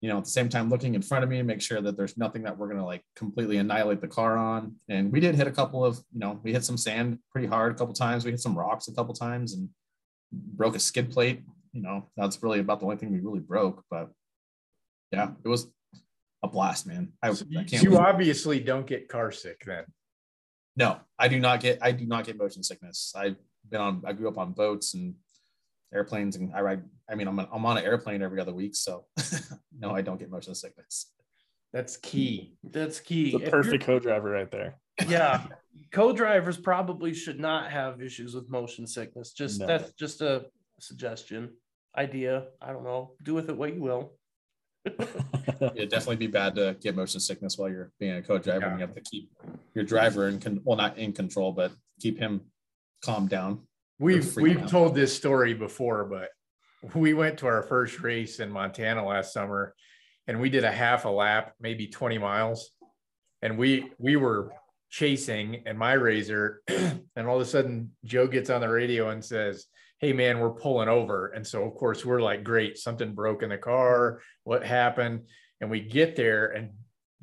you 0.00 0.08
know, 0.08 0.18
at 0.18 0.24
the 0.24 0.30
same 0.30 0.48
time 0.48 0.68
looking 0.68 0.96
in 0.96 1.00
front 1.02 1.22
of 1.22 1.30
me 1.30 1.38
and 1.38 1.46
make 1.46 1.62
sure 1.62 1.80
that 1.80 1.96
there's 1.96 2.16
nothing 2.18 2.42
that 2.42 2.58
we're 2.58 2.66
gonna 2.66 2.84
like 2.84 3.04
completely 3.14 3.58
annihilate 3.58 4.00
the 4.00 4.08
car 4.08 4.36
on. 4.36 4.74
And 4.88 5.12
we 5.12 5.20
did 5.20 5.36
hit 5.36 5.46
a 5.46 5.52
couple 5.52 5.84
of, 5.84 5.98
you 6.12 6.18
know, 6.18 6.40
we 6.42 6.52
hit 6.52 6.64
some 6.64 6.76
sand 6.76 7.18
pretty 7.30 7.46
hard 7.46 7.70
a 7.72 7.76
couple 7.76 7.94
times. 7.94 8.24
We 8.24 8.32
hit 8.32 8.40
some 8.40 8.58
rocks 8.58 8.88
a 8.88 8.94
couple 8.94 9.14
times 9.14 9.54
and 9.54 9.68
broke 10.32 10.74
a 10.74 10.80
skid 10.80 11.12
plate. 11.12 11.42
You 11.72 11.82
know, 11.82 12.10
that's 12.16 12.42
really 12.42 12.58
about 12.58 12.80
the 12.80 12.86
only 12.86 12.96
thing 12.96 13.12
we 13.12 13.20
really 13.20 13.38
broke. 13.38 13.84
But 13.88 14.10
yeah, 15.12 15.30
it 15.44 15.48
was 15.48 15.68
a 16.42 16.48
blast, 16.48 16.84
man. 16.84 17.12
I, 17.22 17.32
So 17.32 17.44
I 17.56 17.60
you, 17.60 17.64
can't. 17.64 17.82
you 17.84 17.90
wait. 17.92 18.00
obviously 18.00 18.58
don't 18.58 18.86
get 18.86 19.08
car 19.08 19.30
sick 19.30 19.62
then. 19.64 19.84
No, 20.74 20.98
I 21.16 21.28
do 21.28 21.38
not 21.38 21.60
get. 21.60 21.78
I 21.80 21.92
do 21.92 22.06
not 22.06 22.24
get 22.26 22.36
motion 22.36 22.64
sickness. 22.64 23.12
I've 23.16 23.36
been 23.70 23.80
on. 23.80 24.02
I 24.04 24.14
grew 24.14 24.28
up 24.28 24.38
on 24.38 24.52
boats 24.52 24.94
and 24.94 25.14
airplanes, 25.92 26.36
and 26.36 26.54
I 26.54 26.60
ride. 26.60 26.82
I 27.10 27.14
mean, 27.14 27.28
I'm 27.28 27.38
on, 27.38 27.48
I'm 27.52 27.64
on 27.66 27.78
an 27.78 27.84
airplane 27.84 28.22
every 28.22 28.40
other 28.40 28.52
week, 28.54 28.74
so 28.74 29.04
no, 29.78 29.90
I 29.90 30.00
don't 30.02 30.18
get 30.18 30.30
motion 30.30 30.54
sickness. 30.54 31.12
That's 31.72 31.96
key. 31.96 32.54
That's 32.64 33.00
key. 33.00 33.32
The 33.32 33.50
perfect 33.50 33.84
co-driver 33.84 34.30
right 34.30 34.50
there. 34.50 34.78
yeah 35.08 35.46
co-drivers 35.92 36.58
probably 36.58 37.14
should 37.14 37.40
not 37.40 37.70
have 37.70 38.02
issues 38.02 38.34
with 38.34 38.50
motion 38.50 38.86
sickness 38.86 39.32
just 39.32 39.58
No. 39.60 39.66
that's 39.66 39.90
just 39.92 40.20
a 40.20 40.44
suggestion 40.80 41.48
idea 41.96 42.48
i 42.60 42.72
don't 42.74 42.84
know 42.84 43.12
do 43.22 43.32
with 43.32 43.48
it 43.48 43.56
what 43.56 43.72
you 43.74 43.80
will 43.80 44.12
It'd 44.84 45.90
definitely 45.90 46.16
be 46.16 46.26
bad 46.26 46.54
to 46.56 46.76
get 46.80 46.94
motion 46.94 47.20
sickness 47.20 47.56
while 47.56 47.70
you're 47.70 47.90
being 48.00 48.16
a 48.16 48.22
co-driver. 48.22 48.66
and 48.66 48.72
Yeah. 48.72 48.86
You 48.86 48.86
have 48.86 48.94
to 48.96 49.00
keep 49.00 49.30
your 49.74 49.84
driver 49.84 50.28
in 50.28 50.40
con- 50.40 50.60
well, 50.64 50.76
not 50.76 50.98
in 50.98 51.12
control, 51.12 51.52
but 51.52 51.72
keep 52.00 52.18
him 52.18 52.40
calmed 53.02 53.28
down. 53.30 53.60
We've 54.02 54.36
we've 54.36 54.62
out. 54.62 54.68
told 54.68 54.94
this 54.96 55.16
story 55.16 55.54
before, 55.54 56.04
but 56.04 56.30
we 56.92 57.14
went 57.14 57.38
to 57.38 57.46
our 57.46 57.62
first 57.62 58.00
race 58.00 58.40
in 58.40 58.50
Montana 58.50 59.06
last 59.06 59.32
summer 59.32 59.76
and 60.26 60.40
we 60.40 60.50
did 60.50 60.64
a 60.64 60.72
half 60.72 61.04
a 61.04 61.08
lap, 61.08 61.52
maybe 61.60 61.86
20 61.86 62.18
miles. 62.18 62.72
And 63.42 63.56
we 63.56 63.92
we 63.98 64.16
were 64.16 64.52
chasing 64.90 65.62
and 65.66 65.78
my 65.78 65.92
razor, 65.92 66.62
and 66.68 67.28
all 67.28 67.36
of 67.36 67.42
a 67.42 67.44
sudden 67.44 67.92
Joe 68.04 68.26
gets 68.26 68.50
on 68.50 68.60
the 68.60 68.68
radio 68.68 69.10
and 69.10 69.24
says, 69.24 69.66
Hey 70.00 70.12
man, 70.12 70.40
we're 70.40 70.50
pulling 70.50 70.88
over. 70.88 71.28
And 71.28 71.46
so 71.46 71.62
of 71.62 71.74
course 71.76 72.04
we're 72.04 72.20
like, 72.20 72.42
great, 72.42 72.78
something 72.78 73.14
broke 73.14 73.44
in 73.44 73.50
the 73.50 73.58
car. 73.58 74.20
What 74.42 74.64
happened? 74.64 75.28
And 75.60 75.70
we 75.70 75.78
get 75.78 76.16
there 76.16 76.48
and 76.48 76.70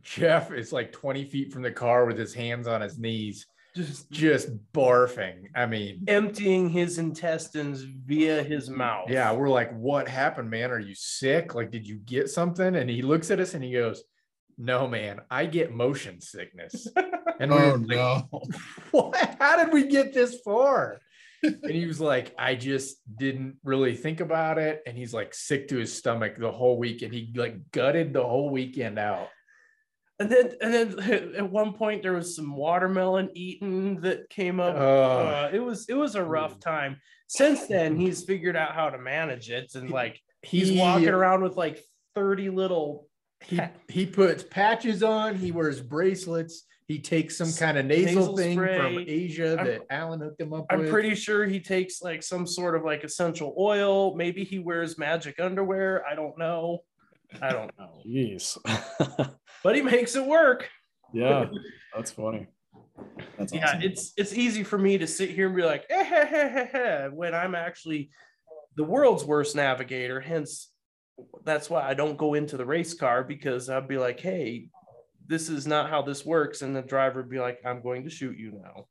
Jeff 0.02 0.54
is 0.54 0.72
like 0.72 0.94
20 0.94 1.26
feet 1.26 1.52
from 1.52 1.62
the 1.62 1.72
car 1.72 2.06
with 2.06 2.18
his 2.18 2.34
hands 2.34 2.70
on 2.70 2.80
his 2.80 2.98
knees, 2.98 3.48
just 3.86 4.12
just 4.12 4.72
barfing. 4.74 5.46
I 5.56 5.66
mean, 5.66 6.04
emptying 6.08 6.70
his 6.70 6.98
intestines 6.98 7.82
via 7.82 8.44
his 8.44 8.70
mouth 8.70 9.10
yeah, 9.10 9.32
we're 9.32 9.50
like, 9.50 9.72
what 9.78 10.08
happened, 10.08 10.50
man? 10.50 10.72
Are 10.72 10.80
you 10.80 10.96
sick? 10.96 11.56
Like, 11.56 11.72
did 11.72 11.88
you 11.88 11.98
get 11.98 12.30
something? 12.30 12.76
And 12.76 12.90
he 12.90 13.02
looks 13.02 13.32
at 13.32 13.40
us 13.40 13.54
and 13.54 13.64
he 13.64 13.74
goes, 13.74 14.04
No, 14.58 14.88
man, 14.88 15.22
I 15.30 15.46
get 15.46 15.74
motion 15.74 16.22
sickness. 16.22 16.88
And 17.42 17.54
Oh 17.54 17.56
were 17.56 17.78
like, 17.78 17.88
no! 17.88 18.30
what? 18.92 19.38
How 19.40 19.64
did 19.64 19.74
we 19.74 19.88
get 19.88 20.14
this 20.14 20.42
far? 20.44 21.00
and 21.42 21.72
he 21.72 21.86
was 21.86 22.02
like, 22.02 22.36
I 22.38 22.56
just 22.56 22.98
didn't 23.18 23.56
really 23.64 23.96
think 23.96 24.20
about 24.20 24.58
it. 24.58 24.82
And 24.86 24.98
he's 24.98 25.14
like 25.14 25.34
sick 25.34 25.70
to 25.70 25.78
his 25.78 25.98
stomach 25.98 26.38
the 26.38 26.52
whole 26.52 26.78
week. 26.78 27.02
And 27.02 27.14
he 27.14 27.32
like 27.34 27.72
gutted 27.72 28.12
the 28.12 28.24
whole 28.24 28.50
weekend 28.50 29.00
out. 29.00 29.30
And 30.20 30.30
then 30.30 30.52
and 30.62 30.74
then 30.74 31.34
at 31.38 31.50
one 31.50 31.74
point 31.74 32.04
there 32.04 32.14
was 32.14 32.36
some 32.36 32.56
watermelon 32.56 33.30
eaten 33.34 34.00
that 34.02 34.30
came 34.30 34.60
up 34.60 34.76
Oh. 34.76 35.04
uh, 35.28 35.50
it 35.54 35.60
was 35.60 35.88
it 35.90 35.94
was 35.96 36.16
a 36.16 36.24
rough 36.24 36.60
time 36.60 36.98
since 37.28 37.68
then 37.68 37.96
he's 37.96 38.24
figured 38.24 38.56
out 38.56 38.74
how 38.74 38.90
to 38.90 38.98
manage 38.98 39.50
it 39.50 39.72
and 39.76 39.90
like 39.90 40.20
he's 40.44 40.70
He- 40.70 40.80
walking 40.80 41.10
around 41.10 41.44
with 41.44 41.56
like 41.58 41.80
30 42.16 42.50
little 42.50 43.08
He, 43.42 43.60
he 43.88 44.06
puts 44.06 44.44
patches 44.44 45.04
on, 45.04 45.36
he 45.36 45.52
wears 45.52 45.80
bracelets, 45.80 46.66
he 46.88 47.00
takes 47.00 47.38
some 47.38 47.54
kind 47.54 47.78
of 47.78 47.86
nasal, 47.86 48.16
Nasal 48.16 48.38
thing 48.38 48.58
from 48.58 48.66
spray. 48.68 49.06
Asia 49.08 49.56
I'm- 49.58 49.66
that 49.66 49.82
Alan 49.92 50.20
hooked 50.20 50.42
him 50.42 50.54
up 50.54 50.66
I'm 50.70 50.80
with. 50.80 50.90
pretty 50.90 51.14
sure 51.16 51.46
he 51.46 51.60
takes 51.60 52.02
like 52.02 52.24
some 52.24 52.46
sort 52.48 52.76
of 52.76 52.84
like 52.84 53.04
essential 53.04 53.56
oil. 53.60 54.16
Maybe 54.16 54.44
he 54.44 54.58
wears 54.60 54.98
magic 54.98 55.40
underwear. 55.40 56.04
I 56.06 56.16
don't 56.16 56.38
know. 56.38 56.80
I 57.42 57.52
don't 57.52 57.72
know. 57.78 58.02
Jeez. 58.06 58.58
But 59.64 59.76
he 59.76 59.82
makes 59.82 60.16
it 60.16 60.26
work. 60.26 60.70
yeah, 61.14 61.46
that's 61.96 62.12
funny. 62.12 62.48
That's 63.38 63.54
Yeah, 63.54 63.68
awesome. 63.68 63.82
it's 63.82 64.14
it's 64.18 64.34
easy 64.34 64.64
for 64.64 64.78
me 64.78 64.98
to 64.98 65.08
sit 65.08 65.30
here 65.30 65.48
and 65.48 65.56
be 65.56 65.64
like, 65.64 65.86
eh, 65.90 66.04
heh, 66.04 66.26
heh, 66.26 66.66
heh, 66.72 67.08
when 67.08 67.34
I'm 67.34 67.56
actually 67.56 68.12
the 68.76 68.84
world's 68.84 69.24
worst 69.24 69.56
navigator. 69.56 70.20
Hence, 70.20 70.72
that's 71.44 71.70
why 71.70 71.82
I 71.88 71.94
don't 71.94 72.18
go 72.18 72.34
into 72.34 72.58
the 72.58 72.66
race 72.66 72.94
car 72.94 73.24
because 73.24 73.70
I'd 73.70 73.88
be 73.88 73.98
like, 73.98 74.20
hey, 74.20 74.70
this 75.28 75.50
is 75.50 75.68
not 75.68 75.90
how 75.90 76.02
this 76.02 76.26
works. 76.26 76.62
And 76.62 76.76
the 76.76 76.82
driver 76.82 77.22
would 77.22 77.30
be 77.30 77.40
like, 77.40 77.60
I'm 77.66 77.82
going 77.82 78.04
to 78.04 78.10
shoot 78.10 78.38
you 78.38 78.52
now. 78.52 78.86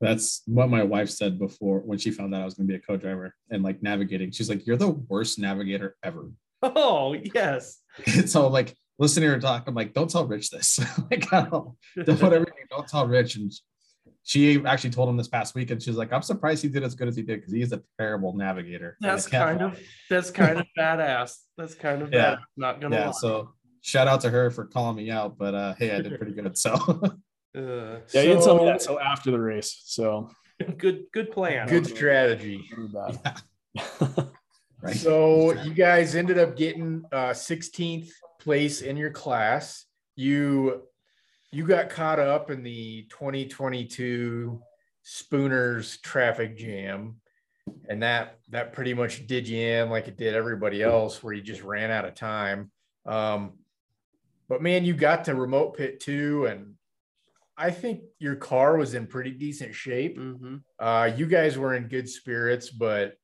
That's 0.00 0.42
what 0.46 0.68
my 0.70 0.82
wife 0.82 1.08
said 1.08 1.38
before 1.38 1.78
when 1.80 1.98
she 1.98 2.10
found 2.10 2.34
out 2.34 2.42
I 2.42 2.44
was 2.44 2.54
going 2.54 2.66
to 2.66 2.72
be 2.72 2.76
a 2.76 2.80
co-driver 2.80 3.34
and 3.50 3.62
like 3.62 3.82
navigating. 3.82 4.32
She's 4.32 4.48
like, 4.50 4.66
"You're 4.66 4.76
the 4.76 4.90
worst 4.90 5.38
navigator 5.38 5.96
ever." 6.02 6.30
Oh, 6.62 7.14
yes. 7.34 7.80
so 8.26 8.48
like 8.48 8.74
listening 8.98 9.28
to 9.28 9.34
her 9.34 9.40
talk, 9.40 9.64
I'm 9.66 9.74
like, 9.74 9.92
"Don't 9.94 10.10
tell 10.10 10.26
Rich 10.26 10.50
this." 10.50 10.78
like, 11.10 11.32
I 11.32 11.42
don't, 11.48 11.74
don't 12.04 12.22
whatever. 12.22 12.46
Don't 12.70 12.88
tell 12.88 13.06
Rich. 13.06 13.36
And 13.36 13.52
she 14.22 14.64
actually 14.64 14.90
told 14.90 15.08
him 15.08 15.16
this 15.16 15.28
past 15.28 15.54
week, 15.54 15.70
and 15.70 15.82
she's 15.82 15.96
like, 15.96 16.12
"I'm 16.12 16.22
surprised 16.22 16.62
he 16.62 16.68
did 16.68 16.82
as 16.82 16.94
good 16.94 17.08
as 17.08 17.16
he 17.16 17.22
did 17.22 17.40
because 17.40 17.52
he 17.52 17.60
is 17.62 17.72
a 17.72 17.82
terrible 17.98 18.34
navigator." 18.36 18.96
That's 19.00 19.26
kind 19.26 19.60
lie. 19.60 19.66
of 19.66 19.80
that's 20.08 20.30
kind 20.30 20.58
of 20.58 20.66
badass. 20.78 21.36
That's 21.56 21.74
kind 21.74 22.02
of 22.02 22.12
Yeah. 22.12 22.36
bad. 22.36 22.38
Not 22.56 22.80
gonna 22.80 22.96
yeah. 22.96 23.06
lie. 23.06 23.12
So 23.12 23.52
shout 23.82 24.08
out 24.08 24.20
to 24.22 24.30
her 24.30 24.50
for 24.50 24.64
calling 24.66 24.96
me 24.96 25.10
out, 25.10 25.36
but 25.38 25.54
uh, 25.54 25.74
hey, 25.74 25.94
I 25.94 26.00
did 26.00 26.16
pretty 26.18 26.32
good. 26.32 26.56
So 26.58 26.72
Uh, 27.56 28.00
Yeah, 28.12 28.22
you 28.22 28.28
didn't 28.30 28.42
tell 28.42 28.58
me 28.58 28.64
that 28.64 28.82
So- 28.82 28.94
until 28.98 29.00
after 29.06 29.30
the 29.30 29.40
race. 29.40 29.80
So 29.84 30.30
good 30.78 31.04
good 31.12 31.30
plan. 31.30 31.68
Good 31.68 31.86
strategy. 31.86 32.64
very 32.74 32.88
bad. 32.88 34.28
right. 34.80 34.96
So 34.96 35.52
you 35.62 35.74
guys 35.74 36.14
ended 36.14 36.38
up 36.38 36.56
getting 36.56 37.04
uh 37.12 37.30
16th 37.30 38.08
place 38.44 38.82
in 38.82 38.96
your 38.96 39.10
class. 39.10 39.86
You 40.16 40.82
you 41.50 41.66
got 41.66 41.88
caught 41.88 42.18
up 42.18 42.50
in 42.50 42.62
the 42.62 43.06
2022 43.10 44.60
Spooners 45.02 45.98
traffic 45.98 46.56
jam. 46.56 47.16
And 47.88 48.02
that 48.02 48.38
that 48.50 48.72
pretty 48.72 48.92
much 48.92 49.26
did 49.26 49.48
you 49.48 49.58
in 49.58 49.90
like 49.90 50.06
it 50.08 50.18
did 50.18 50.34
everybody 50.34 50.82
else, 50.82 51.22
where 51.22 51.32
you 51.32 51.42
just 51.42 51.62
ran 51.62 51.90
out 51.90 52.04
of 52.04 52.14
time. 52.14 52.70
Um, 53.06 53.54
but 54.48 54.60
man, 54.60 54.84
you 54.84 54.92
got 54.94 55.24
to 55.24 55.34
remote 55.34 55.76
pit 55.76 56.00
too, 56.00 56.44
and 56.46 56.74
I 57.56 57.70
think 57.70 58.02
your 58.18 58.36
car 58.36 58.76
was 58.76 58.92
in 58.92 59.06
pretty 59.06 59.30
decent 59.30 59.74
shape. 59.74 60.18
Mhm. 60.18 60.62
Uh, 60.78 61.10
you 61.16 61.26
guys 61.26 61.56
were 61.56 61.74
in 61.74 61.88
good 61.88 62.08
spirits, 62.08 62.68
but 62.68 63.14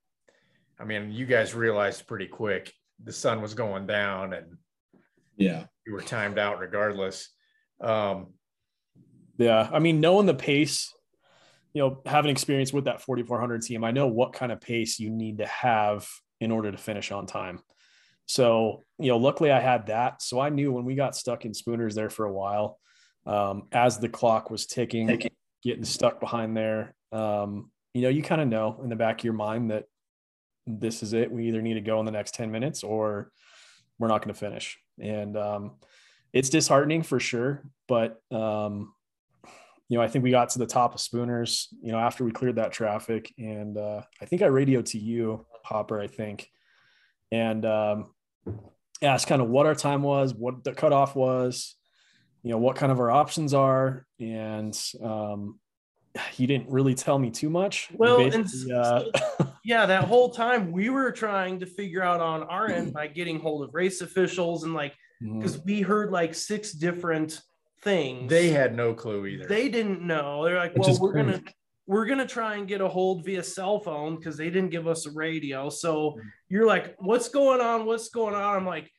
I 0.79 0.85
mean, 0.85 1.13
you 1.13 1.27
guys 1.27 1.55
realized 1.55 2.07
pretty 2.07 2.27
quick 2.27 2.73
the 3.03 3.13
sun 3.13 3.43
was 3.43 3.53
going 3.53 3.87
down 3.87 4.33
and 4.33 4.57
yeah. 5.41 5.65
you 5.87 5.93
were 5.93 6.03
timed 6.03 6.39
out 6.39 6.59
regardless. 6.59 7.29
Um, 7.81 8.35
Yeah, 9.39 9.69
I 9.73 9.79
mean, 9.79 10.01
knowing 10.01 10.27
the 10.27 10.35
pace, 10.35 10.93
you 11.73 11.83
know, 11.83 12.03
having 12.05 12.31
experience 12.31 12.73
with 12.73 12.85
that 12.85 13.01
4400 13.01 13.63
team, 13.63 13.85
I 13.85 13.91
know 13.91 14.07
what 14.07 14.33
kind 14.33 14.53
of 14.53 14.61
pace 14.61 14.99
you 14.99 15.11
need 15.11 15.39
to 15.39 15.47
have 15.47 16.09
in 16.41 16.51
order 16.51 16.71
to 16.71 16.79
finish 16.79 17.11
on 17.11 17.27
time. 17.27 17.61
So, 18.27 18.85
you 18.99 19.09
know, 19.09 19.17
luckily 19.17 19.51
I 19.51 19.61
had 19.61 19.87
that. 19.87 20.23
So 20.23 20.39
I 20.39 20.51
knew 20.51 20.73
when 20.73 20.85
we 20.85 20.95
got 20.95 21.17
stuck 21.17 21.45
in 21.45 21.55
spooners 21.55 21.95
there 21.95 22.11
for 22.11 22.27
a 22.27 22.33
while, 22.33 22.79
um, 23.27 23.69
as 23.73 23.99
the 23.99 24.09
clock 24.09 24.51
was 24.51 24.67
ticking, 24.67 25.21
getting 25.63 25.85
stuck 25.85 26.21
behind 26.21 26.57
there, 26.57 26.95
um, 27.13 27.71
you 27.93 28.03
know, 28.03 28.09
you 28.09 28.23
kind 28.23 28.41
of 28.41 28.49
know 28.49 28.81
in 28.83 28.89
the 28.89 28.97
back 28.97 29.21
of 29.21 29.25
your 29.25 29.35
mind 29.35 29.71
that 29.71 29.85
this 30.67 31.03
is 31.03 31.13
it. 31.13 31.33
We 31.33 31.49
either 31.49 31.63
need 31.63 31.75
to 31.75 31.81
go 31.81 31.99
in 31.99 32.07
the 32.07 32.13
next 32.13 32.35
10 32.35 32.51
minutes 32.51 32.85
or 32.85 33.33
we're 33.99 34.09
not 34.09 34.23
going 34.23 34.33
to 34.35 34.39
finish. 34.39 34.79
And 35.01 35.37
um, 35.37 35.73
it's 36.33 36.51
disheartening 36.51 37.03
for 37.03 37.21
sure. 37.21 37.63
But, 37.89 38.21
um, 38.31 38.95
you 39.89 39.97
know, 39.97 40.03
I 40.03 40.09
think 40.09 40.23
we 40.23 40.31
got 40.31 40.51
to 40.51 40.59
the 40.59 40.67
top 40.67 40.95
of 40.95 41.01
Spooners, 41.01 41.69
you 41.83 41.91
know, 41.91 41.99
after 41.99 42.25
we 42.25 42.31
cleared 42.31 42.57
that 42.57 42.73
traffic. 42.73 43.33
And 43.39 43.77
uh, 43.77 44.03
I 44.21 44.25
think 44.27 44.43
I 44.43 44.47
radioed 44.47 44.87
to 44.87 44.99
you, 44.99 45.47
Hopper, 45.65 46.01
I 46.01 46.07
think, 46.07 46.49
and 47.33 47.65
um, 47.65 48.15
asked 49.03 49.27
kind 49.27 49.43
of 49.43 49.49
what 49.49 49.67
our 49.67 49.75
time 49.75 50.03
was, 50.03 50.33
what 50.35 50.63
the 50.63 50.73
cutoff 50.73 51.17
was, 51.17 51.75
you 52.43 52.51
know, 52.51 52.59
what 52.59 52.77
kind 52.77 52.93
of 52.93 53.01
our 53.01 53.11
options 53.11 53.53
are. 53.53 54.07
And 54.21 54.79
um, 55.03 55.59
you 56.37 56.47
didn't 56.47 56.69
really 56.71 56.95
tell 56.95 57.19
me 57.19 57.31
too 57.31 57.49
much. 57.51 57.89
You 57.91 57.97
Well, 57.99 58.21
and 58.21 58.45
basically, 58.45 58.75
uh, 58.75 59.05
yeah, 59.65 59.87
that 59.87 60.05
whole 60.05 60.31
time 60.31 60.73
we 60.73 60.89
were 60.91 61.13
trying 61.13 61.61
to 61.61 61.67
figure 61.67 62.03
out 62.03 62.21
on 62.21 62.43
our 62.45 62.69
end 62.69 62.93
by 62.93 63.07
getting 63.07 63.39
hold 63.39 63.63
of 63.63 63.75
race 63.75 64.01
officials 64.01 64.65
and 64.65 64.75
like 64.75 64.95
Mm-hmm. 65.23 65.39
because 65.39 65.63
we 65.67 65.83
heard 65.83 66.11
like 66.11 66.35
six 66.35 66.73
different 66.73 67.43
things. 67.83 68.31
They 68.31 68.49
had 68.49 68.75
no 68.75 68.95
clue 68.95 69.27
either. 69.27 69.47
they 69.47 69.69
didn't 69.69 70.01
know. 70.01 70.43
They're 70.47 70.57
like, 70.57 70.73
Which 70.75 70.89
well, 70.89 70.99
we're 70.99 71.13
great. 71.13 71.27
gonna 71.27 71.43
we're 71.87 72.07
gonna 72.07 72.27
try 72.27 72.55
and 72.57 72.67
get 72.67 72.81
a 72.81 72.89
hold 72.89 73.27
via 73.27 73.43
cell 73.43 73.81
phone 73.81 74.17
because 74.17 74.39
they 74.39 74.49
didn't 74.49 74.71
give 74.71 74.89
us 74.89 75.05
a 75.05 75.11
radio. 75.11 75.69
So 75.69 76.19
you're 76.49 76.65
like, 76.67 76.95
what's 77.01 77.29
going 77.29 77.61
on? 77.61 77.85
What's 77.85 78.09
going 78.09 78.35
on? 78.35 78.57
I'm 78.57 78.67
like, 78.67 78.91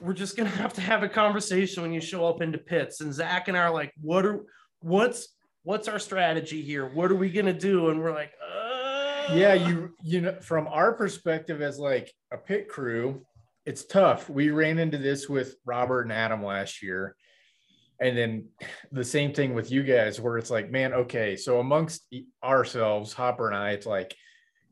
we're 0.00 0.12
just 0.12 0.36
gonna 0.36 0.48
have 0.62 0.72
to 0.74 0.80
have 0.80 1.02
a 1.02 1.08
conversation 1.08 1.82
when 1.82 1.92
you 1.92 2.00
show 2.00 2.24
up 2.24 2.40
into 2.40 2.58
pits. 2.58 3.00
And 3.00 3.12
Zach 3.12 3.48
and 3.48 3.56
I 3.56 3.62
are 3.62 3.72
like, 3.74 3.92
what 4.00 4.24
are 4.24 4.44
what's 4.78 5.26
what's 5.62 5.88
our 5.88 5.98
strategy 5.98 6.62
here? 6.62 6.86
What 6.86 7.10
are 7.10 7.16
we 7.16 7.30
gonna 7.30 7.52
do? 7.52 7.90
And 7.90 8.00
we're 8.00 8.14
like, 8.14 8.32
uh... 8.42 9.34
yeah, 9.34 9.54
you 9.54 9.94
you 10.02 10.20
know, 10.22 10.36
from 10.40 10.66
our 10.68 10.92
perspective 10.92 11.60
as 11.60 11.78
like 11.78 12.12
a 12.32 12.38
pit 12.38 12.68
crew, 12.68 13.22
it's 13.66 13.84
tough. 13.84 14.30
We 14.30 14.50
ran 14.50 14.78
into 14.78 14.98
this 14.98 15.28
with 15.28 15.56
Robert 15.66 16.02
and 16.02 16.12
Adam 16.12 16.42
last 16.42 16.82
year. 16.82 17.14
And 18.00 18.16
then 18.16 18.48
the 18.92 19.04
same 19.04 19.34
thing 19.34 19.54
with 19.54 19.72
you 19.72 19.82
guys, 19.82 20.20
where 20.20 20.38
it's 20.38 20.50
like, 20.50 20.70
man, 20.70 20.94
okay, 20.94 21.34
so 21.34 21.58
amongst 21.58 22.06
ourselves, 22.44 23.12
Hopper 23.12 23.48
and 23.48 23.56
I, 23.56 23.72
it's 23.72 23.86
like 23.86 24.14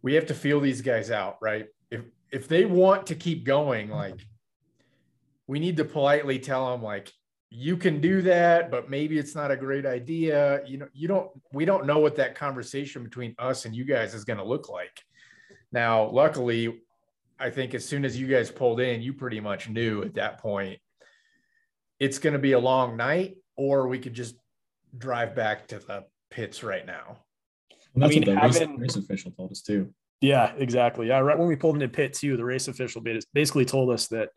we 0.01 0.14
have 0.14 0.26
to 0.26 0.34
feel 0.34 0.61
these 0.61 0.80
guys 0.80 1.11
out, 1.11 1.37
right? 1.43 1.66
If 1.91 2.03
if 2.30 2.47
they 2.47 2.64
want 2.64 3.07
to 3.09 3.16
keep 3.16 3.45
going, 3.45 3.91
like 3.91 4.20
we 5.49 5.59
need 5.59 5.76
to 5.78 5.84
politely 5.84 6.39
tell 6.39 6.70
them, 6.70 6.82
like, 6.82 7.12
you 7.51 7.76
can 7.76 8.01
do 8.01 8.22
that, 8.22 8.70
but 8.70 8.90
maybe 8.90 9.18
it's 9.18 9.34
not 9.34 9.51
a 9.51 9.57
great 9.57 9.86
idea. 9.86 10.62
You 10.66 10.78
know, 10.78 10.88
you 10.92 11.09
don't, 11.09 11.30
we 11.53 11.64
don't 11.64 11.86
know 11.86 11.99
what 11.99 12.16
that 12.16 12.34
conversation 12.34 13.05
between 13.05 13.34
us 13.38 13.64
and 13.64 13.74
you 13.74 13.84
guys 13.84 14.14
is 14.14 14.24
going 14.24 14.38
to 14.38 14.44
look 14.44 14.68
like. 14.68 15.01
Now, 15.72 16.09
luckily, 16.11 16.80
I 17.38 17.51
think 17.51 17.74
as 17.74 17.84
soon 17.84 18.05
as 18.05 18.18
you 18.18 18.26
guys 18.26 18.51
pulled 18.51 18.80
in, 18.80 19.03
you 19.03 19.12
pretty 19.12 19.40
much 19.40 19.68
knew 19.68 20.03
at 20.03 20.14
that 20.14 20.38
point 20.38 20.78
it's 22.01 22.18
going 22.18 22.32
to 22.32 22.38
be 22.38 22.53
a 22.53 22.59
long 22.59 22.97
night, 22.97 23.36
or 23.57 23.88
we 23.88 23.99
could 23.99 24.14
just 24.14 24.36
drive 24.99 25.34
back 25.34 25.68
to 25.68 25.78
the 25.78 26.05
pits 26.30 26.62
right 26.62 26.84
now. 26.86 27.18
And 27.94 28.03
that's 28.03 28.16
I 28.16 28.20
mean, 28.20 28.28
what 28.28 28.34
the 28.34 28.47
race, 28.47 28.59
having- 28.59 28.78
race 28.78 28.97
official 28.97 29.30
told 29.30 29.53
us 29.53 29.62
too. 29.62 29.92
Yeah, 30.22 30.53
exactly. 30.57 31.09
Yeah, 31.09 31.18
right 31.18 31.38
when 31.38 31.47
we 31.47 31.57
pulled 31.57 31.74
into 31.74 31.88
pit 31.88 32.14
two, 32.14 32.36
the 32.36 32.44
race 32.44 32.68
official 32.68 33.03
basically 33.34 33.66
told 33.66 33.90
us 33.90 34.09
that 34.09 34.30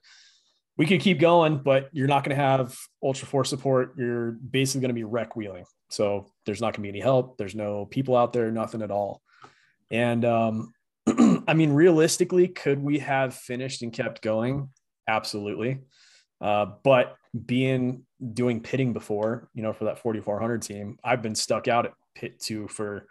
we 0.80 0.86
could 0.86 1.02
keep 1.02 1.20
going, 1.20 1.58
but 1.58 1.90
you're 1.92 2.08
not 2.08 2.24
going 2.24 2.36
to 2.36 2.42
have 2.42 2.76
Ultra4 3.04 3.46
support. 3.46 3.96
You're 3.98 4.32
basically 4.32 4.80
going 4.80 4.90
to 4.90 4.96
be 4.96 5.04
rec 5.04 5.36
wheeling. 5.36 5.66
So 5.90 6.32
there's 6.46 6.62
not 6.62 6.68
going 6.68 6.76
to 6.76 6.82
be 6.84 6.90
any 6.90 7.02
help. 7.02 7.38
There's 7.38 7.54
no 7.54 7.86
people 7.86 8.16
out 8.16 8.32
there, 8.32 8.50
nothing 8.50 8.82
at 8.82 8.90
all. 8.90 9.22
And 9.92 10.24
um, 10.24 10.74
I 11.48 11.54
mean, 11.54 11.74
realistically, 11.74 12.48
could 12.48 12.82
we 12.82 13.00
have 13.00 13.36
finished 13.36 13.82
and 13.82 13.92
kept 13.92 14.22
going? 14.22 14.70
Absolutely. 15.06 15.80
Uh, 16.40 16.68
but 16.82 17.18
being 17.46 18.06
doing 18.34 18.62
pitting 18.62 18.94
before, 18.94 19.50
you 19.54 19.62
know, 19.62 19.74
for 19.74 19.84
that 19.84 20.00
4400 20.00 20.62
team, 20.62 20.98
I've 21.04 21.22
been 21.22 21.36
stuck 21.36 21.68
out 21.68 21.88
at 21.88 21.94
pit 22.16 22.40
two 22.40 22.70
for 22.70 23.06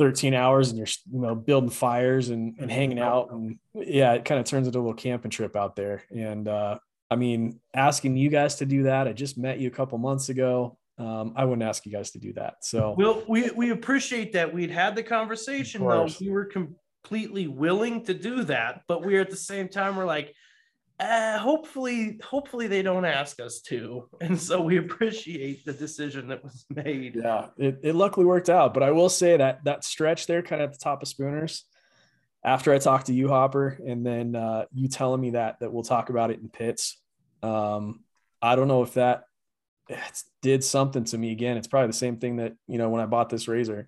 13 0.00 0.32
hours 0.32 0.70
and 0.70 0.78
you're 0.78 0.86
you 1.12 1.20
know 1.20 1.34
building 1.34 1.68
fires 1.68 2.30
and, 2.30 2.56
and 2.58 2.70
hanging 2.70 2.98
out 2.98 3.30
and 3.32 3.58
yeah 3.74 4.14
it 4.14 4.24
kind 4.24 4.40
of 4.40 4.46
turns 4.46 4.66
into 4.66 4.78
a 4.78 4.80
little 4.80 4.94
camping 4.94 5.30
trip 5.30 5.54
out 5.54 5.76
there. 5.76 6.04
And 6.10 6.48
uh 6.48 6.78
i 7.10 7.16
mean 7.16 7.60
asking 7.74 8.16
you 8.16 8.30
guys 8.30 8.54
to 8.56 8.64
do 8.64 8.84
that 8.84 9.06
i 9.06 9.12
just 9.12 9.36
met 9.36 9.58
you 9.58 9.68
a 9.68 9.70
couple 9.70 9.98
months 9.98 10.30
ago. 10.30 10.78
Um 10.96 11.34
i 11.36 11.44
wouldn't 11.44 11.68
ask 11.68 11.84
you 11.84 11.92
guys 11.92 12.12
to 12.12 12.18
do 12.18 12.32
that. 12.32 12.64
So 12.64 12.94
Well, 12.96 13.22
we 13.28 13.50
we 13.50 13.72
appreciate 13.72 14.32
that 14.32 14.54
we'd 14.54 14.70
had 14.70 14.96
the 14.96 15.02
conversation 15.02 15.86
though. 15.86 16.08
We 16.18 16.30
were 16.30 16.46
completely 16.46 17.46
willing 17.46 18.02
to 18.06 18.14
do 18.14 18.44
that, 18.44 18.80
but 18.88 19.02
we're 19.04 19.20
at 19.20 19.28
the 19.28 19.36
same 19.36 19.68
time 19.68 19.96
we're 19.96 20.06
like, 20.06 20.34
uh, 21.00 21.38
hopefully, 21.38 22.18
hopefully 22.22 22.66
they 22.66 22.82
don't 22.82 23.04
ask 23.04 23.40
us 23.40 23.60
to, 23.62 24.08
and 24.20 24.38
so 24.38 24.60
we 24.60 24.76
appreciate 24.76 25.64
the 25.64 25.72
decision 25.72 26.28
that 26.28 26.44
was 26.44 26.64
made. 26.70 27.16
yeah 27.16 27.46
it, 27.56 27.80
it 27.82 27.94
luckily 27.94 28.26
worked 28.26 28.48
out 28.50 28.74
but 28.74 28.82
i 28.82 28.90
will 28.90 29.08
say 29.08 29.36
that 29.36 29.64
that 29.64 29.82
stretch 29.84 30.26
there 30.26 30.42
kind 30.42 30.62
of 30.62 30.68
at 30.70 30.72
the 30.78 30.82
top 30.82 31.02
of 31.02 31.08
spooners 31.08 31.62
after 32.44 32.72
i 32.72 32.78
talked 32.78 33.06
to 33.06 33.14
you 33.14 33.28
hopper 33.28 33.78
and 33.86 34.04
then 34.04 34.36
uh 34.36 34.64
you 34.72 34.88
telling 34.88 35.20
me 35.20 35.30
that 35.30 35.58
that 35.60 35.72
we'll 35.72 35.82
talk 35.82 36.10
about 36.10 36.30
it 36.30 36.38
in 36.40 36.48
pits 36.48 36.98
um 37.42 38.00
i 38.42 38.54
don't 38.54 38.68
know 38.68 38.82
if 38.82 38.94
that 38.94 39.24
it 39.88 40.22
did 40.42 40.62
something 40.62 41.04
to 41.04 41.18
me 41.18 41.32
again 41.32 41.56
it's 41.56 41.66
probably 41.68 41.86
the 41.88 41.92
same 41.92 42.16
thing 42.18 42.36
that 42.36 42.54
you 42.68 42.78
know 42.78 42.88
when 42.88 43.00
i 43.00 43.06
bought 43.06 43.28
this 43.30 43.48
razor 43.48 43.86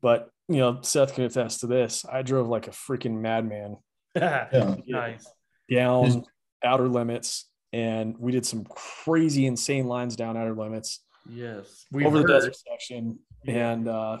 but 0.00 0.30
you 0.48 0.56
know 0.58 0.80
seth 0.82 1.14
can 1.14 1.24
attest 1.24 1.60
to 1.60 1.66
this 1.66 2.04
i 2.10 2.22
drove 2.22 2.48
like 2.48 2.66
a 2.66 2.72
freaking 2.72 3.20
madman 3.20 3.76
Yeah. 4.16 4.76
nice. 4.86 5.26
Down 5.70 6.24
outer 6.62 6.88
limits 6.88 7.48
and 7.72 8.16
we 8.18 8.32
did 8.32 8.44
some 8.46 8.64
crazy 8.64 9.46
insane 9.46 9.86
lines 9.86 10.16
down 10.16 10.36
outer 10.36 10.54
limits 10.54 11.00
Yes. 11.28 11.86
We've 11.90 12.06
over 12.06 12.18
the 12.18 12.26
desert 12.28 12.54
section 12.54 13.18
and 13.46 13.88
uh, 13.88 14.18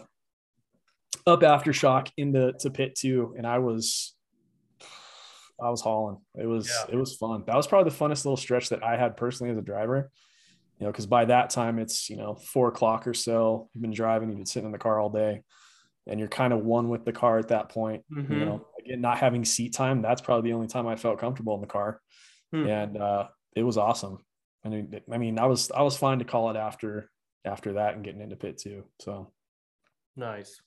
up 1.26 1.40
aftershock 1.40 2.10
into 2.16 2.52
to 2.60 2.70
pit 2.70 2.94
two, 2.94 3.34
and 3.36 3.46
I 3.46 3.58
was 3.58 4.14
I 5.60 5.68
was 5.70 5.80
hauling. 5.82 6.18
It 6.34 6.46
was 6.46 6.66
Yeah. 6.68 6.94
it 6.94 6.96
was 6.96 7.14
fun. 7.14 7.44
That 7.46 7.56
was 7.56 7.66
probably 7.66 7.90
the 7.90 7.96
funnest 7.96 8.24
little 8.24 8.36
stretch 8.38 8.70
that 8.70 8.82
I 8.82 8.96
had 8.96 9.16
personally 9.18 9.50
as 9.52 9.58
a 9.58 9.62
driver. 9.62 10.10
You 10.78 10.86
know, 10.86 10.92
because 10.92 11.06
by 11.06 11.26
that 11.26 11.50
time 11.50 11.78
it's 11.78 12.08
you 12.10 12.16
know 12.16 12.34
four 12.34 12.68
o'clock 12.68 13.06
or 13.06 13.12
so. 13.14 13.68
You've 13.74 13.82
been 13.82 13.92
driving, 13.92 14.28
you've 14.30 14.38
been 14.38 14.46
sitting 14.46 14.66
in 14.66 14.72
the 14.72 14.78
car 14.78 14.98
all 14.98 15.10
day, 15.10 15.42
and 16.06 16.18
you're 16.18 16.28
kind 16.28 16.52
of 16.54 16.64
one 16.64 16.88
with 16.88 17.04
the 17.04 17.12
car 17.12 17.38
at 17.38 17.48
that 17.48 17.68
point. 17.68 18.02
Mhm. 18.10 18.30
You 18.30 18.44
know, 18.46 18.66
again, 18.84 19.00
not 19.00 19.18
having 19.18 19.44
seat 19.44 19.72
time. 19.74 20.02
That's 20.02 20.20
probably 20.20 20.50
the 20.50 20.54
only 20.54 20.66
time 20.68 20.86
I 20.86 20.96
felt 20.96 21.18
comfortable 21.18 21.54
in 21.54 21.60
the 21.60 21.66
car, 21.66 22.00
Hmm. 22.52 22.66
and 22.66 22.96
uh, 22.96 23.28
it 23.56 23.62
was 23.62 23.76
awesome. 23.78 24.18
I 24.64 24.68
mean, 24.68 25.00
I 25.12 25.18
mean, 25.18 25.38
I 25.38 25.46
was 25.46 25.70
I 25.70 25.82
was 25.82 25.96
fine 25.96 26.18
to 26.20 26.24
call 26.24 26.50
it 26.50 26.56
after 26.56 27.10
after 27.44 27.74
that 27.74 27.94
and 27.94 28.04
getting 28.04 28.20
into 28.20 28.36
pit 28.36 28.58
two. 28.58 28.84
So 29.00 29.32
Nice. 30.16 30.60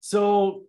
So 0.00 0.64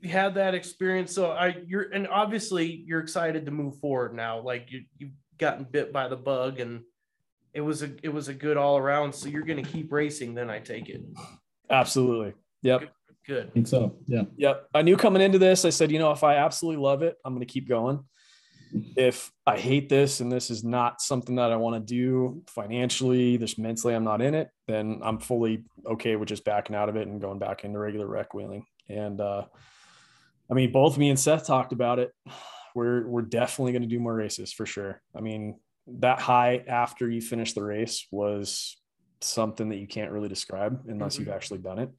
you 0.00 0.08
had 0.10 0.34
that 0.36 0.54
experience. 0.54 1.12
So 1.14 1.30
I 1.32 1.58
you're 1.66 1.90
and 1.90 2.06
obviously 2.08 2.66
you're 2.86 3.00
excited 3.00 3.46
to 3.46 3.50
move 3.50 3.78
forward 3.80 4.14
now. 4.14 4.40
Like 4.40 4.70
you 4.70 4.84
you've 4.98 5.12
gotten 5.38 5.64
bit 5.64 5.92
by 5.92 6.08
the 6.08 6.16
bug 6.16 6.60
and 6.60 6.82
it 7.52 7.60
was 7.62 7.82
a 7.82 7.90
it 8.02 8.10
was 8.10 8.28
a 8.28 8.34
good 8.34 8.56
all 8.56 8.78
around. 8.78 9.14
So 9.14 9.28
you're 9.28 9.42
gonna 9.44 9.62
keep 9.62 9.92
racing, 9.92 10.34
then 10.34 10.48
I 10.50 10.60
take 10.60 10.88
it. 10.88 11.02
absolutely, 11.68 12.34
yep, 12.62 12.82
Good. 13.26 13.46
I 13.46 13.50
think 13.50 13.66
so. 13.66 13.96
Yeah. 14.06 14.22
yep. 14.36 14.68
I 14.74 14.82
knew 14.82 14.96
coming 14.96 15.22
into 15.22 15.38
this, 15.38 15.64
I 15.64 15.70
said, 15.70 15.90
you 15.90 15.98
know, 15.98 16.10
if 16.10 16.24
I 16.24 16.36
absolutely 16.36 16.82
love 16.82 17.02
it, 17.02 17.16
I'm 17.24 17.34
going 17.34 17.46
to 17.46 17.52
keep 17.52 17.68
going. 17.68 18.00
If 18.96 19.32
I 19.46 19.58
hate 19.58 19.88
this 19.88 20.20
and 20.20 20.30
this 20.30 20.50
is 20.50 20.62
not 20.62 21.00
something 21.00 21.36
that 21.36 21.50
I 21.50 21.56
want 21.56 21.74
to 21.74 21.94
do 21.94 22.42
financially, 22.46 23.36
just 23.36 23.58
mentally, 23.58 23.94
I'm 23.94 24.04
not 24.04 24.22
in 24.22 24.34
it, 24.34 24.48
then 24.68 25.00
I'm 25.02 25.18
fully 25.18 25.64
okay 25.84 26.16
with 26.16 26.28
just 26.28 26.44
backing 26.44 26.76
out 26.76 26.88
of 26.88 26.96
it 26.96 27.08
and 27.08 27.20
going 27.20 27.38
back 27.40 27.64
into 27.64 27.78
regular 27.78 28.06
rec 28.06 28.32
wheeling. 28.32 28.64
And 28.88 29.20
uh, 29.20 29.44
I 30.50 30.54
mean, 30.54 30.72
both 30.72 30.98
me 30.98 31.10
and 31.10 31.18
Seth 31.18 31.46
talked 31.46 31.72
about 31.72 31.98
it. 31.98 32.12
We're 32.74 33.06
we're 33.06 33.22
definitely 33.22 33.72
going 33.72 33.82
to 33.82 33.88
do 33.88 33.98
more 33.98 34.14
races 34.14 34.52
for 34.52 34.66
sure. 34.66 35.02
I 35.16 35.20
mean, 35.20 35.58
that 35.98 36.20
high 36.20 36.62
after 36.68 37.10
you 37.10 37.20
finish 37.20 37.52
the 37.52 37.64
race 37.64 38.06
was 38.12 38.76
something 39.20 39.68
that 39.70 39.76
you 39.76 39.86
can't 39.86 40.12
really 40.12 40.28
describe 40.28 40.82
unless 40.86 41.18
you've 41.18 41.28
actually 41.28 41.58
done 41.58 41.78
it. 41.78 41.90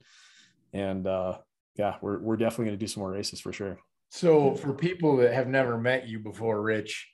And 0.72 1.06
uh, 1.06 1.38
yeah, 1.76 1.96
we're 2.00 2.18
we're 2.18 2.36
definitely 2.36 2.66
going 2.66 2.78
to 2.78 2.84
do 2.84 2.88
some 2.88 3.02
more 3.02 3.12
races 3.12 3.40
for 3.40 3.52
sure. 3.52 3.78
So 4.10 4.54
for 4.54 4.74
people 4.74 5.16
that 5.18 5.32
have 5.32 5.48
never 5.48 5.78
met 5.78 6.06
you 6.06 6.18
before, 6.18 6.60
Rich, 6.60 7.08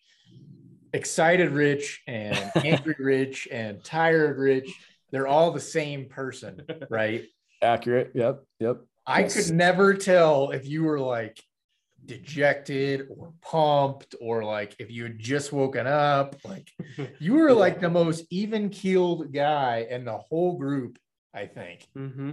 excited 0.93 1.51
Rich 1.53 2.03
and 2.07 2.51
angry 2.57 2.97
Rich 2.99 3.49
and 3.53 3.83
tired 3.85 4.39
Rich, 4.39 4.75
they're 5.11 5.29
all 5.29 5.53
the 5.53 5.61
same 5.61 6.07
person, 6.07 6.63
right? 6.91 7.25
Accurate. 7.63 8.13
Yep. 8.15 8.43
Yep. 8.61 8.81
I 9.07 9.21
Yes. 9.21 9.35
could 9.35 9.55
never 9.55 9.95
tell 9.95 10.51
if 10.51 10.67
you 10.67 10.85
were 10.85 11.01
like 11.01 11.41
dejected 12.05 13.07
or 13.11 13.33
pumped 13.43 14.15
or 14.21 14.45
like 14.45 14.75
if 14.79 14.91
you 14.91 15.05
had 15.05 15.19
just 15.19 15.53
woken 15.53 15.87
up. 15.87 16.37
Like 16.45 16.69
you 17.21 17.35
were 17.35 17.53
like 17.53 17.81
the 17.81 17.91
most 17.91 18.25
even 18.31 18.71
keeled 18.71 19.33
guy 19.33 19.87
in 19.89 20.05
the 20.05 20.19
whole 20.19 20.59
group, 20.59 20.99
I 21.33 21.47
think. 21.47 21.87
Mm-hmm. 21.97 22.31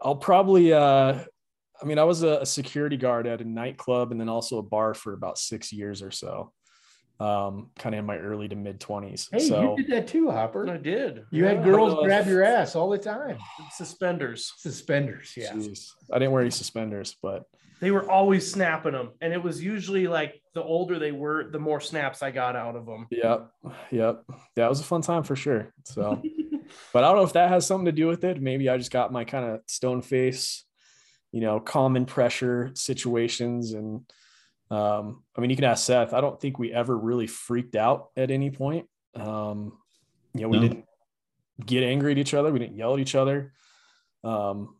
I'll 0.00 0.16
probably 0.16 0.72
uh 0.72 1.18
I 1.82 1.84
mean 1.86 1.98
I 1.98 2.04
was 2.04 2.22
a, 2.22 2.38
a 2.40 2.46
security 2.46 2.96
guard 2.96 3.26
at 3.26 3.40
a 3.40 3.44
nightclub 3.44 4.10
and 4.12 4.20
then 4.20 4.28
also 4.28 4.58
a 4.58 4.62
bar 4.62 4.94
for 4.94 5.12
about 5.12 5.38
six 5.38 5.72
years 5.72 6.02
or 6.02 6.10
so. 6.10 6.52
Um, 7.20 7.70
kind 7.78 7.94
of 7.94 8.00
in 8.00 8.06
my 8.06 8.18
early 8.18 8.48
to 8.48 8.56
mid 8.56 8.80
twenties. 8.80 9.28
Hey, 9.30 9.38
so 9.38 9.76
you 9.76 9.84
did 9.84 9.92
that 9.92 10.08
too, 10.08 10.30
Hopper. 10.30 10.68
I 10.68 10.78
did. 10.78 11.22
You 11.30 11.44
had 11.44 11.62
girls 11.62 11.94
Uh, 11.94 12.02
grab 12.02 12.26
your 12.26 12.42
ass 12.42 12.74
all 12.74 12.90
the 12.90 12.98
time. 12.98 13.38
suspenders. 13.70 14.52
Suspenders, 14.56 15.32
yeah. 15.36 15.52
jeez. 15.52 15.90
I 16.12 16.18
didn't 16.18 16.32
wear 16.32 16.42
any 16.42 16.50
suspenders, 16.50 17.16
but 17.22 17.44
They 17.80 17.92
were 17.92 18.10
always 18.10 18.50
snapping 18.50 18.92
them, 18.92 19.10
and 19.20 19.32
it 19.32 19.40
was 19.40 19.62
usually 19.62 20.08
like 20.08 20.42
the 20.54 20.62
older 20.62 20.98
they 20.98 21.12
were, 21.12 21.50
the 21.50 21.58
more 21.60 21.80
snaps 21.80 22.20
I 22.20 22.32
got 22.32 22.56
out 22.56 22.74
of 22.74 22.84
them. 22.84 23.06
yep, 23.12 23.48
yep. 23.92 24.24
That 24.56 24.68
was 24.68 24.80
a 24.80 24.84
fun 24.84 25.02
time 25.02 25.22
for 25.22 25.36
sure. 25.36 25.72
So 25.84 26.20
but 26.92 27.04
I 27.04 27.08
don't 27.08 27.16
know 27.16 27.24
if 27.24 27.32
that 27.34 27.48
has 27.50 27.66
something 27.66 27.86
to 27.86 27.92
do 27.92 28.06
with 28.06 28.24
it. 28.24 28.40
Maybe 28.40 28.68
I 28.68 28.76
just 28.76 28.90
got 28.90 29.12
my 29.12 29.24
kind 29.24 29.44
of 29.44 29.60
stone 29.66 30.02
face, 30.02 30.64
you 31.32 31.40
know, 31.40 31.60
common 31.60 32.06
pressure 32.06 32.70
situations 32.74 33.72
and 33.72 34.02
Um, 34.70 35.22
I 35.36 35.40
mean, 35.40 35.50
you 35.50 35.56
can 35.56 35.66
ask 35.66 35.84
Seth. 35.84 36.14
I 36.14 36.20
don't 36.22 36.40
think 36.40 36.58
we 36.58 36.72
ever 36.72 36.96
really 36.96 37.26
freaked 37.26 37.76
out 37.76 38.08
at 38.16 38.30
any 38.30 38.50
point. 38.50 38.88
Um, 39.14 39.78
you 40.32 40.40
know, 40.40 40.48
we 40.48 40.56
No. 40.56 40.62
didn't 40.62 40.84
get 41.64 41.84
angry 41.84 42.12
at 42.12 42.18
each 42.18 42.34
other. 42.34 42.50
We 42.50 42.58
didn't 42.58 42.76
yell 42.78 42.94
at 42.94 42.98
each 42.98 43.14
other. 43.14 43.52
Um, 44.24 44.76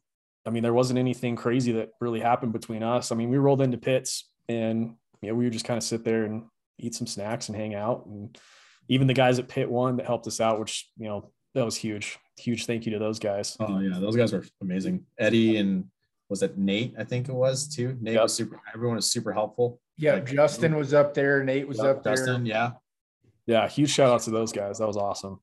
I 0.47 0.51
mean, 0.51 0.62
there 0.62 0.72
wasn't 0.74 0.99
anything 0.99 1.37
crazy 1.37 1.72
that 1.72 1.91
really 2.01 2.18
happened 2.20 2.53
between 2.53 2.82
us. 2.82 3.12
I 3.12 3.14
mean, 3.14 3.30
we 3.30 3.37
rolled 3.37 3.61
into 3.61 3.78
pits 3.78 4.28
and 4.49 4.97
you 5.20 5.28
know, 5.28 5.35
we 5.35 5.45
would 5.45 5.53
just 5.53 5.66
kind 5.66 5.78
of 5.78 5.85
sit 5.85 6.03
there 6.03 6.24
and 6.24 6.47
eat 6.78 6.95
some 6.95 7.07
snacks 7.07 7.49
and 7.49 7.57
hang 7.57 7.74
out. 7.74 8.07
And 8.07 8.37
even 8.89 9.07
the 9.07 9.14
guys 9.14 9.39
at 9.39 9.49
pit 9.49 9.70
one 9.70 9.97
that 9.99 10.07
helped 10.07 10.26
us 10.26 10.41
out, 10.41 10.59
which, 10.59 10.91
you 10.97 11.07
know, 11.07 11.30
that 11.55 11.65
was 11.65 11.77
huge, 11.77 12.19
huge 12.37 12.67
thank 12.67 12.87
you 12.87 12.93
to 12.93 12.99
those 12.99 13.19
guys. 13.19 13.57
Oh 13.61 13.79
yeah, 13.81 13.99
those 13.99 14.17
guys 14.17 14.33
were 14.33 14.45
amazing. 14.61 15.05
Eddie 15.19 15.57
and 15.59 15.87
was 16.29 16.43
it 16.43 16.57
Nate? 16.59 16.95
I 16.99 17.05
think 17.05 17.29
it 17.29 17.35
was 17.35 17.69
too. 17.69 17.97
Nate 18.01 18.15
Yep. 18.15 18.23
was 18.23 18.35
super. 18.35 18.61
Everyone 18.75 18.97
was 18.97 19.11
super 19.11 19.33
helpful. 19.33 19.81
Yeah, 19.97 20.15
Like- 20.15 20.27
Justin 20.27 20.75
was 20.77 20.93
up 20.95 21.15
there. 21.15 21.45
Nate 21.45 21.69
was 21.69 21.81
up 21.81 22.03
there. 22.03 22.17
Dustin, 22.17 22.47
yeah. 22.47 22.73
Yeah. 23.47 23.69
Huge 23.69 23.91
shout 23.91 24.11
out 24.11 24.23
to 24.23 24.31
those 24.31 24.53
guys. 24.53 24.79
That 24.79 24.87
was 24.89 24.97
awesome. 24.97 25.41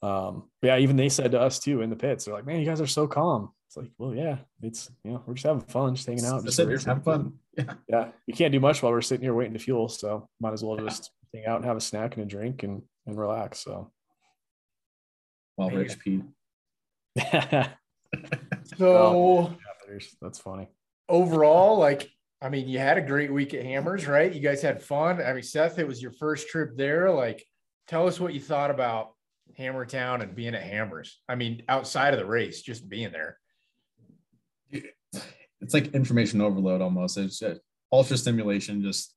Um, 0.00 0.48
but 0.60 0.68
yeah, 0.68 0.78
even 0.78 0.96
they 0.96 1.08
said 1.08 1.32
to 1.32 1.40
us 1.40 1.58
too 1.58 1.80
in 1.82 1.90
the 1.90 1.96
pits, 1.96 2.24
they're 2.24 2.34
like, 2.34 2.46
man, 2.46 2.60
you 2.60 2.66
guys 2.66 2.80
are 2.80 2.86
so 2.86 3.06
calm. 3.06 3.52
It's 3.68 3.76
like, 3.76 3.90
well, 3.98 4.14
yeah, 4.14 4.38
it's, 4.62 4.90
you 5.04 5.12
know, 5.12 5.22
we're 5.26 5.34
just 5.34 5.46
having 5.46 5.62
fun, 5.62 5.94
just 5.94 6.06
hanging 6.06 6.24
out. 6.24 6.44
Just 6.44 6.44
Just 6.44 6.56
sit 6.56 6.68
here, 6.68 6.78
fun. 7.00 7.34
Yeah. 7.56 7.74
yeah, 7.88 8.08
you 8.26 8.34
can't 8.34 8.52
do 8.52 8.60
much 8.60 8.82
while 8.82 8.92
we're 8.92 9.00
sitting 9.00 9.24
here 9.24 9.34
waiting 9.34 9.54
to 9.54 9.58
fuel. 9.58 9.88
So 9.88 10.28
might 10.40 10.52
as 10.52 10.62
well 10.64 10.76
just 10.76 11.10
hang 11.34 11.46
out 11.46 11.56
and 11.56 11.64
have 11.64 11.76
a 11.76 11.80
snack 11.80 12.16
and 12.16 12.24
a 12.24 12.26
drink 12.26 12.62
and, 12.64 12.82
and 13.06 13.18
relax. 13.18 13.60
So 13.60 13.90
Well, 15.62 15.70
Man. 15.70 15.78
Rich 15.78 15.98
Pete. 16.00 16.22
So 18.78 19.54
that's 20.20 20.38
funny. 20.38 20.68
overall, 21.08 21.78
like, 21.78 22.10
I 22.40 22.48
mean, 22.48 22.68
you 22.68 22.78
had 22.78 22.98
a 22.98 23.02
great 23.02 23.32
week 23.32 23.54
at 23.54 23.64
Hammers, 23.64 24.06
right? 24.06 24.32
You 24.32 24.40
guys 24.40 24.62
had 24.62 24.82
fun. 24.82 25.20
I 25.22 25.32
mean, 25.32 25.42
Seth, 25.42 25.78
it 25.78 25.86
was 25.86 26.00
your 26.02 26.12
first 26.12 26.48
trip 26.48 26.76
there. 26.76 27.10
Like, 27.10 27.44
tell 27.86 28.06
us 28.06 28.18
what 28.18 28.34
you 28.34 28.40
thought 28.40 28.70
about 28.70 29.12
Hammertown 29.58 30.22
and 30.22 30.34
being 30.34 30.54
at 30.54 30.62
Hammers. 30.62 31.20
I 31.28 31.34
mean, 31.34 31.62
outside 31.68 32.14
of 32.14 32.20
the 32.20 32.26
race, 32.26 32.62
just 32.62 32.88
being 32.88 33.12
there. 33.12 33.38
It's 35.60 35.74
like 35.74 35.94
information 35.94 36.40
overload 36.40 36.80
almost. 36.80 37.18
It's 37.18 37.38
just 37.38 37.60
ultra 37.92 38.16
stimulation, 38.16 38.82
just 38.82 39.14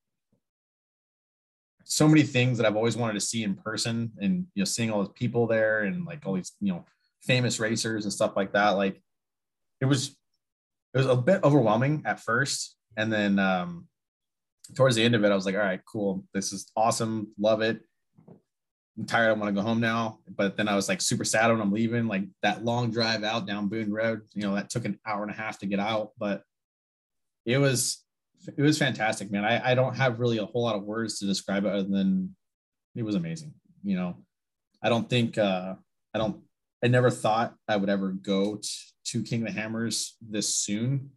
so 1.85 2.07
many 2.07 2.23
things 2.23 2.57
that 2.57 2.65
I've 2.65 2.75
always 2.75 2.97
wanted 2.97 3.13
to 3.13 3.21
see 3.21 3.43
in 3.43 3.55
person 3.55 4.11
and 4.19 4.47
you 4.55 4.61
know, 4.61 4.65
seeing 4.65 4.91
all 4.91 5.03
those 5.03 5.13
people 5.13 5.47
there 5.47 5.81
and 5.81 6.05
like 6.05 6.25
all 6.25 6.33
these, 6.33 6.51
you 6.59 6.73
know, 6.73 6.83
famous 7.21 7.59
racers 7.59 8.03
and 8.03 8.13
stuff 8.13 8.35
like 8.35 8.53
that. 8.53 8.71
Like 8.71 9.01
it 9.79 9.85
was 9.85 10.17
it 10.93 10.97
was 10.97 11.07
a 11.07 11.15
bit 11.15 11.43
overwhelming 11.43 12.01
at 12.05 12.19
first. 12.19 12.75
And 12.97 13.13
then 13.13 13.39
um 13.39 13.87
towards 14.73 14.95
the 14.95 15.03
end 15.03 15.13
of 15.13 15.23
it, 15.23 15.31
I 15.31 15.35
was 15.35 15.45
like, 15.45 15.55
all 15.55 15.61
right, 15.61 15.81
cool. 15.85 16.25
This 16.33 16.51
is 16.51 16.71
awesome. 16.75 17.27
Love 17.39 17.61
it. 17.61 17.81
I'm 18.97 19.05
tired. 19.05 19.29
I 19.29 19.33
want 19.33 19.53
to 19.53 19.61
go 19.61 19.67
home 19.67 19.79
now. 19.79 20.19
But 20.27 20.57
then 20.57 20.67
I 20.67 20.75
was 20.75 20.89
like 20.89 21.01
super 21.01 21.25
sad 21.25 21.51
when 21.51 21.61
I'm 21.61 21.71
leaving. 21.71 22.07
Like 22.07 22.23
that 22.41 22.65
long 22.65 22.89
drive 22.89 23.23
out 23.23 23.45
down 23.45 23.67
Boone 23.67 23.91
Road, 23.91 24.21
you 24.33 24.41
know, 24.41 24.55
that 24.55 24.71
took 24.71 24.85
an 24.85 24.99
hour 25.05 25.21
and 25.21 25.31
a 25.31 25.35
half 25.35 25.59
to 25.59 25.67
get 25.67 25.79
out. 25.79 26.11
But 26.17 26.41
it 27.45 27.59
was 27.59 28.04
it 28.47 28.61
was 28.61 28.77
fantastic, 28.77 29.31
man. 29.31 29.45
I, 29.45 29.71
I 29.71 29.75
don't 29.75 29.95
have 29.95 30.19
really 30.19 30.37
a 30.37 30.45
whole 30.45 30.63
lot 30.63 30.75
of 30.75 30.83
words 30.83 31.19
to 31.19 31.25
describe 31.25 31.65
it 31.65 31.71
other 31.71 31.83
than 31.83 32.35
it 32.95 33.03
was 33.03 33.15
amazing. 33.15 33.53
You 33.83 33.97
know, 33.97 34.17
I 34.81 34.89
don't 34.89 35.09
think 35.09 35.37
uh 35.37 35.75
I 36.13 36.17
don't 36.17 36.41
I 36.83 36.87
never 36.87 37.09
thought 37.09 37.55
I 37.67 37.77
would 37.77 37.89
ever 37.89 38.09
go 38.11 38.57
t- 38.57 38.69
to 39.05 39.23
King 39.23 39.41
of 39.41 39.53
the 39.53 39.59
Hammers 39.59 40.15
this 40.21 40.55
soon, 40.55 41.11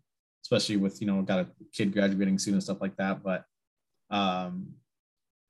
especially 0.44 0.76
with 0.76 1.00
you 1.00 1.06
know 1.06 1.22
got 1.22 1.40
a 1.40 1.48
kid 1.72 1.92
graduating 1.92 2.38
soon 2.38 2.54
and 2.54 2.62
stuff 2.62 2.80
like 2.80 2.96
that. 2.96 3.22
But 3.22 3.44
um 4.10 4.74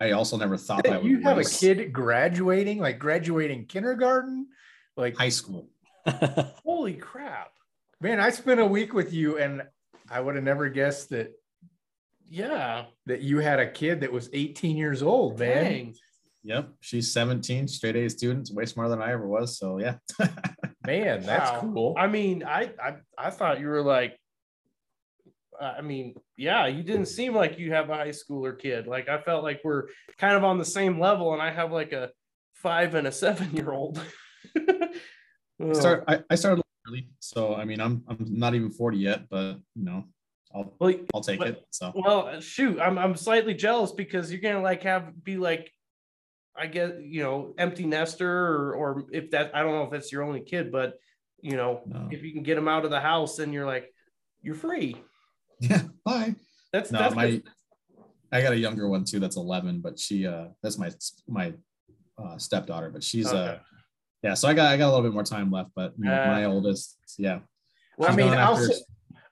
I 0.01 0.12
also 0.12 0.37
never 0.37 0.57
thought 0.57 0.89
I 0.89 0.99
would 0.99 1.07
You 1.07 1.20
have 1.22 1.39
a 1.39 1.45
kid 1.45 1.93
graduating, 1.93 2.79
like 2.79 2.99
graduating 2.99 3.66
kindergarten. 3.66 4.47
Like, 4.97 5.16
high 5.16 5.29
school. 5.29 5.70
Holy 6.64 6.95
crap. 6.95 7.53
man, 8.01 8.20
I 8.20 8.31
spent 8.31 8.61
a 8.61 8.66
week 8.66 8.93
with 8.93 9.12
you 9.12 9.39
and 9.39 9.62
I 10.11 10.20
would 10.20 10.35
have 10.37 10.45
never 10.45 10.68
guessed 10.68 11.11
that 11.11 11.33
Yeah. 12.29 12.87
that 13.07 13.22
you 13.22 13.39
had 13.39 13.59
a 13.61 13.70
kid 13.70 14.01
that 14.03 14.12
was 14.12 14.29
18 14.33 14.76
years 14.76 15.03
old, 15.03 15.39
man. 15.39 15.64
Dang. 15.64 15.95
Yep, 16.45 16.70
she's 16.81 17.12
17, 17.12 17.68
straight 17.68 17.97
A 17.97 18.09
students, 18.09 18.51
way 18.53 18.64
smarter 18.64 18.91
than 18.91 19.03
I 19.03 19.12
ever 19.12 19.26
was. 19.26 19.59
So 19.59 19.79
yeah, 19.79 19.97
Man, 20.87 21.22
that's 21.22 21.51
Wow. 21.51 21.61
cool. 21.61 21.95
I 21.99 22.07
mean, 22.07 22.43
I, 22.45 22.70
I 22.83 22.95
I 23.18 23.31
thought 23.31 23.61
you 23.61 23.66
were 23.66 23.83
like, 23.83 24.16
I 25.61 25.83
mean, 25.83 26.14
yeah, 26.37 26.66
you 26.66 26.83
didn't 26.83 27.07
seem 27.07 27.35
like 27.35 27.59
you 27.59 27.72
have 27.72 27.91
a 27.91 27.95
high 27.95 28.09
schooler 28.11 28.59
kid. 28.59 28.87
Like 28.87 29.09
I 29.09 29.20
felt 29.20 29.43
like 29.43 29.61
we're 29.64 29.89
kind 30.16 30.35
of 30.37 30.45
on 30.45 30.57
the 30.57 30.64
same 30.64 30.99
level, 30.99 31.35
and 31.35 31.43
I 31.43 31.51
have 31.51 31.72
like 31.72 31.93
a 31.93 32.11
five 32.55 32.95
and 32.95 33.07
a 33.07 33.12
seven 33.12 33.55
year 33.55 33.72
old. 33.72 34.01
I 34.57 35.72
start 35.72 36.05
I, 36.09 36.22
I 36.31 36.35
started 36.37 36.62
early, 36.87 37.09
so 37.18 37.55
I 37.57 37.64
mean 37.66 37.81
I'm 37.81 38.03
I'm 38.09 38.24
not 38.31 38.55
even 38.55 38.70
40 38.70 38.97
yet, 38.97 39.29
but 39.29 39.59
you 39.74 39.85
know 39.85 40.05
I'll 40.55 40.74
Well, 40.78 40.94
I'll 41.14 41.20
take 41.20 41.40
it. 41.42 41.64
So 41.70 41.92
well, 41.94 42.40
shoot, 42.40 42.80
I'm 42.80 42.99
I'm 42.99 43.16
slightly 43.16 43.55
jealous 43.55 43.92
because 43.92 44.32
you're 44.32 44.40
gonna 44.40 44.62
like 44.62 44.82
have 44.82 45.22
be 45.22 45.36
like, 45.36 45.70
I 46.57 46.66
guess 46.66 46.92
you 47.01 47.22
know, 47.22 47.55
empty 47.59 47.86
nester 47.86 48.30
or 48.30 48.74
or 48.74 49.05
if 49.12 49.30
that 49.32 49.51
I 49.55 49.62
don't 49.62 49.72
know 49.72 49.84
if 49.84 49.90
that's 49.90 50.11
your 50.12 50.22
only 50.22 50.40
kid, 50.40 50.72
but 50.72 50.94
you 51.40 51.57
know, 51.57 51.82
No. 51.86 52.09
if 52.11 52.22
you 52.22 52.32
can 52.32 52.42
get 52.42 52.57
them 52.57 52.68
out 52.68 52.84
of 52.84 52.90
the 52.90 53.01
house, 53.01 53.36
then 53.36 53.53
you're 53.53 53.66
like, 53.66 53.92
you're 54.42 54.55
free. 54.55 54.96
yeah, 55.61 55.82
bye. 56.05 56.34
That's 56.72 56.90
No, 56.90 56.99
that's 56.99 57.14
my 57.14 57.42
I 58.30 58.42
got 58.42 58.53
a 58.53 58.59
younger 58.59 58.88
one 58.88 59.05
too 59.05 59.20
that's 59.20 59.36
11, 59.36 59.80
but 59.80 59.99
she 59.99 60.26
uh 60.26 60.49
that's 60.62 60.78
my 60.78 60.90
my 61.28 61.53
uh, 62.18 62.36
stepdaughter, 62.38 62.90
but 62.90 63.03
she's 63.05 63.32
uh 63.32 63.59
yeah. 64.22 64.34
So 64.34 64.49
I 64.49 64.55
got 64.55 64.72
I 64.72 64.76
got 64.76 64.86
a 64.88 64.90
little 64.90 65.05
bit 65.05 65.12
more 65.12 65.22
time 65.24 65.51
left, 65.51 65.70
but 65.76 65.94
you 65.99 66.05
know, 66.07 66.14
Uh, 66.16 66.26
my 66.26 66.44
oldest, 66.44 66.99
yeah. 67.18 67.40
Well, 67.96 68.11
I 68.11 68.16
mean, 68.16 68.32
I'll 68.32 68.57
say, 68.57 68.74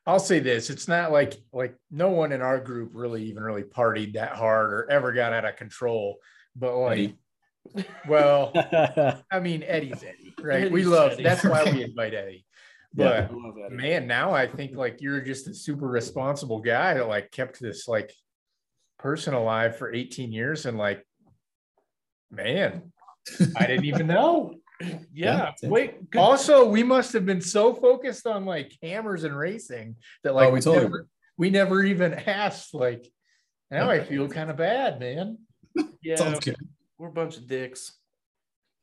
I'll 0.06 0.20
say 0.20 0.38
this: 0.38 0.70
it's 0.70 0.86
not 0.86 1.10
like 1.10 1.34
like 1.52 1.74
no 1.90 2.10
one 2.10 2.32
in 2.32 2.40
our 2.40 2.60
group 2.60 2.90
really 2.92 3.24
even 3.24 3.42
really 3.42 3.64
partied 3.64 4.14
that 4.14 4.32
hard 4.32 4.72
or 4.72 4.90
ever 4.90 5.12
got 5.12 5.32
out 5.32 5.44
of 5.44 5.56
control. 5.56 6.18
But 6.54 6.76
like, 6.76 7.14
Eddie. 7.74 7.88
well, 8.08 8.52
I 9.30 9.40
mean, 9.40 9.64
Eddie's 9.64 10.04
Eddie, 10.04 10.34
right? 10.40 10.70
we 10.70 10.84
love. 10.84 11.12
Eddie. 11.12 11.24
That's 11.24 11.44
why 11.44 11.64
we 11.64 11.82
invite 11.84 12.14
Eddie. 12.14 12.46
Yeah. 12.94 13.28
But 13.28 13.72
man, 13.72 14.06
now 14.06 14.32
I 14.32 14.46
think 14.46 14.76
like 14.76 15.02
you're 15.02 15.20
just 15.20 15.48
a 15.48 15.54
super 15.54 15.86
responsible 15.86 16.60
guy 16.60 16.94
that 16.94 17.08
like 17.08 17.30
kept 17.30 17.60
this 17.60 17.88
like 17.88 18.12
person 18.98 19.34
alive 19.34 19.76
for 19.76 19.92
18 19.92 20.32
years 20.32 20.66
and 20.66 20.78
like, 20.78 21.04
man, 22.30 22.92
I 23.56 23.66
didn't 23.66 23.84
even 23.84 24.06
know. 24.06 24.54
yeah. 25.12 25.52
Yeah, 25.62 25.68
Wait, 25.68 26.10
good. 26.10 26.18
Also, 26.18 26.66
we 26.68 26.82
must 26.82 27.12
have 27.12 27.24
been 27.26 27.40
so 27.40 27.74
focused 27.74 28.26
on 28.26 28.44
like 28.44 28.72
hammers 28.82 29.24
and 29.24 29.36
racing 29.36 29.96
that 30.22 30.34
like 30.34 30.48
oh, 30.48 30.52
we 30.52 30.60
told 30.60 30.82
never, 30.82 31.06
we 31.38 31.50
never 31.50 31.82
even 31.82 32.14
asked. 32.14 32.74
Like, 32.74 33.10
now 33.70 33.90
I 33.90 34.04
feel 34.04 34.28
kind 34.28 34.50
of 34.50 34.56
bad, 34.56 35.00
man. 35.00 35.38
yeah, 36.02 36.16
Sounds 36.16 36.40
good. 36.40 36.56
we're 36.98 37.08
a 37.08 37.12
bunch 37.12 37.36
of 37.36 37.46
dicks. 37.46 37.92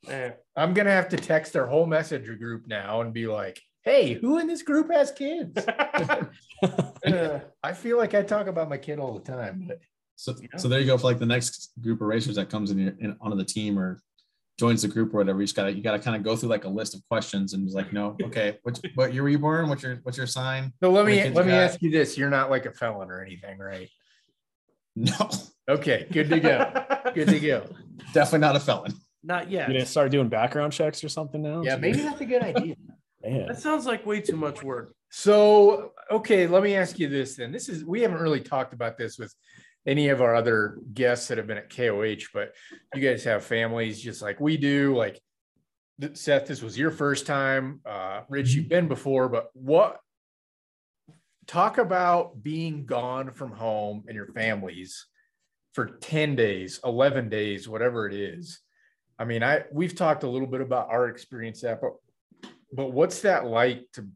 Eh. 0.08 0.32
I'm 0.56 0.74
gonna 0.74 0.92
have 0.92 1.10
to 1.10 1.18
text 1.18 1.56
our 1.56 1.68
whole 1.68 1.86
messenger 1.86 2.36
group 2.36 2.68
now 2.68 3.02
and 3.02 3.14
be 3.14 3.26
like, 3.28 3.62
"Hey, 3.84 4.14
who 4.14 4.40
in 4.40 4.48
this 4.48 4.62
group 4.62 4.92
has 4.92 5.12
kids?" 5.12 5.58
Uh, 5.58 6.26
I 7.64 7.74
feel 7.74 7.98
like 7.98 8.14
I 8.14 8.22
talk 8.22 8.48
about 8.48 8.70
my 8.70 8.78
kid 8.78 9.00
all 9.00 9.14
the 9.18 9.32
time, 9.32 9.66
but 9.68 9.80
So, 10.16 10.36
Yeah. 10.42 10.58
so 10.58 10.68
there 10.68 10.80
you 10.80 10.86
go 10.88 10.98
for 10.98 11.08
like 11.08 11.20
the 11.20 11.26
next 11.26 11.72
group 11.82 12.02
of 12.02 12.08
racers 12.08 12.36
that 12.36 12.50
comes 12.50 12.72
in, 12.72 12.80
your, 12.80 12.94
in 13.00 13.18
onto 13.22 13.38
the 13.38 13.46
team 13.46 13.80
or 13.80 14.00
joins 14.58 14.82
the 14.84 14.88
group 14.88 15.14
or 15.14 15.18
whatever. 15.18 15.40
You 15.40 15.46
just 15.46 15.56
gotta 15.56 15.74
you 15.74 15.82
gotta 15.82 16.00
kind 16.00 16.16
of 16.16 16.24
go 16.24 16.36
through 16.36 16.50
like 16.50 16.66
a 16.66 16.70
list 16.70 16.96
of 16.96 17.02
questions 17.10 17.54
and 17.54 17.66
just 17.66 17.76
like, 17.76 17.92
no, 17.94 18.16
okay, 18.24 18.58
what 18.64 18.80
what 18.96 19.14
year 19.14 19.24
were 19.24 19.30
you 19.30 19.40
born? 19.40 19.70
What's 19.70 19.84
your 19.84 19.98
what's 20.04 20.18
your 20.18 20.28
sign? 20.28 20.74
so 20.82 20.92
let 20.92 21.06
me 21.06 21.24
let 21.30 21.46
me 21.46 21.52
got? 21.52 21.64
ask 21.64 21.82
you 21.82 21.92
this: 21.92 22.18
You're 22.18 22.30
not 22.30 22.50
like 22.50 22.66
a 22.66 22.72
felon 22.72 23.10
or 23.10 23.22
anything, 23.22 23.58
right? 23.58 23.90
No, 24.96 25.30
Okay, 25.70 26.08
good 26.12 26.30
to 26.30 26.40
go. 26.40 26.86
good 27.16 27.30
to 27.30 27.40
go. 27.40 27.66
definitely 28.14 28.40
not 28.40 28.56
a 28.56 28.60
felon. 28.60 28.94
Not 29.24 29.50
yet. 29.50 29.70
You 29.70 29.76
gonna 29.76 29.86
start 29.86 30.12
doing 30.12 30.28
background 30.28 30.74
checks 30.74 31.04
or 31.04 31.10
something 31.10 31.42
now? 31.42 31.62
Yeah, 31.62 31.78
maybe 31.78 32.00
that's 32.02 32.22
a 32.22 32.26
good 32.26 32.44
idea. 32.44 32.76
Man. 33.24 33.48
That 33.48 33.60
sounds 33.60 33.86
like 33.86 34.06
way 34.06 34.20
too 34.20 34.36
much 34.36 34.62
work. 34.62 34.94
So, 35.10 35.94
okay, 36.12 36.46
let 36.48 36.62
me 36.62 36.76
ask 36.76 37.00
you 37.00 37.08
this 37.08 37.38
then. 37.38 37.52
This 37.52 37.70
is, 37.70 37.86
we 37.86 38.02
haven't 38.02 38.20
really 38.20 38.42
talked 38.42 38.74
about 38.74 38.98
this 38.98 39.18
with 39.18 39.34
any 39.86 40.10
of 40.10 40.22
our 40.22 40.36
other 40.36 40.78
guests 40.94 41.28
that 41.28 41.38
have 41.38 41.48
been 41.48 41.58
at 41.58 41.76
KOH, 41.76 42.28
but 42.34 42.54
you 42.96 43.02
guys 43.02 43.24
have 43.24 43.44
families 43.44 44.02
just 44.02 44.22
like 44.22 44.40
we 44.40 44.58
do. 44.58 44.96
Like, 44.96 45.20
Seth, 46.14 46.48
this 46.48 46.62
was 46.62 46.78
your 46.78 46.92
first 46.92 47.26
time. 47.26 47.82
Uh, 47.86 48.22
Rich, 48.30 48.54
you've 48.54 48.70
been 48.70 48.88
before, 48.88 49.30
but 49.30 49.50
what, 49.54 50.00
talk 51.48 51.78
about 51.78 52.42
being 52.42 52.86
gone 52.86 53.32
from 53.32 53.52
home 53.52 54.04
and 54.08 54.16
your 54.16 54.28
families 54.28 55.06
for 55.74 55.86
10 55.86 56.36
days, 56.36 56.80
11 56.86 57.30
days, 57.30 57.68
whatever 57.68 58.08
it 58.08 58.14
is. 58.14 58.60
I 59.20 59.26
mean, 59.26 59.44
I, 59.44 59.64
we've 59.72 59.96
talked 59.96 60.24
a 60.24 60.30
little 60.30 60.48
bit 60.48 60.62
about 60.62 60.90
our 60.90 61.10
experience 61.10 61.62
that, 61.62 61.82
but, 61.82 61.94
but 62.72 62.92
what's 62.92 63.22
that 63.22 63.46
like 63.46 63.86
to 63.94 64.08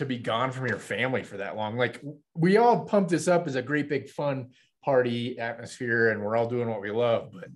to 0.00 0.06
be 0.06 0.16
gone 0.16 0.50
from 0.50 0.66
your 0.66 0.78
family 0.78 1.22
for 1.22 1.36
that 1.36 1.56
long. 1.56 1.76
Like 1.76 2.00
we 2.34 2.56
all 2.56 2.86
pump 2.86 3.08
this 3.10 3.28
up 3.28 3.46
as 3.46 3.54
a 3.54 3.60
great 3.60 3.86
big 3.86 4.08
fun 4.08 4.48
party 4.82 5.38
atmosphere 5.38 6.10
and 6.10 6.22
we're 6.22 6.36
all 6.36 6.48
doing 6.48 6.68
what 6.68 6.80
we 6.80 6.90
love, 6.90 7.30
but 7.32 7.48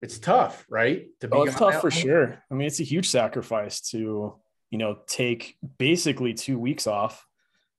it's 0.00 0.18
tough, 0.18 0.64
right? 0.68 1.06
To 1.20 1.28
be 1.28 1.36
oh, 1.36 1.42
it's 1.42 1.56
tough 1.56 1.80
for 1.80 1.90
sure. 1.90 2.42
I 2.50 2.54
mean, 2.54 2.66
it's 2.66 2.80
a 2.80 2.84
huge 2.84 3.08
sacrifice 3.08 3.80
to, 3.90 4.36
you 4.70 4.78
know, 4.78 4.98
take 5.06 5.56
basically 5.78 6.34
two 6.34 6.58
weeks 6.58 6.86
off. 6.86 7.26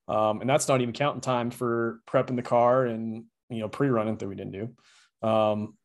Um, 0.07 0.41
and 0.41 0.49
that's 0.49 0.67
not 0.67 0.81
even 0.81 0.93
counting 0.93 1.21
time 1.21 1.51
for 1.51 2.01
prepping 2.09 2.35
the 2.35 2.41
car 2.41 2.85
and, 2.85 3.25
you 3.49 3.59
know, 3.59 3.69
pre-running 3.69 4.17
that 4.17 4.27
we 4.27 4.35
didn't 4.35 4.51
do. 4.53 5.27
Um, 5.27 5.77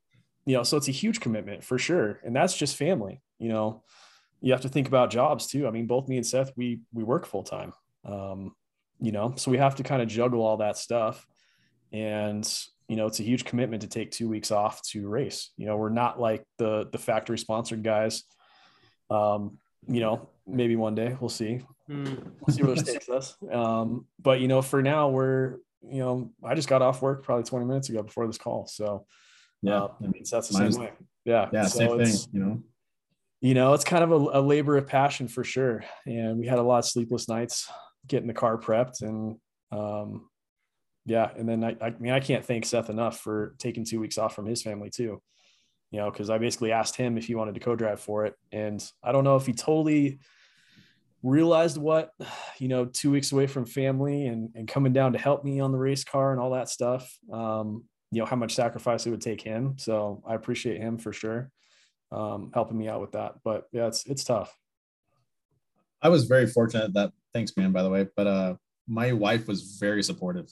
you 0.46 0.56
know, 0.56 0.62
so 0.62 0.76
it's 0.76 0.88
a 0.88 0.92
huge 0.92 1.20
commitment 1.20 1.62
for 1.62 1.78
sure. 1.78 2.20
And 2.24 2.34
that's 2.34 2.56
just 2.56 2.76
family, 2.76 3.22
you 3.38 3.48
know, 3.48 3.84
you 4.40 4.52
have 4.52 4.62
to 4.62 4.68
think 4.68 4.88
about 4.88 5.10
jobs 5.10 5.46
too. 5.46 5.66
I 5.66 5.70
mean, 5.70 5.86
both 5.86 6.08
me 6.08 6.16
and 6.16 6.26
Seth, 6.26 6.52
we, 6.56 6.80
we 6.92 7.04
work 7.04 7.26
full 7.26 7.44
time. 7.44 7.72
Um, 8.04 8.54
you 9.00 9.12
know, 9.12 9.34
so 9.36 9.50
we 9.50 9.58
have 9.58 9.76
to 9.76 9.82
kind 9.82 10.02
of 10.02 10.08
juggle 10.08 10.42
all 10.42 10.56
that 10.58 10.76
stuff. 10.78 11.26
And, 11.92 12.46
you 12.88 12.96
know, 12.96 13.06
it's 13.06 13.20
a 13.20 13.24
huge 13.24 13.44
commitment 13.44 13.82
to 13.82 13.88
take 13.88 14.10
two 14.10 14.28
weeks 14.28 14.50
off 14.50 14.82
to 14.88 15.08
race. 15.08 15.50
You 15.56 15.66
know, 15.66 15.76
we're 15.76 15.88
not 15.88 16.20
like 16.20 16.44
the 16.58 16.88
the 16.92 16.98
factory 16.98 17.38
sponsored 17.38 17.82
guys. 17.82 18.24
Um, 19.10 19.58
you 19.86 20.00
know, 20.00 20.28
maybe 20.46 20.76
one 20.76 20.94
day 20.94 21.16
we'll 21.20 21.30
see. 21.30 21.60
Mm. 21.88 22.32
We'll 22.40 22.54
see 22.54 22.62
where 22.62 22.74
this 22.74 22.84
takes 22.84 23.08
us. 23.08 23.36
Um, 23.50 24.06
but 24.20 24.40
you 24.40 24.48
know, 24.48 24.62
for 24.62 24.82
now, 24.82 25.08
we're 25.08 25.56
you 25.82 25.98
know, 25.98 26.30
I 26.42 26.54
just 26.54 26.68
got 26.68 26.82
off 26.82 27.02
work 27.02 27.24
probably 27.24 27.44
20 27.44 27.66
minutes 27.66 27.88
ago 27.88 28.02
before 28.02 28.26
this 28.26 28.38
call. 28.38 28.66
So 28.66 29.06
yeah, 29.62 29.82
uh, 29.82 29.88
I 30.02 30.06
mean, 30.06 30.24
that's 30.30 30.48
the 30.48 30.54
same 30.54 30.80
way. 30.80 30.92
Yeah, 31.24 31.48
yeah, 31.52 31.66
so 31.66 31.78
same 31.78 32.04
thing. 32.04 32.16
You 32.32 32.40
know, 32.40 32.62
you 33.40 33.54
know, 33.54 33.74
it's 33.74 33.84
kind 33.84 34.04
of 34.04 34.10
a, 34.10 34.38
a 34.38 34.40
labor 34.40 34.76
of 34.76 34.86
passion 34.86 35.28
for 35.28 35.44
sure. 35.44 35.84
And 36.06 36.38
we 36.38 36.46
had 36.46 36.58
a 36.58 36.62
lot 36.62 36.78
of 36.78 36.84
sleepless 36.86 37.28
nights 37.28 37.70
getting 38.06 38.26
the 38.26 38.34
car 38.34 38.58
prepped 38.58 39.02
and 39.02 39.36
um, 39.72 40.28
yeah, 41.06 41.30
and 41.36 41.48
then 41.48 41.62
I, 41.62 41.76
I 41.80 41.90
mean 41.98 42.12
I 42.12 42.20
can't 42.20 42.44
thank 42.44 42.64
Seth 42.64 42.90
enough 42.90 43.20
for 43.20 43.54
taking 43.58 43.84
two 43.84 44.00
weeks 44.00 44.18
off 44.18 44.34
from 44.34 44.46
his 44.46 44.62
family 44.62 44.90
too. 44.90 45.20
You 45.90 46.00
know, 46.00 46.10
because 46.10 46.30
I 46.30 46.38
basically 46.38 46.72
asked 46.72 46.96
him 46.96 47.18
if 47.18 47.26
he 47.26 47.34
wanted 47.34 47.54
to 47.54 47.60
co-drive 47.60 48.00
for 48.00 48.26
it, 48.26 48.34
and 48.50 48.84
I 49.02 49.12
don't 49.12 49.24
know 49.24 49.36
if 49.36 49.46
he 49.46 49.52
totally 49.52 50.18
realized 51.22 51.78
what 51.78 52.10
you 52.58 52.68
know 52.68 52.86
two 52.86 53.10
weeks 53.10 53.32
away 53.32 53.46
from 53.46 53.66
family 53.66 54.26
and 54.26 54.50
and 54.54 54.66
coming 54.66 54.92
down 54.92 55.12
to 55.12 55.18
help 55.18 55.44
me 55.44 55.60
on 55.60 55.72
the 55.72 55.78
race 55.78 56.04
car 56.04 56.32
and 56.32 56.40
all 56.40 56.50
that 56.50 56.68
stuff. 56.68 57.16
Um, 57.32 57.84
you 58.10 58.20
know 58.20 58.26
how 58.26 58.36
much 58.36 58.54
sacrifice 58.54 59.06
it 59.06 59.10
would 59.10 59.20
take 59.20 59.42
him. 59.42 59.76
So 59.78 60.22
I 60.26 60.34
appreciate 60.34 60.80
him 60.80 60.98
for 60.98 61.12
sure, 61.12 61.50
um, 62.12 62.50
helping 62.54 62.78
me 62.78 62.88
out 62.88 63.00
with 63.00 63.12
that. 63.12 63.34
But 63.44 63.64
yeah, 63.72 63.86
it's 63.88 64.06
it's 64.06 64.24
tough. 64.24 64.56
I 66.00 66.08
was 66.08 66.24
very 66.24 66.46
fortunate 66.46 66.94
that 66.94 67.12
thanks, 67.34 67.56
man, 67.56 67.72
by 67.72 67.82
the 67.82 67.90
way. 67.90 68.06
But 68.16 68.26
uh 68.26 68.54
my 68.86 69.12
wife 69.12 69.48
was 69.48 69.78
very 69.80 70.02
supportive 70.02 70.50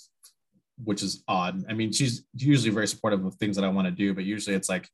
which 0.83 1.03
is 1.03 1.23
odd. 1.29 1.65
I 1.69 1.75
mean, 1.75 1.93
she's 1.93 2.25
usually 2.35 2.71
very 2.71 2.89
supportive 2.89 3.25
of 3.25 3.35
things 3.35 3.57
that 3.57 3.65
I 3.65 3.69
want 3.69 3.87
to 3.87 3.91
do, 3.91 4.15
but 4.15 4.25
usually 4.25 4.57
it's 4.57 4.69
like, 4.69 4.89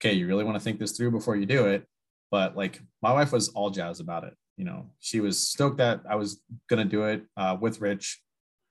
okay, 0.00 0.12
you 0.12 0.26
really 0.26 0.44
want 0.44 0.56
to 0.56 0.60
think 0.62 0.78
this 0.78 0.92
through 0.92 1.10
before 1.10 1.36
you 1.36 1.46
do 1.46 1.66
it. 1.66 1.86
But 2.30 2.56
like 2.56 2.80
my 3.02 3.12
wife 3.12 3.32
was 3.32 3.48
all 3.50 3.70
jazz 3.70 4.00
about 4.00 4.24
it. 4.24 4.34
You 4.56 4.64
know, 4.64 4.90
she 5.00 5.20
was 5.20 5.38
stoked 5.38 5.78
that 5.78 6.00
I 6.08 6.16
was 6.16 6.40
gonna 6.68 6.84
do 6.84 7.04
it 7.04 7.24
uh, 7.36 7.56
with 7.60 7.80
Rich, 7.80 8.20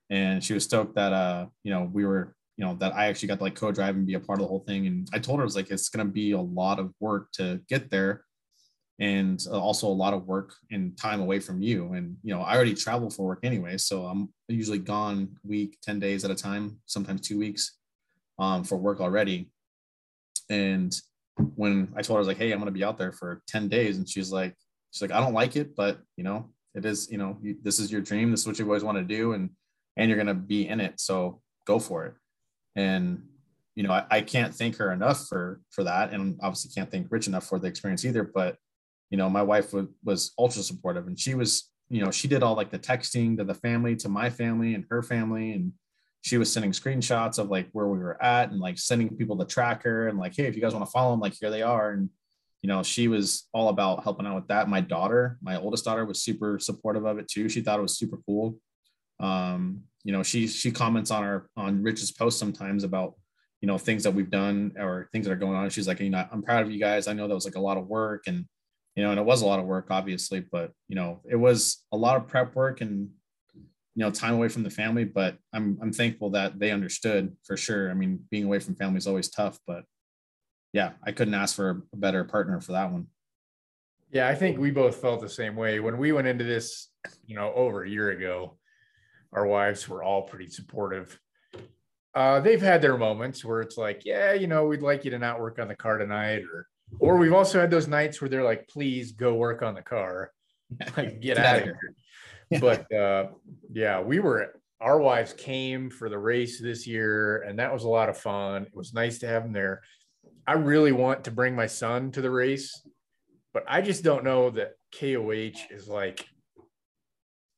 and 0.09 0.43
she 0.43 0.53
was 0.53 0.63
stoked 0.63 0.95
that 0.95 1.13
uh, 1.13 1.47
you 1.63 1.71
know, 1.71 1.89
we 1.91 2.05
were, 2.05 2.35
you 2.57 2.65
know, 2.65 2.75
that 2.75 2.95
I 2.95 3.07
actually 3.07 3.27
got 3.27 3.37
to 3.37 3.43
like 3.43 3.55
co-drive 3.55 3.95
and 3.95 4.05
be 4.05 4.15
a 4.15 4.19
part 4.19 4.39
of 4.39 4.43
the 4.43 4.47
whole 4.47 4.63
thing. 4.67 4.87
And 4.87 5.07
I 5.13 5.19
told 5.19 5.39
her 5.39 5.43
I 5.43 5.45
was 5.45 5.55
like, 5.55 5.69
it's 5.69 5.89
gonna 5.89 6.05
be 6.05 6.31
a 6.31 6.41
lot 6.41 6.79
of 6.79 6.93
work 6.99 7.31
to 7.33 7.61
get 7.69 7.89
there, 7.91 8.25
and 8.99 9.45
uh, 9.51 9.59
also 9.59 9.87
a 9.87 9.89
lot 9.89 10.13
of 10.13 10.25
work 10.25 10.53
and 10.71 10.97
time 10.97 11.19
away 11.21 11.39
from 11.39 11.61
you. 11.61 11.93
And 11.93 12.17
you 12.23 12.33
know 12.33 12.41
i 12.41 12.55
already 12.55 12.73
travel 12.73 13.09
for 13.09 13.25
work 13.25 13.39
anyway 13.43 13.77
so 13.77 14.05
i'm 14.05 14.29
usually 14.47 14.79
gone 14.79 15.35
week 15.43 15.77
10 15.83 15.99
days 15.99 16.23
at 16.23 16.31
a 16.31 16.35
time 16.35 16.79
sometimes 16.85 17.21
two 17.21 17.37
weeks 17.37 17.77
um, 18.39 18.63
for 18.63 18.77
work 18.77 18.99
already. 19.01 19.49
And 20.49 20.95
when 21.55 21.91
i 21.97 22.01
told 22.01 22.15
her 22.15 22.19
i 22.19 22.23
was 22.25 22.29
like 22.29 22.37
hey 22.37 22.51
i'm 22.51 22.59
going 22.59 22.65
to 22.65 22.79
be 22.79 22.83
out 22.83 22.97
there 22.97 23.11
for 23.11 23.41
10 23.47 23.67
days 23.67 23.97
and 23.97 24.07
she's 24.07 24.31
like 24.31 24.55
she's 24.91 25.01
like 25.01 25.11
i 25.11 25.19
don't 25.19 25.33
like 25.33 25.57
it 25.57 25.75
but 25.75 25.99
you 26.15 26.23
know 26.23 26.49
it 26.75 26.85
is 26.85 27.11
you 27.11 27.17
know 27.17 27.37
you, 27.41 27.57
this 27.61 27.77
is 27.77 27.91
your 27.91 27.99
dream 27.99 28.31
this 28.31 28.41
is 28.41 28.47
what 28.47 28.57
you 28.57 28.63
always 28.63 28.85
want 28.85 28.97
to 28.97 29.03
do 29.03 29.33
and 29.33 29.49
and 29.97 30.09
you're 30.09 30.17
going 30.17 30.27
to 30.27 30.33
be 30.33 30.67
in 30.67 30.79
it 30.79 30.93
so 30.97 31.41
go 31.65 31.79
for 31.79 32.05
it. 32.05 32.13
And 32.75 33.23
you 33.75 33.83
know 33.83 33.91
I, 33.91 34.05
I 34.09 34.21
can't 34.21 34.53
thank 34.53 34.77
her 34.77 34.91
enough 34.91 35.27
for 35.27 35.61
for 35.71 35.83
that 35.83 36.13
and 36.13 36.39
obviously 36.41 36.71
can't 36.71 36.89
thank 36.89 37.11
rich 37.11 37.27
enough 37.27 37.45
for 37.47 37.59
the 37.59 37.67
experience 37.67 38.05
either 38.05 38.23
but 38.23 38.55
you 39.09 39.17
know, 39.17 39.29
my 39.29 39.43
wife 39.43 39.73
was, 39.73 39.87
was 40.03 40.33
ultra 40.37 40.63
supportive 40.63 41.07
and 41.07 41.19
she 41.19 41.35
was, 41.35 41.71
you 41.89 42.03
know, 42.03 42.11
she 42.11 42.27
did 42.27 42.43
all 42.43 42.55
like 42.55 42.71
the 42.71 42.79
texting 42.79 43.37
to 43.37 43.43
the 43.43 43.53
family, 43.53 43.95
to 43.97 44.09
my 44.09 44.29
family 44.29 44.73
and 44.73 44.85
her 44.89 45.03
family. 45.03 45.53
And 45.53 45.73
she 46.21 46.37
was 46.37 46.51
sending 46.51 46.71
screenshots 46.71 47.37
of 47.37 47.49
like 47.49 47.69
where 47.71 47.87
we 47.87 47.99
were 47.99 48.21
at 48.21 48.49
and 48.49 48.59
like 48.59 48.79
sending 48.79 49.15
people 49.15 49.35
the 49.35 49.45
tracker 49.45 50.07
and 50.07 50.17
like, 50.17 50.35
hey, 50.35 50.45
if 50.45 50.55
you 50.55 50.61
guys 50.61 50.73
want 50.73 50.85
to 50.85 50.91
follow 50.91 51.11
them, 51.11 51.19
like 51.19 51.35
here 51.39 51.51
they 51.51 51.61
are. 51.61 51.91
And, 51.91 52.09
you 52.63 52.67
know, 52.67 52.81
she 52.81 53.07
was 53.07 53.47
all 53.53 53.69
about 53.69 54.03
helping 54.03 54.25
out 54.25 54.35
with 54.35 54.47
that. 54.47 54.67
My 54.67 54.81
daughter, 54.81 55.37
my 55.41 55.57
oldest 55.57 55.85
daughter 55.85 56.03
was 56.03 56.23
super 56.23 56.57
supportive 56.57 57.05
of 57.05 57.19
it 57.19 57.27
too. 57.27 57.47
She 57.47 57.61
thought 57.61 57.77
it 57.77 57.83
was 57.83 57.97
super 57.97 58.17
cool. 58.25 58.57
Um, 59.19 59.83
you 60.03 60.11
know, 60.11 60.23
she 60.23 60.47
she 60.47 60.71
comments 60.71 61.11
on 61.11 61.23
our 61.23 61.47
on 61.55 61.83
Rich's 61.83 62.11
post 62.11 62.39
sometimes 62.39 62.83
about 62.83 63.15
you 63.61 63.67
know 63.67 63.77
things 63.77 64.03
that 64.03 64.11
we've 64.11 64.29
done 64.29 64.73
or 64.77 65.09
things 65.11 65.25
that 65.25 65.31
are 65.31 65.37
going 65.37 65.55
on. 65.55 65.69
She's 65.69 65.87
like, 65.87 65.99
you 65.99 66.09
know, 66.09 66.27
I'm 66.31 66.43
proud 66.43 66.63
of 66.63 66.71
you 66.71 66.79
guys. 66.79 67.07
I 67.07 67.13
know 67.13 67.27
that 67.27 67.33
was 67.33 67.45
like 67.45 67.55
a 67.55 67.61
lot 67.61 67.77
of 67.77 67.87
work 67.87 68.23
and 68.27 68.45
you 68.95 69.03
know, 69.03 69.11
and 69.11 69.19
it 69.19 69.25
was 69.25 69.41
a 69.41 69.45
lot 69.45 69.59
of 69.59 69.65
work, 69.65 69.87
obviously, 69.89 70.39
but 70.39 70.71
you 70.87 70.95
know, 70.95 71.21
it 71.29 71.35
was 71.35 71.83
a 71.91 71.97
lot 71.97 72.17
of 72.17 72.27
prep 72.27 72.55
work 72.55 72.81
and 72.81 73.09
you 73.97 74.03
know, 74.03 74.11
time 74.11 74.33
away 74.33 74.49
from 74.49 74.63
the 74.63 74.69
family. 74.69 75.05
But 75.05 75.37
I'm 75.53 75.77
I'm 75.81 75.93
thankful 75.93 76.31
that 76.31 76.59
they 76.59 76.71
understood 76.71 77.35
for 77.43 77.57
sure. 77.57 77.89
I 77.89 77.93
mean, 77.93 78.19
being 78.29 78.45
away 78.45 78.59
from 78.59 78.75
family 78.75 78.97
is 78.97 79.07
always 79.07 79.29
tough, 79.29 79.59
but 79.65 79.83
yeah, 80.73 80.91
I 81.03 81.11
couldn't 81.11 81.33
ask 81.33 81.55
for 81.55 81.83
a 81.93 81.97
better 81.97 82.23
partner 82.25 82.59
for 82.59 82.73
that 82.73 82.91
one. 82.91 83.07
Yeah, 84.11 84.27
I 84.27 84.35
think 84.35 84.57
we 84.57 84.71
both 84.71 84.97
felt 84.97 85.21
the 85.21 85.29
same 85.29 85.55
way 85.55 85.79
when 85.79 85.97
we 85.97 86.11
went 86.11 86.27
into 86.27 86.43
this, 86.43 86.89
you 87.25 87.35
know, 87.35 87.53
over 87.53 87.83
a 87.83 87.89
year 87.89 88.11
ago. 88.11 88.57
Our 89.33 89.45
wives 89.45 89.89
were 89.89 90.03
all 90.03 90.21
pretty 90.21 90.47
supportive. 90.47 91.19
Uh, 92.13 92.39
they've 92.39 92.61
had 92.61 92.81
their 92.81 92.97
moments 92.97 93.43
where 93.43 93.59
it's 93.59 93.77
like, 93.77 94.03
yeah, 94.05 94.31
you 94.31 94.47
know, 94.47 94.65
we'd 94.65 94.81
like 94.81 95.03
you 95.03 95.11
to 95.11 95.19
not 95.19 95.41
work 95.41 95.59
on 95.59 95.67
the 95.67 95.75
car 95.75 95.97
tonight, 95.97 96.43
or 96.43 96.67
or 96.99 97.17
we've 97.17 97.33
also 97.33 97.59
had 97.59 97.71
those 97.71 97.87
nights 97.87 98.21
where 98.21 98.29
they're 98.29 98.43
like, 98.43 98.67
please 98.67 99.11
go 99.11 99.33
work 99.33 99.61
on 99.61 99.75
the 99.75 99.81
car. 99.81 100.31
Like, 100.97 101.21
get, 101.21 101.35
get 101.35 101.37
out, 101.37 101.57
of 101.57 101.63
here. 101.63 101.79
here. 102.49 102.59
but 102.59 102.91
uh, 102.91 103.27
yeah, 103.71 104.01
we 104.01 104.19
were 104.19 104.59
our 104.81 104.99
wives 104.99 105.33
came 105.33 105.89
for 105.89 106.09
the 106.09 106.17
race 106.17 106.59
this 106.59 106.85
year, 106.85 107.43
and 107.43 107.59
that 107.59 107.71
was 107.71 107.83
a 107.83 107.89
lot 107.89 108.09
of 108.09 108.17
fun. 108.17 108.63
It 108.63 108.75
was 108.75 108.93
nice 108.93 109.19
to 109.19 109.27
have 109.27 109.43
them 109.43 109.53
there. 109.53 109.81
I 110.47 110.53
really 110.53 110.91
want 110.91 111.23
to 111.25 111.31
bring 111.31 111.55
my 111.55 111.67
son 111.67 112.11
to 112.11 112.21
the 112.21 112.29
race, 112.29 112.81
but 113.53 113.63
I 113.67 113.81
just 113.81 114.03
don't 114.03 114.23
know 114.23 114.49
that 114.51 114.73
KOH 114.99 115.73
is 115.73 115.87
like, 115.87 116.25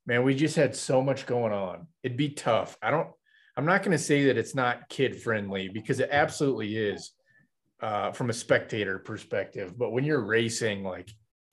man, 0.06 0.24
we 0.24 0.36
just 0.36 0.56
had 0.56 0.76
so 0.76 1.02
much 1.02 1.26
going 1.26 1.54
on. 1.54 1.88
It'd 2.04 2.18
be 2.18 2.30
tough. 2.30 2.78
I 2.82 2.91
don't, 2.91 3.10
I'm 3.58 3.66
not 3.66 3.84
going 3.84 3.98
to 3.98 4.04
say 4.04 4.26
that 4.26 4.38
it's 4.38 4.56
not 4.56 4.88
kid 4.90 5.22
friendly 5.22 5.70
because 5.70 5.99
it 5.99 6.10
absolutely 6.12 6.78
is 6.78 7.12
uh, 7.82 8.12
from 8.12 8.30
a 8.30 8.34
spectator 8.34 8.99
perspective. 8.99 9.78
But 9.78 9.91
when 9.91 10.04
you're 10.04 10.24
racing, 10.24 10.84
like 10.84 11.10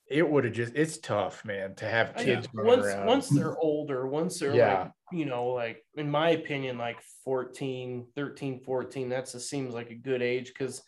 it 0.07 0.27
would 0.27 0.45
have 0.45 0.53
just 0.53 0.75
it's 0.75 0.97
tough, 0.97 1.43
man, 1.45 1.75
to 1.75 1.85
have 1.85 2.15
kids 2.15 2.47
once 2.53 2.85
around. 2.85 3.07
once 3.07 3.29
they're 3.29 3.57
older, 3.57 4.07
once 4.07 4.39
they're 4.39 4.55
yeah. 4.55 4.79
like, 4.79 4.91
you 5.11 5.25
know, 5.25 5.47
like 5.47 5.83
in 5.95 6.09
my 6.09 6.29
opinion, 6.31 6.77
like 6.77 6.97
14, 7.23 8.07
13, 8.15 8.59
14, 8.59 9.09
that's 9.09 9.33
a, 9.33 9.39
seems 9.39 9.73
like 9.73 9.89
a 9.89 9.95
good 9.95 10.21
age 10.21 10.47
because 10.47 10.81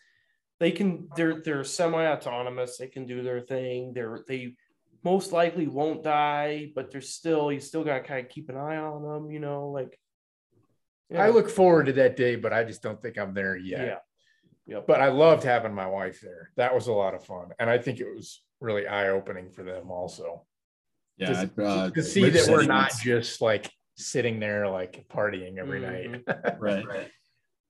they 0.60 0.70
can 0.70 1.08
they're 1.16 1.42
they're 1.42 1.64
semi-autonomous, 1.64 2.78
they 2.78 2.88
can 2.88 3.06
do 3.06 3.22
their 3.22 3.40
thing, 3.40 3.92
they're 3.92 4.24
they 4.28 4.54
most 5.04 5.32
likely 5.32 5.66
won't 5.66 6.02
die, 6.02 6.70
but 6.74 6.90
they're 6.90 7.00
still 7.00 7.52
you 7.52 7.60
still 7.60 7.84
gotta 7.84 8.00
kind 8.00 8.24
of 8.24 8.30
keep 8.30 8.48
an 8.48 8.56
eye 8.56 8.76
on 8.76 9.02
them, 9.02 9.30
you 9.30 9.40
know, 9.40 9.68
like 9.68 9.98
yeah. 11.10 11.24
I 11.24 11.30
look 11.30 11.48
forward 11.48 11.86
to 11.86 11.92
that 11.94 12.16
day, 12.16 12.36
but 12.36 12.52
I 12.52 12.64
just 12.64 12.82
don't 12.82 13.00
think 13.00 13.18
I'm 13.18 13.34
there 13.34 13.56
yet. 13.56 14.02
Yeah. 14.68 14.76
Yep. 14.76 14.86
But 14.86 15.00
I 15.00 15.08
loved 15.08 15.44
having 15.44 15.74
my 15.74 15.86
wife 15.86 16.20
there. 16.20 16.50
That 16.56 16.74
was 16.74 16.86
a 16.86 16.92
lot 16.92 17.14
of 17.14 17.24
fun. 17.24 17.52
And 17.58 17.70
I 17.70 17.78
think 17.78 18.00
it 18.00 18.14
was 18.14 18.42
really 18.60 18.86
eye 18.86 19.08
opening 19.08 19.50
for 19.50 19.62
them 19.62 19.90
also. 19.90 20.44
Yeah. 21.16 21.46
To, 21.46 21.66
uh, 21.66 21.90
to 21.90 22.02
see 22.02 22.28
that 22.28 22.48
we're 22.48 22.64
not 22.64 22.92
just 23.02 23.40
like 23.40 23.70
sitting 23.96 24.38
there 24.38 24.68
like 24.68 25.06
partying 25.08 25.58
every 25.58 25.80
mm-hmm. 25.80 26.12
night. 26.12 26.58
right. 26.60 26.86
right. 26.86 27.10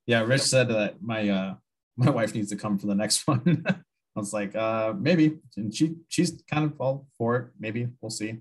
Yeah. 0.07 0.23
Rich 0.23 0.43
said 0.43 0.69
that 0.69 1.01
my, 1.01 1.29
uh, 1.29 1.55
my 1.97 2.11
wife 2.11 2.35
needs 2.35 2.51
to 2.51 2.57
come 2.57 2.79
for 2.79 2.87
the 2.87 2.95
next 2.95 3.27
one. 3.27 3.65
I 3.67 4.21
was 4.21 4.33
like, 4.33 4.57
uh, 4.57 4.93
maybe. 4.99 5.39
And 5.57 5.75
she, 5.75 5.95
she's 6.09 6.43
kind 6.51 6.65
of 6.65 6.81
all 6.81 7.07
for 7.17 7.37
it. 7.37 7.47
Maybe 7.59 7.89
we'll 8.01 8.11
see. 8.11 8.39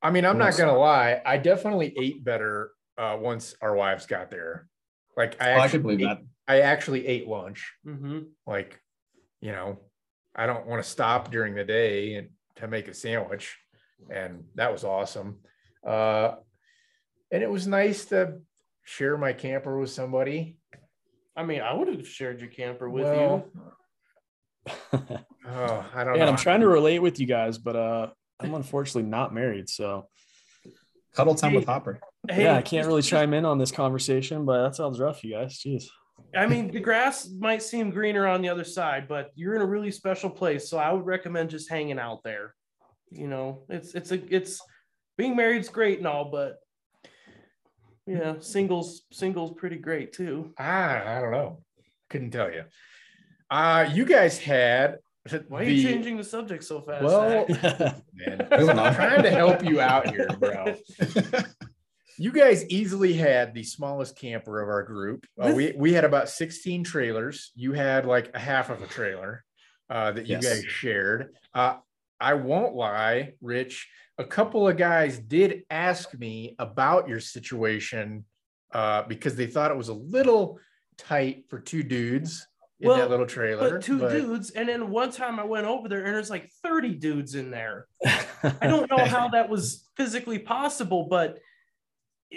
I 0.00 0.10
mean, 0.10 0.24
I'm 0.24 0.38
not 0.38 0.56
going 0.56 0.72
to 0.72 0.78
lie. 0.78 1.20
I 1.26 1.38
definitely 1.38 1.92
ate 1.98 2.24
better 2.24 2.70
uh, 2.96 3.16
once 3.20 3.54
our 3.60 3.74
wives 3.74 4.06
got 4.06 4.30
there. 4.30 4.68
Like 5.16 5.40
I, 5.42 5.54
oh, 5.54 5.60
I 5.60 5.68
could 5.68 5.82
believe 5.82 6.00
ate, 6.00 6.04
that. 6.04 6.22
I 6.48 6.60
actually 6.60 7.06
ate 7.06 7.28
lunch. 7.28 7.72
Mm-hmm. 7.86 8.20
Like, 8.46 8.80
you 9.40 9.52
know, 9.52 9.78
I 10.34 10.46
don't 10.46 10.66
want 10.66 10.82
to 10.82 10.88
stop 10.88 11.30
during 11.30 11.54
the 11.54 11.64
day 11.64 12.14
and 12.14 12.30
to 12.56 12.66
make 12.66 12.88
a 12.88 12.94
sandwich, 12.94 13.56
and 14.10 14.44
that 14.54 14.72
was 14.72 14.82
awesome. 14.82 15.40
Uh, 15.86 16.36
and 17.30 17.42
it 17.42 17.50
was 17.50 17.66
nice 17.66 18.06
to 18.06 18.38
share 18.84 19.18
my 19.18 19.32
camper 19.32 19.78
with 19.78 19.90
somebody. 19.90 20.56
I 21.36 21.44
mean, 21.44 21.60
I 21.60 21.74
would 21.74 21.88
have 21.88 22.08
shared 22.08 22.40
your 22.40 22.50
camper 22.50 22.88
with 22.88 23.04
Well, 23.04 23.46
you. 23.54 24.72
oh, 24.92 25.86
I 25.94 26.04
don't 26.04 26.14
and 26.14 26.20
know. 26.20 26.28
I'm 26.28 26.36
trying 26.36 26.60
to 26.60 26.68
relate 26.68 26.98
with 26.98 27.20
you 27.20 27.26
guys, 27.26 27.58
but 27.58 27.76
uh, 27.76 28.08
I'm 28.40 28.54
unfortunately 28.54 29.08
not 29.08 29.32
married, 29.32 29.68
so 29.68 30.08
Cuddle 31.14 31.34
time 31.34 31.54
with 31.54 31.66
Hopper. 31.66 32.00
Hey, 32.30 32.44
yeah, 32.44 32.56
I 32.56 32.62
can't 32.62 32.86
really 32.86 33.02
chime 33.02 33.34
in 33.34 33.44
on 33.44 33.58
this 33.58 33.72
conversation. 33.72 34.44
But 34.44 34.62
that 34.62 34.76
sounds 34.76 35.00
rough, 35.00 35.24
you 35.24 35.32
guys. 35.32 35.58
Jeez. 35.58 35.84
I 36.36 36.46
mean, 36.46 36.70
the 36.70 36.80
grass 36.80 37.28
might 37.38 37.62
seem 37.62 37.90
greener 37.90 38.26
on 38.26 38.42
the 38.42 38.48
other 38.50 38.64
side, 38.64 39.08
but 39.08 39.30
you're 39.34 39.54
in 39.56 39.62
a 39.62 39.66
really 39.66 39.90
special 39.90 40.28
place. 40.28 40.68
So 40.68 40.76
I 40.78 40.92
would 40.92 41.06
recommend 41.06 41.50
just 41.50 41.70
hanging 41.70 41.98
out 41.98 42.22
there. 42.22 42.54
You 43.10 43.28
know, 43.28 43.64
it's 43.70 43.94
it's 43.94 44.12
a 44.12 44.20
it's 44.34 44.60
being 45.16 45.34
married's 45.34 45.68
great 45.70 45.98
and 45.98 46.06
all, 46.06 46.30
but 46.30 46.56
yeah, 48.06 48.34
singles 48.40 49.02
singles 49.12 49.52
pretty 49.56 49.76
great 49.76 50.12
too. 50.12 50.52
I, 50.58 51.16
I 51.16 51.20
don't 51.20 51.30
know. 51.32 51.62
Couldn't 52.10 52.30
tell 52.30 52.52
you. 52.52 52.64
Uh, 53.50 53.88
you 53.92 54.04
guys 54.04 54.38
had 54.38 54.98
Why 55.48 55.62
are 55.62 55.64
the- 55.64 55.72
you 55.72 55.88
changing 55.88 56.18
the 56.18 56.24
subject 56.24 56.64
so 56.64 56.82
fast? 56.82 57.04
Well, 57.04 57.46
man, 58.12 58.48
I'm 58.50 58.94
trying 58.94 59.22
to 59.22 59.30
help 59.30 59.64
you 59.64 59.80
out 59.80 60.10
here, 60.10 60.28
bro. 60.38 60.74
You 62.20 62.32
guys 62.32 62.66
easily 62.68 63.12
had 63.12 63.54
the 63.54 63.62
smallest 63.62 64.16
camper 64.18 64.60
of 64.60 64.68
our 64.68 64.82
group. 64.82 65.24
Uh, 65.40 65.52
we 65.54 65.72
we 65.76 65.92
had 65.92 66.04
about 66.04 66.28
16 66.28 66.82
trailers. 66.84 67.52
You 67.54 67.72
had 67.72 68.06
like 68.06 68.30
a 68.34 68.38
half 68.40 68.70
of 68.70 68.82
a 68.82 68.86
trailer 68.88 69.44
uh, 69.88 70.12
that 70.12 70.26
you 70.26 70.38
Yes. 70.40 70.44
guys 70.44 70.64
shared. 70.64 71.34
Uh, 71.54 71.76
I 72.20 72.34
won't 72.34 72.74
lie, 72.74 73.34
Rich. 73.40 73.88
A 74.18 74.24
couple 74.24 74.66
of 74.66 74.76
guys 74.76 75.18
did 75.20 75.62
ask 75.70 76.12
me 76.18 76.56
about 76.58 77.08
your 77.08 77.20
situation 77.20 78.24
uh, 78.72 79.02
because 79.02 79.36
they 79.36 79.46
thought 79.46 79.70
it 79.70 79.76
was 79.76 79.88
a 79.88 79.94
little 79.94 80.58
tight 80.96 81.44
for 81.48 81.60
two 81.60 81.84
dudes 81.84 82.44
in 82.80 82.88
Well, 82.88 82.98
that 82.98 83.10
little 83.10 83.26
trailer. 83.26 83.74
but 83.74 83.82
two 83.82 84.00
but- 84.00 84.10
dudes, 84.10 84.50
and 84.50 84.68
then 84.68 84.90
one 84.90 85.12
time 85.12 85.38
I 85.38 85.44
went 85.44 85.66
over 85.68 85.88
there 85.88 86.04
and 86.04 86.14
there's 86.14 86.30
like 86.30 86.50
30 86.64 86.96
dudes 86.96 87.36
in 87.36 87.52
there. 87.52 87.86
I 88.04 88.66
don't 88.66 88.90
know 88.90 89.04
how 89.04 89.28
that 89.28 89.48
was 89.48 89.88
physically 89.96 90.40
possible, 90.40 91.06
but 91.08 91.38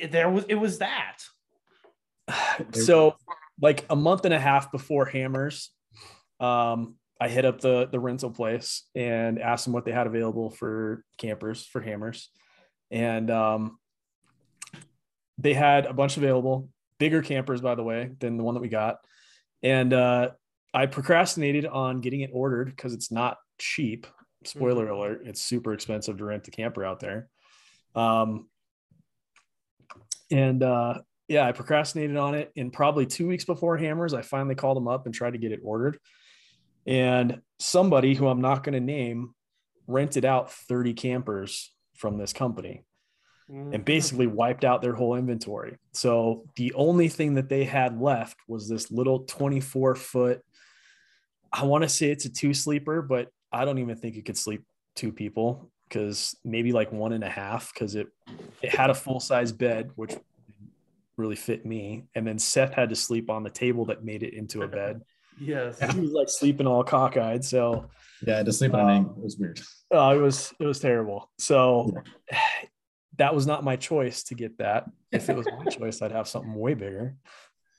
there 0.09 0.29
was 0.29 0.45
it 0.47 0.55
was 0.55 0.79
that. 0.79 1.17
so 2.73 3.15
like 3.61 3.85
a 3.89 3.95
month 3.95 4.25
and 4.25 4.33
a 4.33 4.39
half 4.39 4.71
before 4.71 5.05
hammers 5.05 5.69
um 6.39 6.95
i 7.19 7.27
hit 7.27 7.45
up 7.45 7.61
the 7.61 7.87
the 7.91 7.99
rental 7.99 8.31
place 8.31 8.87
and 8.95 9.39
asked 9.39 9.65
them 9.65 9.73
what 9.73 9.85
they 9.85 9.91
had 9.91 10.07
available 10.07 10.49
for 10.49 11.03
campers 11.17 11.65
for 11.65 11.81
hammers. 11.81 12.29
And 12.89 13.29
um 13.29 13.77
they 15.37 15.53
had 15.53 15.85
a 15.85 15.93
bunch 15.93 16.17
available 16.17 16.69
bigger 16.99 17.21
campers 17.21 17.61
by 17.61 17.75
the 17.75 17.83
way 17.83 18.11
than 18.19 18.37
the 18.37 18.43
one 18.43 18.55
that 18.55 18.61
we 18.61 18.69
got. 18.69 18.97
And 19.63 19.93
uh 19.93 20.31
i 20.73 20.85
procrastinated 20.85 21.65
on 21.65 22.01
getting 22.01 22.21
it 22.21 22.31
ordered 22.33 22.69
because 22.69 22.93
it's 22.93 23.11
not 23.11 23.37
cheap. 23.59 24.07
Spoiler 24.43 24.89
alert 24.89 25.21
it's 25.25 25.41
super 25.41 25.73
expensive 25.73 26.17
to 26.17 26.25
rent 26.25 26.43
the 26.45 26.51
camper 26.51 26.83
out 26.83 26.99
there. 26.99 27.29
Um 27.93 28.47
and 30.31 30.63
uh 30.63 30.99
yeah, 31.31 31.47
I 31.47 31.53
procrastinated 31.53 32.17
on 32.17 32.35
it. 32.35 32.51
And 32.57 32.73
probably 32.73 33.05
two 33.05 33.25
weeks 33.25 33.45
before 33.45 33.77
Hammers, 33.77 34.13
I 34.13 34.21
finally 34.21 34.53
called 34.53 34.75
them 34.75 34.89
up 34.89 35.05
and 35.05 35.15
tried 35.15 35.31
to 35.31 35.37
get 35.37 35.53
it 35.53 35.61
ordered. 35.63 35.97
And 36.85 37.41
somebody 37.57 38.15
who 38.15 38.27
I'm 38.27 38.41
not 38.41 38.63
going 38.63 38.73
to 38.73 38.81
name 38.81 39.33
rented 39.87 40.25
out 40.25 40.51
30 40.51 40.93
campers 40.93 41.73
from 41.95 42.17
this 42.17 42.33
company 42.33 42.83
and 43.73 43.85
basically 43.85 44.27
wiped 44.27 44.65
out 44.65 44.81
their 44.81 44.93
whole 44.93 45.15
inventory. 45.15 45.77
So 45.93 46.45
the 46.55 46.73
only 46.73 47.07
thing 47.07 47.35
that 47.35 47.47
they 47.47 47.63
had 47.63 47.99
left 47.99 48.37
was 48.47 48.67
this 48.67 48.91
little 48.91 49.19
24 49.19 49.95
foot. 49.95 50.41
I 51.51 51.63
want 51.63 51.83
to 51.83 51.89
say 51.89 52.11
it's 52.11 52.25
a 52.25 52.29
two 52.29 52.53
sleeper, 52.53 53.01
but 53.01 53.29
I 53.51 53.63
don't 53.63 53.79
even 53.79 53.97
think 53.97 54.15
it 54.15 54.25
could 54.25 54.37
sleep 54.37 54.63
two 54.95 55.11
people 55.13 55.71
because 55.91 56.37
maybe 56.45 56.71
like 56.71 56.91
one 56.93 57.11
and 57.11 57.23
a 57.23 57.29
half 57.29 57.73
because 57.73 57.95
it 57.95 58.07
it 58.61 58.73
had 58.73 58.89
a 58.89 58.93
full 58.93 59.19
size 59.19 59.51
bed, 59.51 59.91
which 59.95 60.15
really 61.17 61.35
fit 61.35 61.65
me. 61.65 62.05
And 62.15 62.25
then 62.25 62.39
Seth 62.39 62.73
had 62.73 62.89
to 62.89 62.95
sleep 62.95 63.29
on 63.29 63.43
the 63.43 63.49
table 63.49 63.85
that 63.85 64.03
made 64.03 64.23
it 64.23 64.33
into 64.33 64.61
a 64.63 64.67
bed. 64.67 65.01
Yes. 65.39 65.79
he 65.93 65.99
was 66.01 66.11
like 66.11 66.29
sleeping 66.29 66.67
all 66.67 66.83
cockeyed. 66.83 67.43
So 67.43 67.89
yeah, 68.27 68.43
to 68.43 68.53
sleep 68.53 68.75
on 68.75 68.81
an 68.81 68.89
angle 68.89 69.15
was 69.23 69.37
weird. 69.37 69.59
uh, 69.91 70.13
it 70.15 70.19
was 70.21 70.53
it 70.59 70.65
was 70.65 70.79
terrible. 70.79 71.31
So 71.39 71.91
that 73.17 73.33
was 73.33 73.47
not 73.47 73.63
my 73.63 73.75
choice 73.75 74.23
to 74.23 74.35
get 74.35 74.59
that. 74.59 74.85
If 75.11 75.29
it 75.29 75.35
was 75.35 75.47
my 75.47 75.65
choice, 75.71 76.01
I'd 76.01 76.11
have 76.11 76.27
something 76.27 76.53
way 76.53 76.75
bigger. 76.75 77.15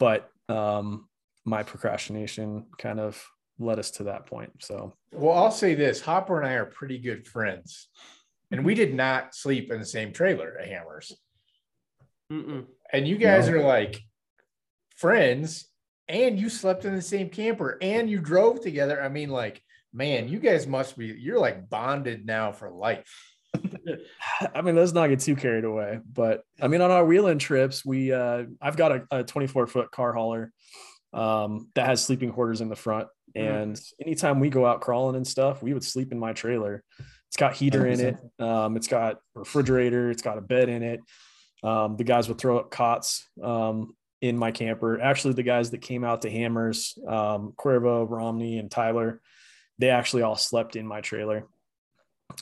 But 0.01 0.28
um, 0.48 1.09
my 1.44 1.62
procrastination 1.62 2.66
kind 2.78 2.98
of 2.98 3.22
led 3.58 3.78
us 3.78 3.90
to 3.92 4.04
that 4.04 4.26
point. 4.26 4.50
So 4.60 4.94
Well, 5.12 5.36
I'll 5.36 5.50
say 5.50 5.74
this 5.74 6.00
Hopper 6.00 6.40
and 6.40 6.48
I 6.48 6.54
are 6.54 6.66
pretty 6.66 6.98
good 6.98 7.26
friends. 7.26 7.88
And 8.50 8.64
we 8.64 8.74
did 8.74 8.94
not 8.94 9.34
sleep 9.34 9.72
in 9.72 9.78
the 9.78 9.86
same 9.86 10.12
trailer 10.12 10.58
at 10.60 10.68
Hammers. 10.68 11.12
Mm-mm. 12.30 12.66
And 12.92 13.08
you 13.08 13.16
guys 13.16 13.48
No. 13.48 13.56
are 13.56 13.62
like 13.62 14.00
friends, 14.96 15.68
and 16.08 16.38
you 16.38 16.50
slept 16.50 16.84
in 16.84 16.94
the 16.94 17.00
same 17.02 17.30
camper 17.30 17.78
and 17.80 18.10
you 18.10 18.18
drove 18.20 18.60
together. 18.60 19.02
I 19.02 19.08
mean, 19.08 19.30
like, 19.30 19.62
man, 19.92 20.28
you 20.28 20.38
guys 20.38 20.66
must 20.66 20.98
be, 20.98 21.06
you're 21.06 21.38
like 21.38 21.70
bonded 21.70 22.26
now 22.26 22.52
for 22.52 22.70
life. 22.70 23.10
I 24.54 24.60
mean, 24.62 24.76
let's 24.76 24.92
not 24.92 25.08
get 25.08 25.20
too 25.20 25.36
carried 25.36 25.64
away. 25.64 26.00
But 26.10 26.42
I 26.60 26.68
mean, 26.68 26.80
on 26.80 26.90
our 26.90 27.04
wheeling 27.04 27.38
trips, 27.38 27.84
we 27.84 28.12
uh, 28.12 28.44
I've 28.60 28.76
got 28.76 28.92
a, 28.92 29.06
a 29.10 29.24
24 29.24 29.66
foot 29.66 29.90
car 29.90 30.12
hauler 30.12 30.52
um, 31.12 31.68
that 31.74 31.86
has 31.86 32.04
sleeping 32.04 32.32
quarters 32.32 32.60
in 32.60 32.68
the 32.68 32.76
front. 32.76 33.08
And 33.34 33.80
anytime 34.00 34.40
we 34.40 34.50
go 34.50 34.66
out 34.66 34.80
crawling 34.80 35.16
and 35.16 35.26
stuff, 35.26 35.62
we 35.62 35.72
would 35.72 35.84
sleep 35.84 36.12
in 36.12 36.18
my 36.18 36.32
trailer. 36.32 36.82
It's 37.28 37.36
got 37.36 37.54
heater 37.54 37.86
in 37.86 38.00
it. 38.00 38.16
Um, 38.38 38.76
it's 38.76 38.88
got 38.88 39.16
refrigerator. 39.34 40.10
It's 40.10 40.22
got 40.22 40.38
a 40.38 40.42
bed 40.42 40.68
in 40.68 40.82
it. 40.82 41.00
Um, 41.62 41.96
the 41.96 42.04
guys 42.04 42.28
would 42.28 42.38
throw 42.38 42.59
up 42.59 42.70
cots 42.70 43.26
um, 43.42 43.94
in 44.20 44.36
my 44.36 44.50
camper. 44.50 45.00
Actually, 45.00 45.34
the 45.34 45.42
guys 45.42 45.70
that 45.70 45.80
came 45.80 46.04
out 46.04 46.22
to 46.22 46.30
Hammers, 46.30 46.98
um, 47.06 47.54
Cuervo, 47.56 48.09
Romney, 48.09 48.59
and 48.59 48.70
Tyler, 48.70 49.20
they 49.78 49.88
actually 49.88 50.22
all 50.22 50.36
slept 50.36 50.76
in 50.76 50.86
my 50.86 51.00
trailer. 51.00 51.46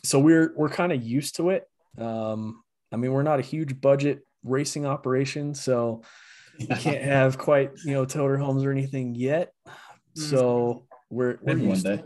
So 0.05 0.19
we're 0.19 0.53
we're 0.57 0.69
kind 0.69 0.93
of 0.93 1.03
used 1.03 1.37
to 1.37 1.51
it. 1.51 1.69
Um, 1.99 2.63
I 2.93 2.97
mean, 2.97 3.13
we're 3.13 3.23
not 3.23 3.39
a 3.39 3.43
huge 3.43 3.81
budget 3.81 4.27
racing 4.43 4.87
operation, 4.87 5.55
so 5.55 6.03
we 6.59 6.67
can't 6.67 7.03
have 7.03 7.39
quite 7.39 7.71
you 7.85 7.93
know 7.93 8.05
toter 8.05 8.39
homes 8.39 8.65
or 8.65 8.73
anything 8.73 9.15
yet. 9.15 9.53
Mm-hmm. 10.17 10.31
So 10.31 10.85
we're 11.11 11.39
we're 11.43 11.55
Maybe 11.55 11.61
one 11.63 11.71
used 11.71 11.87
to 11.87 11.97
day. 11.99 12.05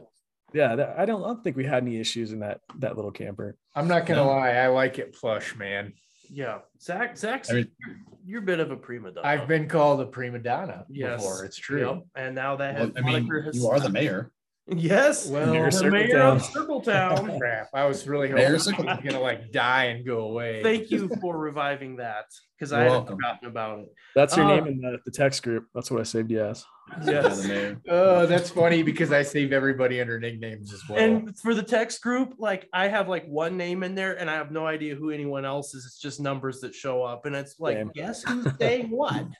Yeah, 0.52 0.76
that, 0.76 0.98
I 0.98 1.04
don't 1.04 1.22
I 1.22 1.26
don't 1.28 1.42
think 1.42 1.56
we 1.56 1.64
had 1.64 1.82
any 1.82 1.98
issues 1.98 2.32
in 2.32 2.40
that 2.40 2.60
that 2.78 2.96
little 2.96 3.10
camper. 3.10 3.56
I'm 3.74 3.88
not 3.88 4.06
going 4.06 4.18
to 4.18 4.24
No. 4.24 4.30
lie. 4.30 4.50
I 4.50 4.68
like 4.68 4.98
it 4.98 5.14
plush, 5.14 5.56
man. 5.56 5.92
Yeah. 6.30 6.58
Zach, 6.80 7.16
Zach's 7.18 7.50
I 7.50 7.54
mean- 7.54 7.70
you're, 7.78 7.96
you're 8.24 8.42
a 8.42 8.44
bit 8.44 8.60
of 8.60 8.70
a 8.70 8.76
prima 8.76 9.10
donna. 9.10 9.26
I've 9.26 9.48
been 9.48 9.68
called 9.68 10.00
a 10.00 10.06
prima 10.06 10.38
donna 10.38 10.84
yes. 10.88 11.20
before. 11.22 11.44
It's 11.44 11.56
true. 11.56 11.88
Yep. 11.88 12.02
And 12.16 12.34
now 12.34 12.56
that 12.56 12.76
Well, 12.76 12.86
has 12.86 12.96
I 12.96 13.00
mean, 13.00 13.12
moniker 13.26 13.42
has 13.42 13.56
you 13.56 13.68
are 13.68 13.80
the 13.80 13.88
mayor. 13.90 14.30
Yes. 14.66 15.28
Well, 15.28 15.52
Mayor 15.52 15.66
the 15.66 15.72
Circle 15.72 15.90
mayor 15.90 16.08
Town. 16.18 16.36
of 16.36 16.42
Circletown. 16.42 17.38
Crap. 17.38 17.68
I 17.74 17.84
was 17.84 18.08
really 18.08 18.30
hoping 18.30 18.58
Circle- 18.58 18.88
I 18.88 18.94
was 18.94 19.02
going 19.02 19.14
to 19.14 19.20
like 19.20 19.52
die 19.52 19.84
and 19.86 20.06
go 20.06 20.20
away. 20.20 20.62
Thank 20.62 20.90
you 20.90 21.10
for 21.20 21.36
reviving 21.36 21.96
that 21.96 22.24
because 22.58 22.72
I 22.72 22.84
You're 22.86 22.94
had 23.00 23.06
forgotten 23.06 23.48
about 23.48 23.80
it. 23.80 23.92
That's 24.14 24.34
your 24.36 24.46
Uh, 24.46 24.56
name 24.56 24.66
in 24.66 24.80
the, 24.80 24.98
the 25.04 25.10
text 25.10 25.42
group. 25.42 25.66
That's 25.74 25.90
what 25.90 26.00
I 26.00 26.04
saved 26.04 26.30
you 26.30 26.42
as. 26.42 26.64
Yes. 27.04 27.46
Oh, 27.90 28.24
that's 28.24 28.48
funny 28.48 28.82
because 28.82 29.12
I 29.12 29.22
save 29.22 29.52
everybody 29.52 30.00
under 30.00 30.18
nicknames 30.18 30.72
as 30.72 30.80
well. 30.88 30.98
And 30.98 31.38
for 31.40 31.54
the 31.54 31.62
text 31.62 32.00
group, 32.00 32.34
like 32.38 32.66
I 32.72 32.88
have 32.88 33.06
like 33.06 33.26
one 33.26 33.58
name 33.58 33.82
in 33.82 33.94
there 33.94 34.18
and 34.18 34.30
I 34.30 34.34
have 34.34 34.50
no 34.50 34.66
idea 34.66 34.94
who 34.94 35.10
anyone 35.10 35.44
else 35.44 35.74
is. 35.74 35.84
It's 35.84 36.00
just 36.00 36.20
numbers 36.20 36.60
that 36.60 36.74
show 36.74 37.02
up. 37.02 37.26
And 37.26 37.36
it's 37.36 37.60
like, 37.60 37.76
Same. 37.76 37.90
guess 37.94 38.22
who's 38.22 38.46
saying 38.58 38.88
what? 38.88 39.26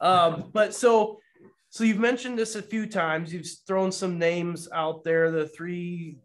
Um, 0.00 0.50
but 0.52 0.74
so 0.74 1.20
so 1.72 1.84
you've 1.84 1.98
mentioned 1.98 2.38
this 2.38 2.54
a 2.54 2.60
few 2.60 2.84
times. 2.84 3.32
You've 3.32 3.48
thrown 3.66 3.90
some 3.90 4.18
names 4.18 4.68
out 4.74 5.04
there, 5.04 5.30
the 5.30 5.48
three 5.48 6.18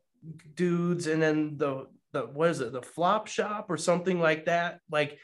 dudes, 0.55 1.07
and 1.07 1.21
then 1.21 1.55
the 1.55 1.87
the 2.11 2.23
what 2.23 2.49
is 2.49 2.59
it, 2.59 2.73
the 2.73 2.81
flop 2.81 3.27
shop 3.27 3.67
or 3.69 3.77
something 3.77 4.19
like 4.19 4.43
that. 4.47 4.81
Like 4.91 5.17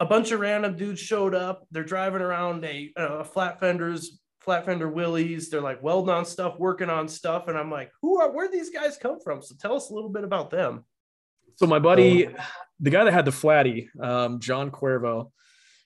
a 0.00 0.06
bunch 0.06 0.30
of 0.30 0.40
random 0.40 0.74
dudes 0.74 1.00
showed 1.00 1.34
up. 1.34 1.66
They're 1.70 1.84
driving 1.84 2.22
around 2.22 2.64
a, 2.64 2.90
a 2.96 3.24
flat 3.24 3.60
fenders, 3.60 4.18
flat 4.40 4.64
fender 4.64 4.88
Willys. 4.88 5.50
They're 5.50 5.60
like 5.60 5.82
welding 5.82 6.14
on 6.14 6.24
stuff, 6.24 6.58
working 6.58 6.88
on 6.88 7.06
stuff, 7.06 7.48
and 7.48 7.58
I'm 7.58 7.70
like, 7.70 7.90
who 8.00 8.18
are 8.22 8.32
where 8.32 8.50
these 8.50 8.70
guys 8.70 8.96
come 8.96 9.20
from? 9.22 9.42
So 9.42 9.54
tell 9.60 9.76
us 9.76 9.90
a 9.90 9.94
little 9.94 10.08
bit 10.08 10.24
about 10.24 10.48
them. 10.48 10.86
So 11.56 11.66
my 11.66 11.78
buddy, 11.78 12.30
the 12.80 12.88
guy 12.88 13.04
that 13.04 13.12
had 13.12 13.26
the 13.26 13.32
flatty, 13.32 13.90
um, 14.02 14.40
John 14.40 14.70
Cuervo. 14.70 15.30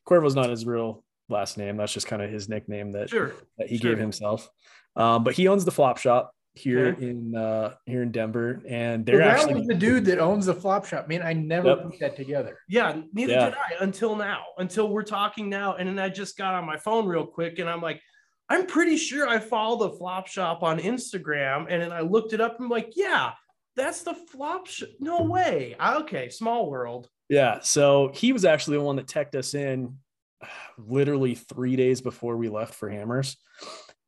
Cuervo's 0.08 0.36
not 0.36 0.50
his 0.50 0.66
real 0.66 1.02
last 1.32 1.58
name. 1.58 1.76
That's 1.76 1.92
just 1.92 2.06
kind 2.06 2.22
of 2.22 2.30
his 2.30 2.48
nickname 2.48 2.92
that, 2.92 3.10
Sure. 3.10 3.32
that 3.58 3.68
he 3.68 3.78
sure. 3.78 3.90
gave 3.90 3.98
himself. 3.98 4.48
Um, 4.94 5.24
but 5.24 5.34
he 5.34 5.48
owns 5.48 5.64
the 5.64 5.70
flop 5.72 5.98
shop 5.98 6.32
here 6.54 6.88
Okay. 6.88 7.08
in 7.08 7.34
uh, 7.34 7.74
here 7.86 8.02
in 8.02 8.12
Denver, 8.12 8.60
and 8.68 9.06
they're 9.06 9.16
that 9.18 9.38
actually 9.38 9.54
was 9.54 9.66
the 9.66 9.74
dude 9.74 10.04
that 10.04 10.18
owns 10.18 10.44
the 10.46 10.54
flop 10.54 10.84
shop. 10.84 11.08
Man, 11.08 11.22
I 11.22 11.32
never 11.32 11.68
Yep. 11.68 11.82
put 11.84 11.98
that 12.00 12.14
together. 12.16 12.58
Yeah, 12.68 13.00
neither 13.14 13.32
Yeah. 13.32 13.44
did 13.46 13.54
I 13.54 13.82
until 13.82 14.14
now, 14.16 14.44
until 14.58 14.88
we're 14.90 15.02
talking 15.02 15.48
now. 15.48 15.76
And 15.76 15.88
then 15.88 15.98
I 15.98 16.10
just 16.10 16.36
got 16.36 16.52
on 16.54 16.66
my 16.66 16.76
phone 16.76 17.06
real 17.06 17.24
quick 17.26 17.58
and 17.58 17.70
I'm 17.70 17.80
like, 17.80 18.02
I'm 18.50 18.66
pretty 18.66 18.98
sure 18.98 19.26
I 19.26 19.38
follow 19.38 19.88
the 19.88 19.96
flop 19.96 20.26
shop 20.26 20.62
on 20.62 20.78
Instagram 20.78 21.66
and 21.70 21.80
then 21.80 21.90
I 21.90 22.00
looked 22.02 22.34
it 22.34 22.40
up 22.42 22.56
and 22.56 22.64
I'm 22.66 22.70
like, 22.70 22.92
yeah, 22.96 23.32
that's 23.74 24.02
the 24.02 24.12
flop 24.12 24.66
shop. 24.66 24.90
No 25.00 25.22
way. 25.22 25.74
I, 25.80 25.94
okay, 26.00 26.28
small 26.28 26.68
world. 26.70 27.08
Yeah. 27.30 27.60
So 27.60 28.10
he 28.12 28.34
was 28.34 28.44
actually 28.44 28.76
the 28.76 28.82
one 28.82 28.96
that 28.96 29.08
teched 29.08 29.34
us 29.36 29.54
in 29.54 29.96
literally 30.78 31.34
three 31.34 31.76
days 31.76 32.00
before 32.00 32.36
we 32.36 32.48
left 32.48 32.74
for 32.74 32.88
Hammers. 32.88 33.36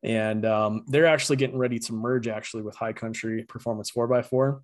And 0.03 0.45
um, 0.45 0.83
they're 0.87 1.07
actually 1.07 1.37
getting 1.37 1.57
ready 1.57 1.79
to 1.79 1.93
merge 1.93 2.27
actually 2.27 2.63
with 2.63 2.75
High 2.75 2.93
Country 2.93 3.43
Performance 3.43 3.91
4x4. 3.91 4.61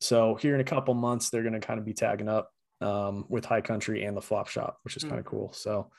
So 0.00 0.36
here 0.36 0.54
in 0.54 0.60
a 0.60 0.64
couple 0.64 0.94
months, 0.94 1.30
they're 1.30 1.42
going 1.42 1.54
to 1.54 1.66
kind 1.66 1.80
of 1.80 1.84
be 1.84 1.94
tagging 1.94 2.28
up 2.28 2.50
um, 2.80 3.24
with 3.28 3.44
High 3.44 3.60
Country 3.60 4.04
and 4.04 4.16
the 4.16 4.22
Flop 4.22 4.48
Shop, 4.48 4.78
which 4.84 4.96
is 4.96 5.02
Hmm. 5.02 5.08
kind 5.08 5.20
of 5.20 5.26
cool. 5.26 5.52
So 5.52 5.90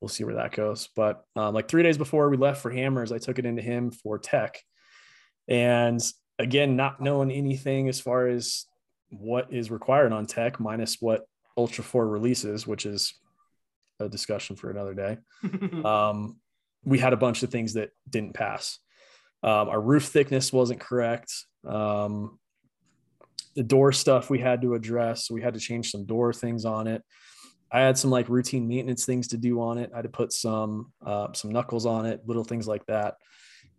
we'll 0.00 0.08
see 0.08 0.22
where 0.22 0.36
that 0.36 0.52
goes. 0.52 0.88
But 0.94 1.24
um, 1.34 1.54
like 1.54 1.68
three 1.68 1.82
days 1.82 1.98
before 1.98 2.28
we 2.30 2.36
left 2.36 2.62
for 2.62 2.70
Hammers, 2.70 3.10
I 3.10 3.18
took 3.18 3.40
it 3.40 3.46
into 3.46 3.62
him 3.62 3.90
for 3.90 4.18
tech. 4.18 4.62
And 5.48 6.00
again, 6.38 6.76
not 6.76 7.00
knowing 7.00 7.32
anything 7.32 7.88
as 7.88 8.00
far 8.00 8.28
as 8.28 8.66
what 9.10 9.52
is 9.52 9.70
required 9.70 10.12
on 10.12 10.26
tech, 10.26 10.60
minus 10.60 10.98
what 11.00 11.24
Ultra4 11.58 12.08
releases, 12.08 12.66
which 12.66 12.86
is 12.86 13.14
a 14.00 14.08
discussion 14.08 14.56
for 14.56 14.70
another 14.70 14.94
day. 14.94 15.18
Um, 15.84 16.38
we 16.84 16.98
had 16.98 17.12
a 17.12 17.16
bunch 17.16 17.42
of 17.42 17.50
things 17.50 17.74
that 17.74 17.90
didn't 18.08 18.34
pass. 18.34 18.78
Um, 19.42 19.68
our 19.68 19.80
roof 19.80 20.04
thickness 20.04 20.52
wasn't 20.52 20.80
correct. 20.80 21.32
Um, 21.66 22.38
the 23.54 23.62
door 23.62 23.92
stuff 23.92 24.30
we 24.30 24.38
had 24.38 24.62
to 24.62 24.74
address. 24.74 25.30
We 25.30 25.42
had 25.42 25.54
to 25.54 25.60
change 25.60 25.90
some 25.90 26.06
door 26.06 26.32
things 26.32 26.64
on 26.64 26.86
it. 26.86 27.02
I 27.70 27.80
had 27.80 27.98
some 27.98 28.10
like 28.10 28.28
routine 28.28 28.66
maintenance 28.66 29.04
things 29.04 29.28
to 29.28 29.36
do 29.36 29.60
on 29.60 29.78
it. 29.78 29.90
I 29.92 29.98
had 29.98 30.04
to 30.04 30.08
put 30.08 30.32
some 30.32 30.92
uh, 31.04 31.32
some 31.32 31.52
knuckles 31.52 31.84
on 31.84 32.06
it, 32.06 32.22
little 32.26 32.44
things 32.44 32.66
like 32.66 32.86
that. 32.86 33.16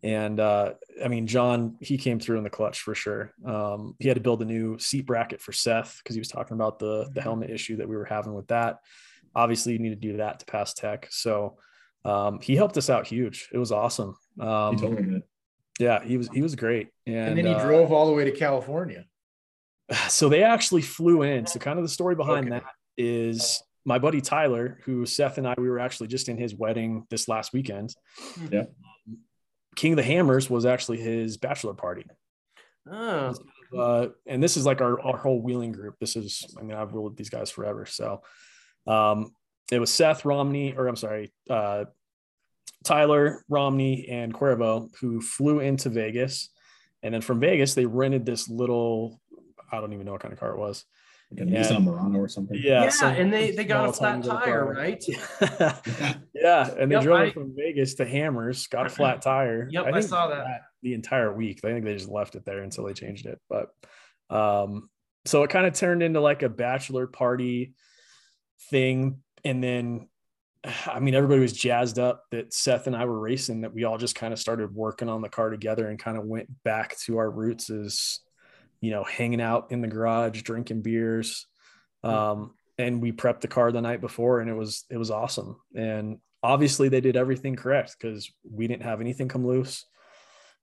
And 0.04 0.40
uh, 0.40 0.74
I 1.04 1.08
mean, 1.08 1.28
John, 1.28 1.76
he 1.82 1.98
came 1.98 2.20
through 2.20 2.38
in 2.38 2.44
the 2.44 2.50
clutch 2.50 2.82
for 2.82 2.96
sure. 2.96 3.34
Um, 3.46 3.96
he 4.00 4.08
had 4.08 4.16
to 4.16 4.22
build 4.22 4.42
a 4.42 4.46
new 4.46 4.78
seat 4.80 5.06
bracket 5.06 5.42
for 5.42 5.52
Seth 5.52 6.00
because 6.02 6.16
he 6.16 6.22
was 6.22 6.30
talking 6.30 6.56
about 6.56 6.80
the 6.80 7.10
the 7.14 7.22
helmet 7.22 7.50
issue 7.50 7.78
that 7.78 7.90
we 7.90 7.98
were 7.98 8.06
having 8.06 8.34
with 8.34 8.48
that. 8.48 8.80
Obviously, 9.36 9.74
you 9.74 9.80
need 9.80 9.90
to 9.90 9.96
do 9.96 10.18
that 10.18 10.40
to 10.40 10.46
pass 10.46 10.74
tech. 10.74 11.08
So 11.12 11.58
um, 12.06 12.40
he 12.42 12.56
helped 12.56 12.78
us 12.78 12.90
out 12.90 13.08
huge. 13.08 13.50
It 13.54 13.58
was 13.58 13.72
awesome. 13.72 14.16
Um, 14.40 14.76
He 14.76 14.82
totally 14.82 15.04
did. 15.04 15.24
yeah, 15.80 16.04
he 16.04 16.18
was 16.18 16.30
he 16.30 16.42
was 16.42 16.56
great. 16.56 16.90
And, 17.06 17.16
And, 17.16 17.38
then 17.38 17.46
he 17.46 17.54
uh, 17.54 17.64
drove 17.66 17.92
all 17.92 18.08
the 18.08 18.14
way 18.14 18.26
to 18.26 18.32
California. 18.32 19.06
so 20.08 20.30
they 20.30 20.44
actually 20.44 20.82
flew 20.82 21.24
in. 21.24 21.46
So 21.46 21.60
kind 21.60 21.78
of 21.80 21.84
the 21.86 21.90
story 21.90 22.16
behind 22.16 22.48
Okay. 22.48 22.60
that 22.60 22.64
is 22.98 23.62
my 23.86 23.98
buddy 24.00 24.22
Tyler, 24.22 24.80
who 24.84 25.06
Seth 25.06 25.38
and 25.38 25.48
I 25.48 25.56
we 25.58 25.70
were 25.70 25.80
actually 25.80 26.08
just 26.08 26.30
in 26.30 26.38
his 26.38 26.54
wedding 26.56 27.06
this 27.10 27.28
last 27.28 27.54
weekend. 27.54 27.96
Yeah. 28.52 28.66
King 29.76 29.94
of 29.94 29.98
the 29.98 30.04
Hammers 30.04 30.50
was 30.50 30.66
actually 30.66 30.98
his 31.00 31.38
bachelor 31.38 31.74
party. 31.74 32.06
oh, 32.92 33.34
uh, 33.78 34.08
and 34.26 34.42
this 34.44 34.58
is 34.58 34.66
like 34.66 34.82
our, 34.82 35.00
our 35.02 35.18
whole 35.18 35.42
wheeling 35.42 35.72
group. 35.72 35.96
This 36.00 36.16
is, 36.16 36.44
I 36.60 36.64
mean, 36.64 36.76
I've 36.76 36.92
wheeled 36.92 37.12
with 37.12 37.18
these 37.18 37.30
guys 37.30 37.50
forever. 37.52 37.86
So 37.86 38.22
um, 38.88 39.32
it 39.72 39.80
was 39.80 39.94
Seth 39.94 40.26
Romney, 40.26 40.74
or 40.76 40.88
I'm 40.88 40.96
sorry, 40.96 41.32
uh, 41.50 41.86
Tyler 42.84 43.44
Romney 43.50 44.08
and 44.10 44.34
Cuervo 44.34 44.90
who 45.00 45.22
flew 45.22 45.60
into 45.60 45.90
Vegas. 45.90 46.50
And 47.04 47.14
then 47.14 47.22
from 47.22 47.40
Vegas, 47.40 47.74
they 47.76 47.86
rented 47.86 48.26
this 48.26 48.50
little, 48.50 49.20
I 49.72 49.80
don't 49.80 49.94
even 49.94 50.06
know 50.06 50.14
what 50.14 50.22
kind 50.22 50.34
of 50.34 50.40
car 50.40 50.52
it 50.52 50.58
was. 50.60 50.86
Like 51.32 51.48
a 51.48 51.50
Yeah. 51.52 51.62
Nissan 51.62 51.84
Murano 51.84 52.18
or 52.20 52.28
something. 52.28 52.58
Yeah. 52.60 52.86
yeah, 52.86 52.90
some 52.90 53.14
and 53.14 53.32
they 53.32 53.52
they 53.52 53.64
got 53.64 53.88
a 53.90 53.94
flat 53.94 54.24
tire, 54.24 54.64
car. 54.66 54.74
right? 54.74 55.04
Yeah. 55.08 55.76
yeah. 56.34 56.70
And 56.80 56.90
they 56.90 56.96
Yep, 56.96 57.04
drove 57.04 57.20
I- 57.20 57.32
from 57.32 57.54
Vegas 57.56 57.94
to 57.96 58.06
Hammers, 58.06 58.66
got 58.68 58.88
a 58.88 58.90
flat 58.90 59.22
tire. 59.22 59.68
Yep, 59.70 59.86
I 59.86 59.92
think 59.92 60.06
saw 60.06 60.28
that. 60.28 60.62
The 60.82 60.94
entire 60.96 61.32
week. 61.34 61.60
I 61.64 61.68
think 61.68 61.86
they 61.86 61.94
just 61.94 62.10
left 62.10 62.36
it 62.36 62.46
there 62.46 62.64
until 62.64 62.86
they 62.86 62.94
changed 62.94 63.28
it. 63.28 63.40
But 63.50 63.68
um, 64.36 64.90
so 65.26 65.44
it 65.44 65.50
kind 65.52 65.68
of 65.68 65.74
turned 65.74 66.02
into 66.02 66.20
like 66.22 66.42
a 66.42 66.50
bachelor 66.50 67.06
party 67.06 67.74
thing. 68.70 69.22
And 69.44 69.64
then, 69.64 70.10
I 70.86 71.00
mean, 71.00 71.16
everybody 71.16 71.40
was 71.40 71.54
jazzed 71.54 72.00
up 72.00 72.24
that 72.32 72.54
Seth 72.54 72.88
and 72.88 72.96
I 72.96 73.06
were 73.06 73.20
racing, 73.20 73.62
that 73.62 73.74
we 73.74 73.86
all 73.86 73.98
just 73.98 74.16
kind 74.16 74.34
of 74.34 74.40
started 74.40 74.76
working 74.76 75.08
on 75.10 75.22
the 75.22 75.30
car 75.30 75.50
together 75.50 75.88
and 75.88 75.98
kind 75.98 76.18
of 76.18 76.26
went 76.26 76.50
back 76.64 76.98
to 77.06 77.18
our 77.18 77.30
roots 77.30 77.70
as, 77.70 78.20
you 78.82 78.92
know, 78.92 79.04
hanging 79.04 79.42
out 79.42 79.72
in 79.72 79.82
the 79.82 79.88
garage, 79.88 80.42
drinking 80.42 80.82
beers. 80.82 81.48
Um, 82.04 82.56
and 82.78 83.02
we 83.02 83.12
prepped 83.12 83.42
the 83.42 83.48
car 83.48 83.72
the 83.72 83.82
night 83.82 84.02
before 84.02 84.40
and 84.40 84.50
it 84.50 84.54
was, 84.54 84.86
it 84.90 84.98
was 84.98 85.12
awesome. 85.12 85.58
And 85.76 86.20
obviously 86.44 86.90
they 86.90 87.02
did 87.02 87.18
everything 87.18 87.56
correct 87.56 87.96
because 88.00 88.32
we 88.50 88.68
didn't 88.68 88.84
have 88.84 89.02
anything 89.02 89.28
come 89.28 89.46
loose. 89.46 89.86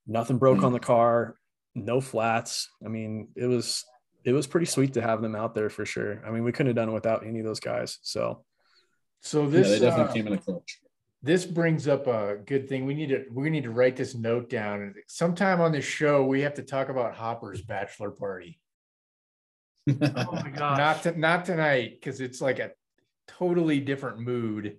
Nothing 0.06 0.38
broke 0.38 0.62
on 0.62 0.72
the 0.72 0.78
car, 0.78 1.36
no 1.74 2.00
flats. 2.00 2.70
I 2.84 2.88
mean, 2.88 3.28
it 3.36 3.46
was, 3.46 3.84
it 4.26 4.32
was 4.32 4.46
pretty 4.48 4.66
sweet 4.66 4.92
to 4.94 5.00
have 5.00 5.22
them 5.22 5.36
out 5.36 5.54
there 5.54 5.70
for 5.70 5.86
sure. 5.86 6.20
I 6.26 6.30
mean, 6.30 6.42
we 6.42 6.50
couldn't 6.50 6.70
have 6.70 6.76
done 6.76 6.88
it 6.88 6.92
without 6.92 7.24
any 7.24 7.38
of 7.38 7.46
those 7.46 7.60
guys. 7.60 7.98
So, 8.02 8.44
So 9.22 9.46
this 9.46 9.66
Yeah, 9.66 9.70
this 9.70 9.80
they 9.80 9.86
definitely 9.86 10.10
uh, 10.10 10.14
came 10.14 10.26
in 10.26 10.32
a 10.32 10.38
clutch. 10.38 10.80
this 11.22 11.46
brings 11.46 11.86
up 11.86 12.08
a 12.08 12.38
good 12.44 12.68
thing. 12.68 12.86
We 12.86 12.94
need 12.94 13.10
to 13.10 13.24
we 13.32 13.48
need 13.50 13.62
to 13.62 13.70
write 13.70 13.96
this 13.96 14.16
note 14.16 14.50
down. 14.50 14.94
Sometime 15.06 15.60
on 15.60 15.70
this 15.70 15.84
show, 15.84 16.24
we 16.24 16.40
have 16.42 16.54
to 16.54 16.62
talk 16.62 16.88
about 16.88 17.14
Hopper's 17.14 17.62
bachelor 17.62 18.10
party. 18.10 18.60
Oh 19.88 20.32
my 20.32 20.50
gosh. 20.54 20.78
Not 20.78 21.02
to, 21.04 21.18
not 21.18 21.44
tonight 21.44 21.92
because 22.00 22.20
it's 22.20 22.40
like 22.40 22.58
a 22.58 22.72
totally 23.28 23.78
different 23.78 24.18
mood. 24.18 24.78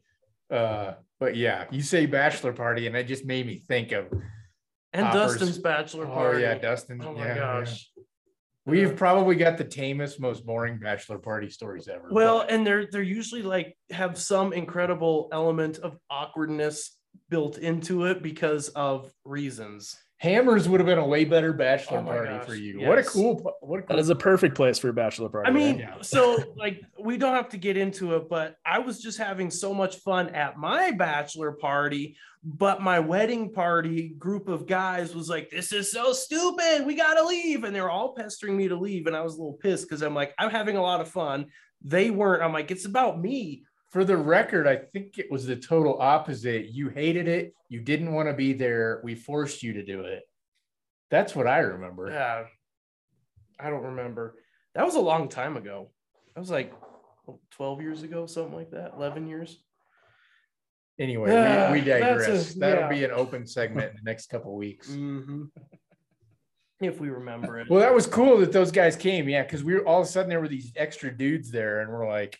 Uh, 0.51 0.95
but 1.21 1.37
yeah, 1.37 1.65
you 1.71 1.81
say 1.81 2.05
bachelor 2.05 2.51
party, 2.51 2.87
and 2.87 2.95
it 2.97 3.05
just 3.07 3.25
made 3.25 3.47
me 3.47 3.55
think 3.57 3.93
of 3.93 4.07
and 4.91 5.05
Hoppers. 5.05 5.37
Dustin's 5.37 5.57
bachelor 5.57 6.05
party. 6.05 6.37
oh 6.37 6.49
yeah, 6.49 6.57
Dustin. 6.57 7.01
Oh 7.01 7.13
my 7.13 7.27
yeah, 7.27 7.35
yeah. 7.35 7.65
We've 8.67 8.95
probably 8.95 9.35
got 9.35 9.57
the 9.57 9.63
tamest, 9.63 10.19
most 10.19 10.45
boring 10.45 10.77
bachelor 10.77 11.19
party 11.19 11.49
stories 11.49 11.87
ever. 11.87 12.09
Well, 12.11 12.39
but- 12.39 12.51
and 12.51 12.67
they're 12.67 12.87
they're 12.91 13.01
usually 13.01 13.41
like 13.41 13.75
have 13.91 14.17
some 14.17 14.51
incredible 14.53 15.29
element 15.31 15.79
of 15.79 15.97
awkwardness 16.09 16.97
built 17.29 17.57
into 17.57 18.05
it 18.05 18.21
because 18.21 18.69
of 18.69 19.11
reasons. 19.25 19.95
Hammers 20.19 20.67
would 20.67 20.79
have 20.79 20.87
been 20.87 20.97
a 20.97 21.05
way 21.05 21.25
better 21.25 21.53
bachelor 21.53 21.99
Oh 21.99 22.03
party 22.03 22.29
gosh, 22.31 22.47
for 22.47 22.55
you. 22.55 22.81
What 22.81 22.97
a 22.97 23.03
cool, 23.03 23.35
what 23.61 23.79
a 23.79 23.83
cool 23.83 23.95
that 23.95 23.99
is 23.99 24.09
a 24.09 24.15
perfect 24.15 24.55
place 24.55 24.79
for 24.79 24.89
a 24.89 24.93
bachelor 24.93 25.29
party. 25.29 25.47
I 25.47 25.53
mean, 25.53 25.77
Yeah. 25.77 26.01
so 26.01 26.43
like 26.55 26.81
we 26.99 27.17
don't 27.17 27.35
have 27.35 27.49
to 27.49 27.57
get 27.57 27.77
into 27.77 28.15
it, 28.15 28.27
but 28.27 28.55
I 28.65 28.79
was 28.79 28.99
just 28.99 29.19
having 29.19 29.51
so 29.51 29.75
much 29.75 29.97
fun 29.97 30.29
at 30.29 30.57
my 30.57 30.89
bachelor 30.91 31.51
party. 31.51 32.17
But 32.43 32.81
my 32.81 32.99
wedding 32.99 33.51
party 33.53 34.09
group 34.17 34.47
of 34.47 34.65
guys 34.65 35.13
was 35.13 35.29
like, 35.29 35.51
"This 35.51 35.71
is 35.71 35.91
so 35.91 36.13
stupid. 36.13 36.85
We 36.87 36.95
gotta 36.95 37.23
leave," 37.23 37.63
and 37.63 37.75
they 37.75 37.81
were 37.81 37.89
all 37.91 38.15
pestering 38.15 38.57
me 38.57 38.67
to 38.69 38.75
leave, 38.75 39.05
and 39.05 39.15
I 39.15 39.21
was 39.21 39.35
a 39.35 39.37
little 39.37 39.57
pissed 39.61 39.87
because 39.87 40.01
I'm 40.01 40.15
like, 40.15 40.33
I'm 40.39 40.49
having 40.49 40.77
a 40.77 40.81
lot 40.81 41.01
of 41.01 41.09
fun. 41.09 41.47
They 41.83 42.09
weren't. 42.09 42.41
I'm 42.41 42.53
like, 42.53 42.71
it's 42.71 42.85
about 42.85 43.19
me. 43.21 43.63
For 43.97 44.05
the 44.05 44.15
record, 44.15 44.67
I 44.67 44.75
think 44.75 45.17
it 45.17 45.31
was 45.31 45.47
the 45.47 45.55
total 45.55 45.99
opposite. 45.99 46.67
You 46.67 46.89
hated 46.89 47.27
it. 47.27 47.55
You 47.67 47.79
didn't 47.79 48.13
want 48.13 48.29
to 48.29 48.33
be 48.33 48.53
there. 48.53 49.01
We 49.03 49.15
forced 49.15 49.63
you 49.63 49.73
to 49.73 49.83
do 49.83 50.01
it. 50.01 50.21
That's 51.09 51.35
what 51.35 51.47
I 51.47 51.61
remember. 51.61 52.11
Yeah, 52.11 52.43
I 53.59 53.71
don't 53.71 53.81
remember. 53.81 54.35
That 54.75 54.85
was 54.85 54.93
a 54.93 54.99
long 54.99 55.29
time 55.29 55.57
ago. 55.57 55.89
That 56.35 56.41
was 56.41 56.51
like 56.51 56.71
12 57.49 57.81
years 57.81 58.03
ago, 58.03 58.27
something 58.27 58.53
like 58.53 58.69
that. 58.69 58.91
11 58.95 59.25
years. 59.25 59.57
Anyway, 60.99 61.31
Yeah, 61.31 61.71
we, 61.71 61.79
we 61.79 61.85
that's 61.85 62.03
a- 62.03 62.27
digress. 62.27 62.53
That'll 62.53 62.83
yeah. 62.83 62.89
be 62.89 63.03
an 63.03 63.09
open 63.09 63.47
segment 63.47 63.89
in 63.89 63.95
the 63.95 64.07
next 64.07 64.27
couple 64.27 64.55
weeks. 64.55 64.91
Mm-hmm. 64.91 65.45
If 66.81 66.99
we 66.99 67.09
remember 67.09 67.59
it. 67.61 67.67
Well, 67.67 67.79
that 67.79 67.95
was 67.95 68.05
cool 68.05 68.37
that 68.41 68.51
those 68.51 68.71
guys 68.71 68.95
came. 68.95 69.27
Yeah, 69.27 69.41
because 69.41 69.63
we 69.63 69.73
were 69.73 69.87
all 69.87 70.01
of 70.01 70.07
a 70.07 70.11
sudden 70.11 70.29
there 70.29 70.39
were 70.39 70.47
these 70.47 70.71
extra 70.75 71.09
dudes 71.09 71.49
there, 71.49 71.81
and 71.81 71.89
we're 71.89 72.07
like, 72.07 72.37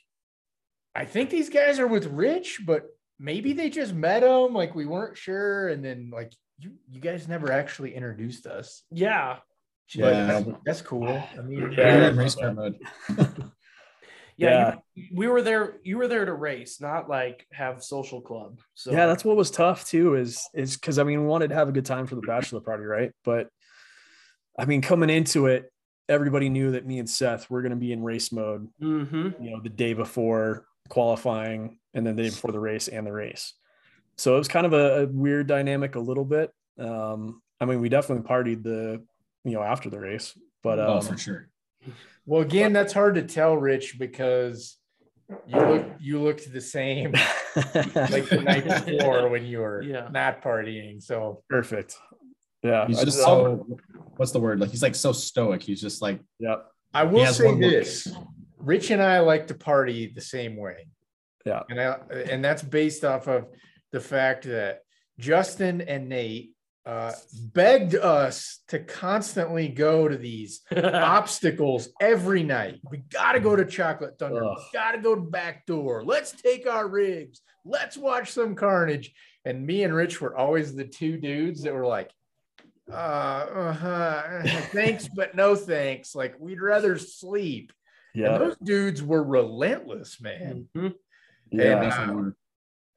I 0.98 1.06
think 1.06 1.30
these 1.30 1.50
guys 1.50 1.80
are 1.80 1.88
with 1.88 2.08
Rich, 2.08 2.62
but 2.66 2.84
maybe 3.20 3.54
they 3.54 3.70
just 3.70 3.94
met 3.94 4.24
him. 4.24 4.54
Like 4.54 4.74
we 4.76 4.86
weren't 4.86 5.16
sure, 5.18 5.68
and 5.70 5.86
then 5.86 6.10
like 6.12 6.34
you, 6.60 6.72
you 6.90 7.00
guys 7.00 7.28
never 7.28 7.52
actually 7.52 7.94
introduced 7.96 8.46
us. 8.48 8.84
yeah. 8.92 9.38
But 9.96 10.14
Yeah. 10.16 10.26
that's, 10.26 10.50
that's 10.66 10.82
cool. 10.82 11.08
I 11.08 11.42
mean, 11.44 11.62
We're 11.62 11.72
Yeah. 11.72 12.10
in 12.10 12.18
race 12.18 12.36
car 12.36 12.54
mode. 12.54 12.78
Yeah. 14.40 14.76
You, 14.94 15.06
we 15.16 15.28
were 15.28 15.42
there. 15.42 15.78
You 15.84 15.98
were 15.98 16.08
there 16.08 16.24
to 16.24 16.34
race, 16.34 16.80
not 16.80 17.10
like 17.10 17.48
have 17.52 17.84
social 17.84 18.22
club. 18.22 18.60
So 18.76 18.92
yeah, 18.92 19.08
that's 19.08 19.26
what 19.26 19.36
was 19.36 19.50
tough 19.50 19.88
too. 19.88 20.14
Is 20.14 20.48
is 20.54 20.76
because 20.76 21.00
I 21.00 21.04
mean, 21.04 21.22
we 21.22 21.26
wanted 21.28 21.48
to 21.50 21.56
have 21.56 21.70
a 21.70 21.72
good 21.72 21.86
time 21.88 22.06
for 22.06 22.14
the 22.14 22.22
bachelor 22.22 22.60
party, 22.60 22.84
right? 22.84 23.12
But 23.24 23.50
I 24.60 24.66
mean, 24.66 24.82
coming 24.84 25.10
into 25.10 25.48
it, 25.48 25.72
everybody 26.08 26.50
knew 26.50 26.72
that 26.74 26.86
me 26.86 27.00
and 27.00 27.10
Seth 27.10 27.50
were 27.50 27.64
going 27.64 27.72
to 27.72 27.78
be 27.78 27.92
in 27.92 28.04
race 28.04 28.32
mode. 28.32 28.68
Mm-hmm. 28.80 29.44
You 29.44 29.52
know, 29.52 29.62
the 29.64 29.70
day 29.70 29.94
before 29.94 30.67
qualifying, 30.90 31.80
and 31.94 32.06
then 32.06 32.16
the 32.16 32.24
day 32.24 32.30
before 32.30 32.52
the 32.52 32.60
race 32.60 32.88
and 32.88 33.06
the 33.06 33.12
race. 33.14 33.54
So 34.18 34.36
it 34.36 34.38
was 34.40 34.48
kind 34.48 34.66
of 34.66 34.74
a, 34.74 35.04
a 35.04 35.08
weird 35.08 35.48
dynamic, 35.48 35.96
a 35.96 36.00
little 36.00 36.26
bit. 36.26 36.52
Um, 36.80 37.42
I 37.62 37.66
mean, 37.66 37.82
we 37.82 37.90
definitely 37.90 38.28
partied 38.28 38.64
the 38.64 39.04
you 39.44 39.52
know 39.54 39.62
after 39.64 39.90
the 39.90 40.00
race, 40.00 40.38
but 40.64 40.80
um, 40.80 40.90
oh, 40.90 41.02
for 41.02 41.18
sure. 41.18 41.50
Well, 42.26 42.42
again, 42.42 42.74
that's 42.74 42.94
hard 42.94 43.16
to 43.16 43.22
tell, 43.24 43.56
Rich, 43.56 43.98
because 44.00 44.78
You 45.48 45.60
look 45.60 45.86
you 46.00 46.22
looked 46.22 46.52
the 46.52 46.62
same 46.62 47.12
like 47.56 48.30
the 48.30 48.42
night 48.44 48.86
before 48.86 49.30
when 49.30 49.46
you 49.46 49.60
were 49.60 49.82
Yeah. 49.82 50.08
not 50.12 50.42
partying. 50.42 51.02
So 51.02 51.44
Perfect. 51.50 51.96
Yeah. 52.64 52.88
He's 52.88 53.00
I 53.00 53.04
just 53.06 53.18
just- 53.18 53.26
so 53.28 53.66
what's 54.18 54.32
the 54.32 54.40
word? 54.40 54.60
Like 54.60 54.72
he's 54.72 54.84
like 54.84 54.96
so 54.96 55.12
stoic. 55.12 55.62
He's 55.64 55.82
just 55.82 56.02
like 56.02 56.20
Yep. 56.40 56.66
I 56.94 57.04
will 57.04 57.26
has 57.26 57.38
say 57.38 57.58
this. 57.60 58.08
look. 58.08 58.24
Rich 58.68 58.92
and 58.92 59.02
I 59.02 59.20
like 59.20 59.48
to 59.48 59.54
party 59.54 60.12
the 60.14 60.20
same 60.20 60.58
way. 60.58 60.88
Yeah. 61.46 61.64
and 61.70 61.80
I, 61.80 61.94
and 62.30 62.44
that's 62.44 62.62
based 62.62 63.06
off 63.06 63.30
of 63.30 63.46
the 63.94 64.02
fact 64.02 64.44
that 64.44 64.82
Justin 65.18 65.80
and 65.80 66.10
Nate 66.10 66.52
uh, 66.86 67.14
begged 67.54 67.96
us 67.96 68.60
to 68.68 68.80
constantly 68.80 69.70
go 69.70 70.10
to 70.10 70.18
these 70.18 70.64
obstacles 70.76 71.88
every 72.02 72.44
night. 72.44 72.82
We 72.92 72.98
got 72.98 73.34
to 73.34 73.40
go 73.40 73.56
to 73.56 73.64
Chocolate 73.64 74.20
Thunder. 74.20 74.44
Ugh. 74.44 74.58
We 74.58 74.78
got 74.78 74.92
to 74.92 74.98
go 74.98 75.16
to 75.16 75.22
Backdoor. 75.22 76.04
Let's 76.04 76.34
take 76.34 76.68
our 76.68 76.90
rigs. 76.90 77.40
Let's 77.64 77.96
watch 77.96 78.32
some 78.34 78.54
carnage. 78.54 79.14
And 79.46 79.66
me 79.66 79.84
and 79.84 79.94
Rich 79.94 80.20
were 80.20 80.36
always 80.36 80.76
the 80.76 80.84
two 80.84 81.18
dudes 81.18 81.64
that 81.64 81.74
were 81.74 81.88
like, 81.88 82.12
uh, 82.92 82.96
uh 82.96 84.48
thanks, 84.74 85.08
but 85.08 85.36
no 85.36 85.56
thanks. 85.56 86.14
Like 86.14 86.36
we'd 86.38 86.62
rather 86.62 86.98
sleep. 86.98 87.72
And 88.18 88.34
Yeah. 88.34 88.38
those 88.40 88.58
dudes 88.58 89.04
were 89.04 89.24
relentless, 89.24 90.20
man. 90.20 90.68
Mhm. 90.76 90.94
Yeah. 91.52 91.64
And, 91.74 91.82
definitely 91.90 92.16
were. 92.16 92.36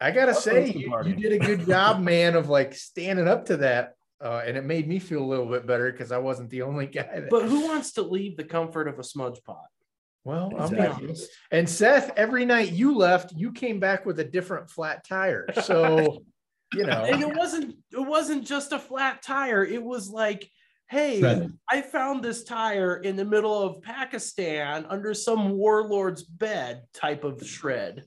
I 0.01 0.11
gotta 0.13 0.33
That's 0.33 0.45
say, 0.45 0.71
you, 0.73 0.95
you 1.05 1.15
did 1.15 1.33
a 1.33 1.39
good 1.39 1.67
job, 1.67 2.01
man, 2.01 2.35
of 2.35 2.49
like 2.49 2.75
standing 2.75 3.29
up 3.29 3.47
to 3.47 3.59
that. 3.59 3.95
Uh, 4.23 4.43
and 4.47 4.57
it 4.57 4.65
made 4.65 4.87
me 4.87 4.99
feel 4.99 5.23
a 5.23 5.25
little 5.25 5.47
bit 5.47 5.67
better 5.67 5.91
because 5.91 6.13
I 6.13 6.19
wasn't 6.19 6.51
the 6.51 6.63
only 6.63 6.87
guy. 6.87 7.21
That, 7.21 7.31
But 7.31 7.45
who 7.47 7.65
wants 7.67 7.93
to 7.93 8.03
leave 8.03 8.37
the 8.37 8.45
comfort 8.45 8.87
of 8.89 8.99
a 8.99 9.05
smudge 9.05 9.43
pot? 9.45 9.67
well, 10.25 10.53
I'm 10.59 10.73
Exactly. 10.75 11.07
with 11.09 11.19
you. 11.21 11.27
And 11.51 11.69
Seth, 11.69 12.13
every 12.17 12.45
night 12.45 12.73
you 12.73 12.95
left, 12.95 13.33
you 13.35 13.53
came 13.53 13.81
back 13.81 14.05
with 14.05 14.21
a 14.21 14.25
different 14.25 14.71
flat 14.71 15.07
tire. 15.07 15.47
So, 15.65 16.23
you 16.75 16.85
know, 16.85 17.05
And 17.05 17.21
know, 17.21 17.31
it 17.31 17.37
wasn't 17.37 17.77
it 17.93 18.01
wasn't 18.07 18.47
just 18.47 18.73
a 18.73 18.79
flat 18.79 19.23
tire. 19.23 19.65
It 19.65 19.83
was 19.83 20.09
like, 20.11 20.51
hey, 20.91 21.21
Shredded. 21.21 21.53
I 21.71 21.83
found 21.83 22.23
this 22.23 22.43
tire 22.43 22.97
in 22.97 23.15
the 23.17 23.25
middle 23.25 23.63
of 23.63 23.81
Pakistan 23.81 24.85
under 24.89 25.15
some 25.15 25.53
warlord's 25.53 26.25
bed 26.25 26.83
type 26.93 27.23
of 27.23 27.47
shred. 27.47 28.05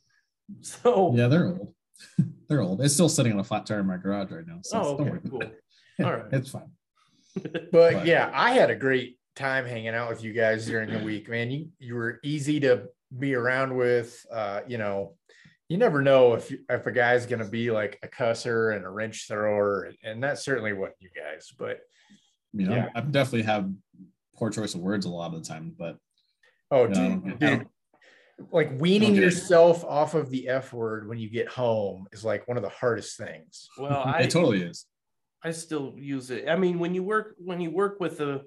So 0.62 1.14
Yeah, 1.16 1.30
they're 1.30 1.48
old. 1.48 1.74
they're 2.50 2.62
old. 2.62 2.82
It's 2.82 2.94
still 2.94 3.10
sitting 3.10 3.32
on 3.32 3.40
a 3.40 3.44
flat 3.44 3.66
tire 3.66 3.80
in 3.80 3.88
my 3.88 3.98
garage 3.98 4.32
right 4.32 4.46
now. 4.46 4.60
So 4.64 4.82
oh, 4.82 5.04
okay, 5.06 5.30
cool. 5.30 5.42
about. 5.42 5.54
All 6.04 6.12
right. 6.18 6.34
It's 6.34 6.50
fine. 6.50 6.70
but 7.72 8.06
yeah, 8.06 8.30
I 8.34 8.52
had 8.52 8.70
a 8.70 8.76
great 8.76 9.18
time 9.36 9.66
hanging 9.66 9.96
out 9.96 10.10
with 10.10 10.24
you 10.24 10.34
guys 10.34 10.68
during 10.68 10.92
the 10.92 11.04
week, 11.04 11.30
man. 11.30 11.50
You 11.50 11.70
you 11.80 11.96
were 11.96 12.20
easy 12.24 12.60
to 12.60 12.90
be 13.18 13.34
around 13.34 13.76
with. 13.76 14.24
Uh, 14.32 14.62
you 14.68 14.78
know, 14.78 15.16
you 15.70 15.78
never 15.78 16.02
know 16.02 16.34
if 16.34 16.52
you, 16.52 16.60
if 16.70 16.86
a 16.86 16.92
guy's 16.92 17.26
gonna 17.26 17.48
be 17.48 17.72
like 17.72 17.98
a 18.04 18.08
cusser 18.08 18.76
and 18.76 18.86
a 18.86 18.90
wrench 18.90 19.28
thrower, 19.28 19.92
and 20.04 20.22
that 20.24 20.38
certainly 20.38 20.74
wasn't 20.74 20.98
you 21.00 21.10
guys. 21.16 21.52
But 21.58 21.80
You 22.54 22.68
know, 22.68 22.76
Yeah. 22.76 22.90
I 22.96 23.02
definitely 23.02 23.44
have 23.44 23.70
poor 24.36 24.50
choice 24.50 24.76
of 24.76 24.82
words 24.82 25.06
a 25.06 25.10
lot 25.10 25.34
of 25.34 25.42
the 25.42 25.48
time, 25.48 25.76
but 25.78 25.98
oh, 26.72 26.84
you 26.84 26.90
know, 26.90 27.22
dude, 27.26 27.40
dude, 27.40 27.68
like 28.52 28.80
weaning 28.80 29.10
don't 29.10 29.16
get 29.16 29.24
it. 29.24 29.26
yourself 29.26 29.84
off 29.84 30.14
of 30.14 30.30
the 30.30 30.50
F 30.50 30.74
word 30.74 31.08
when 31.08 31.18
you 31.18 31.30
get 31.30 31.48
home 31.48 32.08
is 32.12 32.24
like 32.24 32.48
one 32.48 32.58
of 32.58 32.64
the 32.64 32.70
hardest 32.70 33.18
things. 33.18 33.70
Well, 33.78 34.04
I 34.06 34.22
it 34.22 34.32
totally 34.32 34.62
is. 34.62 34.86
I 35.44 35.52
still 35.52 35.94
use 35.98 36.32
it. 36.32 36.48
I 36.48 36.56
mean, 36.56 36.80
when 36.80 36.96
you 36.96 37.04
work 37.04 37.36
when 37.38 37.60
you 37.60 37.72
work 37.72 38.00
with 38.00 38.22
a 38.22 38.42